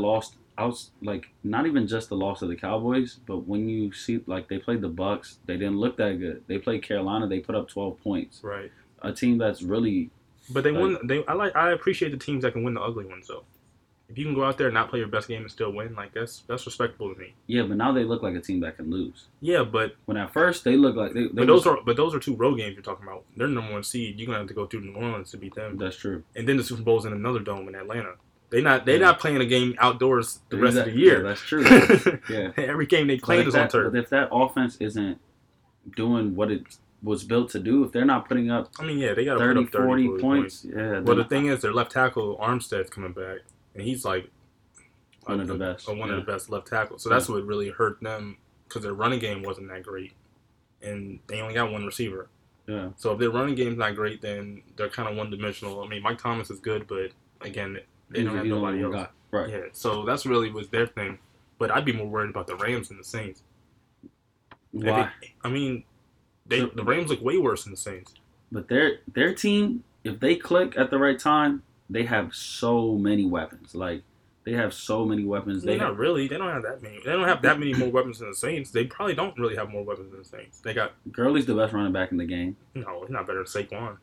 Out 0.60 0.82
like 1.02 1.28
not 1.42 1.66
even 1.66 1.86
just 1.86 2.08
the 2.08 2.16
loss 2.16 2.42
of 2.42 2.48
the 2.48 2.56
Cowboys, 2.56 3.18
but 3.26 3.46
when 3.46 3.68
you 3.68 3.92
see 3.92 4.20
like 4.26 4.48
they 4.48 4.58
played 4.58 4.80
the 4.80 4.88
Bucks, 4.88 5.38
they 5.46 5.56
didn't 5.56 5.78
look 5.78 5.96
that 5.96 6.18
good. 6.18 6.42
They 6.46 6.58
played 6.58 6.82
Carolina, 6.82 7.26
they 7.26 7.40
put 7.40 7.54
up 7.54 7.68
twelve 7.68 8.00
points. 8.02 8.40
Right. 8.42 8.70
A 9.02 9.12
team 9.12 9.38
that's 9.38 9.62
really 9.62 10.10
But 10.52 10.64
they 10.64 10.72
Like- 10.72 10.80
won. 10.98 11.06
They 11.06 11.24
I 11.26 11.34
like 11.34 11.54
I 11.56 11.70
appreciate 11.72 12.10
the 12.10 12.18
teams 12.18 12.42
that 12.42 12.52
can 12.52 12.62
win 12.64 12.74
the 12.74 12.80
ugly 12.82 13.06
ones 13.06 13.26
though. 13.28 13.44
if 14.08 14.18
you 14.18 14.24
can 14.24 14.34
go 14.34 14.42
out 14.42 14.58
there 14.58 14.66
and 14.66 14.74
not 14.74 14.90
play 14.90 14.98
your 14.98 15.06
best 15.06 15.28
game 15.28 15.42
and 15.42 15.50
still 15.50 15.70
win, 15.72 15.94
like 15.94 16.12
that's 16.12 16.40
that's 16.48 16.66
respectable 16.66 17.14
to 17.14 17.18
me. 17.20 17.32
Yeah, 17.46 17.62
but 17.62 17.76
now 17.76 17.92
they 17.92 18.02
look 18.02 18.22
like 18.24 18.34
a 18.34 18.40
team 18.40 18.58
that 18.60 18.76
can 18.76 18.90
lose. 18.90 19.28
Yeah, 19.40 19.62
but 19.62 19.94
When 20.06 20.16
at 20.16 20.32
first 20.32 20.64
they 20.64 20.76
look 20.76 20.96
like 20.96 21.12
they. 21.14 21.28
they 21.28 21.28
but 21.28 21.46
those 21.46 21.64
was- 21.64 21.78
are 21.78 21.82
but 21.84 21.96
those 21.96 22.12
are 22.14 22.18
two 22.18 22.34
road 22.34 22.56
games 22.56 22.74
you're 22.74 22.82
talking 22.82 23.06
about. 23.06 23.24
They're 23.36 23.46
the 23.46 23.54
number 23.54 23.72
one 23.72 23.84
seed. 23.84 24.18
You're 24.18 24.26
gonna 24.26 24.38
have 24.38 24.48
to 24.48 24.54
go 24.54 24.66
through 24.66 24.80
New 24.80 24.94
Orleans 24.94 25.30
to 25.30 25.36
beat 25.36 25.54
them, 25.54 25.76
That's 25.78 25.94
true. 25.96 26.24
and 26.34 26.48
then 26.48 26.56
the 26.56 26.64
Super 26.64 26.82
Bowl's 26.82 27.04
in 27.06 27.12
another 27.12 27.38
dome 27.38 27.68
in 27.68 27.76
Atlanta. 27.76 28.14
They 28.50 28.60
not 28.60 28.84
they 28.84 28.94
Yeah. 28.94 29.06
not 29.06 29.20
playing 29.20 29.38
a 29.40 29.46
game 29.46 29.74
outdoors 29.78 30.40
the 30.50 30.58
rest 30.58 30.76
of 30.76 30.86
the 30.86 30.92
year. 30.92 31.18
Yeah, 31.18 31.28
that's 31.28 31.40
true. 31.40 31.64
Yeah. 32.28 32.50
Every 32.56 32.86
game 32.86 33.06
they 33.06 33.14
if, 33.14 33.28
is 33.28 33.54
on 33.54 33.62
that, 33.62 33.70
turf. 33.70 33.92
but 33.92 33.98
if 33.98 34.10
that 34.10 34.28
offense 34.32 34.76
isn't 34.80 35.18
doing 35.96 36.34
what 36.36 36.50
it 36.50 36.62
was 37.02 37.24
built 37.24 37.50
to 37.50 37.58
do, 37.58 37.84
if 37.84 37.92
they're 37.92 38.04
not 38.04 38.28
putting 38.28 38.50
up 38.50 38.70
I 38.78 38.84
mean, 38.84 38.98
yeah, 38.98 39.14
they 39.14 39.24
got 39.24 39.34
to 39.34 39.40
30, 39.40 39.64
put 39.64 39.66
up 39.66 39.72
30, 39.72 39.86
40 39.86 40.06
40 40.08 40.22
points, 40.22 40.64
yeah. 40.68 41.00
Then 41.00 41.16
the 41.16 41.24
thing 41.24 41.46
is, 41.46 41.62
their 41.62 41.72
left 41.72 41.92
tackle 41.92 42.36
Armstead's 42.38 42.90
coming 42.90 43.12
back, 43.12 43.38
and 43.74 43.82
he's 43.84 44.04
like 44.04 44.30
One 45.24 45.40
of 45.40 45.46
the 45.46 45.54
best, 45.54 45.86
one 45.88 45.98
yeah. 45.98 46.16
of 46.16 46.26
the 46.26 46.30
best 46.32 46.50
left 46.50 46.66
tackles. 46.66 47.02
So 47.02 47.08
that's 47.08 47.28
what 47.28 47.44
really 47.44 47.70
hurt 47.70 48.00
them 48.00 48.36
because 48.68 48.82
their 48.82 48.94
running 48.94 49.18
game 49.20 49.42
wasn't 49.42 49.68
that 49.68 49.82
great, 49.82 50.12
and 50.82 51.20
they 51.28 51.40
only 51.40 51.54
got 51.54 51.70
one 51.72 51.84
receiver. 51.86 52.28
yeah. 52.66 52.88
So 52.96 53.12
if 53.12 53.18
their 53.18 53.30
running 53.30 53.54
game's 53.54 53.78
not 53.78 53.94
great, 53.94 54.20
then 54.20 54.62
they're 54.76 54.88
kind 54.90 55.08
of 55.08 55.16
one 55.16 55.30
dimensional. 55.30 55.82
I 55.82 55.88
mean, 55.88 56.02
Mike 56.02 56.18
Thomas 56.18 56.50
is 56.50 56.60
good, 56.60 56.86
but 56.86 57.12
again, 57.40 57.78
they 58.10 58.22
don't 58.24 58.34
have 58.34 58.44
He's 58.44 58.52
nobody 58.52 58.82
else. 58.82 58.94
guy. 58.94 59.08
Right. 59.30 59.48
Yeah, 59.50 59.60
so 59.72 60.04
that's 60.04 60.26
really 60.26 60.50
was 60.50 60.68
their 60.68 60.86
thing. 60.86 61.18
But 61.58 61.70
I'd 61.70 61.84
be 61.84 61.92
more 61.92 62.06
worried 62.08 62.30
about 62.30 62.46
the 62.46 62.56
Rams 62.56 62.88
than 62.88 62.98
the 62.98 63.04
Saints. 63.04 63.42
Why? 64.72 65.10
it- 65.22 65.30
I 65.42 65.48
mean, 65.48 65.84
they 66.46 66.60
So- 66.60 66.66
the 66.74 66.84
Rams 66.84 67.10
look 67.10 67.20
way 67.22 67.36
worse 67.38 67.64
than 67.64 67.72
the 67.72 67.76
Saints. 67.76 68.14
But 68.52 68.68
their 68.68 68.98
their 69.12 69.32
team, 69.34 69.84
if 70.04 70.18
they 70.20 70.36
click 70.36 70.76
at 70.76 70.90
the 70.90 70.98
right 70.98 71.18
time, 71.18 71.62
they 71.88 72.04
have 72.04 72.34
so 72.34 72.96
many 72.96 73.26
weapons. 73.26 73.74
Like 73.74 74.02
they 74.44 74.52
have 74.52 74.72
so 74.74 75.04
many 75.04 75.24
weapons. 75.24 75.62
They 75.62 75.72
They 75.74 75.78
not 75.78 75.96
really. 75.96 76.26
They 76.26 76.38
don't 76.38 76.50
have 76.50 76.62
that 76.62 76.82
many. 76.82 76.98
They 77.04 77.12
don't 77.12 77.28
have 77.28 77.42
that 77.42 77.58
many 77.60 77.74
more 77.74 77.90
weapons 77.90 78.18
than 78.18 78.30
the 78.30 78.34
Saints. 78.34 78.70
They 78.70 78.84
probably 78.86 79.14
don't 79.14 79.38
really 79.38 79.54
have 79.56 79.70
more 79.70 79.84
weapons 79.84 80.10
than 80.10 80.18
the 80.20 80.24
Saints. 80.24 80.60
They 80.60 80.72
got 80.74 80.92
Gurley's 81.12 81.46
the 81.46 81.54
best 81.54 81.72
running 81.72 81.92
back 81.92 82.10
in 82.10 82.16
the 82.18 82.24
game. 82.26 82.56
no. 82.74 83.02
He's 83.02 83.10
not 83.10 83.26
better 83.26 83.44
than 83.44 83.46
Saquon. 83.46 83.98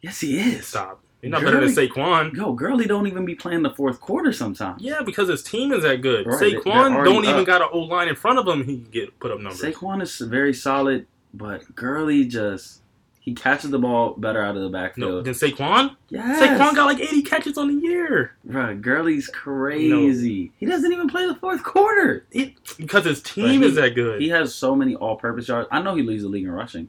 Yes, 0.00 0.20
he 0.20 0.38
is. 0.38 0.68
Stop. 0.68 1.00
He's 1.22 1.30
not 1.30 1.42
better 1.42 1.60
than 1.60 1.74
Gurley- 1.74 1.88
Saquon. 1.88 2.34
Yo, 2.36 2.52
Gurley 2.52 2.84
don't 2.86 3.06
even 3.06 3.24
be 3.24 3.34
playing 3.34 3.62
the 3.62 3.70
fourth 3.70 4.00
quarter 4.00 4.32
sometimes. 4.32 4.82
Yeah, 4.82 5.02
because 5.02 5.28
his 5.28 5.42
team 5.42 5.72
is 5.72 5.82
that 5.82 6.02
good. 6.02 6.26
Right, 6.26 6.40
Saquon 6.40 7.04
don't 7.04 7.24
even 7.24 7.40
up. 7.40 7.46
got 7.46 7.62
an 7.62 7.68
O 7.72 7.80
line 7.80 8.08
in 8.08 8.14
front 8.14 8.38
of 8.38 8.46
him. 8.46 8.64
He 8.64 8.76
can 8.82 8.90
get 8.90 9.18
put 9.18 9.30
up 9.30 9.40
numbers. 9.40 9.60
Saquon 9.62 10.02
is 10.02 10.18
very 10.18 10.52
solid, 10.54 11.06
but 11.34 11.74
Gurley 11.74 12.26
just 12.26 12.82
he 13.18 13.34
catches 13.34 13.70
the 13.70 13.78
ball 13.78 14.14
better 14.16 14.40
out 14.40 14.54
of 14.56 14.62
the 14.62 14.68
backfield. 14.68 15.10
no, 15.10 15.22
then 15.22 15.34
Saquon. 15.34 15.96
yes. 16.10 16.40
Saquon 16.40 16.76
got 16.76 16.84
like 16.84 17.00
80 17.00 17.22
catches 17.22 17.58
on 17.58 17.74
the 17.74 17.82
year. 17.84 18.36
Bruh, 18.46 18.80
Gurley's 18.80 19.26
crazy. 19.26 20.52
He 20.58 20.66
doesn't 20.66 20.92
even 20.92 21.08
play 21.08 21.26
the 21.26 21.34
fourth 21.34 21.64
quarter. 21.64 22.24
It, 22.30 22.52
Because 22.76 23.04
his 23.04 23.20
team 23.22 23.62
he- 23.62 23.66
is 23.66 23.74
that 23.74 23.96
good. 23.96 24.20
He 24.22 24.28
has 24.28 24.54
so 24.54 24.76
many 24.76 24.94
all-purpose 24.94 25.48
yards. 25.48 25.66
I 25.72 25.82
know 25.82 25.96
he 25.96 26.02
leads 26.04 26.22
the 26.22 26.28
league 26.28 26.44
in 26.44 26.50
rushing. 26.52 26.88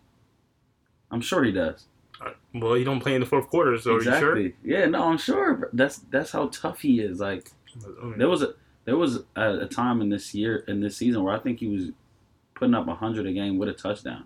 I'm 1.09 1.21
sure 1.21 1.43
he 1.43 1.51
does. 1.51 1.85
Well, 2.53 2.73
he 2.73 2.83
don't 2.83 2.99
play 2.99 3.13
in 3.13 3.21
the 3.21 3.27
fourth 3.27 3.47
quarter, 3.47 3.77
so 3.79 3.91
are 3.91 3.97
you 3.97 4.03
sure? 4.03 4.37
exactly. 4.37 4.55
Yeah, 4.63 4.85
no, 4.85 5.03
I'm 5.03 5.17
sure. 5.17 5.69
That's 5.73 5.97
that's 6.09 6.31
how 6.31 6.47
tough 6.47 6.81
he 6.81 6.99
is. 6.99 7.19
Like 7.19 7.51
there 8.17 8.29
was 8.29 8.41
a 8.41 8.53
there 8.85 8.97
was 8.97 9.23
a, 9.35 9.59
a 9.59 9.67
time 9.67 10.01
in 10.01 10.09
this 10.09 10.33
year 10.33 10.63
in 10.67 10.79
this 10.81 10.97
season 10.97 11.23
where 11.23 11.35
I 11.35 11.39
think 11.39 11.59
he 11.59 11.67
was 11.67 11.91
putting 12.55 12.73
up 12.73 12.87
100 12.87 13.27
a 13.27 13.31
game 13.31 13.57
with 13.57 13.69
a 13.69 13.73
touchdown. 13.73 14.25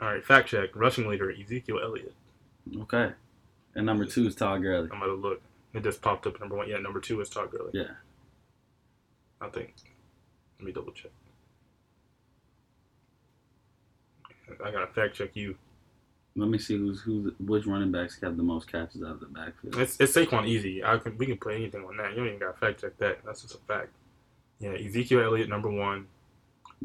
All 0.00 0.08
right, 0.08 0.24
fact 0.24 0.48
check. 0.48 0.70
Rushing 0.74 1.08
leader 1.08 1.30
Ezekiel 1.32 1.80
Elliott. 1.82 2.14
Okay. 2.82 3.12
And 3.74 3.86
number 3.86 4.04
two 4.04 4.26
is 4.26 4.34
Todd 4.34 4.62
Gurley. 4.62 4.88
I'm 4.92 5.00
gonna 5.00 5.14
look. 5.14 5.40
It 5.72 5.82
just 5.82 6.02
popped 6.02 6.26
up 6.26 6.38
number 6.38 6.56
one. 6.56 6.68
Yeah, 6.68 6.78
number 6.78 7.00
two 7.00 7.20
is 7.20 7.30
Todd 7.30 7.50
Gurley. 7.50 7.70
Yeah. 7.72 7.92
I 9.40 9.48
think. 9.48 9.74
Let 10.58 10.66
me 10.66 10.72
double 10.72 10.92
check. 10.92 11.10
I 14.64 14.70
gotta 14.70 14.86
fact 14.88 15.16
check 15.16 15.34
you. 15.34 15.56
Let 16.34 16.48
me 16.48 16.58
see 16.58 16.78
who's 16.78 17.00
who's 17.02 17.32
which 17.38 17.66
running 17.66 17.92
backs 17.92 18.18
have 18.22 18.36
the 18.36 18.42
most 18.42 18.70
catches 18.70 19.02
out 19.02 19.10
of 19.10 19.20
the 19.20 19.26
backfield. 19.26 19.76
It's 19.76 19.98
it's 20.00 20.14
Saquon 20.14 20.46
easy. 20.46 20.82
I 20.82 20.96
can 20.96 21.18
we 21.18 21.26
can 21.26 21.36
put 21.36 21.54
anything 21.54 21.84
on 21.84 21.96
that. 21.98 22.10
You 22.10 22.16
don't 22.16 22.26
even 22.28 22.38
gotta 22.38 22.58
fact 22.58 22.80
check 22.80 22.96
that. 22.98 23.18
That's 23.24 23.42
just 23.42 23.54
a 23.54 23.58
fact. 23.58 23.90
Yeah, 24.58 24.72
Ezekiel 24.72 25.20
Elliott 25.20 25.48
number 25.48 25.70
one. 25.70 26.06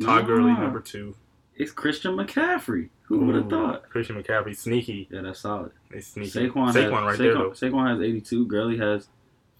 Todd 0.01 0.25
Gurley 0.27 0.51
Nah, 0.51 0.59
number 0.59 0.81
two. 0.81 1.15
It's 1.55 1.71
Christian 1.71 2.15
McCaffrey. 2.15 2.89
Who 3.03 3.19
would 3.19 3.35
have 3.35 3.49
thought? 3.49 3.89
Christian 3.89 4.21
McCaffrey 4.21 4.55
sneaky. 4.55 5.07
Yeah, 5.09 5.21
that's 5.21 5.39
solid. 5.39 5.71
They 5.89 6.01
sneaky. 6.01 6.47
Saquon, 6.49 6.73
Saquon, 6.73 6.73
has, 6.73 6.91
right 6.91 7.15
Saquon, 7.15 7.17
there 7.17 7.33
though. 7.33 7.49
Saquon 7.51 7.89
has 7.89 8.01
82. 8.01 8.45
Gurley 8.47 8.77
has 8.77 9.07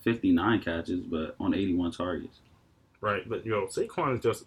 59 0.03 0.61
catches, 0.61 0.99
but 1.01 1.35
on 1.39 1.53
81 1.53 1.91
targets. 1.91 2.39
Right, 3.01 3.27
but 3.27 3.45
yo, 3.45 3.67
Saquon 3.67 4.15
is 4.15 4.21
just. 4.21 4.45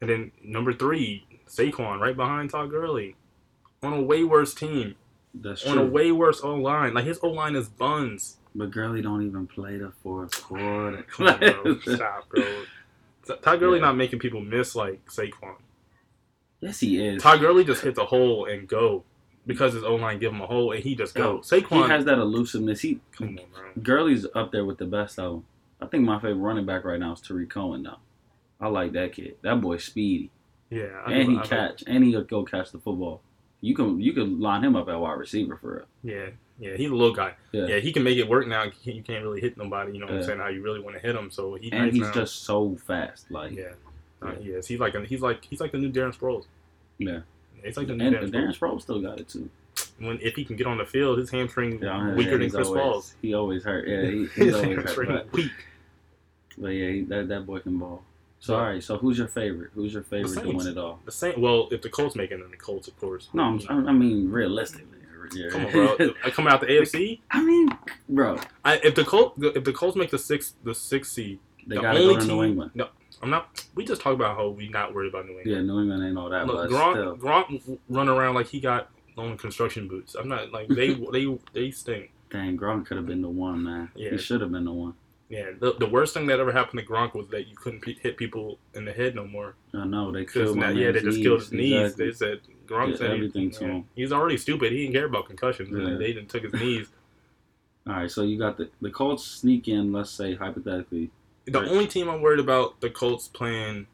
And 0.00 0.08
then 0.08 0.32
number 0.42 0.72
three, 0.72 1.26
Saquon, 1.48 2.00
right 2.00 2.16
behind 2.16 2.50
Todd 2.50 2.70
Gurley, 2.70 3.16
on 3.82 3.92
a 3.92 4.02
way 4.02 4.24
worse 4.24 4.54
team, 4.54 4.94
That's 5.34 5.64
on 5.66 5.78
a 5.78 5.84
way 5.84 6.10
worse 6.12 6.40
O 6.42 6.54
line. 6.54 6.94
Like 6.94 7.04
his 7.04 7.18
O 7.22 7.28
line 7.28 7.54
is 7.56 7.68
buns. 7.68 8.36
But 8.54 8.70
Gurley 8.70 9.02
don't 9.02 9.24
even 9.26 9.46
play 9.46 9.76
the 9.78 9.92
fourth 10.02 10.42
quarter. 10.42 11.02
Come 11.10 11.26
on, 11.28 11.38
bro. 11.38 11.78
Stop, 11.94 12.28
bro. 12.28 12.44
Todd 13.42 13.60
Gurley 13.60 13.78
Yeah. 13.78 13.84
not 13.86 13.96
making 13.96 14.18
people 14.18 14.40
miss 14.40 14.74
like 14.74 15.04
Saquon. 15.06 15.56
yes, 16.60 16.80
he 16.80 17.04
is. 17.06 17.22
Todd 17.22 17.40
Gurley 17.40 17.64
just 17.64 17.82
hits 17.82 17.98
a 17.98 18.06
hole 18.06 18.46
and 18.46 18.66
go 18.66 19.04
because 19.46 19.74
his 19.74 19.84
O 19.84 19.94
line 19.96 20.18
give 20.18 20.32
him 20.32 20.40
a 20.40 20.46
hole 20.46 20.72
and 20.72 20.82
he 20.82 20.94
just 20.94 21.16
Yo, 21.16 21.36
goes. 21.36 21.50
Saquon, 21.50 21.84
He 21.84 21.90
has 21.90 22.04
that 22.06 22.18
elusiveness. 22.18 22.80
He 22.80 23.00
come 23.12 23.28
on, 23.28 23.34
bro. 23.52 23.82
Gurley's 23.82 24.26
up 24.34 24.50
there 24.50 24.64
with 24.64 24.78
the 24.78 24.86
best 24.86 25.16
though. 25.16 25.44
I 25.80 25.86
think 25.86 26.04
my 26.04 26.16
favorite 26.18 26.34
running 26.36 26.66
back 26.66 26.84
right 26.84 26.98
now 26.98 27.12
is 27.12 27.20
Tarik 27.20 27.50
Cohen 27.50 27.82
though. 27.84 27.98
I 28.60 28.66
like 28.68 28.92
that 28.94 29.12
kid. 29.12 29.36
That 29.42 29.60
boy's 29.60 29.84
speedy. 29.84 30.30
Yeah, 30.70 30.86
I 31.06 31.12
and 31.12 31.28
know- 31.28 31.30
he 31.34 31.36
I 31.38 31.42
know. 31.42 31.48
catch 31.48 31.84
and 31.86 32.02
he 32.02 32.20
go 32.24 32.42
catch 32.44 32.72
the 32.72 32.78
football. 32.78 33.20
You 33.60 33.74
can 33.74 34.00
you 34.00 34.12
can 34.12 34.40
line 34.40 34.62
him 34.64 34.76
up 34.76 34.88
at 34.88 34.98
wide 35.00 35.18
receiver 35.18 35.56
for 35.56 35.86
real. 36.04 36.14
Yeah, 36.16 36.26
yeah, 36.60 36.76
he's 36.76 36.90
a 36.90 36.94
little 36.94 37.14
guy. 37.14 37.34
Yeah. 37.52 37.66
Yeah, 37.66 37.76
he 37.78 37.92
can 37.92 38.02
make 38.04 38.16
it 38.18 38.28
work 38.28 38.46
now. 38.46 38.64
You 38.84 39.02
can't, 39.02 39.22
really 39.24 39.40
hit 39.40 39.56
nobody. 39.56 39.92
You 39.92 39.98
know 40.00 40.06
what 40.06 40.12
Yeah. 40.14 40.20
I'm 40.20 40.26
saying? 40.26 40.38
How 40.38 40.46
you 40.48 40.62
really 40.62 40.80
want 40.80 40.94
to 40.96 41.02
hit 41.02 41.16
him? 41.16 41.30
So 41.30 41.54
he 41.56 41.70
And 41.72 41.86
nice 41.86 41.92
he's 41.94 42.02
now. 42.02 42.12
just 42.12 42.44
so 42.44 42.76
fast. 42.86 43.30
Like 43.30 43.52
yeah. 43.56 43.72
Uh, 44.22 44.32
he 44.32 44.50
is. 44.50 44.66
He's 44.66 44.78
like 44.80 44.94
a, 44.94 45.04
he's 45.04 45.20
like 45.22 45.44
he's 45.44 45.60
like 45.60 45.72
the 45.72 45.78
new 45.78 45.90
Darren 45.90 46.16
Sproles. 46.16 46.44
Yeah. 46.98 47.20
it's 47.64 47.76
like 47.76 47.86
the 47.88 47.94
new 47.94 48.06
and 48.06 48.16
Darren, 48.16 48.30
Darren 48.30 48.56
Sproles. 48.56 48.58
Sproles 48.76 48.82
still 48.82 49.00
got 49.00 49.18
it 49.20 49.28
too. 49.28 49.48
When 49.98 50.18
if 50.20 50.34
he 50.36 50.44
can 50.44 50.56
get 50.56 50.66
on 50.68 50.78
the 50.78 50.84
field, 50.86 51.18
his 51.18 51.30
hamstring 51.30 51.80
Yeah, 51.82 52.14
weaker 52.14 52.32
yeah, 52.32 52.36
than 52.38 52.50
Chris 52.50 52.66
always, 52.68 52.80
Paul's. 52.82 53.14
He 53.22 53.34
always 53.34 53.64
hurt. 53.64 53.88
Yeah, 53.88 54.02
he, 54.02 54.18
he's 54.26 54.32
His 54.34 54.54
always 54.54 54.76
hurt. 54.92 55.08
But, 55.08 55.32
weak. 55.32 55.50
but 56.56 56.68
yeah, 56.68 56.90
he, 56.90 57.00
that 57.02 57.28
that 57.28 57.46
boy 57.46 57.58
can 57.60 57.76
ball. 57.78 58.02
So 58.40 58.54
all 58.54 58.62
right. 58.62 58.82
So 58.82 58.96
who's 58.98 59.18
your 59.18 59.28
favorite? 59.28 59.70
Who's 59.74 59.92
your 59.92 60.02
favorite 60.02 60.28
to 60.28 60.40
Saints. 60.40 60.64
win 60.64 60.66
it 60.66 60.78
all? 60.78 61.00
The 61.04 61.12
same. 61.12 61.40
Well, 61.40 61.68
if 61.70 61.82
the 61.82 61.88
Colts 61.88 62.14
make 62.14 62.30
it, 62.30 62.38
then 62.40 62.50
the 62.50 62.56
Colts, 62.56 62.88
of 62.88 62.98
course. 62.98 63.28
No, 63.32 63.58
I'm, 63.68 63.88
I 63.88 63.92
mean 63.92 64.30
realistically. 64.30 64.98
Yeah. 65.34 65.50
Come 65.50 65.66
on, 65.66 65.72
bro. 65.72 65.96
I 66.24 66.30
come 66.30 66.46
out 66.46 66.60
the 66.60 66.66
AFC. 66.66 67.20
I 67.30 67.42
mean, 67.42 67.68
bro, 68.08 68.38
I, 68.64 68.76
if 68.76 68.94
the 68.94 69.04
Colts 69.04 69.38
if 69.42 69.64
the 69.64 69.72
Colts 69.72 69.96
make 69.96 70.10
the 70.10 70.18
six 70.18 70.54
the 70.64 70.74
sixth 70.74 71.12
seed, 71.12 71.38
they 71.66 71.76
the 71.76 71.82
gotta 71.82 71.98
only 71.98 72.14
go 72.14 72.20
to 72.20 72.26
team. 72.26 72.36
New 72.36 72.44
England. 72.44 72.70
No, 72.74 72.88
I'm 73.22 73.30
not. 73.30 73.66
We 73.74 73.84
just 73.84 74.00
talked 74.00 74.14
about 74.14 74.36
how 74.36 74.48
we 74.48 74.68
not 74.68 74.94
worried 74.94 75.08
about 75.08 75.26
New 75.26 75.38
England. 75.38 75.50
Yeah, 75.50 75.62
New 75.62 75.80
England 75.80 76.04
ain't 76.04 76.16
all 76.16 76.30
that, 76.30 76.46
Look, 76.46 76.70
but 76.70 76.92
still. 76.92 77.16
Gronk, 77.16 77.62
Gronk 77.62 77.78
run 77.88 78.08
around 78.08 78.36
like 78.36 78.46
he 78.46 78.60
got 78.60 78.90
on 79.16 79.36
construction 79.36 79.88
boots. 79.88 80.14
I'm 80.14 80.28
not 80.28 80.52
like 80.52 80.68
they 80.68 80.94
they 81.12 81.38
they 81.52 81.70
stink. 81.70 82.12
Dang, 82.30 82.56
Gronk 82.56 82.86
could 82.86 82.96
have 82.96 83.06
been 83.06 83.22
the 83.22 83.28
one, 83.28 83.64
man. 83.64 83.90
Yeah. 83.94 84.10
He 84.10 84.18
should 84.18 84.40
have 84.40 84.52
been 84.52 84.64
the 84.64 84.72
one. 84.72 84.94
Yeah, 85.28 85.50
the, 85.58 85.74
the 85.74 85.86
worst 85.88 86.14
thing 86.14 86.26
that 86.28 86.40
ever 86.40 86.52
happened 86.52 86.80
to 86.80 86.86
Gronk 86.86 87.14
was 87.14 87.28
that 87.28 87.48
you 87.48 87.54
couldn't 87.56 87.80
pe- 87.80 87.94
hit 88.00 88.16
people 88.16 88.58
in 88.74 88.86
the 88.86 88.92
head 88.92 89.14
no 89.14 89.26
more. 89.26 89.54
I 89.74 89.84
know 89.84 90.10
they 90.10 90.24
killed 90.24 90.56
my 90.56 90.70
yeah, 90.70 90.90
they 90.90 91.02
just 91.02 91.20
killed 91.20 91.40
his 91.40 91.52
knees. 91.52 91.74
Exactly. 91.92 92.06
They 92.06 92.12
said 92.12 92.40
Gronk 92.66 92.96
said 92.96 93.10
he- 93.10 93.16
everything 93.16 93.50
to 93.52 93.64
him. 93.66 93.84
He's 93.94 94.10
already 94.12 94.38
stupid. 94.38 94.72
He 94.72 94.78
didn't 94.82 94.94
care 94.94 95.04
about 95.04 95.26
concussions. 95.26 95.68
Yeah. 95.70 95.86
and 95.86 96.00
They 96.00 96.14
didn't 96.14 96.28
took 96.30 96.44
his 96.44 96.54
knees. 96.54 96.88
All 97.86 97.92
right, 97.94 98.10
so 98.10 98.22
you 98.22 98.38
got 98.38 98.56
the 98.56 98.70
the 98.80 98.90
Colts 98.90 99.22
sneak 99.24 99.68
in. 99.68 99.92
Let's 99.92 100.10
say 100.10 100.34
hypothetically, 100.34 101.10
The 101.46 101.60
Right. 101.60 101.68
only 101.70 101.86
team 101.86 102.08
I'm 102.08 102.22
worried 102.22 102.40
about 102.40 102.80
the 102.80 102.88
Colts 102.90 103.28
playing 103.28 103.86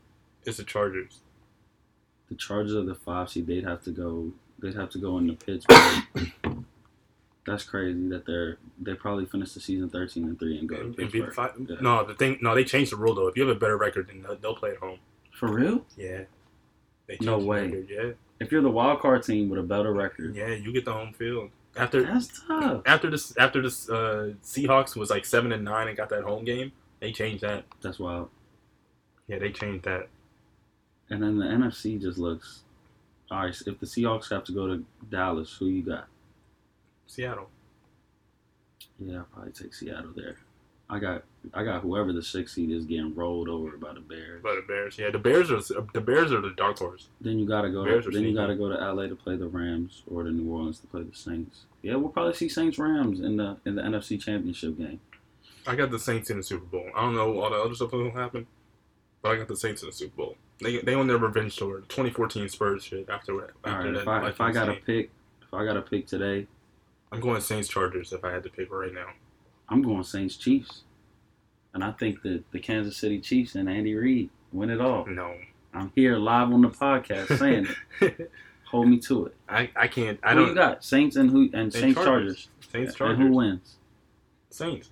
is 0.44 0.56
the 0.58 0.64
Chargers. 0.64 1.18
the 2.28 2.34
Chargers 2.36 2.74
are 2.76 2.82
the 2.84 2.94
five 2.94 3.28
seed. 3.30 3.46
They'd 3.48 3.64
have 3.64 3.82
to 3.84 3.90
go. 3.90 4.32
They'd 4.60 4.74
have 4.76 4.90
to 4.90 4.98
go 4.98 5.18
into 5.18 5.34
Pittsburgh. 5.34 6.32
That's 7.46 7.64
crazy 7.64 8.08
that 8.08 8.24
they're 8.26 8.56
they 8.80 8.94
probably 8.94 9.26
finish 9.26 9.52
the 9.52 9.60
season 9.60 9.90
thirteen 9.90 10.24
and 10.24 10.38
three 10.38 10.58
and 10.58 10.68
go 10.68 10.76
to 10.76 10.82
And- 10.82 10.94
the 10.96 11.06
Pittsburgh. 11.06 11.34
five- 11.34 11.52
Yeah. 11.68 11.76
No, 11.80 12.04
the 12.04 12.14
thing. 12.14 12.38
No, 12.40 12.54
they 12.54 12.64
changed 12.64 12.92
the 12.92 12.96
rule 12.96 13.14
though. 13.14 13.28
If 13.28 13.36
you 13.36 13.46
have 13.46 13.54
a 13.54 13.58
better 13.58 13.76
record, 13.76 14.06
then 14.08 14.22
they'll, 14.22 14.36
they'll 14.36 14.54
play 14.56 14.70
at 14.70 14.78
home. 14.78 14.98
For 15.32 15.52
real? 15.52 15.84
Yeah. 15.96 16.22
They 17.06 17.18
No 17.20 17.38
way. 17.38 17.66
record, 17.66 17.88
Yeah. 17.90 18.12
If 18.40 18.50
you're 18.50 18.62
the 18.62 18.70
wild 18.70 19.00
card 19.00 19.22
team 19.22 19.48
with 19.50 19.60
a 19.60 19.62
better 19.62 19.92
record, 19.92 20.34
Yeah, 20.34 20.48
you 20.54 20.72
get 20.72 20.84
the 20.86 20.92
home 20.92 21.12
field 21.12 21.50
after 21.76 22.02
that's 22.02 22.46
tough. 22.46 22.82
after 22.86 23.10
this 23.10 23.36
after 23.36 23.60
this 23.60 23.90
uh, 23.90 24.32
Seahawks 24.42 24.96
was 24.96 25.10
like 25.10 25.24
seven 25.26 25.52
and 25.52 25.64
nine 25.64 25.88
and 25.88 25.96
got 25.96 26.08
that 26.08 26.22
home 26.24 26.44
game. 26.44 26.72
They 27.00 27.12
changed 27.12 27.42
that. 27.42 27.64
That's 27.82 27.98
wild. 27.98 28.30
Yeah, 29.28 29.38
they 29.38 29.50
changed 29.52 29.84
that. 29.84 30.08
And 31.10 31.22
then 31.22 31.36
the 31.38 31.44
NFC 31.44 32.00
just 32.00 32.16
looks. 32.16 32.62
All 33.30 33.40
right, 33.44 33.54
so 33.54 33.70
if 33.70 33.80
the 33.80 33.86
Seahawks 33.86 34.30
have 34.30 34.44
to 34.44 34.52
go 34.52 34.66
to 34.66 34.84
Dallas, 35.10 35.54
who 35.58 35.66
you 35.66 35.82
got? 35.82 36.06
Seattle. 37.06 37.48
Yeah, 38.98 39.18
I'll 39.18 39.24
probably 39.32 39.52
take 39.52 39.74
Seattle 39.74 40.12
there. 40.14 40.36
I 40.88 40.98
got 40.98 41.24
I 41.54 41.64
got 41.64 41.82
whoever 41.82 42.12
the 42.12 42.22
six 42.22 42.54
seed 42.54 42.70
is 42.70 42.84
getting 42.84 43.14
rolled 43.14 43.48
over 43.48 43.76
by 43.78 43.94
the 43.94 44.00
Bears. 44.00 44.42
By 44.42 44.54
the 44.54 44.62
Bears, 44.66 44.98
yeah, 44.98 45.10
the 45.10 45.18
Bears 45.18 45.50
are 45.50 45.60
the 45.94 46.00
Bears 46.00 46.30
are 46.30 46.40
the 46.42 46.50
dark 46.50 46.78
horse. 46.78 47.08
Then 47.20 47.38
you 47.38 47.48
gotta 47.48 47.70
go. 47.70 47.84
Bears 47.84 48.04
To, 48.04 48.10
then 48.10 48.22
you 48.22 48.34
gotta 48.34 48.54
go 48.54 48.68
to 48.68 48.74
LA 48.92 49.06
to 49.06 49.16
play 49.16 49.36
the 49.36 49.46
Rams 49.46 50.02
or 50.06 50.24
to 50.24 50.30
New 50.30 50.50
Orleans 50.52 50.80
to 50.80 50.86
play 50.86 51.02
the 51.02 51.16
Saints. 51.16 51.64
Yeah, 51.82 51.96
we'll 51.96 52.10
probably 52.10 52.34
see 52.34 52.48
Saints 52.48 52.78
Rams 52.78 53.20
in 53.20 53.36
the 53.38 53.56
in 53.64 53.76
the 53.76 53.82
NFC 53.82 54.20
Championship 54.20 54.76
game. 54.76 55.00
I 55.66 55.74
got 55.74 55.90
the 55.90 55.98
Saints 55.98 56.28
in 56.28 56.36
the 56.36 56.42
Super 56.42 56.66
Bowl. 56.66 56.90
I 56.94 57.00
don't 57.00 57.14
know 57.14 57.40
all 57.40 57.48
the 57.50 57.56
other 57.56 57.74
stuff 57.74 57.90
that 57.90 57.96
will 57.96 58.10
happen, 58.10 58.46
but 59.22 59.32
I 59.32 59.36
got 59.36 59.48
the 59.48 59.56
Saints 59.56 59.82
in 59.82 59.88
the 59.88 59.94
Super 59.94 60.14
Bowl. 60.16 60.36
They 60.60 60.78
they 60.82 60.92
on 60.94 61.06
their 61.06 61.16
revenge 61.18 61.56
tour, 61.56 61.80
the 61.80 61.86
2014 61.86 62.48
Spurs 62.50 62.84
shit. 62.84 63.08
After 63.08 63.32
that, 63.40 63.50
All 63.64 63.72
after 63.72 63.86
right, 63.86 63.94
that, 63.94 64.00
if 64.02 64.08
I 64.08 64.28
if 64.28 64.40
I 64.42 64.52
got 64.52 64.66
to 64.66 64.72
insane. 64.72 64.84
pick, 64.84 65.10
if 65.42 65.54
I 65.54 65.64
got 65.64 65.74
to 65.74 65.82
pick 65.82 66.06
today, 66.06 66.46
I'm 67.14 67.20
going 67.20 67.40
Saints 67.40 67.68
Chargers 67.68 68.12
if 68.12 68.24
I 68.24 68.32
had 68.32 68.42
to 68.42 68.50
pick 68.50 68.72
right 68.72 68.92
now. 68.92 69.06
I'm 69.68 69.82
going 69.82 70.02
Saints 70.02 70.36
Chiefs, 70.36 70.82
and 71.72 71.82
I 71.84 71.92
think 71.92 72.22
that 72.22 72.42
the 72.50 72.58
Kansas 72.58 72.96
City 72.96 73.20
Chiefs 73.20 73.54
and 73.54 73.68
Andy 73.68 73.94
Reid 73.94 74.30
win 74.52 74.70
it 74.70 74.80
all. 74.80 75.06
No, 75.06 75.34
I'm 75.72 75.92
here 75.94 76.16
live 76.16 76.52
on 76.52 76.62
the 76.62 76.68
podcast 76.70 77.38
saying, 77.38 77.68
it. 78.00 78.30
hold 78.70 78.88
me 78.88 78.98
to 79.00 79.26
it. 79.26 79.36
I 79.48 79.70
I 79.76 79.86
can't. 79.88 80.18
I 80.22 80.32
who 80.34 80.40
don't. 80.40 80.48
you 80.50 80.54
got? 80.54 80.84
Saints 80.84 81.16
and 81.16 81.30
who 81.30 81.48
and 81.52 81.72
Saints 81.72 81.78
Saints 81.78 81.94
Chargers. 81.94 82.04
Chargers. 82.04 82.48
Saints 82.72 82.88
And 82.90 82.96
Chargers. 82.96 83.18
who 83.18 83.32
wins? 83.32 83.76
Saints. 84.50 84.90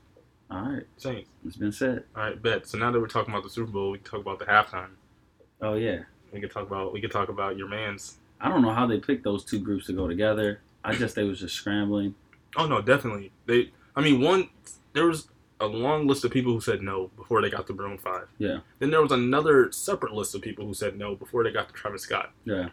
All 0.50 0.60
right, 0.62 0.84
Saints. 0.98 1.28
it's 1.46 1.56
been 1.56 1.72
said. 1.72 2.04
All 2.14 2.22
right, 2.24 2.40
bet. 2.40 2.66
So 2.66 2.78
now 2.78 2.90
that 2.92 3.00
we're 3.00 3.06
talking 3.08 3.32
about 3.32 3.42
the 3.42 3.50
Super 3.50 3.70
Bowl, 3.72 3.90
we 3.90 3.98
can 3.98 4.06
talk 4.10 4.20
about 4.20 4.38
the 4.38 4.44
halftime. 4.44 4.90
Oh 5.60 5.74
yeah. 5.74 6.00
We 6.32 6.40
can 6.40 6.48
talk 6.48 6.66
about 6.66 6.92
we 6.92 7.00
can 7.00 7.10
talk 7.10 7.28
about 7.28 7.56
your 7.58 7.68
man's. 7.68 8.18
I 8.40 8.48
don't 8.48 8.62
know 8.62 8.72
how 8.72 8.86
they 8.86 8.98
picked 8.98 9.24
those 9.24 9.44
two 9.44 9.60
groups 9.60 9.86
to 9.86 9.92
go 9.92 10.08
together. 10.08 10.60
I 10.84 10.94
guess 10.94 11.14
they 11.14 11.24
was 11.24 11.40
just 11.40 11.54
scrambling. 11.54 12.14
Oh 12.56 12.66
no, 12.66 12.80
definitely. 12.82 13.32
They. 13.46 13.70
I 13.96 14.00
mean, 14.00 14.20
one. 14.20 14.48
There 14.94 15.06
was 15.06 15.28
a 15.60 15.66
long 15.66 16.06
list 16.06 16.24
of 16.24 16.30
people 16.32 16.52
who 16.52 16.60
said 16.60 16.82
no 16.82 17.08
before 17.16 17.40
they 17.40 17.48
got 17.48 17.66
to 17.68 17.72
Maroon 17.72 17.96
Five. 17.98 18.28
Yeah. 18.38 18.58
Then 18.78 18.90
there 18.90 19.00
was 19.00 19.12
another 19.12 19.70
separate 19.72 20.12
list 20.12 20.34
of 20.34 20.42
people 20.42 20.66
who 20.66 20.74
said 20.74 20.98
no 20.98 21.14
before 21.14 21.44
they 21.44 21.50
got 21.52 21.68
to 21.68 21.74
Travis 21.74 22.02
Scott, 22.02 22.32
Yeah. 22.44 22.70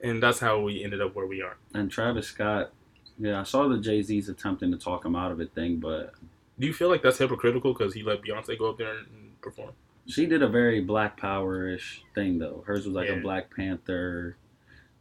and 0.00 0.22
that's 0.22 0.38
how 0.40 0.58
we 0.60 0.82
ended 0.82 1.00
up 1.02 1.14
where 1.14 1.26
we 1.26 1.42
are. 1.42 1.56
And 1.74 1.90
Travis 1.90 2.26
Scott, 2.28 2.72
yeah, 3.18 3.38
I 3.40 3.42
saw 3.42 3.68
the 3.68 3.78
Jay 3.78 4.00
Z's 4.02 4.28
attempting 4.30 4.72
to 4.72 4.78
talk 4.78 5.04
him 5.04 5.14
out 5.14 5.30
of 5.32 5.40
it 5.40 5.52
thing, 5.54 5.76
but 5.76 6.14
Do 6.58 6.66
you 6.66 6.72
feel 6.72 6.88
like 6.88 7.02
that's 7.02 7.18
hypocritical 7.18 7.72
because 7.74 7.92
he 7.94 8.02
let 8.02 8.22
Beyonce 8.22 8.58
go 8.58 8.70
up 8.70 8.78
there 8.78 8.98
and 8.98 9.40
perform? 9.42 9.72
she 10.06 10.24
did 10.26 10.42
a 10.42 10.48
very 10.48 10.80
Black 10.80 11.16
Power 11.18 11.68
ish 11.68 12.02
thing 12.14 12.38
though. 12.38 12.64
Hers 12.66 12.86
was 12.86 12.94
like 12.94 13.08
Yeah. 13.08 13.16
a 13.16 13.20
Black 13.20 13.54
Panther 13.54 14.36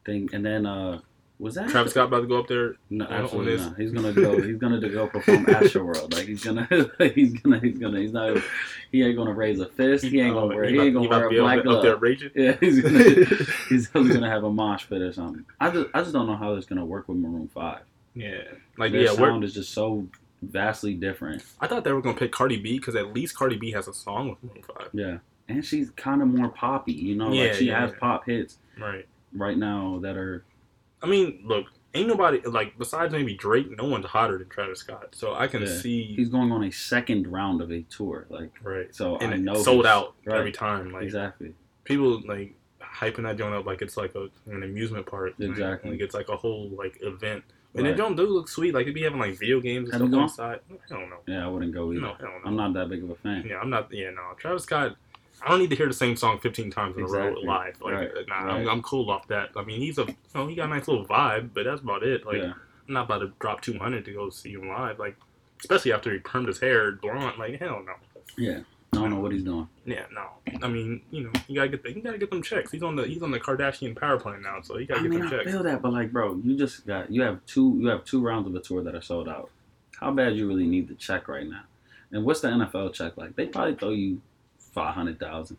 thing, 0.06 0.30
and 0.34 0.45
then 0.45 0.65
uh, 0.65 1.00
was 1.39 1.56
that 1.56 1.69
Travis 1.69 1.93
Scott 1.93 2.08
about 2.08 2.19
to 2.21 2.28
go 2.28 2.38
up 2.39 2.47
there. 2.47 2.75
No, 2.89 3.06
absolutely 3.06 3.58
not. 3.58 3.78
He's 3.78 3.91
gonna 3.91 4.12
go. 4.13 4.41
He's 4.41 4.58
gonna 4.58 4.80
go 4.89 5.08
perform 5.08 5.45
Astroworld. 5.45 6.13
Like 6.13 6.25
he's 6.28 6.43
gonna. 6.43 6.67
He's 7.15 7.34
gonna. 7.34 7.60
He's 7.60 7.78
gonna. 7.80 7.99
He's 7.99 8.12
not. 8.12 8.38
He 8.91 9.02
ain't 9.04 9.15
gonna 9.15 9.34
raise 9.34 9.60
a 9.62 9.67
fist. 9.67 10.04
He 10.04 10.19
ain't 10.19 10.36
Oh, 10.36 10.41
gonna 10.47 10.56
wear. 10.56 10.65
he 10.65 10.73
He 10.75 10.82
ain't 10.82 10.93
gonna 10.95 11.08
wear 11.08 11.28
a 11.30 11.39
black 11.39 11.63
there- 11.63 11.71
up 11.73 11.82
there 11.82 11.95
raging. 11.95 12.32
Yeah, 12.36 12.58
he's 12.60 12.82
gonna. 12.82 13.25
he's 13.69 13.88
gonna 13.88 14.30
have 14.30 14.43
a 14.43 14.52
mosh 14.52 14.88
pit 14.89 15.02
or 15.02 15.13
something. 15.13 15.45
I 15.62 15.69
just. 15.69 15.88
I 15.93 16.02
just 16.02 16.12
don't 16.13 16.28
know 16.28 16.36
how 16.36 16.56
it's 16.56 16.65
gonna 16.65 16.86
work 16.86 17.08
with 17.08 17.17
Maroon 17.17 17.47
Five. 17.54 17.82
yeah, 18.15 18.41
like 18.78 18.91
Their 18.91 19.02
yeah, 19.04 19.13
sound 19.13 19.43
is 19.45 19.54
just 19.54 19.73
so 19.73 20.08
vastly 20.41 20.93
different. 20.93 21.43
I 21.62 21.67
thought 21.67 21.84
they 21.86 21.93
were 21.93 22.02
gonna 22.02 22.17
pick 22.17 22.32
Cardi 22.34 22.58
B 22.58 22.78
because 22.80 22.95
at 22.95 23.13
least 23.13 23.36
Cardi 23.38 23.56
B 23.58 23.71
has 23.71 23.88
a 23.88 23.93
song 23.93 24.30
with 24.32 24.43
Maroon 24.43 24.63
Five. 24.63 24.89
Yeah, 24.93 25.17
and 25.47 25.63
she's 25.63 25.89
kind 25.91 26.21
of 26.21 26.28
more 26.28 26.49
poppy. 26.49 26.91
You 26.93 27.15
know, 27.15 27.32
Yeah, 27.32 27.43
like 27.45 27.54
she 27.54 27.65
yeah, 27.67 27.80
has 27.80 27.91
yeah. 27.91 27.97
pop 27.99 28.25
hits 28.25 28.58
Right. 28.78 29.08
right 29.34 29.58
now 29.58 29.99
that 30.02 30.17
are. 30.17 30.43
I 31.02 31.08
mean, 31.08 31.42
look, 31.46 31.68
ain't 31.94 32.08
nobody 32.08 32.40
like 32.42 32.78
besides 32.78 33.12
maybe 33.14 33.34
Drake. 33.36 33.76
No 33.78 33.88
one's 33.88 34.06
hotter 34.06 34.38
than 34.38 34.50
Travis 34.50 34.80
Scott. 34.80 35.16
So 35.16 35.34
I 35.34 35.48
can 35.48 35.62
Yeah. 35.64 35.68
see. 35.68 36.04
He's 36.16 36.30
going 36.30 36.52
on 36.52 36.64
a 36.64 36.72
second 36.72 37.28
round 37.28 37.62
of 37.62 37.72
a 37.72 37.82
tour. 37.84 38.26
Like 38.30 38.52
right. 38.64 38.94
so, 38.94 39.16
I 39.18 39.26
And 39.26 39.46
know 39.46 39.54
it 39.54 39.64
sold 39.64 39.86
out 39.86 40.16
right. 40.26 40.38
every 40.38 40.52
time. 40.52 40.92
Like 40.92 41.04
exactly. 41.04 41.54
people 41.86 42.22
like 42.28 42.54
hyping 42.82 43.24
that 43.24 43.38
joint 43.38 43.54
up 43.56 43.66
like 43.66 43.82
it's 43.82 43.96
like 43.98 44.14
a, 44.16 44.28
an 44.48 44.64
amusement 44.64 45.06
park. 45.06 45.34
Exactly. 45.40 45.92
Like, 45.92 46.02
it's 46.02 46.14
like 46.16 46.30
a 46.30 46.36
whole 46.38 46.70
like 46.78 46.98
event. 47.02 47.44
And 47.76 47.84
Right. 47.86 47.94
it 47.94 47.98
don't 47.98 48.16
do 48.16 48.24
look 48.24 48.48
sweet. 48.50 48.74
Like 48.74 48.84
it'd 48.84 48.96
be 48.96 49.04
having 49.04 49.20
like 49.20 49.38
video 49.38 49.60
games 49.62 49.90
and 49.92 50.10
stuff 50.12 50.22
inside. 50.24 50.60
I 50.72 50.94
don't 51.00 51.10
know. 51.10 51.20
Yeah, 51.28 51.46
I 51.46 51.48
wouldn't 51.50 51.72
go 51.74 51.92
either. 51.92 52.02
No, 52.02 52.14
hell 52.20 52.30
no. 52.44 52.48
I'm 52.50 52.56
not 52.56 52.74
that 52.74 52.90
big 52.90 53.04
of 53.04 53.12
a 53.12 53.16
fan. 53.16 53.46
Yeah, 53.48 53.60
I'm 53.60 53.70
not. 53.70 53.94
Yeah, 53.94 54.10
no. 54.10 54.22
Travis 54.38 54.64
Scott. 54.64 54.96
I 55.43 55.49
don't 55.49 55.60
need 55.60 55.69
to 55.69 55.75
hear 55.75 55.88
the 55.88 55.93
same 55.93 56.15
song 56.15 56.39
15 56.39 56.71
times 56.71 56.97
in 56.97 57.04
a 57.04 57.08
row 57.08 57.34
live. 57.43 57.80
Like, 57.82 57.93
Right, 57.93 58.10
nah, 58.28 58.43
right. 58.43 58.62
I'm, 58.62 58.69
I'm 58.69 58.82
cool 58.82 59.10
off 59.10 59.28
that. 59.30 59.49
I 59.56 59.63
mean, 59.63 59.80
he's 59.80 59.97
a, 59.97 60.04
you 60.06 60.15
know, 60.36 60.47
he 60.47 60.56
got 60.56 60.65
a 60.65 60.69
nice 60.69 60.88
little 60.88 61.06
vibe, 61.06 61.52
but 61.54 61.65
that's 61.65 61.82
about 61.82 62.04
it. 62.04 62.25
Like, 62.25 62.38
yeah. 62.38 62.54
I'm 62.88 62.93
not 62.93 63.06
about 63.06 63.19
to 63.19 63.32
drop 63.39 63.62
200 63.62 64.04
to 64.06 64.13
go 64.13 64.30
see 64.30 64.54
him 64.54 64.67
live. 64.67 64.99
Like, 64.99 65.15
especially 65.62 65.93
after 65.93 66.12
he 66.12 66.19
permed 66.19 66.47
his 66.47 66.60
hair 66.60 66.93
blonde. 66.93 67.38
Like, 67.38 67.60
hell 67.60 67.82
no. 67.86 67.93
Yeah. 68.38 68.60
I 68.91 68.97
don't 68.97 69.12
know 69.12 69.19
what 69.19 69.32
he's 69.32 69.43
doing. 69.43 69.67
Yeah, 69.86 70.06
no. 70.12 70.30
I 70.63 70.67
mean, 70.67 71.02
you 71.12 71.23
know, 71.25 71.32
you 71.47 71.56
gotta 71.56 71.69
get 71.69 71.84
the, 71.84 71.93
you 71.93 72.02
gotta 72.02 72.17
get 72.17 72.32
them 72.32 72.41
checks. 72.41 72.71
He's 72.71 72.82
on 72.82 72.95
the 72.95 73.04
he's 73.04 73.21
on 73.21 73.30
the 73.30 73.39
Kardashian 73.39 73.95
power 73.95 74.19
plan 74.19 74.41
now, 74.41 74.62
so 74.62 74.80
you 74.80 74.88
gotta 74.88 75.02
I 75.02 75.04
get 75.04 75.12
mean, 75.12 75.19
them 75.19 75.28
I 75.28 75.32
checks. 75.32 75.52
feel 75.52 75.62
that, 75.62 75.84
but 75.84 75.93
like, 75.93 76.12
bro, 76.12 76.41
you 76.43 76.58
just 76.58 76.88
got 76.88 77.12
you 77.12 77.21
have 77.21 77.45
two 77.45 77.78
you 77.80 77.88
have 77.88 78.04
two 78.04 78.19
rounds 78.19 78.47
of 78.47 78.56
a 78.56 78.60
tour 78.60 78.82
that 78.82 78.95
are 78.95 79.02
sold 79.02 79.30
out. 79.30 79.52
How 79.99 80.10
bad 80.12 80.36
you 80.36 80.47
really 80.47 80.65
need 80.65 80.88
the 80.88 80.95
check 80.95 81.28
right 81.28 81.45
now? 81.47 81.62
And 82.12 82.25
what's 82.25 82.41
the 82.41 82.47
NFL 82.47 82.91
check 82.93 83.15
like? 83.15 83.36
They 83.36 83.45
probably 83.45 83.75
throw 83.75 83.89
you 83.91 84.21
five 84.73 84.93
hundred 84.95 85.19
thousand. 85.19 85.58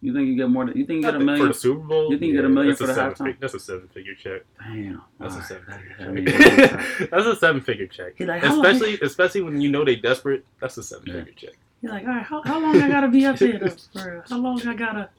You 0.00 0.12
think 0.14 0.28
you 0.28 0.36
get 0.36 0.48
more? 0.48 0.64
Than, 0.64 0.76
you 0.76 0.84
think 0.86 0.98
you 0.98 1.02
get 1.02 1.16
a 1.16 1.18
million? 1.18 1.44
for 1.46 1.52
the 1.52 1.58
Super 1.58 1.80
Bowl. 1.80 2.12
You 2.12 2.18
think 2.18 2.30
you 2.30 2.36
get 2.36 2.44
a 2.44 2.48
million 2.48 2.76
for 2.76 2.86
the 2.86 2.92
halftime? 2.92 3.24
fig- 3.26 3.40
That's 3.40 3.54
a 3.54 3.58
seven 3.60 3.88
figure 3.88 4.14
check. 4.14 4.42
Damn, 4.62 5.02
That's 5.18 5.34
a 5.36 5.42
seven 5.42 5.64
that- 5.68 5.80
figure 5.80 5.96
I 5.98 6.08
mean, 6.08 6.26
check. 6.26 7.10
that's 7.10 7.26
a 7.26 7.34
seven 7.36 7.60
figure 7.60 7.86
check. 7.88 8.20
Like, 8.20 8.42
how 8.44 8.54
long- 8.54 8.64
especially 8.64 9.00
especially 9.00 9.42
when 9.42 9.60
you 9.60 9.70
know 9.70 9.84
they 9.84 9.96
desperate. 9.96 10.44
That's 10.60 10.76
a 10.78 10.82
seven 10.84 11.04
Yeah. 11.08 11.12
figure 11.14 11.32
check. 11.34 11.58
You're 11.82 11.92
like, 11.92 12.02
all 12.04 12.08
right, 12.10 12.22
how, 12.24 12.42
how 12.42 12.60
long 12.60 12.80
I 12.80 12.88
gotta 12.88 13.08
be 13.08 13.24
up 13.26 13.36
there? 13.38 13.58
For, 13.92 14.24
how 14.28 14.38
long 14.38 14.64
I 14.66 14.74
gotta 14.74 15.10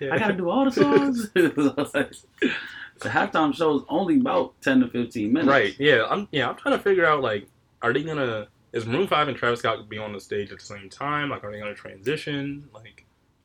Yeah. 0.00 0.12
I 0.14 0.18
gotta 0.18 0.34
do 0.34 0.50
all 0.50 0.64
the 0.66 0.72
songs? 0.72 1.30
the 1.32 3.08
halftime 3.08 3.54
show 3.54 3.76
is 3.76 3.82
only 3.88 4.18
about 4.20 4.60
ten 4.60 4.80
to 4.80 4.88
fifteen 4.88 5.32
minutes. 5.32 5.48
Right. 5.48 5.74
Yeah. 5.78 6.04
I'm. 6.08 6.28
Yeah. 6.32 6.48
I'm 6.50 6.56
trying 6.56 6.76
to 6.76 6.82
figure 6.82 7.06
out 7.06 7.22
like, 7.22 7.46
are 7.82 7.92
they 7.94 8.02
gonna? 8.02 8.48
Is 8.72 8.84
Maroon 8.86 9.06
Five 9.06 9.28
and 9.28 9.36
Travis 9.36 9.60
Scott 9.60 9.76
gonna 9.76 9.88
be 9.88 9.98
on 9.98 10.12
the 10.12 10.20
stage 10.20 10.52
at 10.52 10.58
the 10.58 10.64
same 10.64 10.88
time? 10.90 11.30
Like, 11.30 11.42
are 11.44 11.50
they 11.50 11.58
gonna 11.58 11.74
transition? 11.74 12.68
Like, 12.74 13.04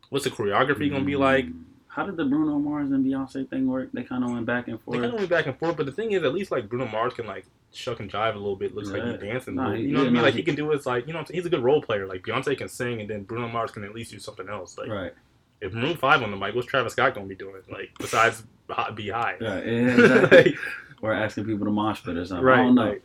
what's 0.10 0.26
the 0.26 0.32
choreography 0.32 0.90
gonna 0.92 1.06
be 1.06 1.16
like? 1.16 1.46
How 1.88 2.06
did 2.08 2.18
the 2.18 2.26
Bruno 2.26 2.58
Mars 2.58 2.90
and 2.92 3.06
Beyonce 3.06 3.48
thing 3.50 3.68
work? 3.68 3.90
They 3.94 4.02
kind 4.04 4.24
of 4.24 4.32
went 4.32 4.48
back 4.48 4.68
and 4.68 4.82
forth. 4.82 4.96
They 4.98 5.02
kind 5.02 5.14
of 5.14 5.20
went 5.20 5.30
back 5.30 5.46
and 5.46 5.58
forth, 5.60 5.78
but 5.78 5.86
the 5.86 5.92
thing 5.92 6.12
is, 6.12 6.24
at 6.24 6.34
least 6.34 6.50
like 6.52 6.68
Bruno 6.68 6.88
Mars 6.88 7.14
can 7.14 7.28
like 7.28 7.46
shuck 7.72 8.00
and 8.00 8.12
jive 8.12 8.34
a 8.34 8.38
little 8.38 8.56
bit. 8.56 8.74
Looks 8.76 8.90
like 8.90 9.04
he's 9.04 9.20
dancing. 9.20 9.56
Nah, 9.56 9.74
he- 9.74 9.84
you 9.84 9.92
know 9.94 10.00
what 10.00 10.08
I 10.08 10.12
mean? 10.12 10.22
like 10.24 10.34
he- 10.34 10.40
he 10.40 10.44
can 10.44 10.56
do 10.56 10.72
it. 10.72 10.86
Like 10.86 11.08
you 11.08 11.14
know, 11.14 11.24
he's 11.30 11.46
a 11.46 11.50
good 11.50 11.64
role 11.64 11.82
player. 11.82 12.06
Like 12.08 12.24
Beyonce 12.24 12.58
can 12.58 12.68
sing, 12.68 13.00
and 13.02 13.10
then 13.10 13.24
Bruno 13.24 13.48
Mars 13.48 13.72
can 13.72 13.84
at 13.84 13.94
least 13.94 14.12
do 14.12 14.20
something 14.20 14.50
else. 14.50 14.78
Like 14.78 14.90
right. 14.90 15.14
if 15.62 15.72
Maroon 15.74 15.96
Five 15.96 16.24
on 16.24 16.32
the 16.32 16.38
mic, 16.38 16.56
what's 16.56 16.68
Travis 16.68 16.94
Scott 16.94 17.14
gonna 17.14 17.28
be 17.28 17.36
doing? 17.36 17.62
Like 17.72 17.92
besides 18.00 18.44
hot- 18.70 18.96
be 18.96 19.10
high. 19.10 19.38
Right. 19.40 19.42
Yeah, 19.42 19.58
exactly. 19.94 20.44
Like, 20.54 20.56
or 21.02 21.14
asking 21.14 21.46
people 21.46 21.66
to 21.66 21.72
mosh 21.72 22.02
pit 22.04 22.16
or 22.18 22.26
something. 22.26 22.46
right. 22.46 22.60
I 22.60 22.64
don't 22.64 22.76
know. 22.76 22.90
like, 22.90 23.04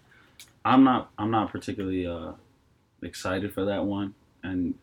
I'm 0.68 0.85
not. 0.85 1.11
I'm 1.18 1.31
not 1.31 1.50
particularly 1.50 2.07
uh, 2.07 2.33
excited 3.02 3.54
for 3.54 3.64
that 3.66 3.85
one. 3.85 4.14
And 4.42 4.74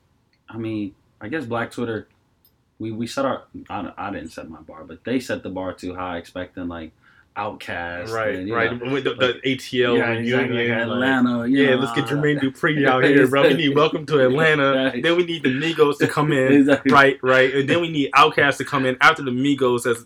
I 0.50 0.58
mean, 0.58 0.96
I 1.22 1.28
guess 1.28 1.46
Black 1.46 1.72
Twitter. 1.72 2.08
We, 2.78 2.92
we 2.92 3.08
set 3.08 3.24
our 3.24 3.44
I, 3.70 3.94
I 3.98 4.12
didn't 4.12 4.32
set 4.32 4.50
my 4.50 4.60
bar, 4.60 4.84
but 4.84 5.06
they 5.06 5.20
set 5.20 5.44
the 5.44 5.50
bar 5.50 5.74
too 5.74 5.96
high, 5.96 6.18
expecting 6.18 6.68
like 6.68 6.92
Outkast, 7.38 8.10
right. 8.12 8.36
and, 8.36 8.50
right. 8.50 8.82
know, 8.82 8.94
With 8.94 9.04
the, 9.04 9.14
the 9.14 9.34
ATL 9.46 9.98
yeah, 9.98 10.12
exactly, 10.12 10.70
like 10.70 10.70
like, 10.70 10.88
Atlanta. 10.88 11.48
you 11.48 11.64
yeah, 11.64 11.76
let's 11.76 11.92
get 11.94 12.06
Jermaine. 12.06 12.40
Dupri 12.40 12.88
out 12.88 13.04
here, 13.04 13.28
bro. 13.28 13.44
We 13.44 13.54
need 13.56 13.76
Welcome 13.76 14.06
to 14.08 14.20
Atlanta. 14.26 14.92
Right. 14.94 15.04
Then 15.04 15.18
we 15.18 15.26
need 15.26 15.44
the 15.44 15.50
Migos 15.50 15.98
to 16.00 16.08
come 16.08 16.32
in. 16.32 16.54
Exactly. 16.66 16.92
Right, 16.92 17.20
right. 17.22 17.54
And 17.54 17.70
then 17.70 17.82
we 17.82 17.90
need 17.90 18.12
Outkast 18.14 18.58
to 18.58 18.66
come 18.66 18.86
in 18.86 18.98
after 19.02 19.22
the 19.22 19.32
Migos 19.32 19.86
as 19.86 20.06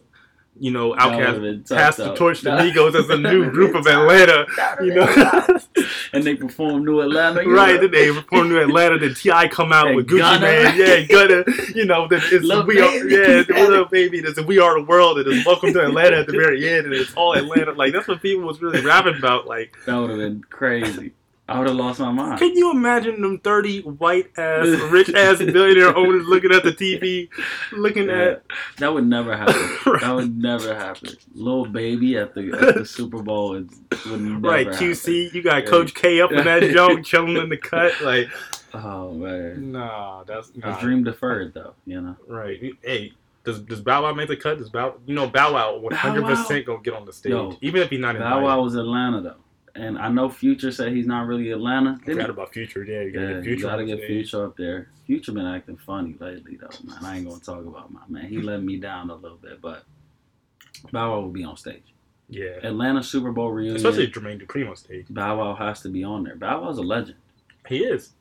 you 0.60 0.72
know, 0.72 0.96
That 0.96 1.16
would've 1.16 1.36
Outkast 1.36 1.42
been 1.42 1.78
pass 1.78 1.96
the 1.98 2.04
though. 2.06 2.16
torch 2.16 2.40
to 2.40 2.46
That- 2.46 2.60
Migos 2.74 2.96
as 2.96 3.10
a 3.10 3.18
new 3.18 3.50
group 3.52 3.76
of 3.76 3.88
Atlanta. 3.88 4.46
You 4.82 4.94
know, 4.96 5.60
and 6.14 6.24
they 6.24 6.36
perform 6.36 6.86
New 6.86 7.02
Atlanta. 7.02 7.44
right? 7.48 7.76
know? 7.76 7.82
Then 7.88 7.92
they 7.92 8.12
perform 8.14 8.50
New 8.50 8.60
Atlanta. 8.62 8.98
Then 9.00 9.14
Ti 9.14 9.48
come 9.50 9.72
out 9.74 9.88
And 9.88 9.96
with 9.96 10.08
Gucci 10.08 10.20
Gunna. 10.20 10.40
Man. 10.42 10.78
Yeah, 10.78 11.02
Gunna. 11.04 11.44
You 11.76 11.86
know, 11.86 12.08
then 12.08 12.22
it's 12.24 12.46
Lil 12.46 12.66
we 12.66 12.80
are. 12.80 12.86
Yeah, 13.08 13.42
it's 13.42 13.50
Lil 13.50 13.86
baby. 13.86 14.20
It's 14.20 14.40
We 14.42 14.60
Are 14.60 14.80
the 14.80 14.86
World. 14.86 15.20
And 15.20 15.28
it's 15.28 15.46
Welcome 15.46 15.74
to 15.74 15.86
Atlanta 15.86 16.18
at 16.18 16.28
the 16.28 16.34
very 16.34 16.68
end. 16.70 16.86
And 16.86 16.94
it's 16.96 17.14
all 17.16 17.34
Atlanta. 17.34 17.72
Like 17.74 17.94
that's 17.94 18.08
what 18.08 18.22
people 18.22 18.44
was 18.46 18.62
really 18.62 18.82
rapping 18.86 19.16
about. 19.18 19.48
Like, 19.48 19.76
That 19.86 19.96
would 19.98 20.10
have 20.10 20.20
been 20.20 20.44
crazy. 20.50 21.14
I 21.50 21.58
would 21.60 21.68
have 21.68 21.76
lost 21.76 22.00
my 22.00 22.12
mind. 22.12 22.40
can 22.40 22.56
you 22.56 22.72
imagine 22.72 23.22
them 23.22 23.40
thirty 23.40 23.82
white 23.82 24.28
ass, 24.38 24.68
rich 24.92 25.10
ass 25.14 25.38
billionaire 25.40 25.96
owners 25.98 26.26
looking 26.28 26.52
at 26.52 26.64
the 26.64 26.72
TV, 26.72 27.28
looking 27.72 28.08
Yeah. 28.08 28.22
at 28.22 28.44
That 28.78 28.94
would 28.94 29.08
never 29.08 29.36
happen. 29.36 29.56
Right. 29.92 30.02
That 30.02 30.16
would 30.16 30.38
never 30.38 30.76
happen. 30.76 31.10
Little 31.34 31.66
baby 31.66 32.18
at 32.18 32.34
the 32.34 32.52
at 32.54 32.76
the 32.76 32.86
Super 32.86 33.22
Bowl 33.22 33.56
is, 33.56 33.68
Right, 34.08 34.68
happen. 34.68 34.88
QC, 34.90 35.34
you 35.34 35.42
got 35.42 35.64
Yeah. 35.64 35.70
Coach 35.70 35.94
K 35.94 36.22
up 36.22 36.32
in 36.32 36.44
that 36.46 36.62
joke, 36.72 37.04
chilling 37.10 37.38
in 37.38 37.50
the 37.50 37.58
cut. 37.58 37.94
Like, 38.02 38.30
Oh 38.74 39.12
man, 39.14 39.72
nah, 39.72 40.24
that's 40.26 40.52
a 40.52 40.60
nah. 40.60 40.80
dream 40.80 41.04
deferred 41.04 41.54
though. 41.56 41.74
You 41.88 42.02
know. 42.02 42.16
Right. 42.28 42.76
Hey, 42.84 43.14
does 43.44 43.62
does 43.62 43.82
Bow 43.82 44.04
Wow 44.04 44.14
make 44.14 44.28
the 44.28 44.36
cut? 44.38 44.60
Does 44.60 44.70
Bow, 44.70 44.94
you 45.08 45.16
know, 45.16 45.28
Bow 45.28 45.54
Wow 45.54 45.78
100 45.80 46.24
percent 46.26 46.66
gonna 46.68 46.80
get 46.84 46.94
on 46.94 47.06
the 47.06 47.12
stage, 47.14 47.32
Yo, 47.32 47.58
even 47.62 47.82
if 47.82 47.90
he's 47.90 48.00
not 48.00 48.16
Bow 48.20 48.26
invited. 48.38 48.44
Wow 48.46 48.62
was 48.62 48.76
Atlanta 48.76 49.22
though. 49.22 49.36
And 49.76 49.98
I 49.98 50.10
know 50.10 50.30
Future 50.30 50.72
said 50.72 50.92
he's 50.94 51.06
not 51.08 51.28
really 51.28 51.52
Atlanta. 51.52 51.98
I 52.02 52.06
forgot 52.06 52.26
he? 52.26 52.30
about 52.32 52.54
Future. 52.54 52.84
Yeah, 52.84 53.02
you 53.02 53.12
gotta 53.12 53.26
Yeah, 53.26 53.34
get 53.34 53.38
you 53.38 53.44
Future. 53.56 53.68
gotta 53.68 53.86
get. 53.86 54.06
Future 54.06 54.46
up 54.46 54.58
there. 54.58 54.90
Future 55.06 55.32
been 55.32 55.46
acting 55.46 55.78
funny 55.78 56.16
lately, 56.20 56.58
though, 56.60 56.70
man. 56.86 56.98
I 57.04 57.18
ain't 57.18 57.28
gonna 57.28 57.40
talk 57.40 57.66
about 57.66 57.92
my 57.92 58.02
man. 58.08 58.28
He 58.30 58.38
let 58.42 58.62
me 58.64 58.78
down 58.78 59.10
a 59.10 59.16
little 59.16 59.38
bit, 59.38 59.62
but 59.62 59.84
Bow 60.92 61.12
Wow 61.12 61.22
will 61.22 61.30
be 61.30 61.44
on 61.44 61.58
stage. 61.58 61.84
Yeah, 62.32 62.60
Atlanta 62.64 63.02
Super 63.02 63.32
Bowl 63.32 63.52
reunion. 63.52 63.78
especially 63.78 64.08
Jermaine 64.08 64.40
Dupri 64.46 64.68
on 64.70 64.76
stage. 64.76 65.08
Bow 65.10 65.40
Wow 65.40 65.56
has 65.56 65.82
to 65.82 65.90
be 65.90 66.04
on 66.04 66.24
there. 66.24 66.36
Bow 66.36 66.62
Wow's 66.62 66.78
a 66.78 66.82
legend. 66.84 67.18
He 67.68 67.80
is. 67.84 68.12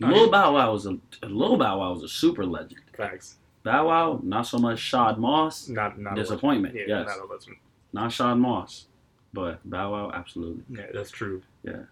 No, 0.00 0.08
Lil 0.08 0.30
Bow 0.30 0.54
Wow 0.54 0.72
was 0.72 0.86
a 0.86 0.98
Lil 1.26 1.56
Bow 1.58 1.80
Wow 1.80 1.92
was 1.92 2.02
a 2.02 2.08
super 2.08 2.46
legend. 2.46 2.80
Facts. 2.96 3.36
Bow 3.64 3.88
Wow, 3.88 4.20
not 4.22 4.46
so 4.46 4.58
much 4.58 4.78
Shad 4.78 5.18
Moss, 5.18 5.68
Not 5.68 5.98
not 5.98 6.14
disappointment. 6.16 6.74
Yeah, 6.74 6.84
yes, 6.86 7.06
not 7.08 7.18
a 7.18 7.30
legend. 7.30 7.56
not 7.92 8.10
Shad 8.12 8.38
Moss, 8.38 8.86
but 9.32 9.58
Bow 9.68 9.92
Wow 9.92 10.10
absolutely. 10.14 10.64
Yeah, 10.70 10.86
that's 10.92 11.10
true. 11.10 11.42
Yeah. 11.62 11.82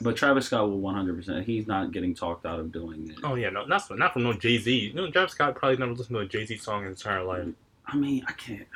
But 0.00 0.16
Travis 0.16 0.46
Scott 0.46 0.70
will 0.70 0.80
100%. 0.80 1.44
He's 1.44 1.66
not 1.66 1.92
getting 1.92 2.14
talked 2.14 2.46
out 2.46 2.58
of 2.58 2.72
doing 2.72 3.10
it. 3.10 3.18
Oh 3.22 3.34
yeah, 3.34 3.50
no, 3.50 3.66
not 3.66 3.82
not 3.98 4.14
from 4.14 4.22
no 4.22 4.32
Jay 4.32 4.56
Z. 4.56 4.74
You 4.74 4.92
know, 4.94 5.10
Travis 5.10 5.32
Scott 5.32 5.54
probably 5.54 5.76
never 5.76 5.92
listened 5.92 6.16
to 6.16 6.20
a 6.20 6.26
Jay 6.26 6.46
Z 6.46 6.56
song 6.56 6.82
in 6.84 6.88
his 6.90 7.00
entire 7.02 7.22
life. 7.22 7.46
I 7.86 7.96
mean, 7.96 8.24
I 8.26 8.32
can't. 8.32 8.66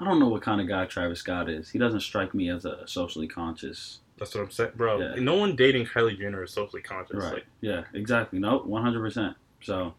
I 0.00 0.04
don't 0.04 0.18
know 0.18 0.28
what 0.28 0.42
kind 0.42 0.60
of 0.60 0.66
guy 0.66 0.84
Travis 0.86 1.20
Scott 1.20 1.48
is. 1.48 1.70
He 1.70 1.78
doesn't 1.78 2.00
strike 2.00 2.34
me 2.34 2.50
as 2.50 2.64
a 2.64 2.86
socially 2.88 3.28
conscious. 3.28 4.00
That's 4.18 4.34
what 4.34 4.42
I'm 4.44 4.50
saying, 4.50 4.72
bro. 4.74 5.00
Yeah. 5.00 5.14
No 5.22 5.36
one 5.36 5.54
dating 5.54 5.86
Kylie 5.86 6.18
Jenner 6.18 6.42
is 6.42 6.50
socially 6.52 6.82
conscious. 6.82 7.16
Right. 7.22 7.34
Like, 7.34 7.46
Yeah, 7.60 7.84
exactly. 7.94 8.40
No, 8.40 8.60
100%. 8.60 9.34
So, 9.62 9.94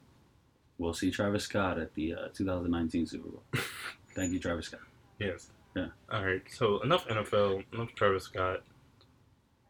we'll 0.78 0.94
see 0.94 1.10
Travis 1.10 1.46
Scott 1.46 1.80
at 1.80 1.94
the 1.96 2.14
uh, 2.16 2.28
2019 2.34 3.08
Super 3.08 3.30
Bowl. 3.30 3.44
Thank 4.14 4.34
you, 4.34 4.40
Travis 4.40 4.66
Scott. 4.68 4.82
yes. 5.20 5.50
Yeah. 5.76 5.88
All 6.12 6.24
right. 6.26 6.42
So 6.50 6.82
enough 6.82 7.08
NFL, 7.08 7.64
enough 7.74 7.90
Travis 7.96 8.24
Scott. 8.26 8.64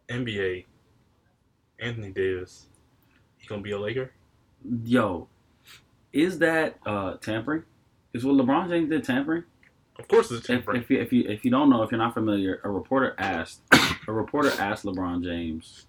NBA. 0.10 0.66
Anthony 1.80 2.12
Davis. 2.12 2.68
He 3.38 3.48
gonna 3.48 3.62
be 3.62 3.72
a 3.72 3.80
Laker? 3.80 4.12
Yo, 4.84 5.28
is 6.14 6.40
that 6.40 6.78
uh, 6.86 7.16
tampering? 7.18 7.64
Is 8.14 8.24
what 8.24 8.36
LeBron 8.36 8.70
James 8.70 8.90
did 8.90 9.04
tampering? 9.04 9.44
Of 10.00 10.08
course, 10.08 10.32
it's 10.32 10.42
If, 10.42 10.48
tampering. 10.48 10.82
if, 10.82 10.90
you, 10.90 11.00
if 11.02 11.12
you 11.14 11.24
if 11.28 11.44
you 11.46 11.52
don't 11.52 11.70
know, 11.70 11.84
if 11.84 11.92
you're 11.92 11.98
not 12.00 12.14
familiar, 12.14 12.62
a 12.64 12.70
reporter 12.70 13.16
asked 13.18 13.62
a 14.08 14.12
reporter 14.12 14.52
asked 14.60 14.86
LeBron 14.86 15.24
James 15.24 15.86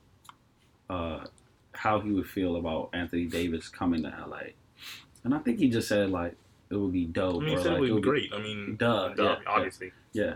uh, 0.91 1.25
how 1.73 2.01
he 2.01 2.11
would 2.11 2.27
feel 2.27 2.57
about 2.57 2.91
Anthony 2.93 3.27
Davis 3.27 3.69
coming 3.69 4.03
to 4.03 4.09
LA, 4.09 4.41
and 5.23 5.35
I 5.35 5.39
think 5.39 5.59
he 5.59 5.69
just 5.69 5.89
said 5.89 6.11
like 6.11 6.37
it 6.71 6.77
would 6.77 6.93
be 6.93 7.05
dope. 7.07 7.43
I 7.43 7.47
mean, 7.47 7.57
like 7.57 7.67
it 7.67 7.81
would 7.81 7.97
be 7.97 8.01
great. 8.01 8.33
I 8.35 8.39
mean, 8.41 8.77
Duh, 8.77 9.11
duh, 9.15 9.23
yeah, 9.25 9.37
obviously. 9.47 9.93
yeah. 10.13 10.35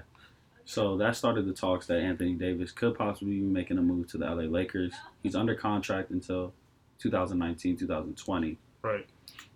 So 0.64 0.98
that 0.98 1.16
started 1.16 1.46
the 1.46 1.54
talks 1.54 1.86
that 1.86 1.98
Anthony 2.00 2.34
Davis 2.34 2.72
could 2.72 2.96
possibly 2.96 3.36
be 3.36 3.40
making 3.40 3.78
a 3.78 3.82
move 3.82 4.06
to 4.08 4.18
the 4.18 4.26
LA 4.26 4.42
Lakers. 4.42 4.92
He's 5.22 5.34
under 5.34 5.54
contract 5.54 6.10
until 6.10 6.52
2019, 6.98 7.76
2020. 7.78 8.58
Right. 8.82 9.06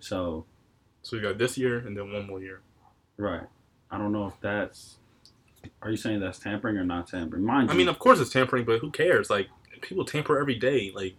So 0.01 0.47
So 1.03 1.17
we 1.17 1.23
got 1.23 1.37
this 1.39 1.59
year 1.59 1.79
and 1.81 1.97
then 1.97 2.11
one 2.13 2.27
more 2.27 2.41
year. 2.41 2.61
right, 3.19 3.43
I 3.91 3.99
don't 3.99 4.13
know 4.13 4.27
if 4.27 4.41
that's. 4.41 4.97
Are 5.83 5.91
you 5.91 5.97
saying 5.97 6.21
that's 6.21 6.39
tampering 6.39 6.77
or 6.77 6.85
not 6.85 7.07
tampering? 7.09 7.45
Mind 7.45 7.69
I 7.71 7.75
you, 7.75 7.79
mean, 7.79 7.89
of 7.89 7.99
course 7.99 8.19
it's 8.19 8.31
tampering, 8.33 8.65
but 8.65 8.81
who 8.81 8.91
cares? 8.91 9.29
Like 9.31 9.49
people 9.83 10.05
tamper 10.05 10.41
every 10.41 10.55
day. 10.57 10.93
Like, 10.95 11.15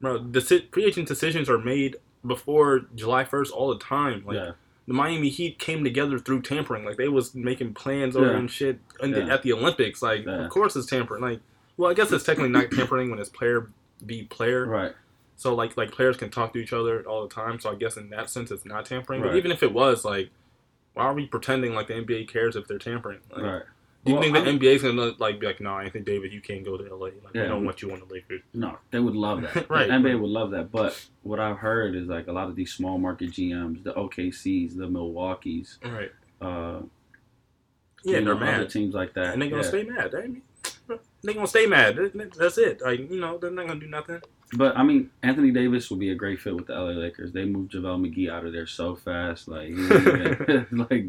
bro, 0.00 0.18
the 0.18 0.40
si- 0.40 0.68
free 0.72 0.84
agent 0.84 1.06
decisions 1.08 1.48
are 1.48 1.58
made 1.58 1.96
before 2.26 2.86
July 2.94 3.24
first 3.24 3.52
all 3.52 3.68
the 3.70 3.78
time. 3.82 4.24
Like 4.26 4.36
yeah, 4.36 4.50
the 4.86 4.94
Miami 4.94 5.28
Heat 5.28 5.58
came 5.58 5.84
together 5.84 6.18
through 6.18 6.42
tampering. 6.42 6.84
Like 6.84 6.96
they 6.96 7.08
was 7.08 7.34
making 7.34 7.74
plans 7.74 8.16
over 8.16 8.32
Yeah. 8.32 8.38
and 8.38 8.50
shit 8.50 8.78
and 9.00 9.14
Yeah. 9.14 9.32
at 9.32 9.42
the 9.42 9.52
Olympics. 9.52 10.02
Like, 10.02 10.24
Yeah. 10.26 10.44
of 10.44 10.50
course 10.50 10.74
it's 10.76 10.86
tampering. 10.86 11.22
Like, 11.22 11.40
well, 11.76 11.90
I 11.90 11.94
guess 11.94 12.10
it's 12.12 12.24
technically 12.24 12.50
not 12.50 12.70
tampering 12.72 13.10
when 13.10 13.18
it's 13.18 13.28
player 13.30 13.68
be 14.04 14.24
player. 14.24 14.66
right. 14.66 14.92
So 15.36 15.54
like 15.54 15.76
like 15.76 15.90
players 15.92 16.16
can 16.16 16.30
talk 16.30 16.52
to 16.52 16.58
each 16.58 16.72
other 16.72 17.02
all 17.02 17.26
the 17.26 17.34
time. 17.34 17.58
So 17.60 17.70
I 17.70 17.74
guess 17.74 17.96
in 17.96 18.10
that 18.10 18.30
sense 18.30 18.50
it's 18.50 18.64
not 18.64 18.84
tampering. 18.86 19.22
But 19.22 19.34
even 19.36 19.50
if 19.52 19.62
it 19.62 19.72
was, 19.72 20.04
like, 20.04 20.30
why 20.94 21.04
are 21.04 21.14
we 21.14 21.26
pretending 21.26 21.74
like 21.74 21.86
the 21.88 21.94
NBA 21.94 22.24
cares 22.28 22.54
if 22.56 22.66
they're 22.68 22.78
tampering? 22.78 23.20
Like, 23.30 23.42
Right. 23.42 23.62
Do 24.04 24.10
you 24.10 24.14
Well, 24.14 24.22
think 24.22 24.34
the 24.34 24.40
I'm- 24.40 24.58
NBA 24.58 24.74
is 24.74 24.82
gonna 24.82 25.12
like 25.18 25.38
be 25.38 25.46
like, 25.46 25.60
no, 25.60 25.78
Anthony 25.78 26.02
Davis, 26.04 26.32
you 26.32 26.40
can't 26.40 26.64
go 26.64 26.76
to 26.76 26.84
LA. 26.92 27.06
Like, 27.06 27.14
Yeah. 27.34 27.42
we 27.42 27.48
don't 27.48 27.64
want 27.64 27.82
you 27.82 27.92
on 27.92 28.00
the 28.00 28.06
Lakers. 28.06 28.42
No, 28.52 28.78
they 28.90 28.98
would 28.98 29.14
love 29.14 29.42
that. 29.42 29.68
Right, 29.70 29.86
The 29.86 29.94
NBA 29.94 30.04
right. 30.14 30.20
would 30.20 30.30
love 30.30 30.50
that. 30.50 30.72
But 30.72 31.08
what 31.22 31.38
I've 31.38 31.58
heard 31.58 31.94
is 31.94 32.08
like 32.08 32.26
a 32.26 32.32
lot 32.32 32.48
of 32.48 32.56
these 32.56 32.72
small 32.72 32.98
market 32.98 33.30
GMs, 33.30 33.84
the 33.84 33.92
OKCs, 33.92 34.76
the 34.76 34.88
Milwaukee's, 34.88 35.78
All 35.84 35.92
right. 35.92 36.10
uh, 36.40 36.80
Yeah, 38.04 38.14
they're 38.14 38.22
know, 38.22 38.38
mad, 38.38 38.70
teams 38.70 38.92
like 38.94 39.14
that. 39.14 39.34
and 39.34 39.42
they're 39.42 39.50
gonna 39.50 39.62
yeah. 39.62 39.68
stay 39.68 39.84
mad. 39.84 40.10
They 40.10 40.96
they 41.22 41.34
gonna 41.34 41.46
stay 41.46 41.66
mad. 41.66 41.96
That's 42.36 42.58
it. 42.58 42.80
Like 42.82 43.08
you 43.08 43.20
know, 43.20 43.38
they're 43.38 43.50
not 43.52 43.68
gonna 43.68 43.78
do 43.78 43.86
nothing. 43.86 44.20
But 44.56 44.76
I 44.76 44.82
mean, 44.82 45.10
Anthony 45.22 45.52
Davis 45.52 45.88
would 45.90 46.00
be 46.00 46.10
a 46.10 46.14
great 46.16 46.40
fit 46.40 46.56
with 46.56 46.66
the 46.66 46.74
LA 46.74 46.90
Lakers. 46.90 47.30
They 47.32 47.44
moved 47.44 47.72
JaVale 47.72 48.00
McGee 48.12 48.28
out 48.28 48.44
of 48.44 48.52
there 48.52 48.66
so 48.66 48.96
fast. 48.96 49.46
Like, 49.46 49.68
even- 49.70 50.66
like 50.90 51.06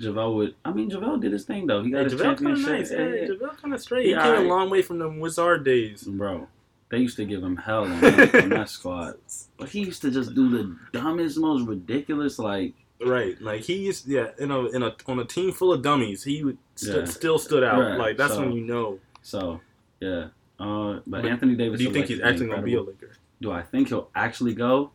JaVale 0.00 0.34
would. 0.34 0.54
I 0.64 0.72
mean, 0.72 0.90
JaVale 0.90 1.20
did 1.20 1.32
his 1.32 1.44
thing 1.44 1.66
though. 1.66 1.82
He 1.82 1.90
got 1.90 1.98
Hey, 1.98 2.04
his 2.04 2.14
JaVale 2.14 2.18
kind 2.18 2.32
of 2.32 2.38
championship. 2.58 2.70
nice. 2.78 2.90
Yeah, 2.90 2.98
yeah. 2.98 3.28
JaVale 3.28 3.56
kind 3.62 3.74
of 3.74 3.80
straight. 3.80 4.06
Yeah, 4.06 4.16
he 4.16 4.22
came 4.22 4.30
alright. 4.32 4.46
a 4.46 4.48
long 4.48 4.70
way 4.70 4.82
from 4.82 4.98
them 4.98 5.20
Wizard 5.20 5.64
days. 5.64 6.02
Bro, 6.04 6.48
they 6.88 6.98
used 6.98 7.16
to 7.16 7.24
give 7.24 7.42
him 7.42 7.56
hell 7.56 7.84
on 7.84 8.00
that, 8.00 8.34
on 8.34 8.48
that 8.50 8.68
squad. 8.68 9.14
But 9.58 9.68
he 9.68 9.80
used 9.84 10.02
to 10.02 10.10
just 10.10 10.34
do 10.34 10.48
the 10.48 10.76
dumbest, 10.92 11.38
most 11.38 11.66
ridiculous, 11.68 12.38
like, 12.38 12.74
Right, 13.04 13.40
like 13.42 13.62
he's 13.62 14.06
yeah, 14.06 14.28
in 14.38 14.50
a 14.52 14.66
in 14.68 14.82
a 14.84 14.94
on 15.08 15.18
a 15.18 15.24
team 15.24 15.50
full 15.50 15.72
of 15.72 15.82
dummies, 15.82 16.22
he 16.22 16.44
would 16.44 16.56
st- 16.76 16.96
Yeah. 16.98 17.04
still 17.06 17.36
stood 17.38 17.64
out. 17.64 17.80
Right, 17.80 17.98
Like 17.98 18.16
that's 18.16 18.34
so- 18.34 18.40
when 18.40 18.52
you 18.52 18.60
know. 18.64 19.00
so, 19.22 19.60
yeah. 20.00 20.28
Uh, 20.60 21.00
but, 21.06 21.22
But 21.22 21.26
Anthony 21.26 21.56
Davis. 21.56 21.78
Do 21.78 21.84
you 21.84 21.92
think 21.92 22.06
he's 22.06 22.20
actually 22.20 22.46
gonna 22.46 22.62
be 22.62 22.74
a. 22.74 22.82
Laker? 22.82 23.10
Do 23.40 23.50
I 23.50 23.62
think 23.62 23.88
he'll 23.88 24.08
actually 24.14 24.54
go? 24.54 24.92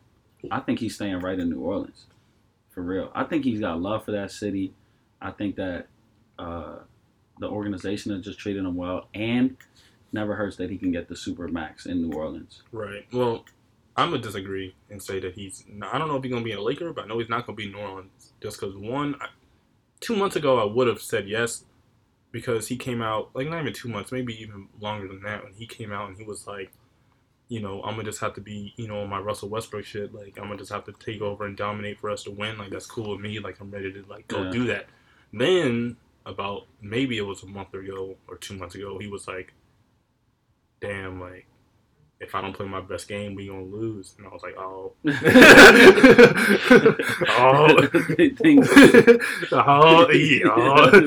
I 0.49 0.61
think 0.61 0.79
he's 0.79 0.95
staying 0.95 1.19
right 1.19 1.37
in 1.37 1.49
New 1.49 1.59
Orleans, 1.59 2.05
for 2.69 2.81
real. 2.81 3.11
I 3.13 3.25
think 3.25 3.43
he's 3.43 3.59
got 3.59 3.81
love 3.81 4.05
for 4.05 4.11
that 4.13 4.31
city. 4.31 4.71
I 5.27 5.31
think 5.31 5.57
that 5.57 5.87
uh, 6.39 6.77
the 7.39 7.49
organization 7.49 8.13
has 8.13 8.23
just 8.23 8.39
treated 8.39 8.63
him 8.63 8.75
well, 8.75 9.09
and 9.13 9.57
never 10.13 10.35
hurts 10.35 10.55
that 10.57 10.69
he 10.69 10.77
can 10.77 10.91
get 10.91 11.09
the 11.09 11.15
super 11.15 11.47
max 11.49 11.85
in 11.85 12.01
New 12.09 12.15
Orleans. 12.17 12.63
Right. 12.71 13.05
Well, 13.11 13.43
I'm 13.97 14.11
gonna 14.11 14.21
disagree 14.21 14.73
and 14.89 15.03
say 15.03 15.19
that 15.19 15.33
he's. 15.33 15.65
I 15.81 15.97
don't 15.97 16.07
know 16.07 16.15
if 16.15 16.23
he's 16.23 16.31
gonna 16.31 16.45
be 16.45 16.53
a 16.53 16.61
Laker, 16.61 16.93
but 16.93 17.03
I 17.03 17.07
know 17.07 17.19
he's 17.19 17.29
not 17.29 17.45
gonna 17.45 17.57
be 17.57 17.65
in 17.65 17.73
New 17.73 17.79
Orleans. 17.79 18.31
Just 18.41 18.59
because 18.59 18.75
one, 18.75 19.15
I, 19.19 19.27
two 19.99 20.15
months 20.15 20.35
ago 20.37 20.59
I 20.59 20.63
would 20.63 20.87
have 20.87 21.01
said 21.01 21.27
yes, 21.27 21.65
because 22.31 22.67
he 22.67 22.77
came 22.77 23.01
out 23.01 23.31
like 23.33 23.49
not 23.49 23.59
even 23.61 23.73
two 23.73 23.89
months, 23.89 24.11
maybe 24.13 24.39
even 24.41 24.69
longer 24.79 25.07
than 25.09 25.21
that. 25.23 25.43
When 25.43 25.53
he 25.53 25.67
came 25.67 25.91
out 25.91 26.07
and 26.07 26.17
he 26.17 26.23
was 26.23 26.47
like, 26.47 26.71
you 27.49 27.59
know, 27.59 27.81
I'm 27.83 27.95
gonna 27.95 28.03
just 28.05 28.21
have 28.21 28.35
to 28.35 28.41
be, 28.41 28.73
you 28.77 28.87
know, 28.87 29.05
my 29.07 29.19
Russell 29.19 29.49
Westbrook 29.49 29.83
shit. 29.83 30.13
Like 30.13 30.37
I'm 30.37 30.45
gonna 30.45 30.57
just 30.57 30.71
have 30.71 30.85
to 30.85 30.93
take 30.93 31.21
over 31.21 31.45
and 31.45 31.57
dominate 31.57 31.99
for 31.99 32.09
us 32.11 32.23
to 32.23 32.31
win. 32.31 32.57
Like 32.57 32.69
that's 32.69 32.85
cool 32.85 33.11
with 33.11 33.19
me. 33.19 33.39
Like 33.39 33.59
I'm 33.59 33.71
ready 33.71 33.91
to 33.91 34.05
like 34.07 34.27
go 34.27 34.43
Yeah. 34.43 34.51
do 34.51 34.65
that. 34.67 34.85
Then 35.33 35.97
about 36.25 36.67
maybe 36.81 37.17
it 37.17 37.25
was 37.25 37.43
a 37.43 37.47
month 37.47 37.73
ago 37.73 38.15
or 38.27 38.37
two 38.37 38.55
months 38.55 38.75
ago, 38.75 38.97
he 38.99 39.07
was 39.07 39.27
like, 39.27 39.53
damn, 40.81 41.19
like 41.19 41.47
if 42.19 42.33
I 42.33 42.41
don't 42.41 42.53
play 42.53 42.65
my 42.67 42.81
best 42.81 43.07
game, 43.07 43.35
we 43.35 43.47
gonna 43.47 43.63
lose. 43.63 44.15
And 44.17 44.25
I 44.27 44.29
was 44.29 44.41
like, 44.41 44.57
oh, 44.57 44.93
oh, 47.29 47.67
oh, 49.51 50.09
yeah, 50.11 50.49
oh. 50.49 51.01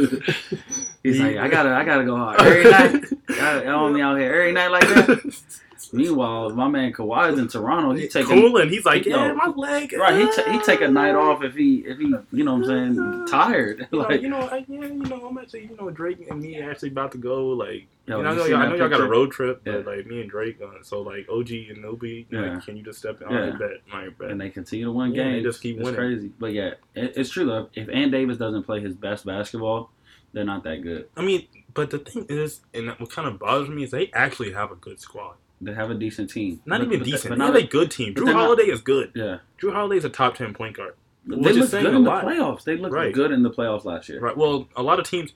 He's 1.02 1.18
like, 1.18 1.36
I 1.36 1.48
gotta, 1.48 1.70
I 1.70 1.84
gotta 1.84 2.04
go 2.04 2.16
hard 2.16 2.40
every 2.40 2.70
night. 2.70 3.04
Gotta 3.26 3.68
on 3.68 3.94
me 3.94 4.00
out 4.02 4.18
here 4.18 4.32
every 4.32 4.52
night 4.52 4.70
like 4.70 4.86
that. 4.88 5.44
Meanwhile, 5.92 6.50
my 6.50 6.68
man 6.68 6.92
Kawhi's 6.92 7.38
in 7.38 7.48
Toronto. 7.48 7.92
He 7.92 8.08
taking 8.08 8.28
cool, 8.40 8.56
and 8.58 8.70
he's 8.70 8.84
like, 8.84 9.06
Yo. 9.06 9.16
yeah, 9.16 9.32
my 9.32 9.46
leg. 9.46 9.92
right. 9.92 10.14
He 10.14 10.24
ah." 10.24 10.52
he 10.52 10.58
take 10.60 10.80
a 10.80 10.88
night 10.88 11.14
off 11.14 11.42
if 11.42 11.54
he 11.54 11.76
if 11.86 11.98
he 11.98 12.14
you 12.32 12.44
know 12.44 12.54
what 12.54 12.68
I'm 12.70 12.94
saying 12.94 13.26
tired. 13.26 13.88
You 13.92 13.98
know, 14.02 14.10
you 14.10 14.28
know, 14.28 14.38
I, 14.48 14.64
yeah, 14.68 14.80
you 14.86 14.94
know, 14.94 15.26
I'm 15.26 15.38
actually, 15.38 15.62
you 15.66 15.76
know, 15.76 15.90
Drake 15.90 16.26
and 16.30 16.40
me 16.40 16.60
actually 16.60 16.90
about 16.90 17.12
to 17.12 17.18
go. 17.18 17.48
Like, 17.48 17.86
Yo, 18.06 18.16
you 18.18 18.22
know, 18.24 18.30
I 18.30 18.34
know, 18.34 18.44
y'all, 18.46 18.56
I 18.58 18.68
know 18.68 18.74
y'all 18.76 18.88
got 18.88 19.00
a 19.00 19.08
road 19.08 19.30
trip, 19.32 19.62
but 19.64 19.84
Yeah. 19.86 19.90
like 19.96 20.06
me 20.06 20.20
and 20.22 20.30
Drake, 20.30 20.58
uh, 20.62 20.82
so 20.82 21.00
like 21.02 21.26
OG 21.30 21.48
Anunoby, 21.70 22.26
Yeah. 22.30 22.54
like, 22.54 22.64
can 22.64 22.76
you 22.76 22.82
just 22.82 22.98
step 22.98 23.20
in? 23.22 23.30
Yeah. 23.30 23.46
I 23.46 23.50
bet, 23.58 23.70
I 23.92 24.08
bet. 24.08 24.30
and 24.30 24.40
they 24.40 24.50
continue 24.50 24.86
to 24.86 24.92
win 24.92 25.14
Yeah, 25.14 25.30
they 25.30 25.42
just 25.42 25.62
keep 25.62 25.76
it's 25.76 25.84
winning. 25.84 25.98
crazy. 26.00 26.32
But 26.38 26.52
yeah, 26.52 26.74
it, 26.94 27.12
it's 27.16 27.30
true 27.30 27.46
though. 27.46 27.68
If 27.74 27.88
Ann 27.88 28.10
Davis 28.10 28.36
doesn't 28.38 28.64
play 28.64 28.80
his 28.80 28.94
best 28.94 29.24
basketball, 29.26 29.90
they're 30.32 30.44
not 30.44 30.64
that 30.64 30.82
good. 30.82 31.08
I 31.16 31.22
mean, 31.22 31.46
but 31.74 31.90
the 31.90 31.98
thing 31.98 32.26
is, 32.28 32.60
and 32.74 32.88
what 32.98 33.10
kind 33.10 33.28
of 33.28 33.38
bothers 33.38 33.68
me 33.68 33.84
is 33.84 33.90
they 33.90 34.10
actually 34.12 34.52
have 34.52 34.70
a 34.72 34.76
good 34.76 35.00
squad. 35.00 35.34
They 35.62 35.74
have 35.74 35.90
a 35.90 35.94
decent 35.94 36.30
team. 36.30 36.60
Not 36.64 36.78
But- 36.80 36.86
even 36.86 36.98
but- 37.00 37.04
decent. 37.04 37.22
but 37.30 37.38
they 37.38 37.38
not 37.44 37.54
have 37.54 37.64
a 37.64 37.66
good 37.66 37.90
team. 37.90 38.14
Jrue 38.14 38.24
they're 38.24 38.34
not- 38.34 38.40
Holiday 38.44 38.64
is 38.70 38.80
good. 38.80 39.12
yeah. 39.14 39.38
Jrue 39.60 39.72
Holiday 39.72 39.98
is 39.98 40.04
a 40.04 40.08
top 40.08 40.34
ten 40.36 40.54
point 40.54 40.76
guard. 40.76 40.94
They 41.26 41.36
Which 41.36 41.50
is 41.50 41.56
looked 41.58 41.70
saying 41.72 41.84
good 41.84 41.94
in 41.94 42.04
the 42.04 42.10
lot. 42.10 42.24
playoffs. 42.24 42.64
They 42.64 42.76
looked 42.76 42.94
Right. 42.94 43.12
good 43.12 43.30
in 43.30 43.42
the 43.42 43.50
playoffs 43.50 43.84
last 43.84 44.08
year. 44.08 44.20
Right. 44.20 44.36
Well, 44.36 44.68
a 44.74 44.82
lot 44.82 44.98
of 44.98 45.06
teams, 45.06 45.32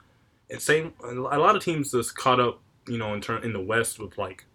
same. 0.59 0.95
A 1.03 1.13
lot 1.15 1.55
of 1.57 1.63
teams 1.63 1.91
just 1.93 2.17
caught 2.17 2.41
up, 2.41 2.61
you 2.89 2.97
know, 2.97 3.13
in 3.13 3.21
turn 3.21 3.43
in 3.45 3.53
the 3.53 3.61
West 3.61 3.99
with 3.99 4.17
like 4.17 4.47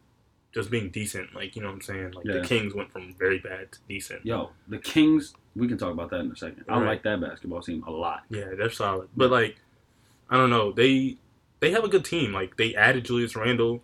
just 0.51 0.72
being 0.72 0.89
decent. 0.89 1.36
Like 1.36 1.55
you 1.55 1.61
know 1.61 1.67
what 1.67 1.76
I'm 1.76 1.82
saying. 1.82 2.11
Like 2.13 2.26
Yeah. 2.26 2.39
the 2.39 2.41
Kings 2.41 2.74
went 2.74 2.91
from 2.91 3.13
very 3.13 3.38
bad 3.38 3.72
to 3.74 3.80
decent. 3.88 4.26
Yo, 4.26 4.49
the 4.67 4.80
Kings. 4.80 5.36
We 5.55 5.67
can 5.67 5.78
talk 5.78 5.91
about 5.91 6.09
that 6.11 6.22
in 6.22 6.32
a 6.32 6.36
second. 6.36 6.63
I 6.70 6.80
like 6.80 7.03
that 7.03 7.20
basketball 7.22 7.61
team 7.61 7.84
a 7.86 7.91
lot. 7.91 8.24
Yeah, 8.30 8.55
they're 8.57 8.70
solid. 8.72 9.09
But 9.15 9.30
like, 9.30 9.57
I 10.30 10.38
don't 10.38 10.49
know. 10.49 10.72
They 10.72 11.17
they 11.59 11.72
have 11.72 11.84
a 11.84 11.89
good 11.89 12.05
team. 12.05 12.32
Like 12.34 12.57
they 12.57 12.74
added 12.76 13.05
Julius 13.05 13.36
Randle. 13.36 13.84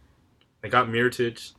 They 0.62 0.70
got 0.70 0.88
Mirotic, 0.88 1.54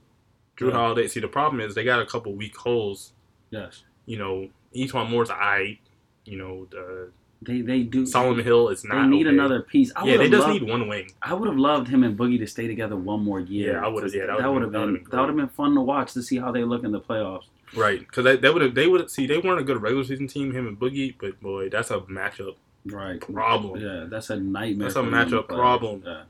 Jrue 0.56 0.68
Yeah. 0.70 0.74
Holiday. 0.74 1.06
See, 1.08 1.20
the 1.20 1.28
problem 1.28 1.60
is 1.60 1.74
they 1.74 1.84
got 1.84 2.00
a 2.00 2.06
couple 2.06 2.32
weak 2.34 2.56
holes. 2.56 3.12
Yes, 3.50 3.82
You 4.06 4.18
know, 4.18 4.48
E'Twaun 4.74 5.08
Moore's 5.10 5.30
I. 5.30 5.78
You 6.24 6.38
know, 6.38 6.66
the 6.70 7.10
they 7.42 7.60
they 7.60 7.82
do. 7.82 8.04
Solomon 8.06 8.44
Hill 8.44 8.68
is 8.70 8.82
not. 8.84 9.02
They 9.02 9.08
need 9.08 9.26
okay. 9.26 9.36
another 9.36 9.60
piece. 9.62 9.92
I 9.94 10.04
Yeah, 10.06 10.16
they 10.16 10.28
just 10.30 10.46
loved- 10.48 10.60
need 10.62 10.68
one 10.70 10.88
wing. 10.88 11.10
I 11.22 11.34
would 11.34 11.48
have 11.48 11.58
loved 11.58 11.86
him 11.88 12.02
and 12.02 12.18
Boogie 12.18 12.38
to 12.38 12.46
stay 12.46 12.66
together 12.66 12.96
one 12.96 13.22
more 13.22 13.38
year. 13.40 13.74
Yeah, 13.74 13.84
I 13.84 13.88
would've- 13.88 14.12
yeah, 14.14 14.26
that 14.26 14.38
that 14.38 14.46
would 14.48 14.54
would've 14.62 14.72
been- 14.72 14.80
been 14.80 14.80
that 14.80 14.86
would've 14.86 15.04
been 15.04 15.10
that 15.10 15.20
would 15.20 15.28
have 15.28 15.36
been 15.36 15.48
fun 15.48 15.74
to 15.74 15.80
watch 15.82 16.12
to 16.14 16.22
see 16.22 16.38
how 16.38 16.50
they 16.50 16.64
look 16.64 16.82
in 16.84 16.90
the 16.92 17.00
playoffs. 17.00 17.44
Right, 17.76 17.98
because 18.00 18.24
they, 18.24 18.36
they 18.36 18.48
would 18.50 18.62
have 18.62 18.74
they 18.74 18.86
would 18.86 19.10
see 19.10 19.26
they 19.26 19.38
weren't 19.38 19.60
a 19.60 19.64
good 19.64 19.80
regular 19.82 20.04
season 20.04 20.26
team, 20.28 20.52
him 20.52 20.66
and 20.66 20.78
Boogie, 20.80 21.14
but 21.20 21.38
boy, 21.40 21.68
that's 21.68 21.90
a 21.90 21.98
matchup 22.00 22.54
Right. 22.86 23.20
problem. 23.20 23.80
Yeah, 23.80 24.06
that's 24.08 24.30
a 24.30 24.36
nightmare. 24.40 24.86
That's 24.86 24.96
a 24.96 25.02
for 25.04 25.10
them 25.10 25.14
in 25.20 25.30
the 25.30 25.36
matchup 25.42 25.48
problem. 25.48 26.02
Yeah. 26.04 26.22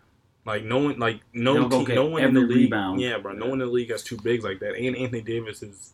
Like 0.47 0.64
no 0.64 0.78
one, 0.78 0.99
like 0.99 1.20
no 1.34 1.68
team, 1.68 1.94
no 1.94 2.07
one 2.07 2.22
in 2.22 2.32
the 2.32 2.40
league. 2.40 2.57
rebound. 2.72 3.01
Yeah, 3.01 3.18
bro, 3.18 3.32
no 3.32 3.44
Yeah. 3.47 3.51
one 3.51 3.61
in 3.61 3.66
the 3.66 3.72
league 3.72 3.90
has 3.90 4.03
two 4.05 4.16
bigs 4.16 4.44
like 4.44 4.61
that. 4.61 4.74
And 4.76 4.97
Anthony 4.97 5.20
Davis 5.22 5.62
is 5.62 5.92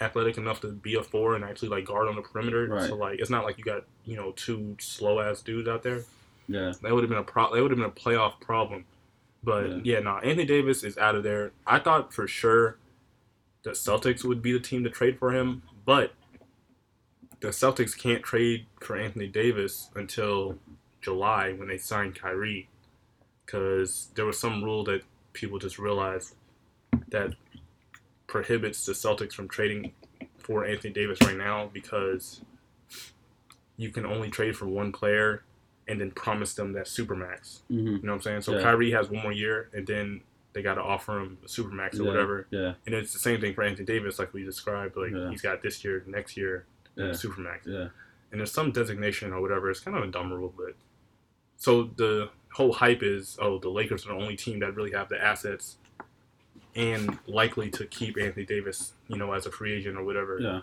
athletic 0.00 0.36
enough 0.36 0.60
to 0.60 0.72
be 0.72 0.94
a 0.96 1.02
four 1.02 1.34
and 1.36 1.44
actually 1.44 1.68
like 1.70 1.86
guard 1.86 2.08
on 2.08 2.16
the 2.16 2.22
perimeter. 2.22 2.66
Right. 2.68 2.88
So 2.88 2.96
like, 2.96 3.18
it's 3.18 3.30
not 3.30 3.44
like 3.44 3.56
you 3.58 3.64
got 3.64 3.84
you 4.04 4.16
know 4.16 4.32
two 4.32 4.76
slow 4.78 5.20
ass 5.20 5.40
dudes 5.40 5.68
out 5.68 5.82
there. 5.82 6.04
Yeah. 6.48 6.72
That 6.82 6.92
would 6.92 7.02
have 7.02 7.08
been 7.08 7.18
a 7.18 7.22
pro. 7.24 7.54
That 7.54 7.62
would 7.62 7.70
have 7.70 7.78
been 7.78 7.88
a 7.88 7.90
playoff 7.90 8.38
problem. 8.40 8.84
But 9.42 9.68
Yeah. 9.70 9.80
yeah, 9.84 9.98
no, 10.00 10.18
Anthony 10.18 10.44
Davis 10.44 10.84
is 10.84 10.98
out 10.98 11.14
of 11.14 11.22
there. 11.22 11.52
I 11.66 11.78
thought 11.78 12.12
for 12.12 12.26
sure 12.28 12.76
the 13.62 13.70
Celtics 13.70 14.22
would 14.24 14.42
be 14.42 14.52
the 14.52 14.60
team 14.60 14.84
to 14.84 14.90
trade 14.90 15.18
for 15.18 15.32
him, 15.32 15.62
but 15.86 16.12
the 17.40 17.48
Celtics 17.48 17.96
can't 17.96 18.22
trade 18.22 18.66
for 18.80 18.96
Anthony 18.96 19.26
Davis 19.28 19.90
until 19.94 20.58
July 21.00 21.52
when 21.52 21.68
they 21.68 21.78
sign 21.78 22.12
Kyrie, 22.12 22.68
because 23.44 24.08
there 24.14 24.24
was 24.24 24.38
some 24.38 24.62
rule 24.64 24.84
that 24.84 25.02
people 25.32 25.58
just 25.58 25.78
realized 25.78 26.34
that 27.08 27.34
prohibits 28.26 28.86
the 28.86 28.92
Celtics 28.92 29.32
from 29.32 29.48
trading 29.48 29.92
for 30.38 30.64
Anthony 30.64 30.92
Davis 30.92 31.18
right 31.22 31.36
now 31.36 31.70
because 31.72 32.40
you 33.76 33.90
can 33.90 34.06
only 34.06 34.30
trade 34.30 34.56
for 34.56 34.66
one 34.66 34.92
player 34.92 35.42
and 35.88 36.00
then 36.00 36.10
promise 36.10 36.54
them 36.54 36.72
that 36.72 36.86
supermax. 36.86 37.60
hmm 37.68 37.74
You 37.78 37.92
know 38.02 38.12
what 38.12 38.14
I'm 38.14 38.22
saying? 38.22 38.40
So 38.42 38.54
Yeah. 38.56 38.62
Kyrie 38.62 38.90
has 38.92 39.10
one 39.10 39.22
more 39.22 39.32
year, 39.32 39.68
and 39.74 39.86
then 39.86 40.22
they 40.54 40.62
got 40.62 40.74
to 40.76 40.80
offer 40.82 41.18
him 41.20 41.38
a 41.44 41.48
supermax 41.48 41.94
or 41.98 42.04
yeah. 42.04 42.08
whatever. 42.08 42.46
Yeah. 42.50 42.74
And 42.86 42.94
it's 42.94 43.12
the 43.12 43.18
same 43.18 43.40
thing 43.40 43.54
for 43.54 43.62
Anthony 43.64 43.84
Davis, 43.84 44.18
like 44.18 44.32
we 44.32 44.44
described. 44.44 44.96
Like 44.96 45.10
Yeah. 45.10 45.28
he's 45.30 45.42
got 45.42 45.60
this 45.62 45.84
year, 45.84 46.02
next 46.06 46.36
year, 46.36 46.64
Yeah. 46.96 47.06
supermax. 47.10 47.66
Yeah. 47.66 47.88
And 48.30 48.40
there's 48.40 48.52
some 48.52 48.70
designation 48.72 49.32
or 49.32 49.40
whatever. 49.40 49.70
It's 49.70 49.80
kind 49.80 49.96
of 49.96 50.04
a 50.04 50.06
dumb 50.06 50.32
rule, 50.32 50.54
but 50.56 50.74
so 51.56 51.84
the 51.96 52.30
whole 52.54 52.72
hype 52.72 53.02
is, 53.02 53.36
oh, 53.40 53.58
the 53.58 53.68
Lakers 53.68 54.06
are 54.06 54.10
the 54.10 54.22
only 54.22 54.36
team 54.36 54.60
that 54.60 54.74
really 54.74 54.92
have 54.92 55.08
the 55.08 55.22
assets 55.22 55.76
and 56.76 57.18
likely 57.26 57.70
to 57.70 57.86
keep 57.86 58.16
Anthony 58.18 58.46
Davis, 58.46 58.94
you 59.08 59.16
know, 59.16 59.32
as 59.32 59.46
a 59.46 59.50
free 59.50 59.72
agent 59.72 59.96
or 59.96 60.04
whatever. 60.04 60.38
Yeah. 60.40 60.60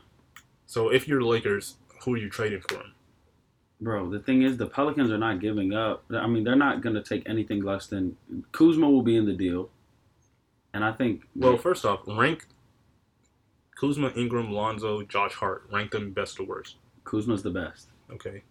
So 0.66 0.90
if 0.90 1.08
you're 1.08 1.20
the 1.20 1.28
Lakers, 1.28 1.76
who 2.04 2.14
are 2.14 2.18
you 2.18 2.30
trading 2.30 2.62
for 2.62 2.76
him? 2.76 2.94
Bro, 3.82 4.12
the 4.12 4.20
thing 4.20 4.44
is, 4.44 4.58
the 4.58 4.68
Pelicans 4.68 5.12
are 5.12 5.18
not 5.18 5.40
giving 5.40 5.74
up. 5.74 6.04
I 6.12 6.28
mean, 6.28 6.44
they're 6.44 6.56
not 6.56 6.82
going 6.82 6.96
to 6.96 7.02
take 7.02 7.28
anything 7.28 7.64
less 7.64 7.88
than 7.88 8.16
Kuzma 8.52 8.90
will 8.90 9.02
be 9.02 9.18
in 9.18 9.26
the 9.26 9.34
deal, 9.34 9.70
and 10.74 10.84
I 10.84 10.92
think 10.92 11.24
Well, 11.36 11.58
first 11.58 11.84
off, 11.84 12.02
rank 12.08 12.46
Kuzma, 13.82 14.12
Ingram, 14.16 14.52
Lonzo, 14.52 15.02
Josh 15.02 15.34
Hart. 15.34 15.68
Rank 15.72 15.92
them 15.92 16.12
best 16.12 16.38
to 16.38 16.44
worst. 16.44 16.76
Kuzma's 17.04 17.42
the 17.42 17.50
best. 17.50 17.88
Okay. 18.12 18.44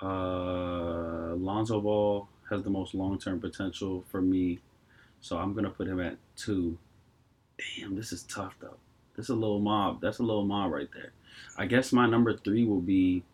Uh, 0.00 1.34
Lonzo 1.36 1.80
Ball 1.80 2.28
has 2.50 2.62
the 2.62 2.70
most 2.70 2.94
long 2.94 3.18
term 3.18 3.40
potential 3.40 4.04
for 4.10 4.20
me, 4.22 4.58
so 5.20 5.38
I'm 5.38 5.54
gonna 5.54 5.70
put 5.70 5.86
him 5.88 6.00
at 6.00 6.16
two. 6.36 6.78
Damn, 7.78 7.96
this 7.96 8.12
is 8.12 8.22
tough 8.24 8.54
though. 8.60 8.76
This 9.16 9.24
is 9.26 9.30
a 9.30 9.34
little 9.34 9.58
mob. 9.58 10.00
That's 10.00 10.18
a 10.20 10.22
little 10.22 10.44
mob 10.44 10.70
right 10.72 10.88
there. 10.94 11.12
I 11.56 11.66
guess 11.66 11.92
my 11.92 12.06
number 12.06 12.36
three 12.36 12.64
will 12.64 12.80
be. 12.80 13.24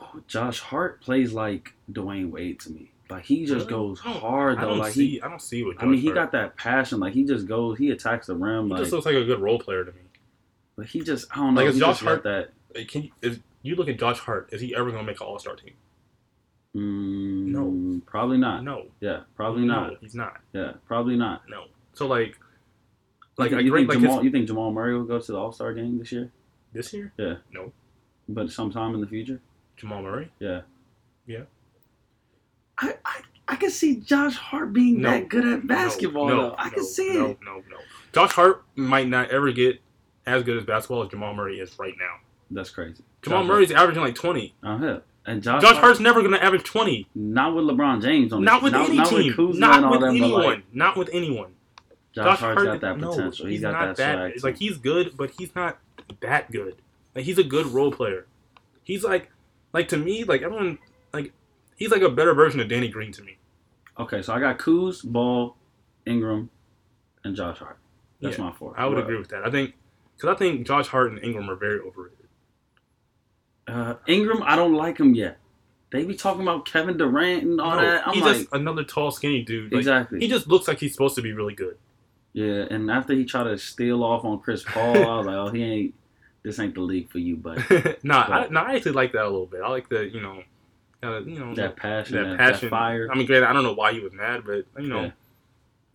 Oh, 0.00 0.20
Josh 0.26 0.60
Hart 0.60 1.00
plays 1.00 1.32
like 1.32 1.72
Dwyane 1.90 2.30
Wade 2.30 2.60
to 2.60 2.70
me. 2.72 2.90
Like 3.10 3.24
he 3.24 3.46
just 3.46 3.68
goes 3.68 4.00
don't- 4.02 4.16
hard 4.16 4.58
I 4.58 4.62
though. 4.62 4.68
don't 4.70 4.78
Like 4.78 4.92
see. 4.92 5.10
he, 5.12 5.22
I 5.22 5.28
don't 5.28 5.40
see 5.42 5.64
what. 5.64 5.76
I 5.82 5.86
mean, 5.86 5.98
he 6.00 6.06
Hart- 6.08 6.16
got 6.16 6.32
that 6.32 6.56
passion. 6.56 7.00
Like 7.00 7.14
he 7.14 7.24
just 7.24 7.46
goes. 7.46 7.78
He 7.78 7.90
attacks 7.90 8.26
the 8.26 8.34
rim. 8.36 8.66
He 8.66 8.72
Like, 8.72 8.80
just 8.80 8.92
looks 8.92 9.06
like 9.06 9.14
a 9.14 9.24
good 9.24 9.40
role 9.40 9.58
player 9.58 9.84
to 9.84 9.92
me. 9.92 10.00
but 10.76 10.86
he 10.86 11.00
just. 11.00 11.26
I 11.32 11.36
don't 11.36 11.54
know. 11.54 11.62
Like, 11.62 11.70
is 11.70 11.78
Josh 11.78 12.00
Hart- 12.00 12.22
that. 12.24 12.50
Can 12.86 13.04
you, 13.04 13.10
is, 13.22 13.40
you 13.62 13.74
look 13.76 13.88
at 13.88 13.98
Josh 13.98 14.18
Hart? 14.20 14.48
Is 14.52 14.60
he 14.60 14.74
ever 14.74 14.90
going 14.90 15.04
to 15.04 15.06
make 15.10 15.20
an 15.20 15.26
All 15.26 15.38
Star 15.38 15.56
team? 15.56 15.74
Mm, 16.76 17.46
No. 17.46 18.00
probably 18.06 18.38
not. 18.38 18.62
No, 18.64 18.86
Yeah, 19.00 19.20
probably 19.34 19.62
no, 19.64 19.84
not. 19.90 19.92
he's 20.00 20.14
not. 20.14 20.34
Yeah, 20.52 20.72
probably 20.86 21.16
not. 21.16 21.42
No. 21.48 21.64
So 21.92 22.06
like, 22.06 22.38
Like, 23.36 23.52
like, 23.52 23.58
I 23.58 23.62
you 23.62 23.74
think 23.74 23.88
like 23.88 23.98
Jamal? 24.00 24.16
his- 24.16 24.24
you 24.24 24.30
think 24.30 24.46
Jamal 24.46 24.72
Murray 24.72 24.94
will 24.96 25.04
go 25.04 25.18
to 25.18 25.32
the 25.32 25.38
All 25.38 25.52
Star 25.52 25.72
game 25.74 25.98
this 25.98 26.12
year? 26.12 26.30
this 26.72 26.92
year, 26.92 27.12
Yeah. 27.16 27.36
No. 27.50 27.72
But 28.28 28.50
sometime 28.50 28.94
in 28.94 29.00
the 29.00 29.06
future? 29.06 29.40
Jamal 29.76 30.02
Murray. 30.02 30.30
Yeah. 30.38 30.62
Yeah. 31.26 31.44
I 32.76 32.94
I, 33.04 33.20
I 33.48 33.56
can 33.56 33.70
see 33.70 33.96
Josh 33.96 34.36
Hart 34.36 34.72
being 34.74 35.00
No. 35.00 35.10
that 35.10 35.28
good 35.30 35.46
at 35.46 35.66
basketball. 35.66 36.28
no, 36.28 36.36
though. 36.50 36.54
I 36.58 36.64
no, 36.68 36.70
can 36.74 36.84
see 36.84 37.08
it. 37.08 37.14
no. 37.18 37.36
No, 37.42 37.54
no, 37.70 37.76
Josh 38.12 38.32
Hart 38.32 38.64
might 38.76 39.08
not 39.08 39.30
ever 39.30 39.50
get 39.52 39.80
as 40.26 40.42
good 40.42 40.58
as 40.58 40.64
basketball 40.64 41.02
as 41.04 41.08
Jamal 41.08 41.34
Murray 41.34 41.58
is 41.58 41.78
right 41.78 41.94
now. 41.98 42.16
That's 42.50 42.70
crazy. 42.70 43.02
Jamal 43.22 43.42
Josh 43.42 43.48
Murray's 43.48 43.72
averaging 43.72 44.02
like 44.02 44.14
twenty. 44.14 44.54
Hart. 44.62 44.82
Uh-huh. 44.82 45.00
And 45.26 45.42
Josh, 45.42 45.60
Josh 45.60 45.76
Hart's 45.76 46.00
never 46.00 46.20
going 46.20 46.32
to 46.32 46.42
average 46.42 46.64
twenty. 46.64 47.06
not 47.14 47.54
with 47.54 47.64
LeBron 47.66 48.02
James 48.02 48.32
on 48.32 48.42
Not 48.44 48.60
the, 48.60 48.64
with 48.64 48.72
not, 48.72 48.88
any 48.88 48.96
not 48.96 49.08
team. 49.08 49.34
With 49.36 49.56
not 49.58 49.90
with 49.90 50.00
them, 50.00 50.10
anyone. 50.16 50.42
like, 50.42 50.62
not 50.74 50.96
with 50.96 51.10
anyone. 51.12 51.52
Josh, 52.14 52.38
Hart's 52.38 52.62
Hart- 52.62 52.64
got 52.64 52.80
that 52.80 52.98
no, 52.98 53.10
potential. 53.10 53.46
he's 53.46 53.56
he's 53.56 53.60
got 53.60 53.72
not 53.72 53.96
that 53.96 54.14
swag. 54.14 54.32
It's 54.34 54.44
like 54.44 54.56
he's 54.56 54.78
good, 54.78 55.16
but 55.16 55.30
he's 55.38 55.54
not 55.54 55.76
that 56.20 56.50
good. 56.50 56.76
Like 57.14 57.24
he's 57.26 57.36
a 57.38 57.44
good 57.44 57.66
role 57.66 57.92
player. 57.92 58.26
He's 58.84 59.04
like, 59.04 59.30
like 59.74 59.88
to 59.88 59.98
me, 59.98 60.24
like 60.24 60.40
everyone, 60.40 60.78
like 61.12 61.32
he's 61.76 61.90
like 61.90 62.00
a 62.02 62.08
better 62.08 62.32
version 62.32 62.60
of 62.60 62.68
Danny 62.68 62.88
Green 62.88 63.12
to 63.12 63.22
me. 63.22 63.36
Okay, 63.98 64.22
so 64.22 64.32
I 64.32 64.40
got 64.40 64.58
Kuz, 64.58 65.04
Ball, 65.04 65.56
Ingram, 66.06 66.48
and 67.24 67.36
Josh 67.36 67.58
Hart. 67.58 67.76
That's 68.22 68.38
Yeah, 68.38 68.44
my 68.44 68.52
four. 68.52 68.72
I 68.78 68.86
would 68.86 68.94
What- 68.94 69.04
agree 69.04 69.18
with 69.18 69.28
that. 69.28 69.44
I 69.46 69.50
think 69.50 69.74
because 70.16 70.34
I 70.34 70.38
think 70.38 70.66
Josh 70.66 70.86
Hart 70.88 71.12
and 71.12 71.22
Ingram 71.22 71.50
are 71.50 71.54
very 71.56 71.80
overrated. 71.80 72.27
Uh, 73.68 73.94
Ingram, 74.06 74.42
I 74.44 74.56
don't 74.56 74.74
like 74.74 74.98
him 74.98 75.14
yet. 75.14 75.38
They 75.90 76.04
be 76.04 76.14
talking 76.14 76.42
about 76.42 76.66
Kevin 76.66 76.96
Durant 76.96 77.42
and 77.44 77.60
all 77.60 77.76
No, 77.76 77.82
that. 77.82 78.06
I'm 78.06 78.14
he's 78.14 78.22
like, 78.22 78.36
just 78.36 78.48
another 78.52 78.84
tall, 78.84 79.10
skinny 79.10 79.42
dude. 79.42 79.72
Like, 79.72 79.78
exactly. 79.80 80.20
He 80.20 80.28
just 80.28 80.46
looks 80.46 80.68
like 80.68 80.78
he's 80.78 80.92
supposed 80.92 81.14
to 81.16 81.22
be 81.22 81.32
really 81.32 81.54
good. 81.54 81.78
yeah, 82.34 82.66
and 82.70 82.90
after 82.90 83.14
he 83.14 83.24
tried 83.24 83.44
to 83.44 83.56
steal 83.58 84.02
off 84.04 84.24
on 84.24 84.40
Chris 84.40 84.62
Paul, 84.66 84.96
I 84.96 85.16
was 85.18 85.26
like, 85.26 85.36
oh, 85.36 85.48
he 85.50 85.62
ain't. 85.62 85.94
This 86.42 86.58
ain't 86.60 86.74
the 86.74 86.80
league 86.82 87.10
for 87.10 87.18
you, 87.18 87.36
but 87.42 87.58
nah, 88.04 88.22
I, 88.24 88.28
But- 88.42 88.52
nah, 88.52 88.62
I 88.64 88.74
actually 88.76 88.92
like 88.92 89.12
that 89.12 89.22
a 89.24 89.28
little 89.30 89.46
bit. 89.46 89.60
I 89.62 89.68
like 89.68 89.88
the, 89.88 90.06
you 90.08 90.20
know, 90.20 90.42
uh, 91.02 91.20
you 91.20 91.38
know, 91.38 91.54
that 91.56 91.76
passion, 91.76 92.16
that 92.16 92.28
that, 92.30 92.38
passion, 92.38 92.60
that 92.68 92.70
fire. 92.70 93.08
I 93.10 93.14
mean, 93.16 93.26
granted, 93.26 93.48
I 93.48 93.52
don't 93.52 93.64
know 93.64 93.74
why 93.74 93.92
he 93.92 94.00
was 94.00 94.12
mad, 94.12 94.42
but 94.46 94.64
you 94.80 94.88
know, 94.88 95.04
Yeah. 95.04 95.10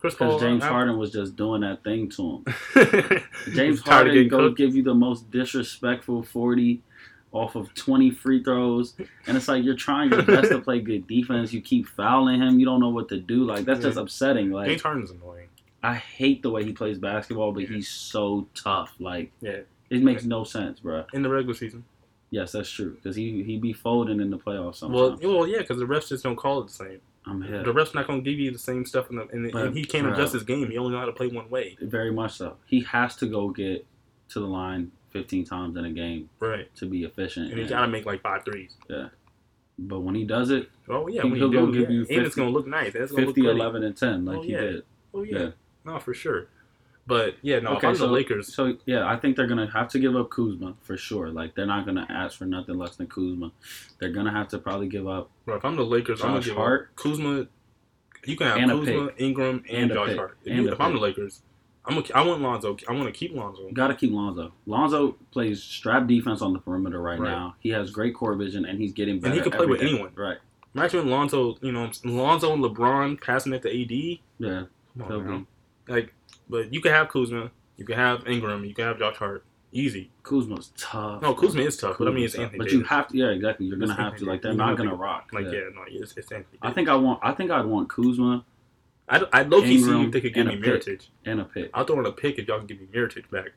Chris 0.00 0.14
Paul, 0.14 0.28
Because 0.28 0.42
James 0.42 0.62
I- 0.64 0.68
Harden 0.68 0.98
was 0.98 1.12
just 1.12 1.34
doing 1.36 1.62
that 1.62 1.82
thing 1.82 2.10
to 2.10 2.42
him. 2.74 3.22
James 3.54 3.80
Harden 3.80 4.28
go 4.28 4.48
cooked. 4.48 4.58
give 4.58 4.74
you 4.76 4.82
the 4.82 4.94
most 4.94 5.30
disrespectful 5.30 6.22
forty 6.22 6.82
off 7.34 7.56
of 7.56 7.74
twenty 7.74 8.10
free 8.10 8.42
throws, 8.42 8.94
and 9.26 9.36
it's 9.36 9.48
like 9.48 9.62
you're 9.64 9.74
trying 9.76 10.10
your 10.10 10.22
best 10.22 10.48
to 10.50 10.60
play 10.60 10.80
good 10.80 11.06
defense. 11.06 11.52
You 11.52 11.60
keep 11.60 11.86
fouling 11.86 12.40
him. 12.40 12.58
You 12.58 12.64
don't 12.64 12.80
know 12.80 12.88
what 12.88 13.08
to 13.10 13.18
do. 13.18 13.44
Like 13.44 13.64
that's 13.66 13.80
just 13.82 13.98
upsetting. 13.98 14.50
Like 14.50 14.68
James 14.68 14.82
Harden's 14.82 15.10
annoying. 15.10 15.48
I 15.82 15.94
hate 15.96 16.42
the 16.42 16.48
way 16.50 16.64
he 16.64 16.72
plays 16.72 16.96
basketball, 16.98 17.52
but 17.52 17.64
Yeah. 17.64 17.68
he's 17.76 17.88
so 17.88 18.46
tough. 18.54 18.94
Like 18.98 19.32
Yeah. 19.42 19.58
it 19.90 20.02
makes 20.02 20.24
no 20.24 20.44
sense, 20.44 20.80
bro. 20.80 21.04
In 21.12 21.20
the 21.22 21.28
regular 21.28 21.54
season, 21.54 21.84
Yes, 22.30 22.50
that's 22.52 22.70
true. 22.70 22.94
Because 22.94 23.14
he 23.16 23.42
he 23.44 23.58
be 23.58 23.72
folding 23.72 24.20
in 24.20 24.30
the 24.30 24.38
playoffs 24.38 24.80
well, 24.88 25.10
sometimes. 25.10 25.20
well, 25.22 25.46
yeah, 25.46 25.58
because 25.58 25.78
the 25.78 25.84
refs 25.84 26.08
just 26.08 26.24
don't 26.24 26.36
call 26.36 26.60
it 26.62 26.68
the 26.68 26.72
same. 26.72 27.00
I'm 27.26 27.40
here. 27.42 27.62
The 27.62 27.72
refs 27.72 27.94
not 27.94 28.06
gonna 28.06 28.22
give 28.22 28.38
you 28.38 28.50
the 28.50 28.58
same 28.58 28.84
stuff, 28.84 29.08
in 29.10 29.16
the, 29.16 29.28
and, 29.28 29.50
But, 29.52 29.66
and 29.66 29.76
he 29.76 29.84
can't 29.84 30.06
bruh. 30.06 30.12
adjust 30.14 30.32
his 30.34 30.42
game. 30.42 30.68
He 30.70 30.76
only 30.78 30.92
know 30.92 30.98
how 30.98 31.06
to 31.06 31.12
play 31.12 31.28
one 31.28 31.48
way. 31.50 31.76
Very 31.80 32.12
much 32.12 32.32
so. 32.34 32.56
He 32.66 32.80
has 32.82 33.16
to 33.16 33.26
go 33.26 33.48
get 33.50 33.86
to 34.30 34.40
the 34.40 34.46
line 34.46 34.90
15 35.14 35.44
times 35.44 35.76
in 35.76 35.84
a 35.86 35.90
game 35.90 36.28
Right, 36.40 36.74
to 36.76 36.86
be 36.86 37.04
efficient. 37.04 37.46
and 37.46 37.54
he 37.54 37.60
And- 37.62 37.70
gotta 37.70 37.88
make 37.88 38.04
like 38.04 38.20
five 38.20 38.44
threes. 38.44 38.76
Yeah. 38.90 39.08
but 39.76 40.00
when 40.00 40.14
he 40.14 40.24
does 40.24 40.50
it, 40.50 40.70
Oh 40.88 41.08
yeah, 41.08 41.22
He- 41.22 41.30
he'll 41.36 41.48
go 41.48 41.66
give 41.66 41.88
yeah. 41.90 41.96
you 41.96 42.06
and 42.10 42.26
it's 42.26 42.34
gonna 42.36 42.50
look 42.50 42.66
nice. 42.66 42.92
gonna 42.92 43.06
50, 43.08 43.40
look 43.42 43.54
11, 43.56 43.82
and 43.84 43.96
10, 43.96 44.24
like 44.24 44.38
Oh, 44.38 44.42
he 44.42 44.52
yeah. 44.52 44.60
did. 44.60 44.84
Oh 45.14 45.22
yeah. 45.22 45.38
Yeah. 45.38 45.50
no, 45.84 45.98
for 45.98 46.12
sure. 46.14 46.46
But 47.06 47.34
yeah, 47.42 47.58
no, 47.60 47.72
if 47.72 47.78
Okay, 47.78 47.88
I'm 47.88 47.96
so- 47.96 48.06
the 48.06 48.12
Lakers, 48.12 48.54
So 48.54 48.76
yeah, 48.86 49.06
I 49.08 49.16
think 49.16 49.36
they're 49.36 49.46
gonna 49.48 49.70
have 49.70 49.88
to 49.88 49.98
give 49.98 50.14
up 50.16 50.30
Kuzma 50.30 50.74
for 50.82 50.96
sure. 50.96 51.28
Like 51.30 51.54
they're 51.56 51.66
not 51.66 51.86
gonna 51.86 52.06
ask 52.08 52.38
for 52.38 52.44
nothing 52.46 52.76
less 52.76 52.94
than 52.96 53.06
Kuzma. 53.08 53.50
They're 53.98 54.12
gonna 54.12 54.30
have 54.32 54.48
to 54.48 54.58
probably 54.58 54.86
give 54.88 55.06
up 55.08 55.30
bro, 55.44 55.56
if 55.56 55.64
I'm 55.64 55.74
the 55.76 55.84
Lakers, 55.84 56.20
I'm 56.22 56.28
gonna 56.28 56.40
Josh 56.40 56.46
give 56.48 56.56
Hart. 56.56 56.94
Kuzma. 56.96 57.46
You 58.26 58.36
can 58.36 58.46
have 58.58 58.68
Kuzma, 58.70 59.10
Ingram, 59.18 59.64
and, 59.68 59.82
And 59.84 59.92
Josh 59.92 60.08
pick. 60.10 60.16
Hart. 60.18 60.38
If, 60.44 60.56
you- 60.56 60.72
if 60.72 60.80
I'm 60.80 60.94
the. 60.94 61.00
Lakers, 61.00 61.42
I'm 61.86 61.94
gonna, 61.96 62.06
I 62.14 62.22
want 62.26 62.40
Lonzo. 62.40 62.76
I 62.88 62.92
want 62.92 63.06
to 63.06 63.12
keep 63.12 63.34
Lonzo. 63.34 63.68
Got 63.72 63.88
to 63.88 63.94
keep 63.94 64.10
Lonzo. 64.12 64.52
Lonzo 64.66 65.16
plays 65.32 65.62
strap 65.62 66.06
defense 66.06 66.40
on 66.40 66.52
the 66.54 66.58
perimeter 66.58 67.00
right, 67.00 67.18
Right. 67.18 67.30
now. 67.30 67.56
He 67.60 67.68
has 67.70 67.90
great 67.90 68.14
core 68.14 68.34
vision, 68.34 68.64
and 68.64 68.78
he's 68.80 68.92
getting 68.92 69.20
better. 69.20 69.34
he 69.34 69.40
can 69.42 69.52
play 69.52 69.66
with 69.66 69.80
day. 69.80 69.88
anyone. 69.90 70.10
Right. 70.14 70.38
Imagine 70.74 71.08
Lonzo, 71.10 71.56
you 71.60 71.70
know, 71.72 71.90
Lonzo 72.04 72.52
and 72.52 72.64
LeBron 72.64 73.20
passing 73.20 73.52
it 73.52 73.62
to 73.62 73.68
AD. 73.82 74.18
Yeah, 74.38 74.64
on, 75.00 75.46
Like, 75.86 76.12
but 76.48 76.72
you 76.72 76.80
can 76.80 76.90
have 76.92 77.08
Kuzma, 77.08 77.50
you 77.76 77.84
can 77.84 77.96
have 77.96 78.26
Ingram, 78.26 78.64
you 78.64 78.74
can 78.74 78.86
have 78.86 78.98
Josh 78.98 79.16
Hart, 79.16 79.44
easy. 79.70 80.10
Kuzma's 80.24 80.72
tough. 80.76 81.22
No, 81.22 81.32
Kuzma 81.34 81.62
is 81.62 81.76
tough, 81.76 81.96
but 81.98 82.08
I 82.08 82.10
mean 82.10 82.24
it's 82.24 82.34
Kuzma's 82.34 82.34
tough. 82.34 82.42
Anthony 82.54 82.58
But 82.58 82.64
Davis. 82.64 82.78
you 82.78 82.84
have 82.84 83.08
to, 83.08 83.16
yeah, 83.16 83.26
exactly. 83.28 83.66
You're 83.66 83.76
gonna 83.78 83.92
It's 83.92 84.00
have 84.00 84.16
to. 84.16 84.24
Like 84.24 84.42
they're 84.42 84.52
not 84.54 84.76
gonna 84.76 84.94
rock. 84.94 85.28
like, 85.32 85.44
yeah. 85.46 85.52
yeah, 85.52 85.58
no, 85.74 85.82
it's, 85.86 86.16
it's 86.16 86.32
Anthony. 86.32 86.58
I 86.62 86.72
think 86.72 86.88
I 86.88 86.96
want. 86.96 87.20
I 87.22 87.32
think 87.32 87.50
I'd 87.52 87.66
want 87.66 87.88
Kuzma 87.88 88.44
I'd, 89.08 89.22
I'd 89.32 89.50
low 89.50 89.60
key 89.62 89.82
see 89.82 90.02
if 90.02 90.12
they 90.12 90.20
could 90.20 90.34
give 90.34 90.46
me 90.46 90.56
pick. 90.56 91.00
And 91.26 91.40
a 91.40 91.44
pick. 91.44 91.70
I'll 91.74 91.84
throw 91.84 92.00
in 92.00 92.06
a 92.06 92.12
pick 92.12 92.38
if 92.38 92.48
y'all 92.48 92.58
can 92.58 92.66
give 92.66 92.80
me 92.80 92.86
Mirotic 92.86 93.30
back. 93.30 93.50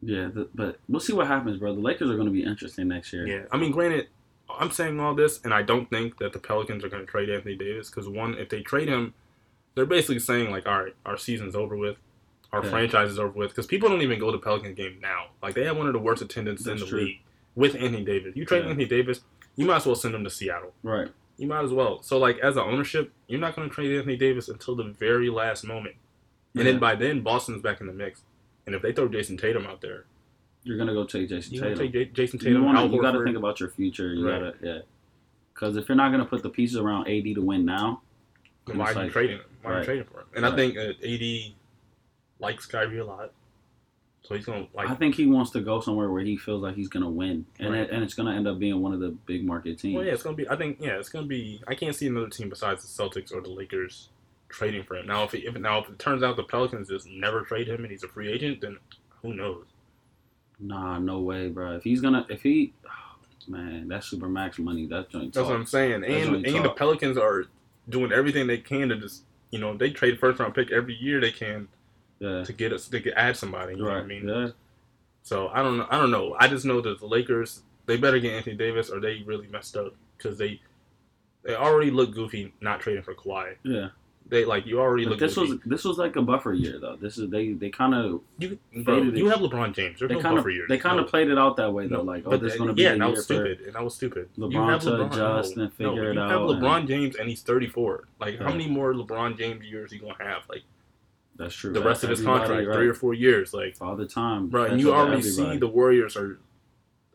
Yeah, 0.00 0.28
the, 0.32 0.48
but 0.54 0.78
we'll 0.88 1.00
see 1.00 1.12
what 1.12 1.26
happens, 1.26 1.58
bro. 1.58 1.74
The 1.74 1.80
Lakers 1.80 2.08
are 2.10 2.14
going 2.14 2.26
to 2.28 2.32
be 2.32 2.44
interesting 2.44 2.86
next 2.88 3.12
year. 3.12 3.26
Yeah, 3.26 3.44
I 3.50 3.56
mean, 3.56 3.72
granted, 3.72 4.06
I'm 4.48 4.70
saying 4.70 5.00
all 5.00 5.14
this, 5.14 5.40
and 5.42 5.52
I 5.52 5.62
don't 5.62 5.90
think 5.90 6.18
that 6.18 6.32
the 6.32 6.38
Pelicans 6.38 6.84
are 6.84 6.88
going 6.88 7.04
to 7.04 7.10
trade 7.10 7.28
Anthony 7.30 7.56
Davis 7.56 7.90
because 7.90 8.08
one, 8.08 8.34
if 8.34 8.48
they 8.48 8.62
trade 8.62 8.88
him, 8.88 9.14
they're 9.74 9.86
basically 9.86 10.20
saying 10.20 10.50
like, 10.50 10.66
all 10.66 10.84
right, 10.84 10.94
our 11.04 11.16
season's 11.16 11.56
over 11.56 11.76
with, 11.76 11.96
our 12.52 12.62
Yeah. 12.62 12.70
franchise 12.70 13.10
is 13.10 13.18
over 13.18 13.30
with, 13.36 13.50
because 13.50 13.66
people 13.66 13.88
don't 13.88 14.02
even 14.02 14.20
go 14.20 14.30
to 14.30 14.38
Pelicans 14.38 14.76
game 14.76 14.98
now. 15.02 15.26
Like 15.42 15.54
they 15.54 15.64
have 15.64 15.76
one 15.76 15.88
of 15.88 15.92
the 15.92 15.98
worst 15.98 16.22
attendance 16.22 16.66
in 16.66 16.78
the 16.78 16.86
true. 16.86 17.00
league 17.00 17.18
with 17.56 17.74
Anthony 17.74 18.04
Davis. 18.04 18.36
You 18.36 18.44
trade 18.44 18.62
Yeah. 18.64 18.70
Anthony 18.70 18.86
Davis, 18.86 19.20
you 19.56 19.66
might 19.66 19.76
as 19.76 19.86
well 19.86 19.96
send 19.96 20.14
him 20.14 20.22
to 20.22 20.30
Seattle. 20.30 20.74
Right. 20.84 21.08
You 21.38 21.46
might 21.46 21.64
as 21.64 21.72
well. 21.72 22.02
So 22.02 22.18
like 22.18 22.38
as 22.40 22.56
an 22.56 22.64
ownership, 22.64 23.12
you're 23.28 23.40
not 23.40 23.54
going 23.56 23.68
to 23.68 23.74
trade 23.74 23.96
Anthony 23.96 24.16
Davis 24.16 24.48
until 24.48 24.74
the 24.74 24.84
very 24.84 25.30
last 25.30 25.64
moment, 25.64 25.94
and 26.54 26.64
Yeah. 26.64 26.72
then 26.72 26.80
by 26.80 26.94
then 26.96 27.20
Boston's 27.22 27.62
back 27.62 27.80
in 27.80 27.86
the 27.86 27.92
mix. 27.92 28.22
And 28.66 28.74
if 28.74 28.82
they 28.82 28.92
throw 28.92 29.08
Jayson 29.08 29.38
Tatum 29.38 29.64
out 29.66 29.80
there, 29.80 30.04
You're 30.64 30.76
going 30.76 30.88
to 30.88 30.92
go 30.94 31.04
take 31.04 31.28
Jayson 31.30 31.54
you 31.54 31.60
Tatum. 31.60 31.78
gonna 31.78 31.90
take 31.90 32.12
J- 32.14 32.22
Jayson 32.22 32.40
you 32.42 32.48
Tatum. 32.48 32.64
wanna- 32.66 32.86
you 32.88 33.00
got 33.00 33.12
to 33.12 33.24
think 33.24 33.36
about 33.36 33.60
your 33.60 33.70
future. 33.70 34.12
You 34.12 34.28
Right. 34.28 34.40
got 34.42 34.60
to, 34.60 34.66
yeah. 34.66 34.78
Because 35.54 35.76
if 35.76 35.88
you're 35.88 35.96
not 35.96 36.08
going 36.10 36.22
to 36.22 36.28
put 36.28 36.42
the 36.42 36.50
pieces 36.50 36.76
around 36.76 37.06
AD 37.08 37.32
to 37.34 37.40
win 37.40 37.64
now, 37.64 38.02
Then 38.66 38.76
why 38.78 38.86
are 38.86 38.92
you 38.92 38.98
like- 38.98 39.12
trading 39.12 39.38
him? 39.38 39.44
Why 39.62 39.72
are 39.72 39.78
you 39.78 39.84
trading 39.84 40.04
for 40.04 40.20
him? 40.20 40.26
And 40.36 40.44
I 40.44 40.54
think 40.54 40.76
uh, 40.76 40.92
AD 41.02 41.54
likes 42.40 42.66
Kyrie 42.66 42.98
a 42.98 43.04
lot, 43.04 43.32
so 44.22 44.34
he's 44.34 44.44
gonna 44.44 44.66
like. 44.74 44.88
I 44.90 44.94
think 44.94 45.14
he 45.14 45.26
wants 45.26 45.50
to 45.52 45.60
go 45.60 45.80
somewhere 45.80 46.10
where 46.10 46.22
he 46.22 46.36
feels 46.36 46.62
like 46.62 46.74
he's 46.74 46.88
going 46.88 47.04
to 47.04 47.08
win, 47.08 47.46
and 47.58 47.72
Right. 47.72 47.80
it, 47.82 47.90
and 47.90 48.02
it's 48.04 48.14
going 48.14 48.28
to 48.28 48.34
end 48.34 48.46
up 48.46 48.58
being 48.58 48.80
one 48.82 48.92
of 48.92 49.00
the 49.00 49.10
big 49.26 49.44
market 49.44 49.78
teams. 49.78 49.96
well, 49.96 50.04
yeah, 50.04 50.12
it's 50.12 50.22
gonna 50.22 50.36
be. 50.36 50.48
I 50.48 50.56
think 50.56 50.78
yeah, 50.80 50.98
it's 50.98 51.08
gonna 51.08 51.26
be. 51.26 51.62
I 51.66 51.74
can't 51.74 51.94
see 51.94 52.06
another 52.06 52.28
team 52.28 52.48
besides 52.48 52.82
the 52.82 53.02
Celtics 53.02 53.32
or 53.32 53.40
the 53.40 53.50
Lakers 53.50 54.08
trading 54.48 54.82
for 54.82 54.96
him. 54.96 55.06
Now, 55.06 55.24
if, 55.24 55.32
he, 55.32 55.38
if 55.38 55.54
now 55.56 55.80
if 55.80 55.88
it 55.88 55.98
turns 55.98 56.22
out 56.22 56.36
the 56.36 56.42
Pelicans 56.42 56.88
just 56.88 57.06
never 57.06 57.42
trade 57.42 57.68
him 57.68 57.82
and 57.82 57.90
he's 57.90 58.02
a 58.02 58.08
free 58.08 58.30
agent, 58.30 58.60
then 58.60 58.78
who 59.22 59.34
knows? 59.34 59.64
Nah, 60.60 60.98
no 60.98 61.20
way, 61.20 61.48
bro. 61.48 61.76
If 61.76 61.84
he's 61.84 62.00
gonna, 62.00 62.26
if 62.28 62.42
he, 62.42 62.72
man, 63.48 63.88
that's 63.88 64.08
super 64.08 64.28
max 64.28 64.58
money, 64.58 64.86
that 64.86 65.08
joint. 65.10 65.32
That's 65.34 65.46
what 65.46 65.56
I'm 65.56 65.66
saying. 65.66 66.04
And 66.04 66.44
and 66.44 66.64
the. 66.64 66.70
Pelicans 66.70 67.16
are 67.16 67.44
doing 67.88 68.12
everything 68.12 68.46
they 68.46 68.58
can 68.58 68.88
to 68.90 68.96
just 68.96 69.22
you 69.50 69.58
know 69.58 69.74
they 69.76 69.90
trade 69.90 70.18
first 70.20 70.38
round 70.38 70.54
pick 70.54 70.70
every 70.70 70.94
year 70.94 71.20
they 71.20 71.30
can 71.30 71.66
Yeah. 72.20 72.42
to 72.44 72.52
get 72.52 72.72
us 72.72 72.88
to 72.88 73.00
get 73.00 73.14
add 73.16 73.36
somebody. 73.36 73.74
You 73.74 73.82
know 73.84 73.88
what 73.90 73.98
I 73.98 74.02
mean? 74.04 74.28
Yeah. 74.28 74.48
So 75.22 75.48
I 75.48 75.62
don't 75.62 75.78
know. 75.78 75.86
I 75.90 75.98
don't 75.98 76.10
know. 76.10 76.36
I 76.38 76.48
just 76.48 76.64
know 76.64 76.80
that 76.80 77.00
the 77.00 77.06
Lakers 77.06 77.62
they 77.86 77.96
better 77.96 78.18
get 78.18 78.34
Anthony 78.34 78.56
Davis 78.56 78.90
or 78.90 79.00
they 79.00 79.22
really 79.26 79.46
messed 79.48 79.76
up 79.76 79.94
because 80.16 80.36
they 80.38 80.60
they 81.42 81.54
already 81.54 81.90
look 81.90 82.12
goofy 82.12 82.52
not 82.60 82.80
trading 82.80 83.02
for 83.02 83.14
Kawhi. 83.14 83.54
Yeah. 83.62 83.88
They 84.30 84.44
like 84.44 84.66
you 84.66 84.78
already 84.78 85.06
look. 85.06 85.18
this 85.18 85.36
goofy. 85.36 85.52
was 85.52 85.60
this 85.64 85.84
was 85.84 85.96
like 85.96 86.16
a 86.16 86.22
buffer 86.22 86.52
year 86.52 86.78
though. 86.78 86.96
This 86.96 87.16
is 87.16 87.30
they 87.30 87.52
they 87.52 87.70
kind 87.70 87.94
of 87.94 88.20
you, 88.38 88.58
bro, 88.84 89.02
you 89.02 89.28
have 89.28 89.38
LeBron 89.38 89.74
James. 89.74 89.98
There's 89.98 90.10
they 90.10 90.16
no 90.16 90.20
kind 90.20 90.38
of 90.38 90.44
they 90.68 90.76
kind 90.76 90.98
of 90.98 91.06
No. 91.06 91.10
played 91.10 91.30
it 91.30 91.38
out 91.38 91.56
that 91.56 91.72
way 91.72 91.86
though. 91.86 91.96
No. 91.98 92.02
Like 92.02 92.24
oh, 92.26 92.30
But 92.30 92.42
this 92.42 92.52
is 92.52 92.58
going 92.58 92.68
to 92.68 92.74
be 92.74 92.82
yeah, 92.82 92.90
and 92.92 93.00
that 93.00 93.10
was 93.10 93.24
stupid. 93.24 93.60
And 93.62 93.74
that 93.74 93.82
was 93.82 93.94
stupid. 93.94 94.28
LeBron 94.36 94.52
you 94.52 94.60
have 94.60 94.80
to 94.82 94.90
LeBron, 94.90 95.12
adjust 95.12 95.56
no, 95.56 95.62
and 95.62 95.72
figure 95.72 95.94
no, 96.04 96.10
it 96.10 96.14
you 96.14 96.20
out 96.20 96.30
have 96.30 96.40
and- 96.42 96.62
LeBron 96.62 96.88
James 96.88 97.16
and 97.16 97.28
he's 97.28 97.40
34. 97.42 98.04
Like 98.20 98.38
how 98.38 98.50
many 98.50 98.68
more 98.68 98.92
LeBron 98.92 99.38
James 99.38 99.64
years 99.64 99.92
are 99.92 99.94
you 99.94 100.02
gonna 100.02 100.14
have? 100.22 100.42
Like 100.50 100.62
That's 101.38 101.54
true. 101.54 101.72
the 101.72 101.80
rest 101.82 102.04
of 102.04 102.10
his 102.10 102.20
contract, 102.20 102.66
right. 102.66 102.74
three 102.76 102.88
or 102.88 102.94
four 102.94 103.14
years. 103.14 103.54
Like 103.54 103.76
all 103.80 103.96
the 103.96 104.06
time, 104.06 104.48
bro, 104.48 104.64
and 104.64 104.80
you 104.80 104.92
already 104.92 105.22
see 105.22 105.56
the 105.56 105.68
Warriors 105.68 106.16
are 106.16 106.38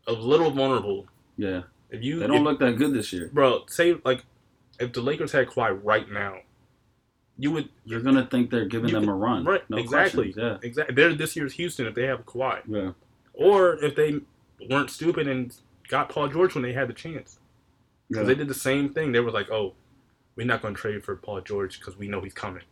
a 0.07 0.13
little 0.13 0.49
vulnerable. 0.51 1.05
yeah. 1.37 1.63
If 1.89 2.01
you 2.03 2.19
They 2.19 2.25
don't 2.27 2.37
if- 2.37 2.43
look 2.43 2.59
that 2.59 2.77
good 2.77 2.93
this 2.93 3.13
year. 3.13 3.29
bro, 3.31 3.65
say 3.67 3.95
like 4.03 4.25
if 4.79 4.93
the 4.93 5.01
Lakers 5.01 5.31
had 5.31 5.47
Kawhi 5.47 5.79
right 5.83 6.09
now, 6.11 6.39
you 7.37 7.51
would 7.51 7.69
You're 7.85 7.99
gonna 8.01 8.25
think 8.25 8.49
they're 8.49 8.65
giving 8.65 8.91
them 8.91 9.03
could- 9.03 9.11
a 9.11 9.13
run, 9.13 9.43
right 9.45 9.69
No 9.69 9.77
exactly 9.77 10.33
questions. 10.33 10.59
exactly. 10.63 10.95
They're 10.95 11.13
this 11.13 11.35
year's 11.35 11.53
Houston 11.53 11.85
if 11.85 11.93
they 11.93 12.03
have 12.07 12.25
Kawhi, 12.25 12.61
Yeah, 12.67 12.81
yeah, 12.81 12.91
or 13.33 13.75
if 13.83 13.95
they 13.95 14.21
weren't 14.69 14.89
stupid 14.89 15.27
and 15.27 15.55
got 15.89 16.09
Paul 16.09 16.29
George 16.29 16.55
when 16.55 16.63
they 16.63 16.73
had 16.73 16.87
the 16.87 16.93
chance. 16.93 17.37
Because 18.09 18.23
yeah. 18.23 18.27
they 18.29 18.35
did 18.35 18.47
the 18.47 18.53
same 18.53 18.93
thing. 18.93 19.11
They 19.11 19.19
were 19.19 19.31
like, 19.31 19.49
"Oh, 19.51 19.73
we're 20.35 20.45
not 20.47 20.61
going 20.61 20.73
to 20.75 20.79
trade 20.81 21.03
for 21.03 21.15
Paul 21.15 21.41
George 21.41 21.79
because 21.79 21.97
we 21.97 22.07
know 22.07 22.21
he's 22.21 22.33
coming." 22.33 22.63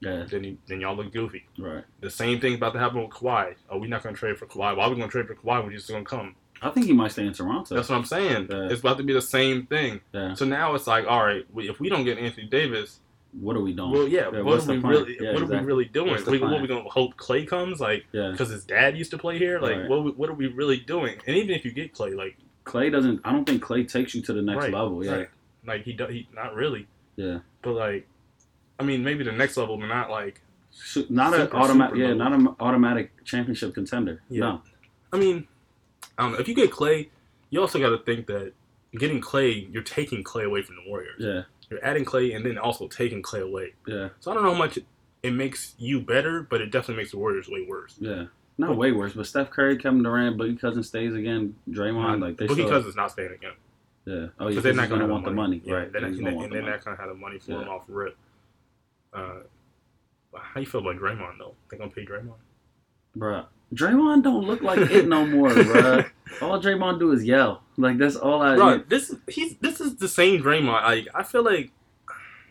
Yeah, 0.00 0.24
Then 0.30 0.44
he, 0.44 0.58
then 0.66 0.80
y'all 0.80 0.96
look 0.96 1.12
goofy. 1.12 1.46
right. 1.58 1.84
The 2.00 2.10
same 2.10 2.40
thing 2.40 2.54
about 2.54 2.72
to 2.74 2.78
happen 2.78 3.00
with 3.02 3.10
Kawhi. 3.10 3.54
Oh, 3.70 3.78
we're 3.78 3.88
not 3.88 4.02
going 4.02 4.14
to 4.14 4.18
trade 4.18 4.36
for 4.38 4.46
Kawhi. 4.46 4.76
Why 4.76 4.84
are 4.84 4.90
we 4.90 4.96
going 4.96 5.08
to 5.08 5.12
trade 5.12 5.26
for 5.26 5.34
Kawhi? 5.34 5.64
We're 5.64 5.72
just 5.72 5.88
going 5.88 6.04
to 6.04 6.08
come. 6.10 6.34
I 6.62 6.70
think 6.70 6.86
he 6.86 6.92
might 6.92 7.12
stay 7.12 7.26
in 7.26 7.32
Toronto. 7.32 7.74
That's 7.74 7.88
what 7.88 7.96
I'm 7.96 8.04
saying. 8.04 8.48
Yeah. 8.50 8.68
It's 8.70 8.80
about 8.80 8.96
to 8.98 9.02
be 9.02 9.12
the 9.12 9.22
same 9.22 9.66
thing. 9.66 10.00
yeah. 10.12 10.34
So 10.34 10.44
now 10.44 10.74
it's 10.74 10.86
like, 10.86 11.06
all 11.06 11.24
right, 11.24 11.44
we, 11.52 11.68
if 11.68 11.80
we 11.80 11.88
don't 11.88 12.04
get 12.04 12.18
Anthony 12.18 12.46
Davis, 12.46 13.00
What 13.40 13.56
are 13.56 13.60
we 13.60 13.72
doing? 13.74 13.90
well, 13.90 14.08
yeah, 14.08 14.30
Yeah, 14.32 14.40
what 14.42 14.62
are 14.62 14.66
we 14.72 14.80
plan? 14.80 14.92
really, 14.92 15.16
Yeah, 15.20 15.32
what 15.34 15.42
are 15.42 15.46
we 15.46 15.56
really 15.58 15.84
doing? 15.86 16.10
What's 16.12 16.26
We, 16.26 16.38
what 16.38 16.52
are 16.52 16.60
we 16.62 16.68
going 16.68 16.84
to 16.84 16.88
hope 16.90 17.16
Clay 17.16 17.44
comes? 17.44 17.80
Like, 17.80 18.06
yeah. 18.12 18.30
because 18.30 18.48
his 18.50 18.64
dad 18.64 18.96
used 18.96 19.10
to 19.10 19.18
play 19.18 19.38
here. 19.38 19.58
Like, 19.60 19.76
Right. 19.76 19.88
what 19.88 20.16
what 20.16 20.30
are 20.30 20.34
we 20.34 20.46
really 20.48 20.78
doing? 20.78 21.16
And 21.26 21.36
even 21.36 21.50
if 21.54 21.64
you 21.64 21.72
get 21.72 21.92
Clay, 21.92 22.12
like, 22.14 22.36
Clay 22.64 22.88
doesn't. 22.90 23.20
I 23.24 23.32
don't 23.32 23.44
think 23.44 23.60
Clay 23.62 23.84
takes 23.84 24.14
you 24.14 24.22
to 24.22 24.32
the 24.32 24.40
next 24.42 24.64
Right, 24.64 24.72
level. 24.72 25.04
Yeah, 25.04 25.12
right. 25.12 25.28
like 25.66 25.82
he 25.84 25.92
do, 25.92 26.06
he 26.06 26.28
not 26.34 26.54
really, 26.54 26.86
yeah. 27.16 27.40
but 27.62 27.72
like, 27.72 28.06
I 28.78 28.82
mean, 28.84 29.04
maybe 29.04 29.24
the 29.24 29.32
next 29.32 29.56
level, 29.56 29.76
but 29.76 29.86
not 29.86 30.10
like. 30.10 30.40
Not 31.08 31.34
an 31.34 31.48
automatic. 31.52 31.96
Yeah, 31.96 32.08
level. 32.08 32.18
not 32.18 32.32
an 32.32 32.48
automatic 32.60 33.24
championship 33.24 33.74
contender. 33.74 34.22
Yeah. 34.28 34.40
No. 34.40 34.62
I 35.12 35.18
mean, 35.18 35.46
I 36.18 36.22
don't 36.24 36.32
know. 36.32 36.38
If 36.38 36.48
you 36.48 36.54
get 36.54 36.72
Clay, 36.72 37.10
you 37.50 37.60
also 37.60 37.78
got 37.78 37.90
to 37.90 37.98
think 37.98 38.26
that 38.26 38.52
getting 38.98 39.20
Clay, 39.20 39.68
you're 39.70 39.82
taking 39.84 40.24
Clay 40.24 40.44
away 40.44 40.62
from 40.62 40.74
the 40.76 40.90
Warriors. 40.90 41.14
Yeah, 41.20 41.42
You're 41.70 41.84
adding 41.84 42.04
Clay 42.04 42.32
and 42.32 42.44
then 42.44 42.58
also 42.58 42.88
taking 42.88 43.22
Clay 43.22 43.40
away. 43.40 43.74
yeah, 43.86 44.08
So 44.20 44.30
I 44.30 44.34
don't 44.34 44.42
know 44.42 44.52
how 44.52 44.58
much 44.58 44.76
it, 44.78 44.84
it 45.22 45.30
makes 45.32 45.74
you 45.78 46.00
better, 46.00 46.42
but 46.42 46.60
it 46.60 46.72
definitely 46.72 46.96
makes 47.02 47.12
the 47.12 47.18
Warriors 47.18 47.48
way 47.48 47.64
worse. 47.68 47.94
yeah. 48.00 48.24
Not 48.58 48.76
way 48.76 48.92
worse, 48.92 49.12
but 49.14 49.26
Steph 49.26 49.50
Curry, 49.50 49.76
Kevin 49.78 50.02
Durant, 50.04 50.36
Boogie 50.38 50.60
Cousins 50.60 50.86
stays 50.86 51.12
again. 51.14 51.56
Draymond, 51.70 52.20
like 52.20 52.36
they 52.36 52.46
Boogie 52.46 52.52
still, 52.54 52.68
Cousins 52.68 52.94
not 52.94 53.10
staying 53.10 53.32
again. 53.32 53.52
Yeah. 54.04 54.14
Oh, 54.38 54.44
yeah. 54.44 54.48
Because 54.50 54.62
they're 54.62 54.74
not 54.74 54.88
gonna 54.88 55.00
have 55.02 55.10
want 55.10 55.24
the 55.24 55.32
money, 55.32 55.60
Yeah, 55.64 55.74
right? 55.74 55.92
They're 55.92 56.00
not, 56.02 56.10
and 56.10 56.16
gonna 56.18 56.30
they're, 56.30 56.34
want 56.36 56.44
and 56.44 56.52
the 56.52 56.54
they're 56.56 56.62
money. 56.62 56.76
not 56.76 56.84
going 56.84 56.96
to 56.96 57.02
have 57.02 57.10
the 57.10 57.16
money 57.20 57.38
for 57.40 57.52
him 57.62 57.68
off 57.68 57.84
rip. 57.88 58.16
Uh, 59.14 59.40
how 60.34 60.60
you 60.60 60.66
feel 60.66 60.80
about 60.80 60.96
Draymond, 60.96 61.38
though? 61.38 61.54
They 61.70 61.76
going 61.76 61.90
to 61.90 61.94
pay 61.94 62.04
Draymond? 62.04 62.34
Bruh. 63.16 63.46
Draymond 63.72 64.22
don't 64.22 64.44
look 64.44 64.62
like 64.62 64.78
it 64.90 65.08
no 65.08 65.26
more, 65.26 65.48
bruh. 65.48 66.10
All 66.42 66.60
Draymond 66.60 66.98
do 66.98 67.12
is 67.12 67.24
yell. 67.24 67.62
Like 67.76 67.98
that's 67.98 68.14
all 68.16 68.40
I. 68.40 68.54
Bro, 68.54 68.84
this, 68.88 69.14
he's, 69.28 69.56
this 69.56 69.80
is 69.80 69.96
the 69.96 70.08
same 70.08 70.42
Draymond. 70.42 70.82
Like, 70.82 71.08
I 71.12 71.22
feel 71.24 71.44
like, 71.44 71.70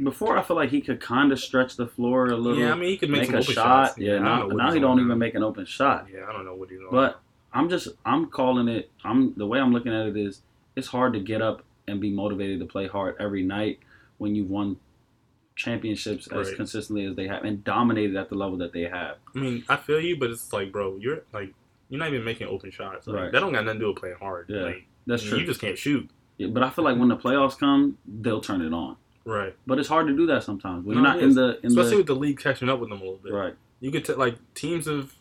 Before 0.01 0.37
I 0.37 0.43
feel 0.43 0.57
like 0.57 0.69
he 0.69 0.81
could 0.81 0.99
kind 0.99 1.31
of 1.31 1.39
stretch 1.39 1.77
the 1.77 1.87
floor 1.87 2.27
a 2.27 2.35
little, 2.35 2.59
yeah, 2.59 2.73
I 2.73 2.75
mean, 2.75 2.89
he 2.89 2.97
could 2.97 3.09
make, 3.09 3.21
make, 3.21 3.29
some 3.29 3.39
a 3.39 3.43
shot. 3.43 3.87
shots. 3.87 3.97
Yeah, 3.97 4.15
I 4.15 4.19
now, 4.19 4.47
now 4.47 4.71
he 4.73 4.79
don't 4.79 4.99
even 4.99 5.17
make 5.17 5.35
an 5.35 5.43
open 5.43 5.65
shot. 5.65 6.07
Yeah, 6.13 6.25
I 6.27 6.33
don't 6.33 6.45
know 6.45 6.55
what 6.55 6.69
he's 6.69 6.79
doing. 6.79 6.91
But 6.91 7.21
I'm 7.53 7.69
just 7.69 7.89
I'm 8.05 8.25
calling 8.27 8.67
it. 8.67 8.91
I'm 9.05 9.33
the 9.35 9.47
way 9.47 9.59
I'm 9.59 9.71
looking 9.71 9.93
at 9.93 10.07
it 10.07 10.17
is 10.17 10.41
it's 10.75 10.87
hard 10.87 11.13
to 11.13 11.19
get 11.19 11.41
up 11.41 11.63
and 11.87 12.01
be 12.01 12.09
motivated 12.09 12.59
to 12.59 12.65
play 12.65 12.87
hard 12.87 13.15
every 13.19 13.43
night 13.43 13.79
when 14.17 14.35
you've 14.35 14.49
won 14.49 14.77
championships 15.55 16.27
as 16.27 16.47
Right. 16.49 16.55
consistently 16.57 17.05
as 17.05 17.15
they 17.15 17.27
have 17.27 17.43
and 17.43 17.63
dominated 17.63 18.15
at 18.15 18.29
the 18.29 18.35
level 18.35 18.57
that 18.57 18.73
they 18.73 18.81
have. 18.83 19.17
I 19.35 19.39
mean, 19.39 19.63
I 19.69 19.75
feel 19.75 19.99
you, 19.99 20.17
but 20.17 20.29
it's 20.31 20.51
like, 20.51 20.71
bro, 20.71 20.97
you're 20.97 21.21
like, 21.33 21.53
you're 21.89 21.99
not 21.99 22.09
even 22.09 22.23
making 22.23 22.47
open 22.47 22.71
shots. 22.71 23.05
Like, 23.07 23.15
Right. 23.15 23.31
That 23.31 23.39
don't 23.41 23.53
got 23.53 23.65
nothing 23.65 23.79
to 23.79 23.85
do 23.85 23.89
with 23.89 23.97
playing 23.97 24.15
hard. 24.19 24.47
Yeah, 24.49 24.61
Like, 24.63 24.85
That's 25.05 25.21
true. 25.23 25.37
You 25.39 25.45
just 25.45 25.59
can't 25.61 25.77
shoot. 25.77 26.09
Yeah, 26.37 26.47
but 26.47 26.63
I 26.63 26.69
feel 26.69 26.83
like 26.83 26.97
when 26.97 27.09
the 27.09 27.17
playoffs 27.17 27.57
come, 27.59 27.97
they'll 28.21 28.41
turn 28.41 28.61
it 28.61 28.73
on. 28.73 28.95
Right. 29.25 29.55
But 29.67 29.77
it's 29.79 29.87
hard 29.87 30.07
to 30.07 30.15
do 30.15 30.25
that 30.27 30.43
sometimes 30.43 30.85
when 30.85 30.95
No, 30.97 31.01
you're 31.03 31.13
not 31.13 31.21
in 31.23 31.33
the 31.35 31.59
in 31.59 31.67
Especially 31.67 31.91
the 31.91 31.97
with 31.97 32.07
the 32.07 32.15
league 32.15 32.39
catching 32.39 32.67
up 32.69 32.79
with 32.79 32.89
them 32.89 32.99
a 32.99 33.03
little 33.03 33.19
bit. 33.23 33.31
right. 33.33 33.53
You 33.79 33.91
get 33.91 34.05
to 34.05 34.15
like 34.15 34.37
teams 34.55 34.87
of, 34.87 35.13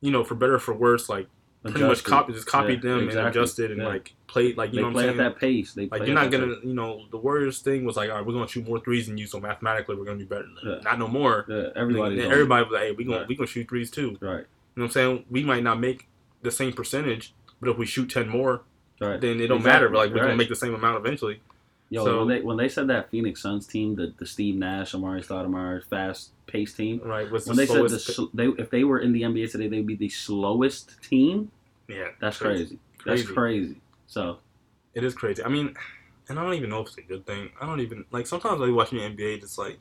you 0.00 0.10
know, 0.10 0.24
for 0.24 0.34
better 0.34 0.54
or 0.54 0.58
for 0.58 0.74
worse, 0.74 1.08
like 1.08 1.28
pretty 1.70 1.80
much 1.80 1.98
adjusted. 2.00 2.10
copy 2.10 2.32
just 2.32 2.46
copied 2.46 2.82
Yeah, 2.84 2.90
them 2.90 2.98
exactly. 3.04 3.18
and 3.20 3.28
adjusted 3.28 3.70
and 3.70 3.80
Yeah. 3.80 3.86
like 3.88 4.14
played 4.26 4.56
like 4.56 4.70
you 4.70 4.76
they 4.76 4.82
know 4.82 4.88
what 4.88 4.96
I'm 5.04 5.10
at 5.10 5.14
saying. 5.14 5.16
that 5.18 5.36
pace. 5.38 5.72
They 5.74 5.82
like 5.82 5.90
play 6.00 6.06
you're 6.06 6.14
not 6.14 6.30
gonna, 6.30 6.46
pace. 6.56 6.64
you 6.64 6.74
know, 6.74 7.04
the 7.10 7.18
Warriors 7.18 7.58
thing 7.60 7.84
was 7.84 7.96
like, 7.96 8.10
all 8.10 8.16
right, 8.16 8.26
we're 8.26 8.32
gonna 8.32 8.48
shoot 8.48 8.66
more 8.66 8.80
threes 8.80 9.06
than 9.06 9.16
you, 9.18 9.26
so 9.26 9.38
mathematically 9.38 9.94
we're 9.96 10.04
gonna 10.04 10.18
be 10.18 10.24
better. 10.24 10.46
Yeah. 10.64 10.80
Not 10.82 10.98
no 10.98 11.06
more. 11.08 11.44
Yeah, 11.48 11.68
everybody's 11.76 12.16
Then 12.18 12.26
on 12.26 12.32
everybody 12.32 12.64
was 12.64 12.72
like, 12.72 12.82
hey, 12.82 12.92
we 12.92 13.04
gonna 13.04 13.18
Right. 13.20 13.28
we 13.28 13.36
gonna 13.36 13.46
shoot 13.46 13.68
threes 13.68 13.90
too. 13.90 14.16
right. 14.20 14.38
You 14.74 14.80
know 14.80 14.84
what 14.84 14.84
I'm 14.84 14.90
saying? 14.90 15.24
We 15.30 15.44
might 15.44 15.62
not 15.62 15.78
make 15.78 16.08
the 16.42 16.50
same 16.50 16.72
percentage, 16.72 17.34
but 17.60 17.68
if 17.70 17.78
we 17.78 17.86
shoot 17.86 18.08
ten 18.10 18.28
more, 18.28 18.62
Right. 19.00 19.20
then 19.20 19.40
it 19.40 19.48
don't 19.48 19.58
Exactly. 19.58 19.64
matter. 19.72 19.88
But 19.90 19.98
like 19.98 20.10
we're 20.10 20.16
Right. 20.16 20.22
gonna 20.24 20.36
make 20.36 20.48
the 20.48 20.56
same 20.56 20.74
amount 20.74 20.96
eventually. 21.04 21.40
Yo, 21.92 22.04
So- 22.06 22.18
when 22.20 22.28
they 22.28 22.40
when 22.40 22.56
they 22.56 22.68
said 22.68 22.86
that 22.88 23.10
Phoenix 23.10 23.42
Suns 23.42 23.66
team, 23.66 23.94
the, 23.96 24.14
the 24.18 24.24
Steve 24.24 24.54
Nash, 24.56 24.92
Amar'e 24.92 25.22
Stoudemire, 25.26 25.84
fast 25.84 26.30
paced 26.46 26.76
team, 26.76 27.00
Right? 27.04 27.30
Was 27.30 27.46
when 27.46 27.56
the 27.56 27.66
they 27.66 27.66
said 27.66 27.88
the 27.90 27.98
sl- 27.98 28.24
they 28.32 28.46
if 28.46 28.70
they 28.70 28.84
were 28.84 28.98
in 29.00 29.12
the 29.12 29.22
NBA 29.22 29.50
today, 29.52 29.68
they'd 29.68 29.86
be 29.86 29.94
the 29.96 30.08
slowest 30.08 31.00
team. 31.02 31.50
yeah, 31.88 32.08
That's 32.20 32.38
crazy. 32.38 32.78
That's 33.04 33.22
Crazy. 33.22 33.34
crazy. 33.34 33.80
So 34.06 34.38
It 34.94 35.04
is 35.04 35.14
crazy. 35.14 35.42
I 35.44 35.48
mean, 35.48 35.74
and 36.28 36.38
I 36.38 36.42
don't 36.44 36.54
even 36.54 36.70
know 36.70 36.80
if 36.80 36.88
it's 36.88 36.96
a 36.98 37.02
good 37.02 37.26
thing. 37.26 37.50
I 37.60 37.66
don't 37.66 37.80
even 37.80 38.04
like. 38.10 38.26
Sometimes 38.26 38.60
I 38.62 38.70
watch 38.70 38.90
the 38.90 38.98
NBA, 39.00 39.40
just 39.40 39.58
like 39.58 39.78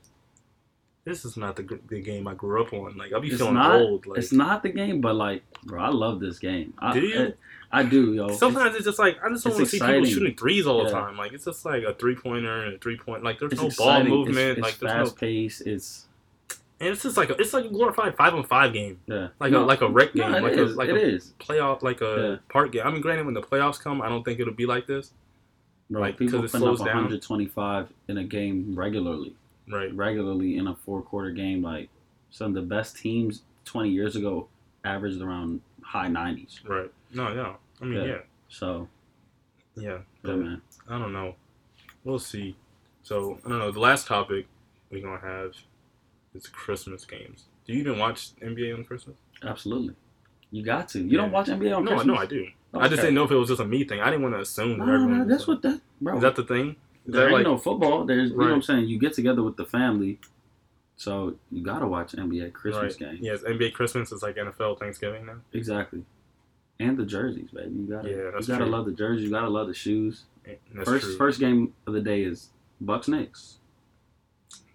this 1.06 1.24
is 1.26 1.38
not 1.38 1.56
the 1.56 1.80
the 1.88 2.02
game 2.02 2.28
I 2.28 2.34
grew 2.34 2.62
up 2.62 2.74
on. 2.74 2.98
Like 2.98 3.14
I'll 3.14 3.22
be 3.22 3.30
It's 3.30 3.38
feeling 3.38 3.54
not- 3.56 3.80
old. 3.80 4.06
Like 4.06 4.20
it's 4.20 4.32
not 4.34 4.64
the 4.64 4.70
game, 4.70 5.00
but 5.02 5.16
like, 5.16 5.44
bro, 5.64 5.82
I 5.82 5.90
love 5.90 6.20
this 6.20 6.40
game. 6.40 6.74
I, 6.80 6.94
Do 6.94 7.00
you? 7.00 7.34
I 7.74 7.84
do, 7.84 8.14
yo. 8.14 8.30
sometimes 8.36 8.76
it's 8.76 8.86
just 8.86 9.00
like 9.00 9.18
I 9.24 9.30
just 9.30 9.44
don't 9.44 9.54
want 9.54 9.66
to 9.66 9.70
see 9.72 9.80
people 9.80 10.06
shooting 10.06 10.36
threes 10.36 10.68
all 10.68 10.84
the 10.84 10.90
time. 10.92 11.18
Like 11.18 11.32
it's 11.34 11.46
just 11.46 11.64
like 11.66 11.84
a 11.84 11.94
three 11.94 12.16
pointer 12.16 12.66
and 12.66 12.76
a 12.76 12.78
three 12.80 12.98
point. 12.98 13.24
Like 13.24 13.40
there's 13.40 13.54
it's 13.54 13.62
no 13.62 13.68
exciting. 13.68 14.10
ball 14.10 14.26
movement. 14.26 14.58
It's, 14.58 14.62
like 14.62 14.78
there's 14.80 15.10
no 15.10 15.16
pace. 15.16 15.62
It's 15.62 16.08
And 16.80 16.90
it's 16.90 17.04
just 17.04 17.16
like 17.18 17.30
a, 17.30 17.36
it's 17.40 17.54
like 17.54 17.66
a 17.66 17.70
glorified 17.70 18.16
five 18.18 18.34
on 18.34 18.44
five 18.44 18.74
game, 18.74 19.00
yeah, 19.08 19.30
like 19.40 19.52
No, 19.52 19.64
a 19.64 19.66
like 19.66 19.82
a 19.82 19.88
rec 19.90 20.14
no, 20.16 20.24
game, 20.24 20.34
it 20.36 20.44
like 20.44 20.54
is, 20.54 20.74
a 20.74 20.76
like 20.76 20.90
it 20.90 20.96
a 20.96 21.00
is. 21.16 21.34
playoff, 21.40 21.82
like 21.84 22.02
a 22.02 22.40
Yeah. 22.42 22.52
part 22.52 22.72
game. 22.72 22.82
I 22.86 22.92
mean, 22.92 23.02
granted, 23.02 23.26
when 23.26 23.36
the 23.36 23.42
playoffs 23.42 23.80
come, 23.80 24.02
I 24.02 24.10
don't 24.10 24.24
think 24.24 24.40
it'll 24.40 24.54
be 24.54 24.66
like 24.66 24.88
this, 24.88 25.12
Bro, 25.90 26.02
like, 26.02 26.18
people 26.18 26.44
it 26.44 26.52
putting 26.52 26.68
up 26.68 26.76
slows 26.78 26.80
down. 26.80 26.88
125 26.96 27.88
in 28.08 28.18
a 28.18 28.24
game 28.24 28.74
regularly, 28.76 29.36
right? 29.70 29.94
regularly 29.96 30.58
in 30.58 30.68
a 30.68 30.76
four 30.76 31.02
quarter 31.02 31.32
game. 31.32 31.62
Like 31.62 31.90
some 32.32 32.48
of 32.48 32.54
the 32.56 32.62
best 32.64 32.98
teams 32.98 33.44
20 33.66 33.90
years 33.90 34.16
ago 34.16 34.48
averaged 34.84 35.22
around 35.22 35.62
high 35.84 36.08
90s. 36.08 36.68
Right? 36.68 36.92
No, 37.14 37.32
yeah. 37.34 37.54
I 37.82 37.86
mean, 37.86 37.94
Yeah. 38.02 38.06
yeah, 38.06 38.18
So 38.50 38.88
yeah. 39.76 39.98
But 40.22 40.38
man. 40.38 40.62
I 40.88 40.98
don't 41.00 41.14
know. 41.14 41.36
We'll 42.04 42.20
see. 42.20 42.56
So 43.04 43.40
I 43.46 43.50
don't 43.50 43.60
know. 43.60 43.72
The 43.72 43.80
last 43.80 44.08
topic 44.08 44.48
we're 44.90 45.02
gonna 45.02 45.20
have 45.22 45.54
is 46.36 46.48
Christmas 46.48 47.06
games. 47.06 47.46
Do 47.66 47.74
you 47.74 47.80
even 47.80 47.98
watch 48.00 48.32
NBA 48.42 48.76
on 48.78 48.84
Christmas? 48.84 49.18
Absolutely. 49.44 49.96
You 50.52 50.64
got 50.64 50.90
to. 50.90 51.00
You 51.00 51.08
Yeah. 51.10 51.18
don't 51.18 51.32
watch 51.32 51.48
NBA 51.48 51.74
on 51.76 51.86
Christmas? 51.86 51.88
no, 51.88 51.92
I 51.92 51.96
Christmas? 51.96 52.06
know 52.08 52.16
I 52.16 52.26
do. 52.26 52.48
Oh, 52.74 52.80
I 52.80 52.88
just 52.88 53.02
didn't 53.02 53.16
know 53.16 53.24
if 53.24 53.32
it 53.32 53.36
was 53.36 53.50
just 53.50 53.60
a 53.62 53.66
me 53.66 53.84
thing. 53.84 54.00
I 54.00 54.06
didn't 54.10 54.22
want 54.24 54.36
to 54.36 54.42
assume 54.42 54.80
that 54.80 54.86
No, 54.86 54.94
everyone. 54.94 55.18
no, 55.20 55.26
that's 55.26 55.48
what 55.48 55.62
that, 55.64 55.82
bro. 56.00 56.16
Is 56.16 56.22
that 56.22 56.36
the 56.36 56.44
thing? 56.44 56.76
Is 57.06 57.14
there 57.14 57.24
ain't 57.26 57.34
like 57.34 57.44
no 57.44 57.58
football. 57.58 58.06
There's, 58.06 58.32
you 58.32 58.38
know 58.38 58.44
what 58.46 58.52
I'm 58.54 58.62
saying? 58.62 58.88
You 58.88 59.00
get 59.00 59.14
together 59.14 59.44
with 59.44 59.58
the 59.58 59.66
family, 59.66 60.20
so 60.96 61.36
you 61.52 61.64
gotta 61.64 61.88
watch 61.88 62.14
NBA 62.14 62.54
Christmas 62.54 63.00
right. 63.02 63.12
game. 63.12 63.20
Yes, 63.22 63.42
NBA 63.42 63.74
Christmas 63.74 64.12
is 64.12 64.22
like 64.22 64.36
NFL 64.38 64.80
Thanksgiving 64.80 65.26
now. 65.26 65.38
Exactly. 65.54 66.04
And 66.82 66.98
the 66.98 67.06
jerseys, 67.06 67.52
baby. 67.52 67.72
You 67.76 67.88
gotta, 67.88 68.10
Yeah, 68.10 68.16
you 68.16 68.32
gotta 68.32 68.58
true. 68.58 68.66
love 68.66 68.86
the 68.86 68.92
jerseys. 68.92 69.24
You 69.26 69.32
gotta 69.32 69.50
love 69.50 69.68
the 69.68 69.74
shoes. 69.74 70.24
That's 70.46 70.90
first, 70.90 71.06
true. 71.06 71.18
first 71.18 71.40
game 71.40 71.74
of 71.86 71.94
the 71.94 72.02
day 72.02 72.24
is 72.24 72.50
Bucks 72.80 73.08
Knicks. 73.08 73.60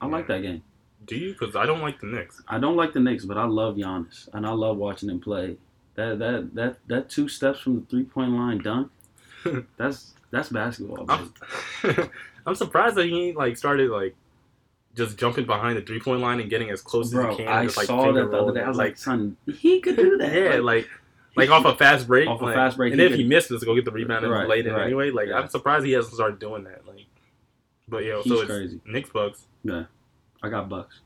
I 0.01 0.07
like 0.07 0.27
that 0.29 0.43
game. 0.43 0.63
Do 1.07 1.17
you? 1.17 1.33
Because 1.33 1.57
I 1.57 1.67
don't 1.67 1.81
like 1.81 2.01
the 2.01 2.07
Knicks. 2.07 2.43
I 2.49 2.59
don't 2.59 2.77
like 2.77 2.93
the 2.93 3.01
Knicks, 3.01 3.25
but 3.25 3.37
I 3.37 3.45
love 3.45 3.77
Giannis, 3.77 4.29
and 4.33 4.47
I 4.47 4.51
love 4.51 4.77
watching 4.77 5.09
him 5.09 5.21
play. 5.21 5.57
That 5.95 6.19
that 6.19 6.55
that 6.55 6.77
that 6.89 7.11
two 7.11 7.29
steps 7.29 7.61
from 7.61 7.81
the 7.81 7.87
three 7.87 8.05
point 8.05 8.33
line 8.33 8.59
dunk. 8.59 8.91
that's 9.77 10.15
that's 10.31 10.49
basketball. 10.49 11.07
I'm. 11.09 11.33
I'm 12.47 12.55
surprised 12.55 12.95
that 12.95 13.07
he 13.07 13.33
like 13.33 13.57
started 13.57 13.91
like 13.91 14.15
just 14.95 15.19
jumping 15.19 15.47
behind 15.47 15.77
the 15.77 15.83
three 15.83 16.01
point 16.01 16.21
line 16.21 16.41
and 16.41 16.49
getting 16.49 16.71
as 16.71 16.81
close 16.81 17.13
as 17.13 17.31
he 17.31 17.37
can. 17.45 17.49
I 17.49 17.65
just, 17.65 17.77
like, 17.77 17.87
saw 17.87 18.13
that 18.13 18.31
the 18.31 18.37
other 18.41 18.55
day. 18.55 18.63
I 18.63 18.69
was 18.69 18.79
like, 18.79 18.97
son, 18.97 19.37
he 19.53 19.81
could 19.81 19.97
do 19.97 20.17
that. 20.19 20.33
yeah, 20.35 20.51
like 20.61 20.63
like 20.63 20.89
off 21.39 21.65
a 21.65 21.75
fast 21.77 22.07
break. 22.07 22.29
Off 22.29 22.43
a 22.43 22.53
fast 22.53 22.77
break, 22.77 22.93
and 22.93 23.01
he 23.01 23.07
if 23.07 23.13
he 23.13 23.19
could- 23.19 23.29
misses, 23.29 23.65
go 23.65 23.75
get 23.75 23.85
the 23.85 23.91
rebound 23.91 24.25
and 24.25 24.33
Right, 24.33 24.65
it 24.65 24.73
right, 24.73 24.85
anyway. 24.85 25.11
Like 25.11 25.29
yeah. 25.29 25.39
I'm 25.39 25.49
surprised 25.49 25.85
he 25.87 25.93
hasn't 25.93 26.15
started 26.15 26.39
doing 26.39 26.65
that. 26.65 26.87
Like, 26.87 27.07
but 27.89 28.05
yeah, 28.05 28.21
he's 28.23 28.33
so 28.33 28.41
it's 28.41 28.51
crazy. 28.51 28.81
Knicks 28.87 29.11
Bucks. 29.11 29.47
Yeah, 29.63 29.85
I 30.43 30.49
got 30.49 30.69
Bucks. 30.69 31.01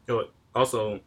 Also, 0.55 1.01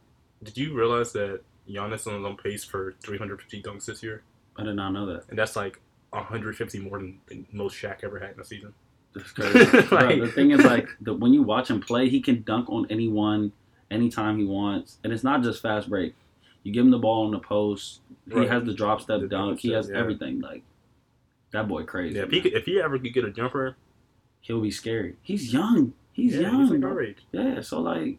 did 0.44 0.58
you 0.58 0.74
realize 0.74 1.12
that 1.14 1.42
Giannis 1.70 2.02
is 2.02 2.08
on 2.08 2.38
pace 2.38 2.64
for 2.64 2.96
350 3.04 3.62
dunks 3.62 3.86
this 3.86 4.04
year, 4.04 4.24
I 4.58 4.64
did 4.64 4.76
not 4.76 4.92
know 4.92 5.06
that. 5.08 5.24
and 5.30 5.38
that's 5.38 5.56
like 5.56 5.80
150 6.12 6.80
more 6.80 7.00
than 7.00 7.20
the 7.28 7.44
most 7.52 7.76
Shaq 7.76 8.04
ever 8.04 8.20
had 8.20 8.32
in 8.32 8.40
a 8.40 8.44
season. 8.44 8.74
That's 9.16 9.32
crazy. 9.32 9.66
Bro, 9.90 10.20
the 10.20 10.32
thing 10.32 10.52
is, 10.52 10.64
like, 10.64 10.88
the, 11.02 11.14
when 11.14 11.34
you 11.34 11.44
watch 11.44 11.70
him 11.70 11.80
play, 11.82 12.10
he 12.10 12.20
can 12.22 12.44
dunk 12.44 12.70
on 12.70 12.88
anyone, 12.90 13.52
anytime 13.92 14.38
he 14.38 14.46
wants, 14.46 14.98
and 15.04 15.12
it's 15.14 15.24
not 15.24 15.44
just 15.44 15.62
fast 15.62 15.90
break. 15.90 16.16
You 16.64 16.72
give 16.74 16.86
him 16.86 16.92
the 16.92 16.98
ball 17.00 17.26
on 17.26 17.32
the 17.32 17.40
post. 17.40 18.02
He 18.28 18.34
Right. 18.36 18.50
has 18.50 18.64
the 18.64 18.74
drop 18.74 19.02
step 19.02 19.20
The 19.22 19.28
dunk. 19.28 19.60
He 19.60 19.72
has 19.72 19.90
yeah. 19.90 19.98
everything. 20.00 20.40
Like 20.40 20.64
that 21.52 21.68
boy 21.68 21.84
crazy. 21.84 22.16
Yeah, 22.16 22.24
if 22.24 22.32
he 22.32 22.42
could, 22.42 22.54
if 22.54 22.66
he 22.66 22.80
ever 22.82 22.98
could 22.98 23.14
get 23.14 23.26
a 23.26 23.32
jumper, 23.32 23.76
He'll 24.42 24.60
be 24.62 24.72
scary. 24.72 25.16
He's 25.22 25.54
young. 25.54 25.94
He's 26.12 26.36
yeah, 26.36 26.42
young. 26.42 26.62
he's 26.64 26.72
like 26.72 26.82
bro. 26.82 26.92
our 26.92 27.02
age. 27.02 27.26
Yeah, 27.32 27.62
so 27.62 27.80
like 27.82 28.18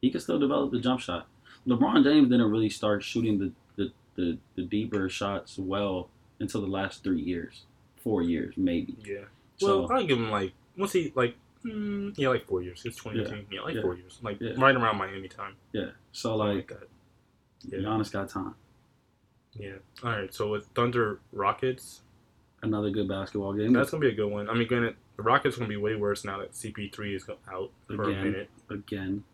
he 0.00 0.10
can 0.10 0.20
still 0.20 0.38
develop 0.38 0.70
the 0.72 0.78
jump 0.80 1.00
shot. 1.00 1.26
LeBron 1.66 2.02
James 2.02 2.30
didn't 2.30 2.50
really 2.50 2.70
start 2.70 3.02
shooting 3.02 3.38
the 3.38 3.52
the, 3.76 3.92
the, 4.16 4.38
the 4.56 4.62
deeper 4.62 5.08
shots 5.10 5.58
well 5.58 6.08
until 6.38 6.62
the 6.62 6.66
last 6.66 7.04
three 7.04 7.20
years, 7.20 7.64
four 7.96 8.22
years 8.22 8.54
maybe. 8.56 8.96
Yeah. 9.04 9.24
So 9.58 9.82
Well, 9.82 9.92
I'll 9.92 10.06
give 10.06 10.16
him 10.18 10.30
like 10.30 10.52
once 10.78 10.92
he 10.92 11.12
like 11.14 11.36
mm, 11.62 12.14
yeah 12.16 12.28
like 12.30 12.46
four 12.46 12.62
years. 12.62 12.82
It's 12.86 12.96
2018. 12.96 13.48
Yeah, 13.50 13.60
like 13.60 13.74
Yeah. 13.74 13.82
four 13.82 13.96
years. 13.96 14.18
Like 14.22 14.38
Yeah. 14.40 14.52
right 14.56 14.74
around 14.74 14.96
Miami 14.96 15.28
time. 15.28 15.56
yeah, 15.74 15.90
so 16.12 16.38
Something 16.38 16.56
like 16.56 16.68
that. 16.68 16.88
Yeah. 17.68 17.78
Giannis 17.80 18.10
got 18.12 18.28
time. 18.28 18.54
Yeah. 19.54 19.74
All 20.02 20.10
right. 20.10 20.32
So 20.32 20.48
with 20.50 20.66
Thunder 20.74 21.20
Rockets, 21.32 22.02
Another 22.62 22.90
good 22.90 23.08
basketball 23.08 23.54
game. 23.54 23.72
that's 23.72 23.90
gonna 23.90 24.02
be 24.02 24.08
a 24.10 24.14
good 24.14 24.30
one. 24.30 24.48
I 24.50 24.54
mean, 24.54 24.68
granted, 24.68 24.94
the 25.16 25.22
Rockets 25.22 25.56
gonna 25.56 25.68
be 25.68 25.76
way 25.78 25.94
worse 25.96 26.24
now 26.24 26.38
that 26.38 26.52
CP3 26.52 27.16
is 27.16 27.26
out 27.50 27.70
for 27.86 28.02
a 28.04 28.08
Again. 28.08 28.24
minute. 28.24 28.50
Again, 28.68 29.24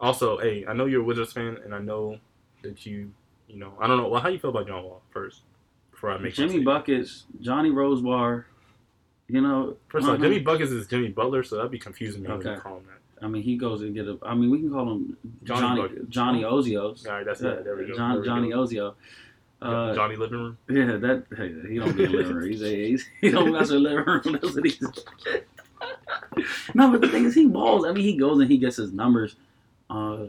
Also, 0.00 0.38
hey, 0.38 0.64
I 0.66 0.72
know 0.72 0.86
you're 0.86 1.02
a 1.02 1.04
Wizards 1.04 1.32
fan, 1.34 1.58
and 1.64 1.74
I 1.74 1.78
know 1.80 2.18
that 2.62 2.84
you, 2.86 3.12
you 3.46 3.58
know, 3.58 3.74
I 3.78 3.86
don't 3.86 3.98
know. 3.98 4.08
Well, 4.08 4.20
how 4.22 4.28
you 4.28 4.38
feel 4.38 4.50
about 4.50 4.66
John 4.66 4.82
Wall 4.84 5.02
first? 5.10 5.42
Before 5.90 6.10
I 6.10 6.14
make 6.18 6.38
my 6.38 6.46
Jimmy 6.46 6.60
buckets, 6.64 7.24
Johnny 7.40 7.70
Rosebar. 7.70 8.44
You 9.28 9.40
know, 9.40 9.76
First 9.88 10.04
of 10.04 10.10
all, 10.10 10.14
uh-huh. 10.14 10.24
Jimmy 10.24 10.38
Buckets 10.38 10.70
is 10.70 10.86
Jimmy 10.86 11.08
Butler, 11.08 11.42
so 11.42 11.56
that'd 11.56 11.70
be 11.70 11.78
confusing 11.78 12.22
me 12.22 12.28
when 12.28 12.40
you 12.40 12.56
call 12.56 12.76
him 12.78 12.84
that. 12.86 13.00
I 13.22 13.28
mean, 13.28 13.42
he 13.42 13.56
goes 13.56 13.82
and 13.82 13.94
get 13.94 14.06
a. 14.06 14.18
I 14.22 14.34
mean, 14.34 14.50
we 14.50 14.58
can 14.60 14.70
call 14.70 14.90
him 14.92 15.16
Johnny 15.44 15.80
Johnny 15.80 15.94
Johnny 16.08 16.42
Ozios. 16.42 17.06
All 17.06 17.12
right, 17.14 17.24
that's 17.24 17.40
it. 17.40 17.64
There 17.64 17.76
we 17.76 17.86
go. 17.86 17.96
John, 17.96 18.10
There 18.12 18.20
we 18.20 18.26
Johnny 18.26 18.50
go. 18.50 18.64
Ozio. 18.64 18.94
Uh, 19.62 19.94
Johnny 19.94 20.16
Living 20.16 20.38
Room. 20.38 20.58
Yeah, 20.68 20.96
that 20.98 21.24
hey, 21.36 21.54
he 21.68 21.78
don't 21.78 21.96
be 21.96 22.04
in 22.04 22.12
living 22.12 22.34
room. 22.36 22.50
He's, 22.50 22.62
a, 22.62 22.66
he's 22.88 23.08
he 23.22 23.30
don't 23.30 23.52
mess 23.52 23.70
with 23.70 23.80
living 23.80 24.04
room. 24.04 24.20
That's 24.42 24.54
what 24.54 24.64
he's. 24.64 24.80
no, 26.74 26.90
but 26.92 27.00
the 27.00 27.08
thing 27.08 27.24
is, 27.24 27.34
he 27.34 27.46
balls. 27.46 27.86
I 27.86 27.92
mean, 27.92 28.04
he 28.04 28.16
goes 28.16 28.38
and 28.38 28.50
he 28.50 28.58
gets 28.58 28.76
his 28.76 28.92
numbers. 28.92 29.36
Uh, 29.88 30.26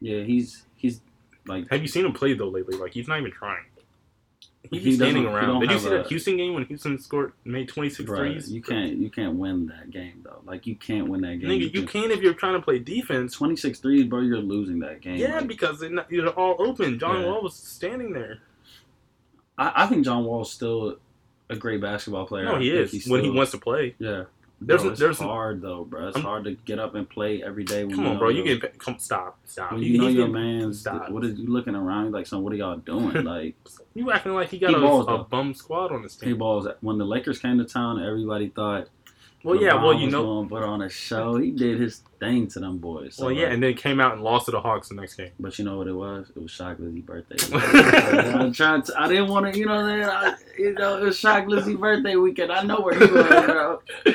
yeah, 0.00 0.22
he's 0.24 0.64
he's 0.76 1.00
like 1.46 1.68
Have 1.70 1.82
you 1.82 1.88
seen 1.88 2.04
him 2.04 2.12
play 2.12 2.34
though 2.34 2.48
lately? 2.48 2.76
Like 2.76 2.92
he's 2.92 3.06
not 3.06 3.20
even 3.20 3.30
trying. 3.30 3.64
He's 4.70 4.82
He 4.84 4.92
standing 4.96 5.24
doesn't- 5.24 5.40
he 5.40 5.46
around. 5.46 5.60
Did 5.60 5.70
you 5.70 5.78
see 5.78 5.88
that 5.88 6.04
a- 6.06 6.08
Houston 6.08 6.36
game 6.36 6.52
when 6.54 6.64
Houston 6.66 6.98
scored 6.98 7.32
made 7.44 7.68
26 7.68 8.08
bruh, 8.08 8.16
threes? 8.18 8.52
you 8.52 8.60
can't 8.60 8.98
you 8.98 9.08
can't 9.10 9.36
win 9.36 9.66
that 9.68 9.90
game 9.90 10.20
though. 10.22 10.42
Like 10.44 10.66
you 10.66 10.76
can't 10.76 11.08
win 11.08 11.22
that 11.22 11.40
game. 11.40 11.48
Nigga, 11.48 11.72
you 11.74 11.86
can 11.86 12.10
if 12.10 12.20
you're 12.20 12.34
trying 12.34 12.54
to 12.54 12.60
play 12.60 12.78
defense. 12.78 13.34
26 13.34 13.78
threes, 13.80 14.04
bro. 14.04 14.20
You're 14.20 14.38
losing 14.38 14.80
that 14.80 15.00
game. 15.00 15.16
Yeah, 15.16 15.38
Like, 15.38 15.48
because 15.48 15.80
they're, 15.80 15.88
not, 15.90 16.08
they're 16.10 16.28
all 16.28 16.56
open. 16.58 16.98
John 16.98 17.20
Yeah. 17.22 17.26
Wall 17.28 17.42
was 17.42 17.54
standing 17.56 18.12
there. 18.12 18.38
I, 19.56 19.84
I 19.84 19.86
think 19.86 20.04
John 20.04 20.24
Wall's 20.24 20.52
still 20.52 20.98
a 21.48 21.56
great 21.56 21.80
basketball 21.80 22.26
player. 22.26 22.44
No, 22.44 22.58
he 22.58 22.70
is 22.70 23.06
when 23.08 23.24
he 23.24 23.30
wants 23.30 23.52
to 23.52 23.58
play. 23.58 23.94
Yeah. 23.98 24.24
There's 24.62 24.82
Bro, 24.82 24.88
a- 24.88 24.92
it's 24.92 25.00
there's 25.00 25.18
hard 25.18 25.62
though, 25.62 25.84
bro. 25.84 26.08
It's 26.08 26.16
I'm- 26.16 26.24
hard 26.26 26.44
to 26.44 26.52
get 26.66 26.78
up 26.78 26.94
and 26.94 27.08
play 27.08 27.42
every 27.42 27.64
day. 27.64 27.84
When 27.84 27.96
Come 27.96 28.06
on, 28.08 28.18
bro. 28.18 28.28
You 28.28 28.44
your- 28.44 28.58
can 28.58 28.70
come. 28.78 28.98
Stop, 28.98 29.38
stop. 29.46 29.72
When 29.72 29.80
He- 29.82 29.88
you 29.90 29.98
know 29.98 30.08
your 30.08 30.28
getting- 30.28 30.58
man's, 30.60 30.80
stop. 30.80 31.10
what 31.10 31.24
is 31.24 31.38
you 31.38 31.46
looking 31.46 31.74
around 31.74 32.12
like? 32.12 32.26
Son, 32.26 32.42
what 32.42 32.52
are 32.52 32.56
y'all 32.56 32.76
doing? 32.76 33.24
Like 33.24 33.54
You 33.94 34.10
acting 34.12 34.34
like 34.34 34.48
he 34.50 34.58
got 34.58 34.70
He 34.70 34.76
a, 34.76 34.80
balls, 34.80 35.06
a 35.08 35.18
bum 35.24 35.54
squad 35.54 35.92
on 35.92 36.02
his 36.02 36.18
he 36.20 36.26
team. 36.26 36.38
balls. 36.38 36.66
When 36.82 36.98
the 36.98 37.06
Lakers 37.06 37.38
came 37.38 37.56
to 37.58 37.64
town, 37.64 38.02
everybody 38.04 38.48
thought. 38.48 38.88
Well, 39.42 39.56
yeah. 39.56 39.74
Well, 39.82 39.94
you 39.94 40.04
was 40.04 40.12
know. 40.12 40.22
going 40.24 40.48
to 40.50 40.54
put 40.54 40.62
on 40.62 40.82
a 40.82 40.90
show. 40.90 41.36
He 41.38 41.50
did 41.50 41.80
his 41.80 42.02
thing 42.18 42.46
to 42.48 42.60
them 42.60 42.76
boys. 42.76 43.14
So, 43.14 43.24
Well, 43.24 43.32
yeah, 43.34 43.44
like, 43.44 43.54
and 43.54 43.62
then 43.62 43.72
came 43.72 43.98
out 43.98 44.12
and 44.12 44.22
lost 44.22 44.44
to 44.44 44.50
the 44.50 44.60
Hawks 44.60 44.90
the 44.90 44.96
next 44.96 45.14
game. 45.14 45.30
but 45.40 45.58
you 45.58 45.64
know 45.64 45.78
what 45.78 45.86
it 45.86 45.94
was? 45.94 46.30
It 46.36 46.42
was 46.42 46.50
Shock 46.50 46.78
Lizzie's 46.78 47.02
birthday. 47.02 47.36
I'm 47.56 48.52
trying 48.52 48.82
to. 48.82 49.00
I 49.00 49.08
didn't 49.08 49.28
want 49.28 49.50
to. 49.50 49.58
You 49.58 49.64
know 49.64 49.82
that. 49.86 50.10
I, 50.10 50.34
you 50.58 50.74
know 50.74 50.98
it 50.98 51.04
was 51.04 51.18
Shock 51.18 51.46
Lizzie's 51.48 51.78
birthday 51.78 52.16
weekend. 52.16 52.52
I 52.52 52.62
know 52.64 52.80
where 52.82 52.92
he 52.98 53.06
was, 53.10 53.26
bro. 53.46 53.80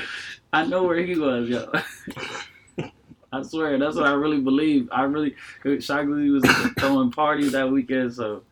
I 0.56 0.66
know 0.66 0.84
where 0.84 0.98
he 1.00 1.16
was, 1.18 1.50
yo. 1.50 1.72
I 3.34 3.42
swear, 3.42 3.78
that's 3.78 3.96
what 3.98 4.06
I 4.06 4.14
really 4.14 4.40
believe. 4.40 4.88
I 4.92 5.04
really, 5.04 5.36
Lizzie 5.66 6.30
was 6.30 6.46
throwing 6.80 7.12
parties 7.12 7.52
that 7.52 7.70
weekend, 7.70 8.14
so 8.14 8.44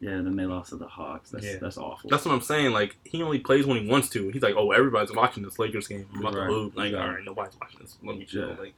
yeah. 0.00 0.10
Then 0.10 0.36
they 0.36 0.44
lost 0.44 0.68
to 0.70 0.76
the 0.76 0.86
Hawks. 0.86 1.30
That's 1.30 1.44
Yeah. 1.46 1.56
that's 1.60 1.78
awful. 1.78 2.10
That's 2.10 2.24
what 2.24 2.32
I'm 2.34 2.40
saying. 2.42 2.72
Like 2.72 2.96
he 3.04 3.22
only 3.22 3.38
plays 3.38 3.66
when 3.66 3.82
he 3.82 3.88
wants 3.90 4.08
to. 4.10 4.28
He's 4.28 4.42
like, 4.42 4.54
oh, 4.56 4.70
everybody's 4.72 5.12
watching 5.12 5.42
this 5.42 5.58
Lakers 5.58 5.88
game. 5.88 6.06
I'm 6.14 6.20
about 6.20 6.34
Right. 6.34 6.46
to 6.46 6.52
move. 6.52 6.76
Like, 6.76 6.92
Yeah. 6.92 7.02
all 7.02 7.08
right, 7.14 7.24
nobody's 7.24 7.56
watching 7.60 7.80
this. 7.80 7.96
Let 8.04 8.16
me 8.18 8.24
chill. 8.26 8.48
Yeah. 8.50 8.54
Like, 8.60 8.74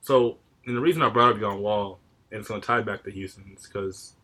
so, 0.00 0.38
and 0.66 0.76
the 0.76 0.80
reason 0.80 1.02
I 1.02 1.08
brought 1.08 1.32
up 1.34 1.40
John 1.40 1.60
Wall, 1.60 1.98
and 2.30 2.38
it's 2.40 2.48
going 2.48 2.60
to 2.60 2.66
tie 2.66 2.80
back 2.80 3.02
to 3.04 3.10
Houston, 3.10 3.44
is 3.56 3.66
because 3.66 4.14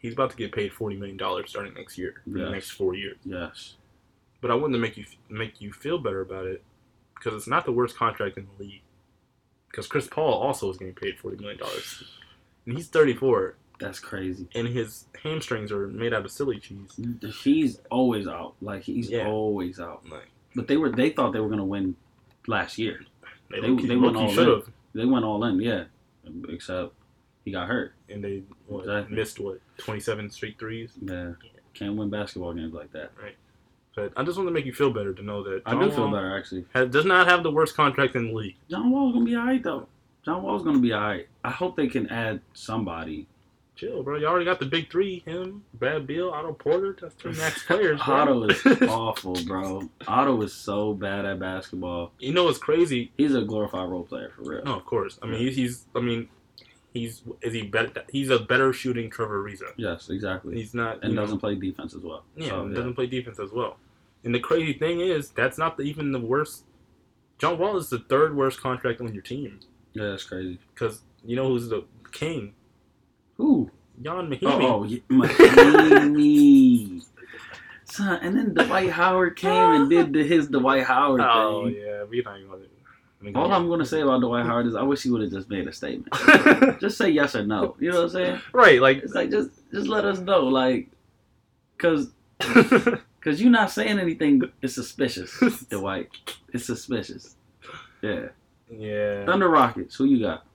he's 0.00 0.12
about 0.14 0.30
to 0.30 0.36
get 0.36 0.52
paid 0.52 0.72
forty 0.72 0.96
million 0.96 1.16
dollars 1.16 1.50
starting 1.50 1.74
next 1.74 1.96
year 1.96 2.22
for 2.24 2.38
the 2.38 2.50
next 2.50 2.70
four 2.70 2.94
years. 2.94 3.16
yes. 3.24 3.76
But 4.40 4.50
I 4.50 4.54
wanted 4.54 4.74
to 4.74 4.78
make 4.80 4.96
you 4.96 5.04
make 5.28 5.60
you 5.60 5.72
feel 5.72 5.98
better 5.98 6.20
about 6.20 6.46
it 6.46 6.62
because 7.18 7.34
it's 7.34 7.48
not 7.48 7.64
the 7.64 7.72
worst 7.72 7.96
contract 7.96 8.36
in 8.38 8.46
the 8.56 8.64
league. 8.64 8.82
Because 9.70 9.86
Chris 9.86 10.06
Paul 10.08 10.32
also 10.32 10.70
is 10.70 10.78
getting 10.78 10.94
paid 10.94 11.18
forty 11.18 11.36
million 11.36 11.58
dollars, 11.58 12.02
and 12.66 12.76
he's 12.76 12.88
thirty 12.88 13.14
four, 13.14 13.56
That's 13.78 14.00
crazy. 14.00 14.48
and 14.54 14.66
his 14.66 15.04
hamstrings 15.22 15.70
are 15.70 15.86
made 15.88 16.14
out 16.14 16.24
of 16.24 16.30
silly 16.30 16.58
cheese. 16.58 16.98
He's 17.42 17.80
always 17.90 18.26
out. 18.26 18.54
Like 18.60 18.82
he's 18.82 19.10
Yeah. 19.10 19.26
always 19.28 19.78
out. 19.78 20.08
Like, 20.08 20.28
But 20.56 20.68
they 20.68 20.76
were 20.78 20.90
they 20.90 21.10
thought 21.10 21.32
they 21.32 21.40
were 21.40 21.50
gonna 21.50 21.64
win 21.64 21.96
last 22.46 22.78
year. 22.78 23.04
They, 23.50 23.60
They- 23.60 23.74
they 23.86 23.96
went 23.96 24.16
all 24.16 24.28
should 24.30 24.48
have, 24.48 24.70
They 24.94 25.04
went 25.04 25.24
all 25.24 25.42
in, 25.44 25.60
yeah, 25.60 25.84
except 26.48 26.94
he 27.44 27.52
got 27.52 27.68
hurt. 27.68 27.92
and 28.08 28.24
they 28.24 28.42
what, 28.66 28.80
Exactly. 28.80 29.16
missed 29.16 29.38
what 29.40 29.60
twenty 29.76 30.00
seven 30.00 30.30
straight 30.30 30.58
threes. 30.58 30.92
Yeah, 31.00 31.34
can't 31.74 31.94
win 31.96 32.08
basketball 32.10 32.54
games 32.54 32.72
like 32.72 32.90
that. 32.92 33.12
But 33.96 34.12
I 34.16 34.22
just 34.22 34.36
want 34.36 34.48
to 34.48 34.52
make 34.52 34.64
you 34.64 34.72
feel 34.72 34.92
better 34.92 35.12
to 35.12 35.22
know 35.22 35.42
that 35.42 35.62
I 35.66 35.72
John 35.72 35.80
do 35.82 35.90
feel 35.90 36.04
Wall 36.04 36.12
better 36.12 36.36
actually. 36.38 36.64
has- 36.74 36.88
does 36.90 37.04
not 37.04 37.26
have 37.28 37.42
the 37.42 37.50
worst 37.50 37.74
contract 37.76 38.14
in 38.14 38.28
the 38.28 38.32
league. 38.34 38.56
John 38.70 38.90
Wall's 38.90 39.12
gonna 39.12 39.24
be 39.24 39.36
alright 39.36 39.62
though. 39.62 39.88
John 40.24 40.42
Wall's 40.42 40.62
gonna 40.62 40.78
be 40.78 40.92
alright. 40.94 41.26
I 41.42 41.50
hope 41.50 41.76
they 41.76 41.88
can 41.88 42.08
add 42.08 42.40
somebody. 42.52 43.26
Chill, 43.76 44.02
bro. 44.02 44.16
You 44.18 44.26
already 44.26 44.44
got 44.44 44.58
the 44.58 44.66
big 44.66 44.90
three: 44.90 45.22
him, 45.24 45.62
Brad 45.74 46.04
Beal, 46.06 46.30
Otto 46.30 46.52
Porter. 46.52 46.96
That's 47.00 47.14
three 47.14 47.32
max 47.32 47.62
players. 47.66 48.00
Bro. 48.04 48.14
Otto 48.16 48.42
is 48.44 48.82
awful, 48.88 49.36
bro. 49.46 49.88
Otto 50.08 50.42
is 50.42 50.52
so 50.52 50.94
bad 50.94 51.24
at 51.24 51.38
basketball. 51.38 52.12
you 52.18 52.32
know 52.32 52.42
what's 52.44 52.58
crazy? 52.58 53.12
He's 53.16 53.36
a 53.36 53.42
glorified 53.42 53.88
role 53.88 54.02
player 54.02 54.32
for 54.36 54.42
real. 54.42 54.64
No, 54.64 54.74
of 54.76 54.84
course. 54.84 55.18
I 55.22 55.26
mean, 55.26 55.38
he's, 55.40 55.54
he's. 55.56 55.86
I 55.94 56.00
mean, 56.00 56.28
he's. 56.98 57.22
Is 57.42 57.52
he 57.54 57.62
better? 57.62 58.02
He's 58.10 58.30
a 58.30 58.38
better 58.38 58.72
shooting 58.72 59.08
Trevor 59.10 59.42
Ariza. 59.42 59.72
Yes, 59.76 60.10
exactly. 60.10 60.54
He's 60.56 60.74
not. 60.74 61.02
and 61.04 61.14
doesn't 61.16 61.38
play 61.38 61.54
defense 61.54 61.94
as 61.94 62.02
well. 62.02 62.24
Yeah, 62.36 62.48
So, 62.50 62.68
doesn't 62.68 62.94
play 62.94 63.06
defense 63.06 63.38
as 63.38 63.50
well. 63.52 63.76
And 64.24 64.34
the 64.34 64.40
crazy 64.40 64.72
thing 64.72 65.00
is, 65.00 65.30
that's 65.30 65.58
not 65.58 65.76
the, 65.76 65.84
even 65.84 66.12
the 66.12 66.20
worst. 66.20 66.64
John 67.38 67.56
Wall 67.58 67.76
is 67.76 67.88
the 67.88 68.00
third 68.00 68.34
worst 68.36 68.60
contract 68.60 69.00
on 69.00 69.12
your 69.14 69.22
team 69.22 69.60
yeah, 69.94 70.08
that's 70.10 70.24
crazy. 70.24 70.58
because 70.74 71.02
you 71.24 71.36
know 71.36 71.46
who's 71.48 71.68
the 71.68 71.84
king? 72.10 72.52
Who? 73.36 73.70
Ian 74.04 74.28
Mahinmi. 74.28 74.38
Oh, 74.42 74.80
oh 74.80 74.84
yeah, 74.84 74.98
Mahinmi. 75.08 77.04
Son, 77.84 78.18
and 78.22 78.36
then 78.36 78.54
Dwight 78.54 78.90
Howard 78.90 79.36
came 79.36 79.50
and 79.72 79.88
did 79.94 80.12
the, 80.12 80.22
his 80.22 80.48
Dwight 80.48 80.84
Howard 80.84 81.20
Oh, 81.22 81.64
thing. 81.66 81.76
yeah, 81.76 82.04
we 82.04 82.20
not 82.22 82.38
even 82.38 82.50
All 83.34 83.52
I'm 83.52 83.68
gonna 83.68 83.84
say 83.84 84.00
about 84.00 84.20
Dwight 84.20 84.46
Howard 84.46 84.66
is 84.66 84.76
I 84.76 84.82
wish 84.82 85.02
he 85.02 85.10
would 85.10 85.22
have 85.22 85.32
just 85.32 85.48
made 85.48 85.66
a 85.66 85.72
statement. 85.72 86.12
just 86.80 86.96
say 86.96 87.10
yes 87.10 87.34
or 87.34 87.44
no. 87.44 87.74
You 87.80 87.90
know 87.90 87.96
what 87.96 88.04
I'm 88.04 88.10
saying? 88.10 88.40
right, 88.52 88.80
like 88.80 88.98
It's 88.98 89.14
like 89.14 89.30
just 89.30 89.50
just 89.72 89.88
let 89.88 90.04
us 90.04 90.20
know, 90.20 90.44
like, 90.44 90.88
cause 91.78 92.10
cause 92.38 93.40
you 93.40 93.50
not 93.50 93.72
saying 93.72 93.98
anything 93.98 94.42
is 94.62 94.74
suspicious, 94.74 95.36
Dwight. 95.70 96.10
It's 96.52 96.66
suspicious. 96.66 97.34
Yeah. 98.02 98.28
yeah. 98.70 99.26
Thunder 99.26 99.48
Rockets. 99.48 99.96
Who 99.96 100.04
you 100.04 100.20
got? 100.20 100.46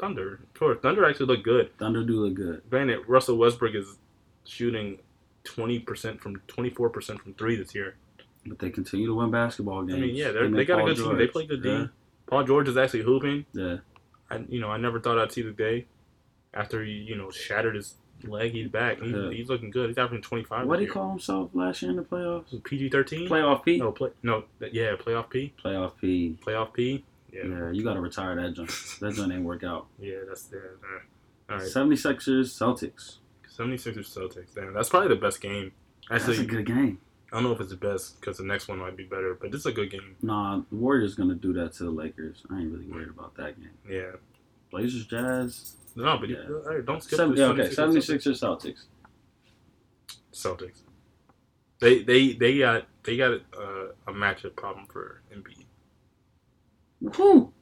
Thunder, 0.00 0.34
of 0.34 0.54
course. 0.54 0.78
Thunder 0.80 1.04
actually 1.04 1.26
look 1.26 1.44
good. 1.44 1.76
Thunder 1.76 2.02
do 2.02 2.24
look 2.24 2.34
good. 2.34 2.62
Granted, 2.70 3.00
Russell 3.06 3.36
Westbrook 3.36 3.74
is 3.74 3.98
shooting 4.44 4.98
twenty 5.44 5.78
percent 5.78 6.18
from 6.20 6.40
twenty 6.46 6.70
four 6.70 6.88
percent 6.88 7.20
from 7.20 7.34
three 7.34 7.56
this 7.56 7.74
year. 7.74 7.96
But 8.46 8.58
they 8.58 8.70
continue 8.70 9.06
to 9.06 9.14
win 9.14 9.30
basketball 9.30 9.82
games. 9.82 9.98
I 9.98 10.00
mean, 10.00 10.14
yeah, 10.14 10.30
they 10.32 10.64
got 10.64 10.74
a 10.74 10.82
Paul 10.82 10.86
good 10.86 10.96
team. 10.96 11.16
They 11.16 11.24
George. 11.24 11.32
play 11.32 11.46
good 11.46 11.64
yeah. 11.64 11.78
D. 11.78 11.88
Paul 12.26 12.44
George 12.44 12.68
is 12.68 12.76
actually 12.76 13.02
hooping. 13.02 13.44
Yeah. 13.52 13.76
I, 14.30 14.44
you 14.48 14.60
know, 14.60 14.70
I 14.70 14.76
never 14.76 15.00
thought 15.00 15.18
I'd 15.18 15.32
see 15.32 15.42
the 15.42 15.50
day 15.52 15.86
after 16.54 16.84
he, 16.84 16.92
you 16.92 17.16
know, 17.16 17.30
shattered 17.30 17.74
his 17.74 17.94
leg. 18.24 18.52
He's 18.52 18.68
back. 18.68 19.00
He's, 19.00 19.12
Yeah. 19.12 19.30
he's 19.30 19.48
looking 19.48 19.70
good. 19.70 19.88
He's 19.88 19.98
averaging 19.98 20.22
twenty 20.22 20.44
five. 20.44 20.66
What 20.66 20.78
did 20.78 20.86
he 20.86 20.90
call 20.90 21.10
himself 21.10 21.50
last 21.54 21.82
year 21.82 21.90
in 21.90 21.96
the 21.96 22.02
playoffs? 22.04 22.62
PG 22.64 22.90
thirteen. 22.90 23.28
Playoff 23.28 23.64
P. 23.64 23.78
No, 23.78 23.92
play. 23.92 24.10
No, 24.22 24.44
yeah, 24.72 24.94
playoff 24.96 25.30
P. 25.30 25.52
Playoff 25.62 25.92
P. 26.00 26.38
Playoff 26.44 26.72
P. 26.72 27.04
Yeah. 27.32 27.42
Yeah, 27.46 27.70
you 27.70 27.84
got 27.84 27.94
to 27.94 28.00
retire 28.00 28.34
that 28.36 28.54
joint. 28.54 28.72
That 29.00 29.14
joint 29.14 29.32
ain't 29.32 29.44
work 29.44 29.62
out. 29.64 29.86
yeah, 29.98 30.16
that's 30.26 30.48
yeah. 30.52 30.58
uh, 30.58 31.52
All 31.52 31.58
right, 31.58 31.66
76ers, 31.66 32.46
Celtics. 32.46 33.16
76ers 33.54 34.16
Celtics. 34.16 34.54
Damn, 34.54 34.72
that's 34.72 34.88
probably 34.88 35.08
the 35.08 35.16
best 35.16 35.40
game. 35.40 35.72
Actually, 36.10 36.36
That's 36.36 36.46
a 36.46 36.50
good 36.50 36.66
game. 36.66 36.98
I 37.30 37.36
don't 37.36 37.42
know 37.44 37.52
if 37.52 37.60
it's 37.60 37.70
the 37.70 37.76
best 37.76 38.20
because 38.20 38.38
the 38.38 38.44
next 38.44 38.68
one 38.68 38.78
might 38.78 38.96
be 38.96 39.04
better, 39.04 39.36
but 39.38 39.52
this 39.52 39.60
is 39.60 39.66
a 39.66 39.72
good 39.72 39.90
game. 39.90 40.16
Nah, 40.22 40.62
the 40.70 40.76
Warriors 40.76 41.14
gonna 41.14 41.34
do 41.34 41.52
that 41.54 41.72
to 41.74 41.84
the 41.84 41.90
Lakers. 41.90 42.42
I 42.50 42.60
ain't 42.60 42.72
really 42.72 42.86
worried 42.86 43.08
about 43.10 43.34
that 43.36 43.60
game. 43.60 43.70
Yeah. 43.88 44.12
Blazers, 44.70 45.06
Jazz. 45.06 45.76
No, 45.94 46.16
but 46.18 46.28
Yeah. 46.30 46.38
right, 46.48 46.84
don't 46.84 47.02
skip 47.02 47.16
Seven, 47.18 47.36
yeah, 47.36 47.46
okay, 47.46 47.68
76ers 47.68 48.38
76ers, 48.38 48.40
Celtics. 48.40 48.84
Celtics. 50.32 50.82
They 51.80 52.02
they 52.02 52.32
they 52.32 52.58
got 52.58 52.86
they 53.04 53.16
got 53.16 53.32
uh, 53.56 53.88
a 54.06 54.12
matchup 54.12 54.56
problem 54.56 54.86
for 54.86 55.22
Embiid. 55.34 55.64
Who? 57.16 57.52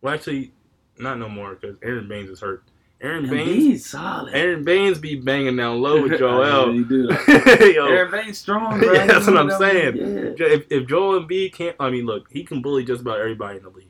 Well, 0.00 0.14
actually, 0.14 0.52
not 0.98 1.18
no 1.18 1.28
more 1.28 1.54
because 1.54 1.76
Aron 1.82 2.08
Baynes 2.08 2.28
is 2.30 2.40
hurt. 2.40 2.62
Aron 3.00 3.28
Baynes, 3.28 3.84
solid. 3.86 4.34
Aron 4.34 4.64
Baynes 4.64 4.98
be 4.98 5.16
banging 5.20 5.56
down 5.56 5.80
low 5.82 6.02
with 6.02 6.12
I 6.14 6.16
Joel. 6.18 6.66
really 6.68 6.84
do 6.84 7.06
that. 7.08 7.72
Yo, 7.74 7.86
Aron 7.86 8.10
Baynes 8.10 8.38
strong, 8.38 8.78
bro. 8.80 8.92
Yeah, 8.92 9.06
that's 9.06 9.26
what 9.26 9.36
I'm 9.36 9.50
Yeah. 9.50 9.58
saying. 9.58 9.96
if, 10.38 10.66
if 10.70 10.88
Joel 10.88 11.20
Embiid 11.20 11.52
can't, 11.52 11.76
I 11.78 11.90
mean, 11.90 12.06
look, 12.06 12.26
he 12.30 12.42
can 12.42 12.62
bully 12.62 12.84
just 12.84 13.02
about 13.02 13.20
everybody 13.20 13.58
in 13.58 13.64
the 13.64 13.70
league. 13.70 13.88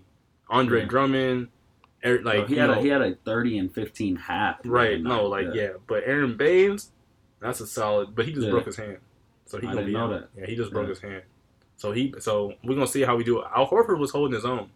Andre 0.48 0.80
Yeah. 0.80 0.86
Drummond, 0.86 1.48
Eric, 2.02 2.24
like 2.24 2.38
Like 2.40 2.48
he 2.48 2.56
had 2.56 2.66
know, 2.68 2.78
a 2.78 2.82
he 2.82 2.88
had 2.88 3.00
a 3.02 3.14
thirty 3.24 3.58
and 3.58 3.72
fifteen 3.72 4.16
half. 4.16 4.56
right? 4.64 5.00
No, 5.00 5.28
night. 5.28 5.46
like 5.46 5.54
yeah. 5.54 5.70
but 5.86 6.02
Aron 6.04 6.36
Baynes, 6.36 6.90
that's 7.40 7.60
a 7.60 7.66
solid. 7.66 8.14
But 8.14 8.26
he 8.26 8.32
just 8.32 8.46
Yeah. 8.46 8.50
broke 8.52 8.66
his 8.66 8.76
hand, 8.76 8.98
so 9.46 9.58
he 9.58 9.66
I 9.66 9.70
gonna 9.70 9.80
didn't 9.86 9.86
be 9.86 9.92
know 9.98 10.14
out. 10.14 10.28
Yeah, 10.36 10.46
he 10.46 10.56
just 10.56 10.72
broke 10.72 10.84
Yeah. 10.86 10.90
his 10.90 11.00
hand. 11.00 11.22
So 11.76 11.92
he, 11.92 12.12
so 12.18 12.54
we're 12.64 12.74
gonna 12.74 12.86
see 12.86 13.02
how 13.02 13.16
we 13.16 13.22
do. 13.24 13.38
it. 13.40 13.46
Al 13.54 13.68
Horford 13.68 13.98
was 13.98 14.10
holding 14.10 14.34
his 14.34 14.44
own. 14.44 14.68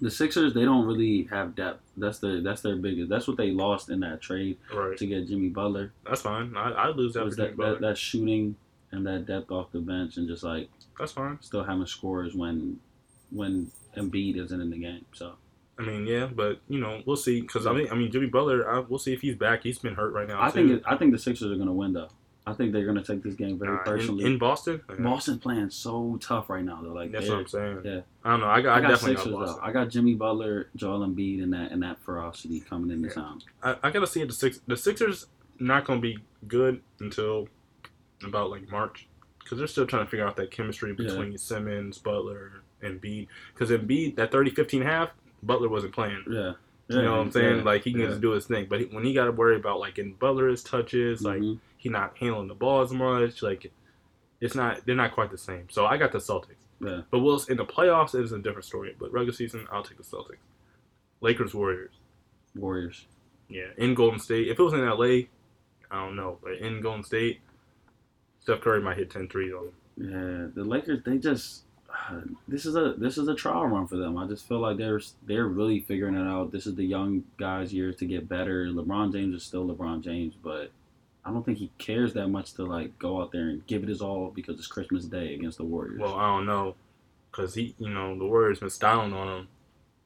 The 0.00 0.10
Sixers 0.10 0.52
they 0.54 0.64
don't 0.64 0.86
really 0.86 1.24
have 1.30 1.54
depth. 1.54 1.80
That's 1.96 2.18
their 2.18 2.40
that's 2.40 2.60
their 2.62 2.76
biggest. 2.76 3.08
That's 3.08 3.28
what 3.28 3.36
they 3.36 3.50
lost 3.52 3.90
in 3.90 4.00
that 4.00 4.20
trade 4.20 4.58
Right, 4.74 4.96
to 4.98 5.06
get 5.06 5.28
Jimmy 5.28 5.48
Butler. 5.48 5.92
that's 6.06 6.22
fine. 6.22 6.56
I 6.56 6.70
I 6.72 6.88
lose 6.88 7.14
that 7.14 7.24
Was 7.24 7.36
for 7.36 7.42
Jimmy 7.46 7.56
that, 7.58 7.70
that 7.72 7.80
that 7.80 7.98
shooting 7.98 8.56
and 8.90 9.06
that 9.06 9.26
depth 9.26 9.50
off 9.50 9.70
the 9.72 9.78
bench 9.80 10.16
and 10.16 10.26
just 10.28 10.42
like 10.42 10.68
That's 10.98 11.12
fine. 11.12 11.38
still 11.42 11.62
having 11.64 11.86
scores 11.86 12.34
when 12.34 12.80
when 13.30 13.70
Embiid 13.96 14.36
isn't 14.36 14.60
in 14.60 14.70
the 14.70 14.78
game. 14.78 15.04
So 15.12 15.34
I 15.78 15.82
mean, 15.82 16.06
yeah, 16.06 16.26
but 16.26 16.60
you 16.68 16.78
know, 16.80 17.02
we'll 17.06 17.16
see. 17.16 17.40
Because 17.40 17.66
I 17.66 17.72
mean, 17.72 17.88
I 17.90 17.94
mean, 17.94 18.10
Jimmy 18.12 18.26
Butler, 18.26 18.68
I, 18.68 18.78
we'll 18.80 18.98
see 18.98 19.12
if 19.12 19.20
he's 19.22 19.34
back. 19.36 19.62
He's 19.62 19.78
been 19.78 19.94
hurt 19.94 20.12
right 20.12 20.26
now. 20.28 20.40
I 20.42 20.46
too. 20.50 20.52
think 20.52 20.70
it, 20.70 20.82
I 20.86 20.96
think 20.96 21.12
the 21.12 21.18
Sixers 21.18 21.50
are 21.50 21.56
gonna 21.56 21.72
win 21.72 21.92
though. 21.92 22.10
I 22.46 22.52
think 22.52 22.72
they're 22.72 22.84
gonna 22.84 23.02
take 23.02 23.22
this 23.22 23.34
game 23.34 23.58
very 23.58 23.78
personally. 23.84 24.24
in 24.26 24.36
Boston. 24.38 24.82
Yeah. 24.90 24.96
Boston's 24.96 25.38
playing 25.38 25.70
so 25.70 26.18
tough 26.20 26.50
right 26.50 26.62
now. 26.64 26.80
Though, 26.82 26.92
like 26.92 27.10
That's 27.10 27.28
what 27.28 27.38
I'm 27.38 27.46
saying. 27.46 27.80
yeah. 27.84 28.00
I 28.22 28.30
don't 28.32 28.40
know. 28.40 28.46
I 28.48 28.60
got, 28.60 28.74
I, 28.74 28.78
I 28.78 28.80
got 28.82 28.88
definitely 28.90 29.16
Sixers 29.16 29.32
got 29.32 29.46
though. 29.46 29.58
I 29.62 29.72
got 29.72 29.88
Jimmy 29.88 30.14
Butler, 30.14 30.68
Joel 30.76 31.06
Embiid, 31.06 31.42
and 31.42 31.52
that 31.54 31.72
and 31.72 31.82
that 31.82 32.02
ferocity 32.02 32.60
coming 32.60 32.90
into 32.90 33.08
Yeah. 33.08 33.14
town. 33.14 33.42
I, 33.62 33.76
I 33.84 33.90
gotta 33.90 34.06
see 34.06 34.20
it. 34.20 34.26
The 34.28 34.34
six, 34.34 34.60
the 34.66 34.76
Sixers 34.76 35.26
not 35.58 35.86
gonna 35.86 36.00
be 36.00 36.18
good 36.46 36.82
until 37.00 37.48
about 38.22 38.50
like 38.50 38.70
March, 38.70 39.08
because 39.42 39.56
they're 39.58 39.66
still 39.66 39.86
trying 39.86 40.04
to 40.04 40.10
figure 40.10 40.26
out 40.26 40.36
that 40.36 40.50
chemistry 40.50 40.90
Yeah. 40.98 41.06
between 41.08 41.38
Simmons, 41.38 41.96
Butler, 41.98 42.62
and 42.82 43.00
Embiid. 43.00 43.28
Because 43.54 43.70
Embiid, 43.70 44.16
that 44.16 44.30
30-15 44.30 44.82
half, 44.82 45.10
Butler 45.42 45.68
wasn't 45.70 45.94
playing. 45.94 46.22
Yeah, 46.30 46.52
You 46.88 47.02
know 47.02 47.12
what 47.12 47.20
I'm 47.20 47.30
saying? 47.32 47.56
Yeah. 47.58 47.62
Like 47.62 47.84
he 47.84 47.92
can 47.92 48.00
Yeah. 48.02 48.08
just 48.08 48.20
do 48.20 48.32
his 48.32 48.46
thing. 48.46 48.66
But 48.68 48.80
he, 48.80 48.86
when 48.86 49.04
he 49.04 49.14
got 49.14 49.24
to 49.26 49.32
worry 49.32 49.56
about 49.56 49.80
like 49.80 49.98
in 49.98 50.12
Butler's 50.14 50.62
touches, 50.62 51.22
like 51.22 51.40
Mhm. 51.40 51.58
He 51.84 51.90
not 51.90 52.16
handling 52.16 52.48
the 52.48 52.54
ball 52.54 52.80
as 52.80 52.92
much, 52.92 53.42
like 53.42 53.70
it's 54.40 54.54
not. 54.54 54.86
They're 54.86 54.96
not 54.96 55.12
quite 55.12 55.30
the 55.30 55.36
same. 55.36 55.68
So 55.70 55.84
I 55.84 55.98
got 55.98 56.12
the 56.12 56.18
Celtics. 56.18 56.64
Yeah. 56.80 57.02
But 57.10 57.18
we'll 57.18 57.38
in 57.50 57.58
the 57.58 57.66
playoffs 57.66 58.14
it 58.14 58.24
is 58.24 58.32
a 58.32 58.38
different 58.38 58.64
story. 58.64 58.96
But 58.98 59.12
regular 59.12 59.34
season, 59.34 59.66
I'll 59.70 59.82
take 59.82 59.98
the 59.98 60.02
Celtics. 60.02 60.38
Lakers, 61.20 61.52
Warriors. 61.52 61.92
Warriors. 62.56 63.04
Yeah, 63.50 63.66
in 63.76 63.94
Golden 63.94 64.18
State. 64.18 64.48
If 64.48 64.58
it 64.58 64.62
was 64.62 64.72
in 64.72 64.80
LA, 64.80 65.28
I 65.90 66.06
don't 66.06 66.16
know. 66.16 66.38
But 66.42 66.54
in 66.54 66.80
Golden 66.80 67.04
State, 67.04 67.40
Steph 68.40 68.62
Curry 68.62 68.80
might 68.80 68.96
hit 68.96 69.10
10 69.10 69.28
threes 69.28 69.52
on 69.52 69.66
them. 69.66 70.50
Yeah, 70.54 70.62
the 70.62 70.66
Lakers. 70.66 71.00
They 71.04 71.18
just 71.18 71.64
uh, 72.08 72.20
this 72.48 72.64
is 72.64 72.76
a 72.76 72.94
this 72.96 73.18
is 73.18 73.28
a 73.28 73.34
trial 73.34 73.66
run 73.66 73.86
for 73.86 73.96
them. 73.96 74.16
I 74.16 74.26
just 74.26 74.48
feel 74.48 74.60
like 74.60 74.78
they're 74.78 75.02
they're 75.26 75.48
really 75.48 75.80
figuring 75.80 76.14
it 76.14 76.26
out. 76.26 76.50
This 76.50 76.66
is 76.66 76.76
the 76.76 76.84
young 76.84 77.24
guys' 77.36 77.74
years 77.74 77.96
to 77.96 78.06
get 78.06 78.26
better. 78.26 78.68
LeBron 78.68 79.12
James 79.12 79.34
is 79.34 79.42
still 79.42 79.66
LeBron 79.66 80.02
James, 80.02 80.32
but 80.42 80.70
I 81.26 81.30
don't 81.30 81.44
think 81.44 81.58
he 81.58 81.70
cares 81.78 82.12
that 82.14 82.28
much 82.28 82.52
to 82.54 82.64
like 82.64 82.98
go 82.98 83.20
out 83.22 83.32
there 83.32 83.48
and 83.48 83.66
give 83.66 83.82
it 83.82 83.88
his 83.88 84.02
all 84.02 84.30
because 84.34 84.58
it's 84.58 84.66
Christmas 84.66 85.06
Day 85.06 85.34
against 85.34 85.58
the 85.58 85.64
Warriors. 85.64 86.00
Well, 86.00 86.14
I 86.14 86.26
don't 86.36 86.46
know. 86.46 86.74
Because 87.30 87.54
he, 87.54 87.74
you 87.78 87.88
know, 87.88 88.16
the 88.18 88.24
Warriors 88.26 88.60
been 88.60 88.70
styling 88.70 89.12
on 89.12 89.28
him. 89.38 89.48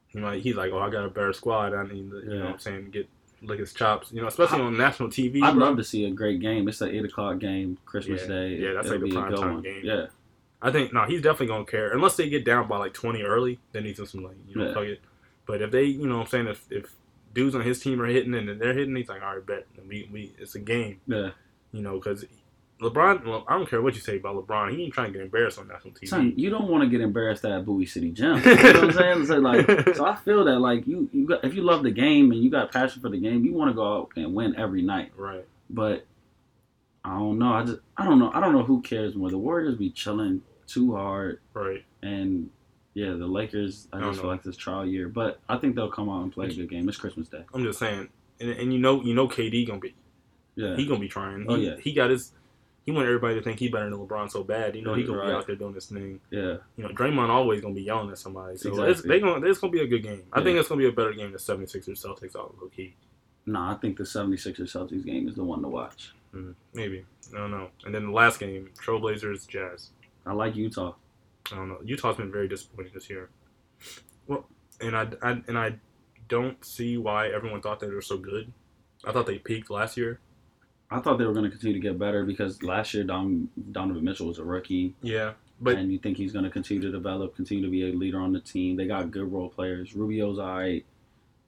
He 0.08 0.18
might, 0.18 0.40
he's 0.42 0.54
like, 0.56 0.72
oh, 0.72 0.78
I 0.78 0.88
got 0.90 1.04
a 1.04 1.10
better 1.10 1.32
squad. 1.34 1.74
I 1.74 1.82
need 1.82 2.10
to, 2.10 2.20
you 2.20 2.38
know 2.38 2.44
what 2.46 2.52
I'm 2.54 2.58
saying, 2.58 2.90
get 2.90 3.08
lick 3.42 3.58
his 3.60 3.72
chops. 3.74 4.10
You 4.12 4.22
know, 4.22 4.28
especially 4.28 4.60
I- 4.62 4.64
on 4.64 4.78
national 4.78 5.10
TV. 5.10 5.42
I'd 5.42 5.54
bro. 5.54 5.66
love 5.66 5.76
to 5.76 5.84
see 5.84 6.04
a 6.06 6.10
great 6.10 6.40
game. 6.40 6.66
It's 6.68 6.80
an 6.80 6.90
eight 6.90 7.04
o'clock 7.04 7.38
game, 7.40 7.76
Christmas 7.84 8.22
Yeah. 8.22 8.28
Day. 8.28 8.48
Yeah, 8.56 8.72
that's 8.74 8.86
It'll 8.86 9.00
like 9.02 9.10
the 9.10 9.20
prime 9.20 9.34
time 9.34 9.54
one. 9.54 9.62
game. 9.62 9.80
Yeah, 9.84 10.06
I 10.62 10.70
think 10.70 10.92
no, 10.94 11.04
he's 11.04 11.20
definitely 11.20 11.48
gonna 11.48 11.64
care 11.66 11.92
unless 11.92 12.16
they 12.16 12.28
get 12.30 12.44
down 12.44 12.66
by 12.68 12.78
like 12.78 12.94
twenty 12.94 13.22
early. 13.22 13.58
Then 13.72 13.84
he's 13.84 13.98
just 13.98 14.12
some 14.12 14.22
like 14.24 14.36
you 14.48 14.54
know 14.56 14.68
Yeah. 14.68 14.74
fuck 14.74 14.84
it. 14.84 15.00
But 15.46 15.60
if 15.62 15.70
they, 15.70 15.84
you 15.84 16.06
know, 16.06 16.16
what 16.16 16.22
I'm 16.22 16.26
saying 16.28 16.46
if 16.48 16.64
if 16.70 16.94
dudes 17.34 17.54
on 17.54 17.62
his 17.62 17.80
team 17.80 18.00
are 18.00 18.06
hitting 18.06 18.34
and 18.34 18.60
they're 18.60 18.74
hitting, 18.74 18.94
he's 18.96 19.08
like, 19.08 19.22
all 19.22 19.36
right, 19.36 19.46
bet 19.46 19.66
And 19.76 19.88
we 19.88 20.08
we 20.12 20.32
it's 20.38 20.54
a 20.54 20.58
game, 20.60 21.00
yeah. 21.06 21.30
you 21.72 21.82
know, 21.82 21.94
because 21.94 22.24
LeBron. 22.80 23.26
Well, 23.26 23.44
I 23.48 23.54
don't 23.58 23.68
care 23.68 23.82
what 23.82 23.94
you 23.96 24.00
say 24.00 24.18
about 24.18 24.36
LeBron. 24.36 24.70
He 24.70 24.84
ain't 24.84 24.94
trying 24.94 25.08
to 25.08 25.18
get 25.18 25.22
embarrassed 25.22 25.58
on 25.58 25.66
national 25.66 25.94
TV. 25.94 26.06
Son, 26.08 26.32
you 26.36 26.48
don't 26.48 26.68
want 26.68 26.84
to 26.84 26.88
get 26.88 27.00
embarrassed 27.00 27.44
at 27.44 27.64
Bowie 27.66 27.86
City 27.86 28.12
Gym. 28.12 28.36
You 28.44 28.54
know 28.54 28.62
what 28.72 28.76
I'm 28.84 28.92
saying? 28.92 29.26
So 29.26 29.38
like, 29.38 29.96
so 29.96 30.06
I 30.06 30.14
feel 30.14 30.44
that 30.44 30.60
like 30.60 30.86
you, 30.86 31.08
you 31.12 31.26
got 31.26 31.44
if 31.44 31.54
you 31.54 31.62
love 31.62 31.82
the 31.82 31.90
game 31.90 32.30
and 32.30 32.40
you 32.42 32.50
got 32.50 32.70
passion 32.70 33.02
for 33.02 33.08
the 33.08 33.18
game, 33.18 33.44
you 33.44 33.52
want 33.52 33.70
to 33.70 33.74
go 33.74 33.96
out 33.96 34.10
and 34.16 34.32
win 34.32 34.54
every 34.56 34.82
night. 34.82 35.10
right. 35.16 35.44
But 35.68 36.06
I 37.04 37.18
don't 37.18 37.38
know. 37.38 37.52
I 37.52 37.64
just 37.64 37.80
I 37.96 38.04
don't 38.04 38.20
know. 38.20 38.30
I 38.32 38.40
don't 38.40 38.52
know 38.52 38.62
who 38.62 38.80
cares 38.80 39.16
more. 39.16 39.28
The 39.30 39.38
Warriors 39.38 39.74
be 39.76 39.90
chilling 39.90 40.42
too 40.68 40.94
hard, 40.94 41.40
Right. 41.54 41.84
and 42.02 42.48
Yeah, 42.98 43.12
the 43.14 43.26
Lakers. 43.28 43.86
I 43.92 43.98
I 43.98 44.00
don't 44.00 44.10
just 44.10 44.22
feel 44.22 44.30
like 44.30 44.42
this 44.42 44.56
trial 44.56 44.84
year, 44.84 45.08
but 45.08 45.38
I 45.48 45.56
think 45.56 45.76
they'll 45.76 45.90
come 45.90 46.08
out 46.08 46.22
and 46.24 46.32
play 46.32 46.46
a 46.46 46.54
good 46.54 46.68
game. 46.68 46.88
It's 46.88 46.98
Christmas 46.98 47.28
Day. 47.28 47.44
I'm 47.54 47.62
just 47.62 47.78
saying, 47.78 48.08
and, 48.40 48.50
and 48.50 48.72
you 48.72 48.80
know, 48.80 49.02
you 49.02 49.14
know, 49.14 49.28
KD 49.28 49.66
gonna 49.68 49.78
be 49.78 49.94
Yeah, 50.56 50.74
he 50.74 50.84
gonna 50.84 50.98
be 50.98 51.06
trying. 51.08 51.44
Oh, 51.48 51.54
He- 51.54 51.66
yeah. 51.66 51.76
he 51.76 51.92
got 51.92 52.10
his. 52.10 52.32
He 52.84 52.90
want 52.92 53.06
everybody 53.06 53.34
to 53.34 53.42
think 53.42 53.58
he 53.60 53.68
better 53.68 53.88
than 53.90 53.98
LeBron 54.00 54.30
so 54.30 54.42
bad. 54.42 54.74
You 54.74 54.82
know, 54.82 54.94
he 54.94 55.04
gonna 55.04 55.24
be 55.24 55.30
out 55.30 55.46
there 55.46 55.54
doing 55.56 55.74
this 55.74 55.86
thing. 55.86 56.20
yeah, 56.30 56.56
You 56.76 56.84
know, 56.84 56.88
Draymond 56.88 57.28
always 57.28 57.60
gonna 57.60 57.74
be 57.74 57.82
yelling 57.82 58.10
at 58.10 58.18
somebody. 58.18 58.56
So 58.56 58.70
it's, 58.70 58.78
Exactly. 59.00 59.08
they 59.10 59.20
gonna, 59.20 59.46
it's 59.46 59.58
gonna 59.60 59.70
be 59.72 59.80
a 59.82 59.86
good 59.86 60.02
game. 60.02 60.22
I 60.32 60.38
Yeah. 60.38 60.44
think 60.44 60.58
it's 60.58 60.68
gonna 60.68 60.78
be 60.80 60.88
a 60.88 60.92
better 60.92 61.12
game 61.12 61.30
than 61.30 61.38
76ers 61.38 62.02
Celtics 62.04 62.34
all 62.34 62.54
low 62.60 62.68
key. 62.68 62.94
no, 63.46 63.60
I 63.60 63.74
think 63.74 63.96
the 63.98 64.04
76ers 64.04 64.72
Celtics 64.72 65.04
game 65.04 65.28
is 65.28 65.34
the 65.36 65.44
one 65.44 65.60
to 65.62 65.68
watch. 65.68 66.12
Mm, 66.34 66.54
maybe. 66.74 67.04
I 67.34 67.38
don't 67.38 67.50
know. 67.50 67.68
And 67.84 67.94
then 67.94 68.06
the 68.06 68.10
last 68.12 68.40
game, 68.40 68.70
Trailblazers 68.82 69.46
Jazz. 69.46 69.90
I 70.26 70.32
like 70.32 70.56
Utah. 70.56 70.94
I 71.52 71.56
don't 71.56 71.68
know. 71.68 71.78
Utah's 71.84 72.16
been 72.16 72.32
very 72.32 72.48
disappointing 72.48 72.92
this 72.94 73.08
year. 73.08 73.30
Well, 74.26 74.46
and 74.80 74.96
I, 74.96 75.08
I 75.22 75.30
and 75.46 75.58
I 75.58 75.76
don't 76.28 76.62
see 76.64 76.96
why 76.98 77.28
everyone 77.28 77.60
thought 77.60 77.80
they 77.80 77.88
were 77.88 78.02
so 78.02 78.16
good. 78.18 78.52
I 79.04 79.12
thought 79.12 79.26
they 79.26 79.38
peaked 79.38 79.70
last 79.70 79.96
year. 79.96 80.20
I 80.90 81.00
thought 81.00 81.18
they 81.18 81.24
were 81.24 81.32
going 81.32 81.44
to 81.44 81.50
continue 81.50 81.74
to 81.74 81.80
get 81.80 81.98
better 81.98 82.24
because 82.24 82.62
last 82.62 82.94
year 82.94 83.04
Don, 83.04 83.48
Donovan 83.72 84.02
Mitchell 84.02 84.26
was 84.26 84.38
a 84.38 84.44
rookie, 84.44 84.94
Yeah, 85.02 85.34
but 85.60 85.76
and 85.76 85.92
you 85.92 85.98
think 85.98 86.16
he's 86.16 86.32
going 86.32 86.46
to 86.46 86.50
continue 86.50 86.82
to 86.82 86.90
develop, 86.90 87.36
continue 87.36 87.64
to 87.64 87.70
be 87.70 87.90
a 87.90 87.92
leader 87.92 88.20
on 88.20 88.32
the 88.32 88.40
team. 88.40 88.76
They 88.76 88.86
got 88.86 89.10
good 89.10 89.30
role 89.30 89.50
players. 89.50 89.94
Rubio's 89.94 90.38
all 90.38 90.58
right. 90.58 90.84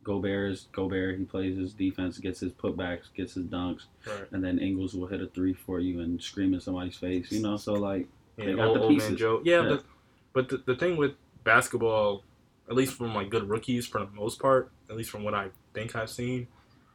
Gobert 0.02 0.52
is 0.52 0.68
Gobert. 0.72 1.18
He 1.18 1.24
plays 1.24 1.56
his 1.58 1.74
defense, 1.74 2.18
gets 2.18 2.40
his 2.40 2.52
putbacks, 2.52 3.12
gets 3.14 3.34
his 3.34 3.44
dunks, 3.44 3.82
right. 4.06 4.26
and 4.32 4.42
then 4.42 4.58
Ingles 4.58 4.94
will 4.94 5.06
hit 5.06 5.20
a 5.20 5.26
three 5.26 5.52
for 5.52 5.78
you 5.78 6.00
and 6.00 6.22
scream 6.22 6.54
in 6.54 6.60
somebody's 6.60 6.96
face. 6.96 7.30
You 7.30 7.42
know, 7.42 7.56
so 7.56 7.74
like 7.74 8.08
Yeah, 8.48 8.54
got 8.54 8.66
old, 8.66 8.76
the 8.76 8.82
old 8.82 8.98
man. 8.98 9.16
Joe. 9.16 9.40
Yeah, 9.44 9.62
Yeah. 9.62 9.68
but 9.68 9.84
but 10.32 10.48
the, 10.48 10.72
the 10.72 10.76
thing 10.78 10.96
with 10.96 11.12
basketball, 11.44 12.22
at 12.68 12.76
least 12.76 12.94
from 12.94 13.14
like 13.14 13.30
good 13.30 13.48
rookies 13.48 13.86
for 13.86 14.00
the 14.00 14.10
most 14.12 14.40
part, 14.40 14.70
at 14.88 14.96
least 14.96 15.10
from 15.10 15.24
what 15.24 15.34
I 15.34 15.48
think 15.74 15.96
I've 15.96 16.10
seen, 16.10 16.46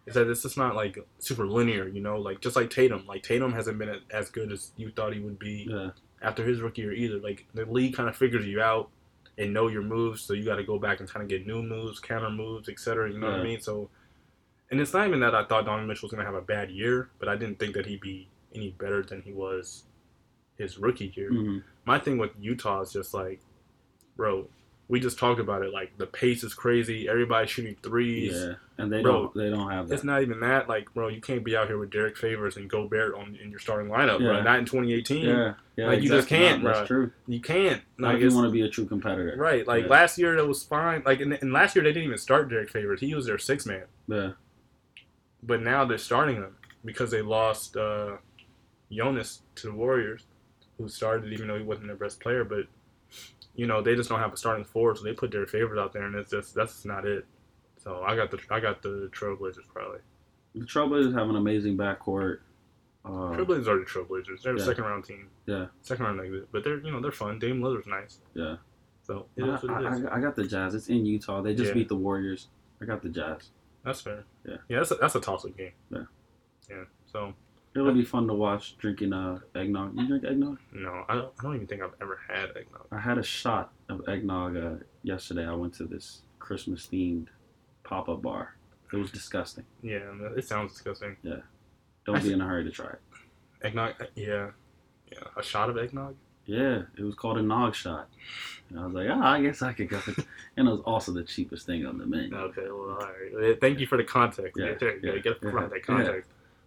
is 0.05 0.13
that 0.13 0.27
it's 0.29 0.43
just 0.43 0.57
not 0.57 0.75
like 0.75 0.97
super 1.19 1.45
linear. 1.47 1.87
You 1.87 2.01
know, 2.01 2.17
like 2.17 2.41
just 2.41 2.55
like 2.55 2.69
Tatum. 2.69 3.05
Like 3.07 3.23
Tatum 3.23 3.53
hasn't 3.53 3.77
been 3.77 3.99
as 4.11 4.29
good 4.29 4.51
as 4.51 4.71
you 4.77 4.91
thought 4.91 5.13
he 5.13 5.19
would 5.19 5.39
be 5.39 5.67
yeah, 5.69 5.89
after 6.21 6.45
his 6.45 6.61
rookie 6.61 6.81
year 6.83 6.93
either. 6.93 7.19
Like 7.19 7.45
the 7.53 7.65
league 7.65 7.95
kind 7.95 8.07
of 8.09 8.15
figures 8.15 8.45
you 8.45 8.61
out 8.61 8.89
and 9.37 9.53
know 9.53 9.67
your 9.67 9.81
moves, 9.81 10.21
so 10.21 10.33
you 10.33 10.45
got 10.45 10.55
to 10.55 10.63
go 10.63 10.79
back 10.79 11.01
and 11.01 11.09
kind 11.09 11.21
of 11.21 11.27
get 11.29 11.45
new 11.45 11.61
moves, 11.61 11.99
counter 11.99 12.29
moves, 12.29 12.69
etc. 12.69 13.11
You 13.11 13.19
know 13.19 13.29
what 13.31 13.41
I 13.41 13.43
mean? 13.43 13.59
So, 13.59 13.89
and 14.71 14.79
it's 14.79 14.93
not 14.93 15.07
even 15.07 15.19
that 15.19 15.35
I 15.35 15.43
thought 15.43 15.65
Donovan 15.65 15.87
Mitchell 15.87 16.07
was 16.07 16.13
gonna 16.13 16.25
have 16.25 16.35
a 16.35 16.41
bad 16.41 16.71
year, 16.71 17.09
but 17.19 17.27
I 17.27 17.35
didn't 17.35 17.59
think 17.59 17.73
that 17.73 17.85
he'd 17.85 17.99
be 17.99 18.29
any 18.53 18.69
better 18.69 19.03
than 19.03 19.21
he 19.21 19.33
was 19.33 19.83
his 20.57 20.77
rookie 20.77 21.11
year 21.15 21.29
hmm 21.29 21.57
my 21.87 21.99
thing 21.99 22.17
with 22.17 22.31
Utah 22.39 22.81
is 22.81 22.91
just 22.91 23.13
like, 23.13 23.39
bro, 24.17 24.47
we 24.87 24.99
just 24.99 25.19
talked 25.19 25.39
about 25.39 25.61
it. 25.61 25.71
Like 25.71 25.95
the 25.99 26.07
pace 26.07 26.43
is 26.43 26.55
crazy. 26.55 27.07
Everybody's 27.07 27.51
shooting 27.51 27.75
threes. 27.83 28.33
yeah, 28.33 28.53
and 28.79 28.91
they 28.91 29.03
Bro, 29.03 29.11
don't 29.13 29.35
they 29.35 29.49
don't 29.51 29.69
have 29.69 29.87
that. 29.87 29.93
It's 29.93 30.03
not 30.03 30.23
even 30.23 30.39
that. 30.39 30.67
Like, 30.67 30.91
bro, 30.95 31.09
you 31.09 31.21
can't 31.21 31.43
be 31.43 31.55
out 31.55 31.67
here 31.67 31.77
with 31.77 31.91
Derrick 31.91 32.17
Favors 32.17 32.57
and 32.57 32.67
Gobert 32.67 33.13
on 33.13 33.37
in 33.39 33.51
your 33.51 33.59
starting 33.59 33.91
lineup, 33.91 34.17
bro. 34.17 34.37
Yeah. 34.37 34.41
Not 34.41 34.57
in 34.59 34.65
2018. 34.65 35.25
yeah, 35.25 35.53
yeah, 35.75 35.87
Like, 35.87 36.01
you 36.01 36.09
just 36.09 36.27
can't, 36.27 36.63
bruh. 36.63 36.73
That's 36.73 36.87
true. 36.87 37.11
You 37.27 37.39
can't. 37.39 37.83
Not 37.99 38.13
Like, 38.13 38.23
if 38.23 38.31
you 38.31 38.35
want 38.35 38.47
to 38.47 38.51
be 38.51 38.61
a 38.61 38.69
true 38.69 38.85
competitor. 38.87 39.35
right. 39.37 39.67
Like 39.67 39.83
Yeah. 39.83 39.89
last 39.89 40.17
year, 40.17 40.35
that 40.35 40.45
was 40.47 40.63
fine. 40.63 41.03
Like, 41.05 41.19
and, 41.21 41.33
and 41.33 41.53
last 41.53 41.75
year 41.75 41.83
they 41.83 41.91
didn't 41.93 42.05
even 42.07 42.17
start 42.17 42.49
Derrick 42.49 42.71
Favors. 42.71 42.99
He 42.99 43.13
was 43.13 43.27
their 43.27 43.37
six 43.37 43.67
man. 43.67 43.83
Yeah, 44.07 44.31
But 45.43 45.61
now 45.61 45.85
they're 45.85 45.99
starting 45.99 46.37
him 46.37 46.55
because 46.83 47.11
they 47.11 47.21
lost 47.21 47.75
uh, 47.77 48.17
Jonas 48.91 49.41
to 49.55 49.67
the 49.67 49.73
Warriors, 49.73 50.25
who 50.78 50.88
started 50.89 51.32
even 51.34 51.47
though 51.47 51.57
he 51.57 51.63
wasn't 51.63 51.88
their 51.88 51.95
best 51.95 52.19
player. 52.19 52.43
But 52.43 52.65
you 53.55 53.67
know 53.67 53.82
they 53.82 53.95
just 53.95 54.09
don't 54.09 54.19
have 54.19 54.34
a 54.34 54.38
starting 54.38 54.65
four, 54.65 54.95
so 54.95 55.03
they 55.03 55.13
put 55.13 55.32
their 55.32 55.45
favorites 55.45 55.80
out 55.80 55.93
there, 55.93 56.03
and 56.03 56.15
it's 56.15 56.32
just 56.32 56.53
that's 56.55 56.73
just 56.73 56.86
not 56.86 57.05
it. 57.05 57.26
So 57.78 58.03
I 58.03 58.15
got 58.15 58.32
the 58.32 58.39
I 58.51 58.59
got 58.59 58.82
the 58.82 59.09
Trailblazers 59.13 59.67
probably. 59.73 59.99
the 60.55 60.65
Trailblazers 60.65 61.13
have 61.17 61.30
an 61.30 61.36
amazing 61.36 61.78
backcourt. 61.78 62.39
Uh, 63.03 63.09
Trailblazers 63.36 63.67
are 63.67 63.78
the 63.80 63.86
Trailblazers. 63.86 64.41
They're 64.43 64.53
the 64.53 64.59
Yeah. 64.59 64.65
second 64.65 64.84
round 64.86 65.05
team. 65.05 65.28
Yeah. 65.45 65.67
Second 65.84 66.05
round 66.05 66.19
exit, 66.21 66.47
but 66.51 66.63
they're 66.63 66.80
you 66.80 66.91
know 66.91 66.99
they're 67.01 67.11
fun. 67.11 67.38
Dame 67.39 67.61
Lillard's 67.61 67.88
nice. 67.88 68.19
Yeah. 68.34 68.55
So 69.03 69.28
it 69.36 69.43
I, 69.43 69.53
is 69.55 69.61
what 69.63 69.84
it 69.84 69.93
is. 69.93 70.05
I, 70.05 70.15
I 70.15 70.19
got 70.19 70.36
the 70.36 70.47
Jazz. 70.47 70.73
It's 70.73 70.89
in 70.89 71.05
Utah. 71.05 71.41
They 71.41 71.53
just 71.53 71.67
Yeah. 71.69 71.73
beat 71.76 71.89
the 71.89 71.95
Warriors. 71.95 72.47
I 72.82 72.86
got 72.86 73.03
the 73.03 73.09
Jazz. 73.09 73.51
That's 73.84 74.01
fair. 74.01 74.23
Yeah. 74.47 74.57
Yeah, 74.67 74.78
that's 74.80 74.89
a, 74.91 74.95
that's 74.95 75.13
a 75.13 75.19
toss 75.21 75.45
up 75.45 75.55
game. 75.55 75.73
Yeah. 75.91 76.05
Yeah. 76.67 76.84
So 77.05 77.36
It'll 77.76 77.93
be 77.93 78.05
fun 78.05 78.26
to 78.28 78.34
watch 78.34 78.78
drinking 78.78 79.11
uh, 79.11 79.39
eggnog. 79.53 79.97
You 79.97 80.07
drink 80.07 80.23
eggnog? 80.23 80.59
no, 80.71 81.03
I 81.09 81.15
don't, 81.15 81.34
I 81.39 81.43
don't 81.43 81.55
even 81.55 81.67
think 81.67 81.82
I've 81.82 81.93
ever 82.01 82.19
had 82.28 82.55
eggnog. 82.55 82.88
I 82.91 82.99
had 82.99 83.17
a 83.17 83.23
shot 83.23 83.73
of 83.89 84.07
eggnog 84.07 84.55
uh, 84.55 84.76
yesterday. 85.03 85.45
I 85.45 85.53
went 85.53 85.73
to 85.76 85.84
this 85.84 86.21
Christmas 86.39 86.88
themed 86.88 87.28
pop 87.84 88.07
up 88.07 88.21
bar. 88.21 88.55
It 88.93 88.97
was 88.97 89.11
disgusting. 89.11 89.65
Yeah, 89.82 89.99
it 90.38 90.47
sounds 90.47 90.71
disgusting. 90.71 91.17
Yeah. 91.21 91.38
Don't 92.05 92.17
I 92.17 92.21
be 92.21 92.32
in 92.32 92.39
a 92.39 92.45
hurry 92.45 92.63
to 92.63 92.71
try 92.71 92.88
it. 92.88 93.01
Eggnog, 93.61 93.95
yeah, 94.15 94.51
yeah, 95.11 95.19
a 95.36 95.43
shot 95.43 95.69
of 95.69 95.78
eggnog. 95.78 96.15
Yeah, 96.45 96.84
it 96.97 97.03
was 97.03 97.15
called 97.15 97.39
a 97.39 97.41
nog 97.41 97.76
shot. 97.76 98.07
And 98.69 98.80
I 98.80 98.86
was 98.86 98.93
like, 98.93 99.07
ah, 99.09 99.34
I 99.34 99.41
guess 99.41 99.61
I 99.61 99.73
could 99.73 99.89
go. 99.89 99.99
and 100.57 100.67
it 100.67 100.71
was 100.71 100.82
also 100.86 101.11
the 101.11 101.23
cheapest 101.23 101.65
thing 101.65 101.86
on 101.86 101.97
the 101.97 102.05
menu. 102.05 102.36
Okay, 102.36 102.61
well, 102.67 102.97
all 103.01 103.07
right. 103.07 103.51
Uh, 103.51 103.55
Thank 103.59 103.80
you 103.80 103.88
for 103.88 103.97
the 103.97 104.03
context. 104.03 104.53
Yeah, 104.55 104.73
Yeah, 104.80 104.91
yeah, 105.01 105.11
yeah, 105.13 105.19
get 105.19 105.38
yeah, 105.41 105.69
yeah. 105.88 106.19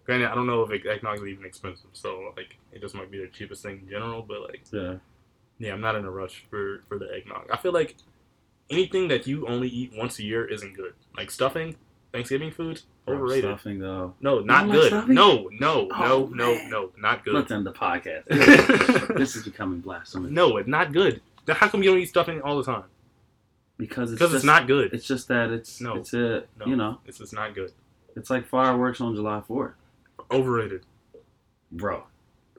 Context. 0.08 0.22
Granted, 0.24 0.30
I 0.30 0.34
don't 0.34 0.46
know 0.46 0.62
if 0.62 0.86
eggnog 0.86 1.18
is 1.18 1.24
even 1.26 1.44
expensive, 1.44 1.90
so 1.92 2.32
like 2.36 2.56
it 2.72 2.80
just 2.80 2.94
might 2.94 3.10
be 3.10 3.18
the 3.18 3.28
cheapest 3.28 3.62
thing 3.62 3.80
in 3.84 3.88
general. 3.88 4.22
But 4.22 4.42
like, 4.42 4.62
Yeah, 4.72 4.94
yeah, 5.58 5.72
I'm 5.74 5.80
not 5.80 5.94
in 5.96 6.04
a 6.04 6.10
rush 6.10 6.44
for 6.50 6.82
for 6.88 6.98
the 6.98 7.12
eggnog. 7.14 7.50
I 7.52 7.56
feel 7.56 7.72
like 7.72 7.96
anything 8.70 9.08
that 9.08 9.26
you 9.26 9.46
only 9.46 9.68
eat 9.68 9.92
once 9.96 10.18
a 10.18 10.22
year 10.24 10.44
isn't 10.44 10.74
good. 10.74 10.94
Like 11.16 11.30
stuffing, 11.30 11.76
Thanksgiving 12.12 12.50
foods, 12.50 12.84
Bro, 13.06 13.16
overrated. 13.16 13.44
Stuffing 13.44 13.78
though. 13.80 14.14
No, 14.20 14.40
not 14.40 14.66
like 14.68 14.78
good. 14.78 14.86
stuffing? 14.88 15.14
No, 15.14 15.48
no, 15.52 15.88
Oh, 15.92 16.28
no, 16.32 16.34
no, 16.34 16.54
man. 16.54 16.70
no, 16.70 16.90
not 16.98 17.24
good. 17.24 17.34
Let's 17.34 17.48
good. 17.48 17.54
end 17.58 17.66
the 17.66 17.72
podcast. 17.72 18.24
this 19.16 19.36
is 19.36 19.44
becoming 19.44 19.80
blasphemy. 19.80 20.30
no, 20.30 20.56
it's 20.58 20.68
not 20.68 20.92
good. 20.92 21.20
Then 21.46 21.56
How 21.56 21.68
come 21.68 21.82
you 21.82 21.90
don't 21.90 21.98
eat 21.98 22.06
stuffing 22.10 22.40
all 22.42 22.56
the 22.58 22.64
time? 22.64 22.84
because 23.78 24.10
it's 24.12 24.18
Because 24.18 24.32
just, 24.32 24.36
it's 24.42 24.44
not 24.44 24.66
good. 24.66 24.92
It's 24.92 25.06
just 25.06 25.28
that 25.28 25.50
it's 25.50 25.80
No. 25.80 25.96
it's 25.96 26.12
a 26.12 26.44
No. 26.58 26.66
you 26.66 26.76
know 26.76 26.98
It's 27.06 27.18
just 27.18 27.32
not 27.32 27.54
good. 27.54 27.72
it's 28.16 28.28
like 28.28 28.46
fireworks 28.46 29.00
on 29.00 29.14
July 29.14 29.40
Fourth, 29.46 29.74
Overrated. 30.30 30.82
bro. 31.72 32.04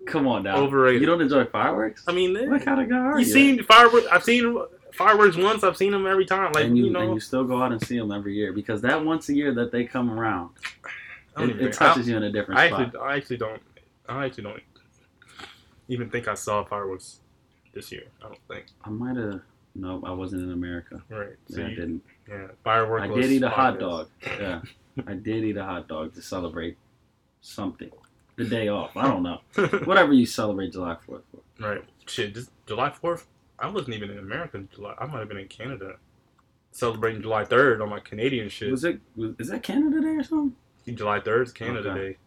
Come 0.07 0.28
on 0.28 0.43
now. 0.43 0.55
Overrated. 0.57 1.01
You 1.01 1.07
don't 1.07 1.22
enjoy 1.22 1.45
fireworks? 1.45 2.03
I 2.07 2.13
mean, 2.13 2.34
what 2.49 2.63
kind 2.63 2.82
of 2.82 2.89
guy 2.89 2.97
are 2.97 3.20
you 3.20 3.26
you? 3.26 3.32
seen 3.34 3.63
fireworks? 3.63 4.07
I've 4.11 4.24
seen 4.24 4.57
fireworks 4.93 5.36
once. 5.38 5.63
I've 5.63 5.78
seen 5.78 5.91
them 5.91 6.07
every 6.07 6.26
time. 6.26 6.51
Like 6.53 6.65
and 6.65 6.78
you, 6.78 6.86
you, 6.86 6.91
know, 6.91 7.01
and 7.01 7.13
you 7.13 7.20
still 7.20 7.43
go 7.43 7.61
out 7.61 7.72
and 7.72 7.82
see 7.86 7.97
them 7.99 8.11
every 8.11 8.34
year 8.34 8.51
because 8.53 8.82
that 8.82 9.03
once 9.05 9.30
a 9.30 9.34
year 9.36 9.53
that 9.53 9.72
they 9.72 9.84
come 9.86 10.09
around, 10.09 10.51
it, 11.38 11.49
it 11.49 11.57
think- 11.59 11.82
I- 11.82 11.88
touches 11.89 12.07
you 12.07 12.17
in 12.17 12.24
a 12.24 12.32
different 12.32 12.59
I 12.59 12.67
spot. 12.70 12.82
actually, 12.82 12.99
I 13.01 13.15
actually 13.17 13.38
don't. 13.38 13.61
I 14.07 14.26
actually 14.26 14.43
don't 14.45 14.63
even 15.89 16.09
think 16.09 16.28
I 16.28 16.34
saw 16.34 16.63
fireworks 16.63 17.20
this 17.74 17.91
year. 17.91 18.03
I 18.24 18.28
don't 18.30 18.39
think. 18.47 18.65
I 18.84 18.89
might 18.89 19.17
have. 19.17 19.41
No, 19.76 20.01
I 20.03 20.11
wasn't 20.11 20.41
in 20.43 20.51
America. 20.51 21.01
Right. 21.09 21.36
So 21.49 21.59
Yeah, 21.61 21.67
I 21.67 21.70
didn't. 21.70 22.03
yeah, 22.28 22.47
fireworks. 22.63 23.03
I 23.03 23.07
did 23.13 23.32
eat 23.32 23.43
a 23.43 23.49
hot 23.49 23.80
dog. 23.80 24.09
Yeah, 24.39 24.61
I 25.05 25.13
did 25.13 25.43
eat 25.43 25.57
a 25.57 25.63
hot 25.63 25.88
dog 25.88 26.13
to 26.15 26.22
celebrate 26.22 26.78
something. 27.42 27.90
The 28.36 28.46
day 28.46 28.68
off. 28.70 28.96
I 28.96 29.08
don't 29.08 29.24
know. 29.24 29.40
Whatever 29.86 30.14
you 30.14 30.26
celebrate 30.26 30.72
July 30.72 30.96
Fourth 31.06 31.24
for. 31.32 31.42
right. 31.68 31.84
Shit. 32.08 32.34
Just 32.34 32.52
July 32.66 32.90
Fourth. 32.90 33.28
I 33.60 33.68
wasn't 33.70 33.96
even 33.96 34.10
in 34.12 34.20
America. 34.20 34.64
July. 34.74 34.96
I 34.98 35.06
might 35.06 35.20
have 35.20 35.28
been 35.28 35.38
in 35.38 35.48
Canada, 35.50 35.96
celebrating 36.72 37.22
July 37.22 37.44
Third 37.44 37.82
on 37.82 37.90
my 37.90 38.00
Canadian 38.00 38.48
shit. 38.50 38.72
Was 38.72 38.84
it? 38.86 39.00
Was, 39.16 39.32
is 39.40 39.50
that 39.50 39.64
Canada 39.64 40.00
Day 40.02 40.16
or 40.16 40.24
something? 40.24 40.56
July 40.96 41.20
Third 41.20 41.48
is 41.48 41.54
Canada 41.54 41.92
Okay. 41.92 42.00
Day. 42.12 42.18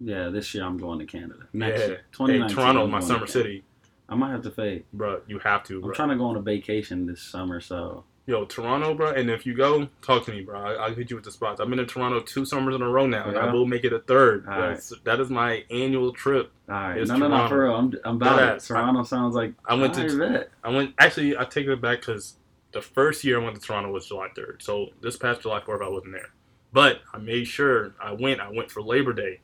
Yeah, 0.00 0.30
this 0.30 0.52
year 0.54 0.64
I'm 0.64 0.78
going 0.78 0.98
to 0.98 1.04
Canada. 1.06 1.46
Next 1.52 1.80
Yeah. 1.80 1.86
year, 1.86 2.00
Hey, 2.18 2.48
Toronto, 2.48 2.84
I'm 2.84 2.90
my 2.90 2.98
summer 3.00 3.26
city, 3.28 3.62
I 4.08 4.16
might 4.16 4.30
have 4.32 4.42
to 4.42 4.50
fade. 4.50 4.84
bro. 4.92 5.20
You 5.28 5.38
have 5.40 5.62
to, 5.64 5.80
I'm 5.84 5.94
trying 5.94 6.08
to 6.08 6.16
go 6.16 6.24
on 6.24 6.36
a 6.36 6.40
vacation 6.42 7.06
this 7.06 7.22
summer, 7.22 7.60
so 7.60 8.02
Yo, 8.26 8.44
Toronto, 8.44 8.94
bro. 8.94 9.08
And 9.10 9.28
if 9.30 9.44
you 9.44 9.52
go, 9.54 9.88
talk 10.00 10.24
to 10.26 10.30
me, 10.30 10.42
bro. 10.42 10.60
I, 10.60 10.72
I'll 10.74 10.94
hit 10.94 11.10
you 11.10 11.16
with 11.16 11.24
the 11.24 11.32
spots. 11.32 11.60
I've 11.60 11.68
been 11.68 11.78
to 11.78 11.86
Toronto 11.86 12.20
two 12.20 12.44
summers 12.44 12.76
in 12.76 12.80
a 12.82 12.88
row 12.88 13.04
now, 13.06 13.28
and 13.28 13.36
I 13.36 13.52
will 13.52 13.66
make 13.66 13.82
it 13.84 13.92
a 13.92 13.98
third. 13.98 14.46
All 14.46 14.52
right. 14.60 14.68
That's, 14.74 14.92
That 15.02 15.18
is 15.18 15.28
my 15.28 15.64
annual 15.72 16.12
trip. 16.12 16.52
all 16.68 16.74
right. 16.76 17.04
No, 17.04 17.16
no, 17.16 17.26
no, 17.26 17.48
for 17.48 17.64
real. 17.64 17.74
I'm, 17.74 17.92
I'm 18.04 18.16
about 18.16 18.36
Dead 18.38 18.48
it. 18.48 18.56
ass. 18.56 18.68
Toronto 18.68 19.02
sounds 19.02 19.34
like 19.34 19.54
I 19.66 19.74
went 19.74 19.94
to- 19.94 20.02
I 20.06 20.16
bet. 20.32 20.50
I 20.62 20.70
went. 20.70 20.94
Actually, 20.98 21.36
I 21.36 21.44
take 21.44 21.66
it 21.66 21.80
back 21.80 21.98
because 22.00 22.36
the 22.70 22.80
first 22.80 23.24
year 23.24 23.40
I 23.40 23.44
went 23.44 23.56
to 23.56 23.60
Toronto 23.60 23.90
was 23.90 24.06
July 24.06 24.28
third. 24.36 24.62
So 24.62 24.90
this 25.00 25.16
past 25.16 25.40
July 25.42 25.60
fourth, 25.60 25.82
I 25.82 25.88
wasn't 25.88 26.12
there, 26.12 26.30
but 26.72 27.00
I 27.12 27.18
made 27.18 27.48
sure 27.48 27.92
I 28.00 28.12
went. 28.12 28.40
I 28.40 28.50
went 28.50 28.70
for 28.70 28.82
Labor 28.82 29.12
Day. 29.12 29.40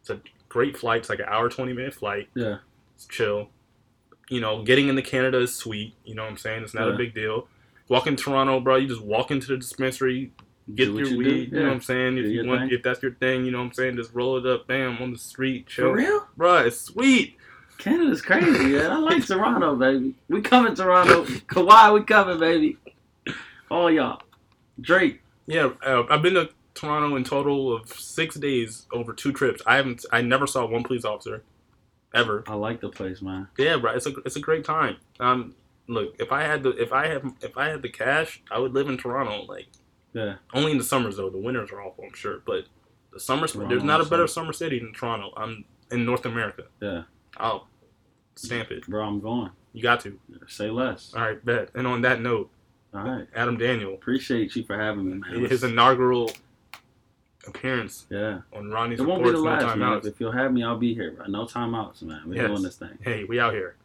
It's 0.00 0.10
a 0.10 0.20
great 0.50 0.76
flight. 0.76 0.98
It's 1.00 1.08
like 1.08 1.20
an 1.20 1.26
hour 1.30 1.48
twenty 1.48 1.72
minute 1.72 1.94
flight. 1.94 2.28
Yeah. 2.34 2.58
It's 2.94 3.06
chill. 3.06 3.48
You 4.28 4.42
know, 4.42 4.62
getting 4.62 4.88
into 4.88 5.00
Canada 5.00 5.38
is 5.40 5.54
sweet. 5.54 5.94
You 6.04 6.14
know 6.14 6.24
what 6.24 6.30
I'm 6.32 6.36
saying? 6.36 6.62
It's 6.62 6.74
not 6.74 6.88
Yeah. 6.88 6.94
a 6.94 6.96
big 6.98 7.14
deal. 7.14 7.48
Walking 7.88 8.16
Toronto, 8.16 8.60
bro. 8.60 8.76
You 8.76 8.88
just 8.88 9.02
walk 9.02 9.30
into 9.30 9.46
the 9.48 9.56
dispensary, 9.56 10.30
get 10.74 10.88
your 10.88 11.06
you 11.06 11.18
weed. 11.18 11.52
You 11.52 11.60
know 11.60 11.66
what 11.66 11.72
I'm 11.74 11.80
saying? 11.80 12.18
If 12.18 12.24
Do 12.24 12.30
you 12.30 12.46
want, 12.46 12.62
thing. 12.62 12.70
if 12.72 12.82
that's 12.82 13.02
your 13.02 13.14
thing, 13.14 13.44
you 13.44 13.50
know 13.50 13.58
what 13.58 13.64
I'm 13.64 13.72
saying. 13.72 13.96
Just 13.96 14.12
roll 14.14 14.36
it 14.36 14.46
up, 14.46 14.66
bam, 14.66 14.98
on 15.00 15.12
the 15.12 15.18
street, 15.18 15.66
chill, 15.66 15.86
For 15.86 15.94
real? 15.96 16.26
bro. 16.36 16.56
It's 16.66 16.80
sweet. 16.80 17.36
Canada's 17.78 18.20
crazy, 18.22 18.50
man. 18.72 18.90
I 18.90 18.98
like 18.98 19.24
Toronto, 19.26 19.76
baby. 19.76 20.14
We 20.28 20.40
coming, 20.42 20.74
Toronto. 20.74 21.24
Kawhi, 21.24 21.94
we 21.94 22.02
coming, 22.02 22.38
baby. 22.38 22.76
All 23.70 23.90
y'all. 23.90 24.20
Drake. 24.80 25.20
Yeah, 25.46 25.70
uh, 25.84 26.02
I've 26.10 26.20
been 26.22 26.34
to 26.34 26.50
Toronto 26.74 27.16
in 27.16 27.24
total 27.24 27.74
of 27.74 27.88
six 27.88 28.34
days 28.36 28.86
over 28.92 29.12
two 29.12 29.32
trips. 29.32 29.62
I 29.66 29.76
haven't, 29.76 30.04
I 30.12 30.22
never 30.22 30.46
saw 30.46 30.66
one 30.66 30.82
police 30.82 31.04
officer, 31.04 31.42
ever. 32.14 32.44
I 32.46 32.54
like 32.54 32.80
the 32.80 32.88
place, 32.88 33.22
man. 33.22 33.48
Yeah, 33.56 33.76
bro. 33.78 33.92
It's 33.92 34.06
a, 34.06 34.14
it's 34.26 34.36
a 34.36 34.40
great 34.40 34.64
time. 34.64 34.96
Um, 35.20 35.54
look, 35.88 36.14
if 36.20 36.30
I 36.32 36.42
had 36.42 36.62
the, 36.62 36.70
if 36.80 36.92
I 36.92 37.08
have, 37.08 37.24
if 37.42 37.56
I 37.56 37.68
had 37.68 37.82
the 37.82 37.88
cash, 37.88 38.42
I 38.50 38.58
would 38.58 38.72
live 38.74 38.88
in 38.88 38.96
Toronto. 38.96 39.42
Like, 39.44 39.66
Yeah. 40.14 40.36
only 40.54 40.70
in 40.72 40.78
the 40.78 40.84
summers 40.84 41.16
though. 41.16 41.30
The 41.30 41.38
winters 41.38 41.70
are 41.72 41.80
awful, 41.82 42.04
I'm 42.04 42.14
sure. 42.14 42.40
But 42.46 42.64
the 43.12 43.18
summers, 43.20 43.52
Toronto 43.52 43.68
there's 43.70 43.84
not 43.84 44.00
a 44.00 44.04
better 44.04 44.26
summer. 44.26 44.52
city 44.52 44.78
than 44.78 44.92
Toronto. 44.92 45.32
I'm 45.36 45.64
in 45.90 46.04
North 46.04 46.24
America. 46.26 46.64
Yeah. 46.80 47.02
I'll 47.36 47.66
stamp 48.36 48.70
it. 48.70 48.86
Bro, 48.86 49.04
I'm 49.04 49.20
going. 49.20 49.50
You 49.72 49.82
got 49.82 50.00
to. 50.00 50.18
Say 50.46 50.70
less. 50.70 51.12
All 51.14 51.22
right, 51.22 51.44
bet. 51.44 51.70
And 51.74 51.86
on 51.86 52.02
that 52.02 52.20
note, 52.20 52.50
All 52.94 53.02
right. 53.02 53.26
Adam 53.34 53.56
Daniel, 53.58 53.94
Appreciate 53.94 54.54
you 54.56 54.64
for 54.64 54.78
having 54.78 55.06
me, 55.06 55.14
man. 55.18 55.44
his 55.44 55.62
inaugural 55.64 56.30
appearance 57.46 58.06
yeah. 58.10 58.40
on 58.52 58.70
Ronnie's 58.70 59.00
It 59.00 59.06
won't 59.06 59.22
be 59.22 59.30
the 59.30 59.36
no 59.36 59.42
last, 59.42 59.76
man. 59.76 59.78
timeouts. 59.78 60.06
If 60.06 60.20
you'll 60.20 60.32
have 60.32 60.52
me, 60.52 60.62
I'll 60.64 60.76
be 60.78 60.94
here, 60.94 61.12
bro. 61.12 61.26
No 61.26 61.44
timeouts, 61.46 62.02
man. 62.02 62.22
We're 62.26 62.34
Yes. 62.36 62.46
doing 62.48 62.62
this 62.62 62.76
thing. 62.76 62.98
Hey, 63.00 63.24
we 63.24 63.40
out 63.40 63.54
here. 63.54 63.76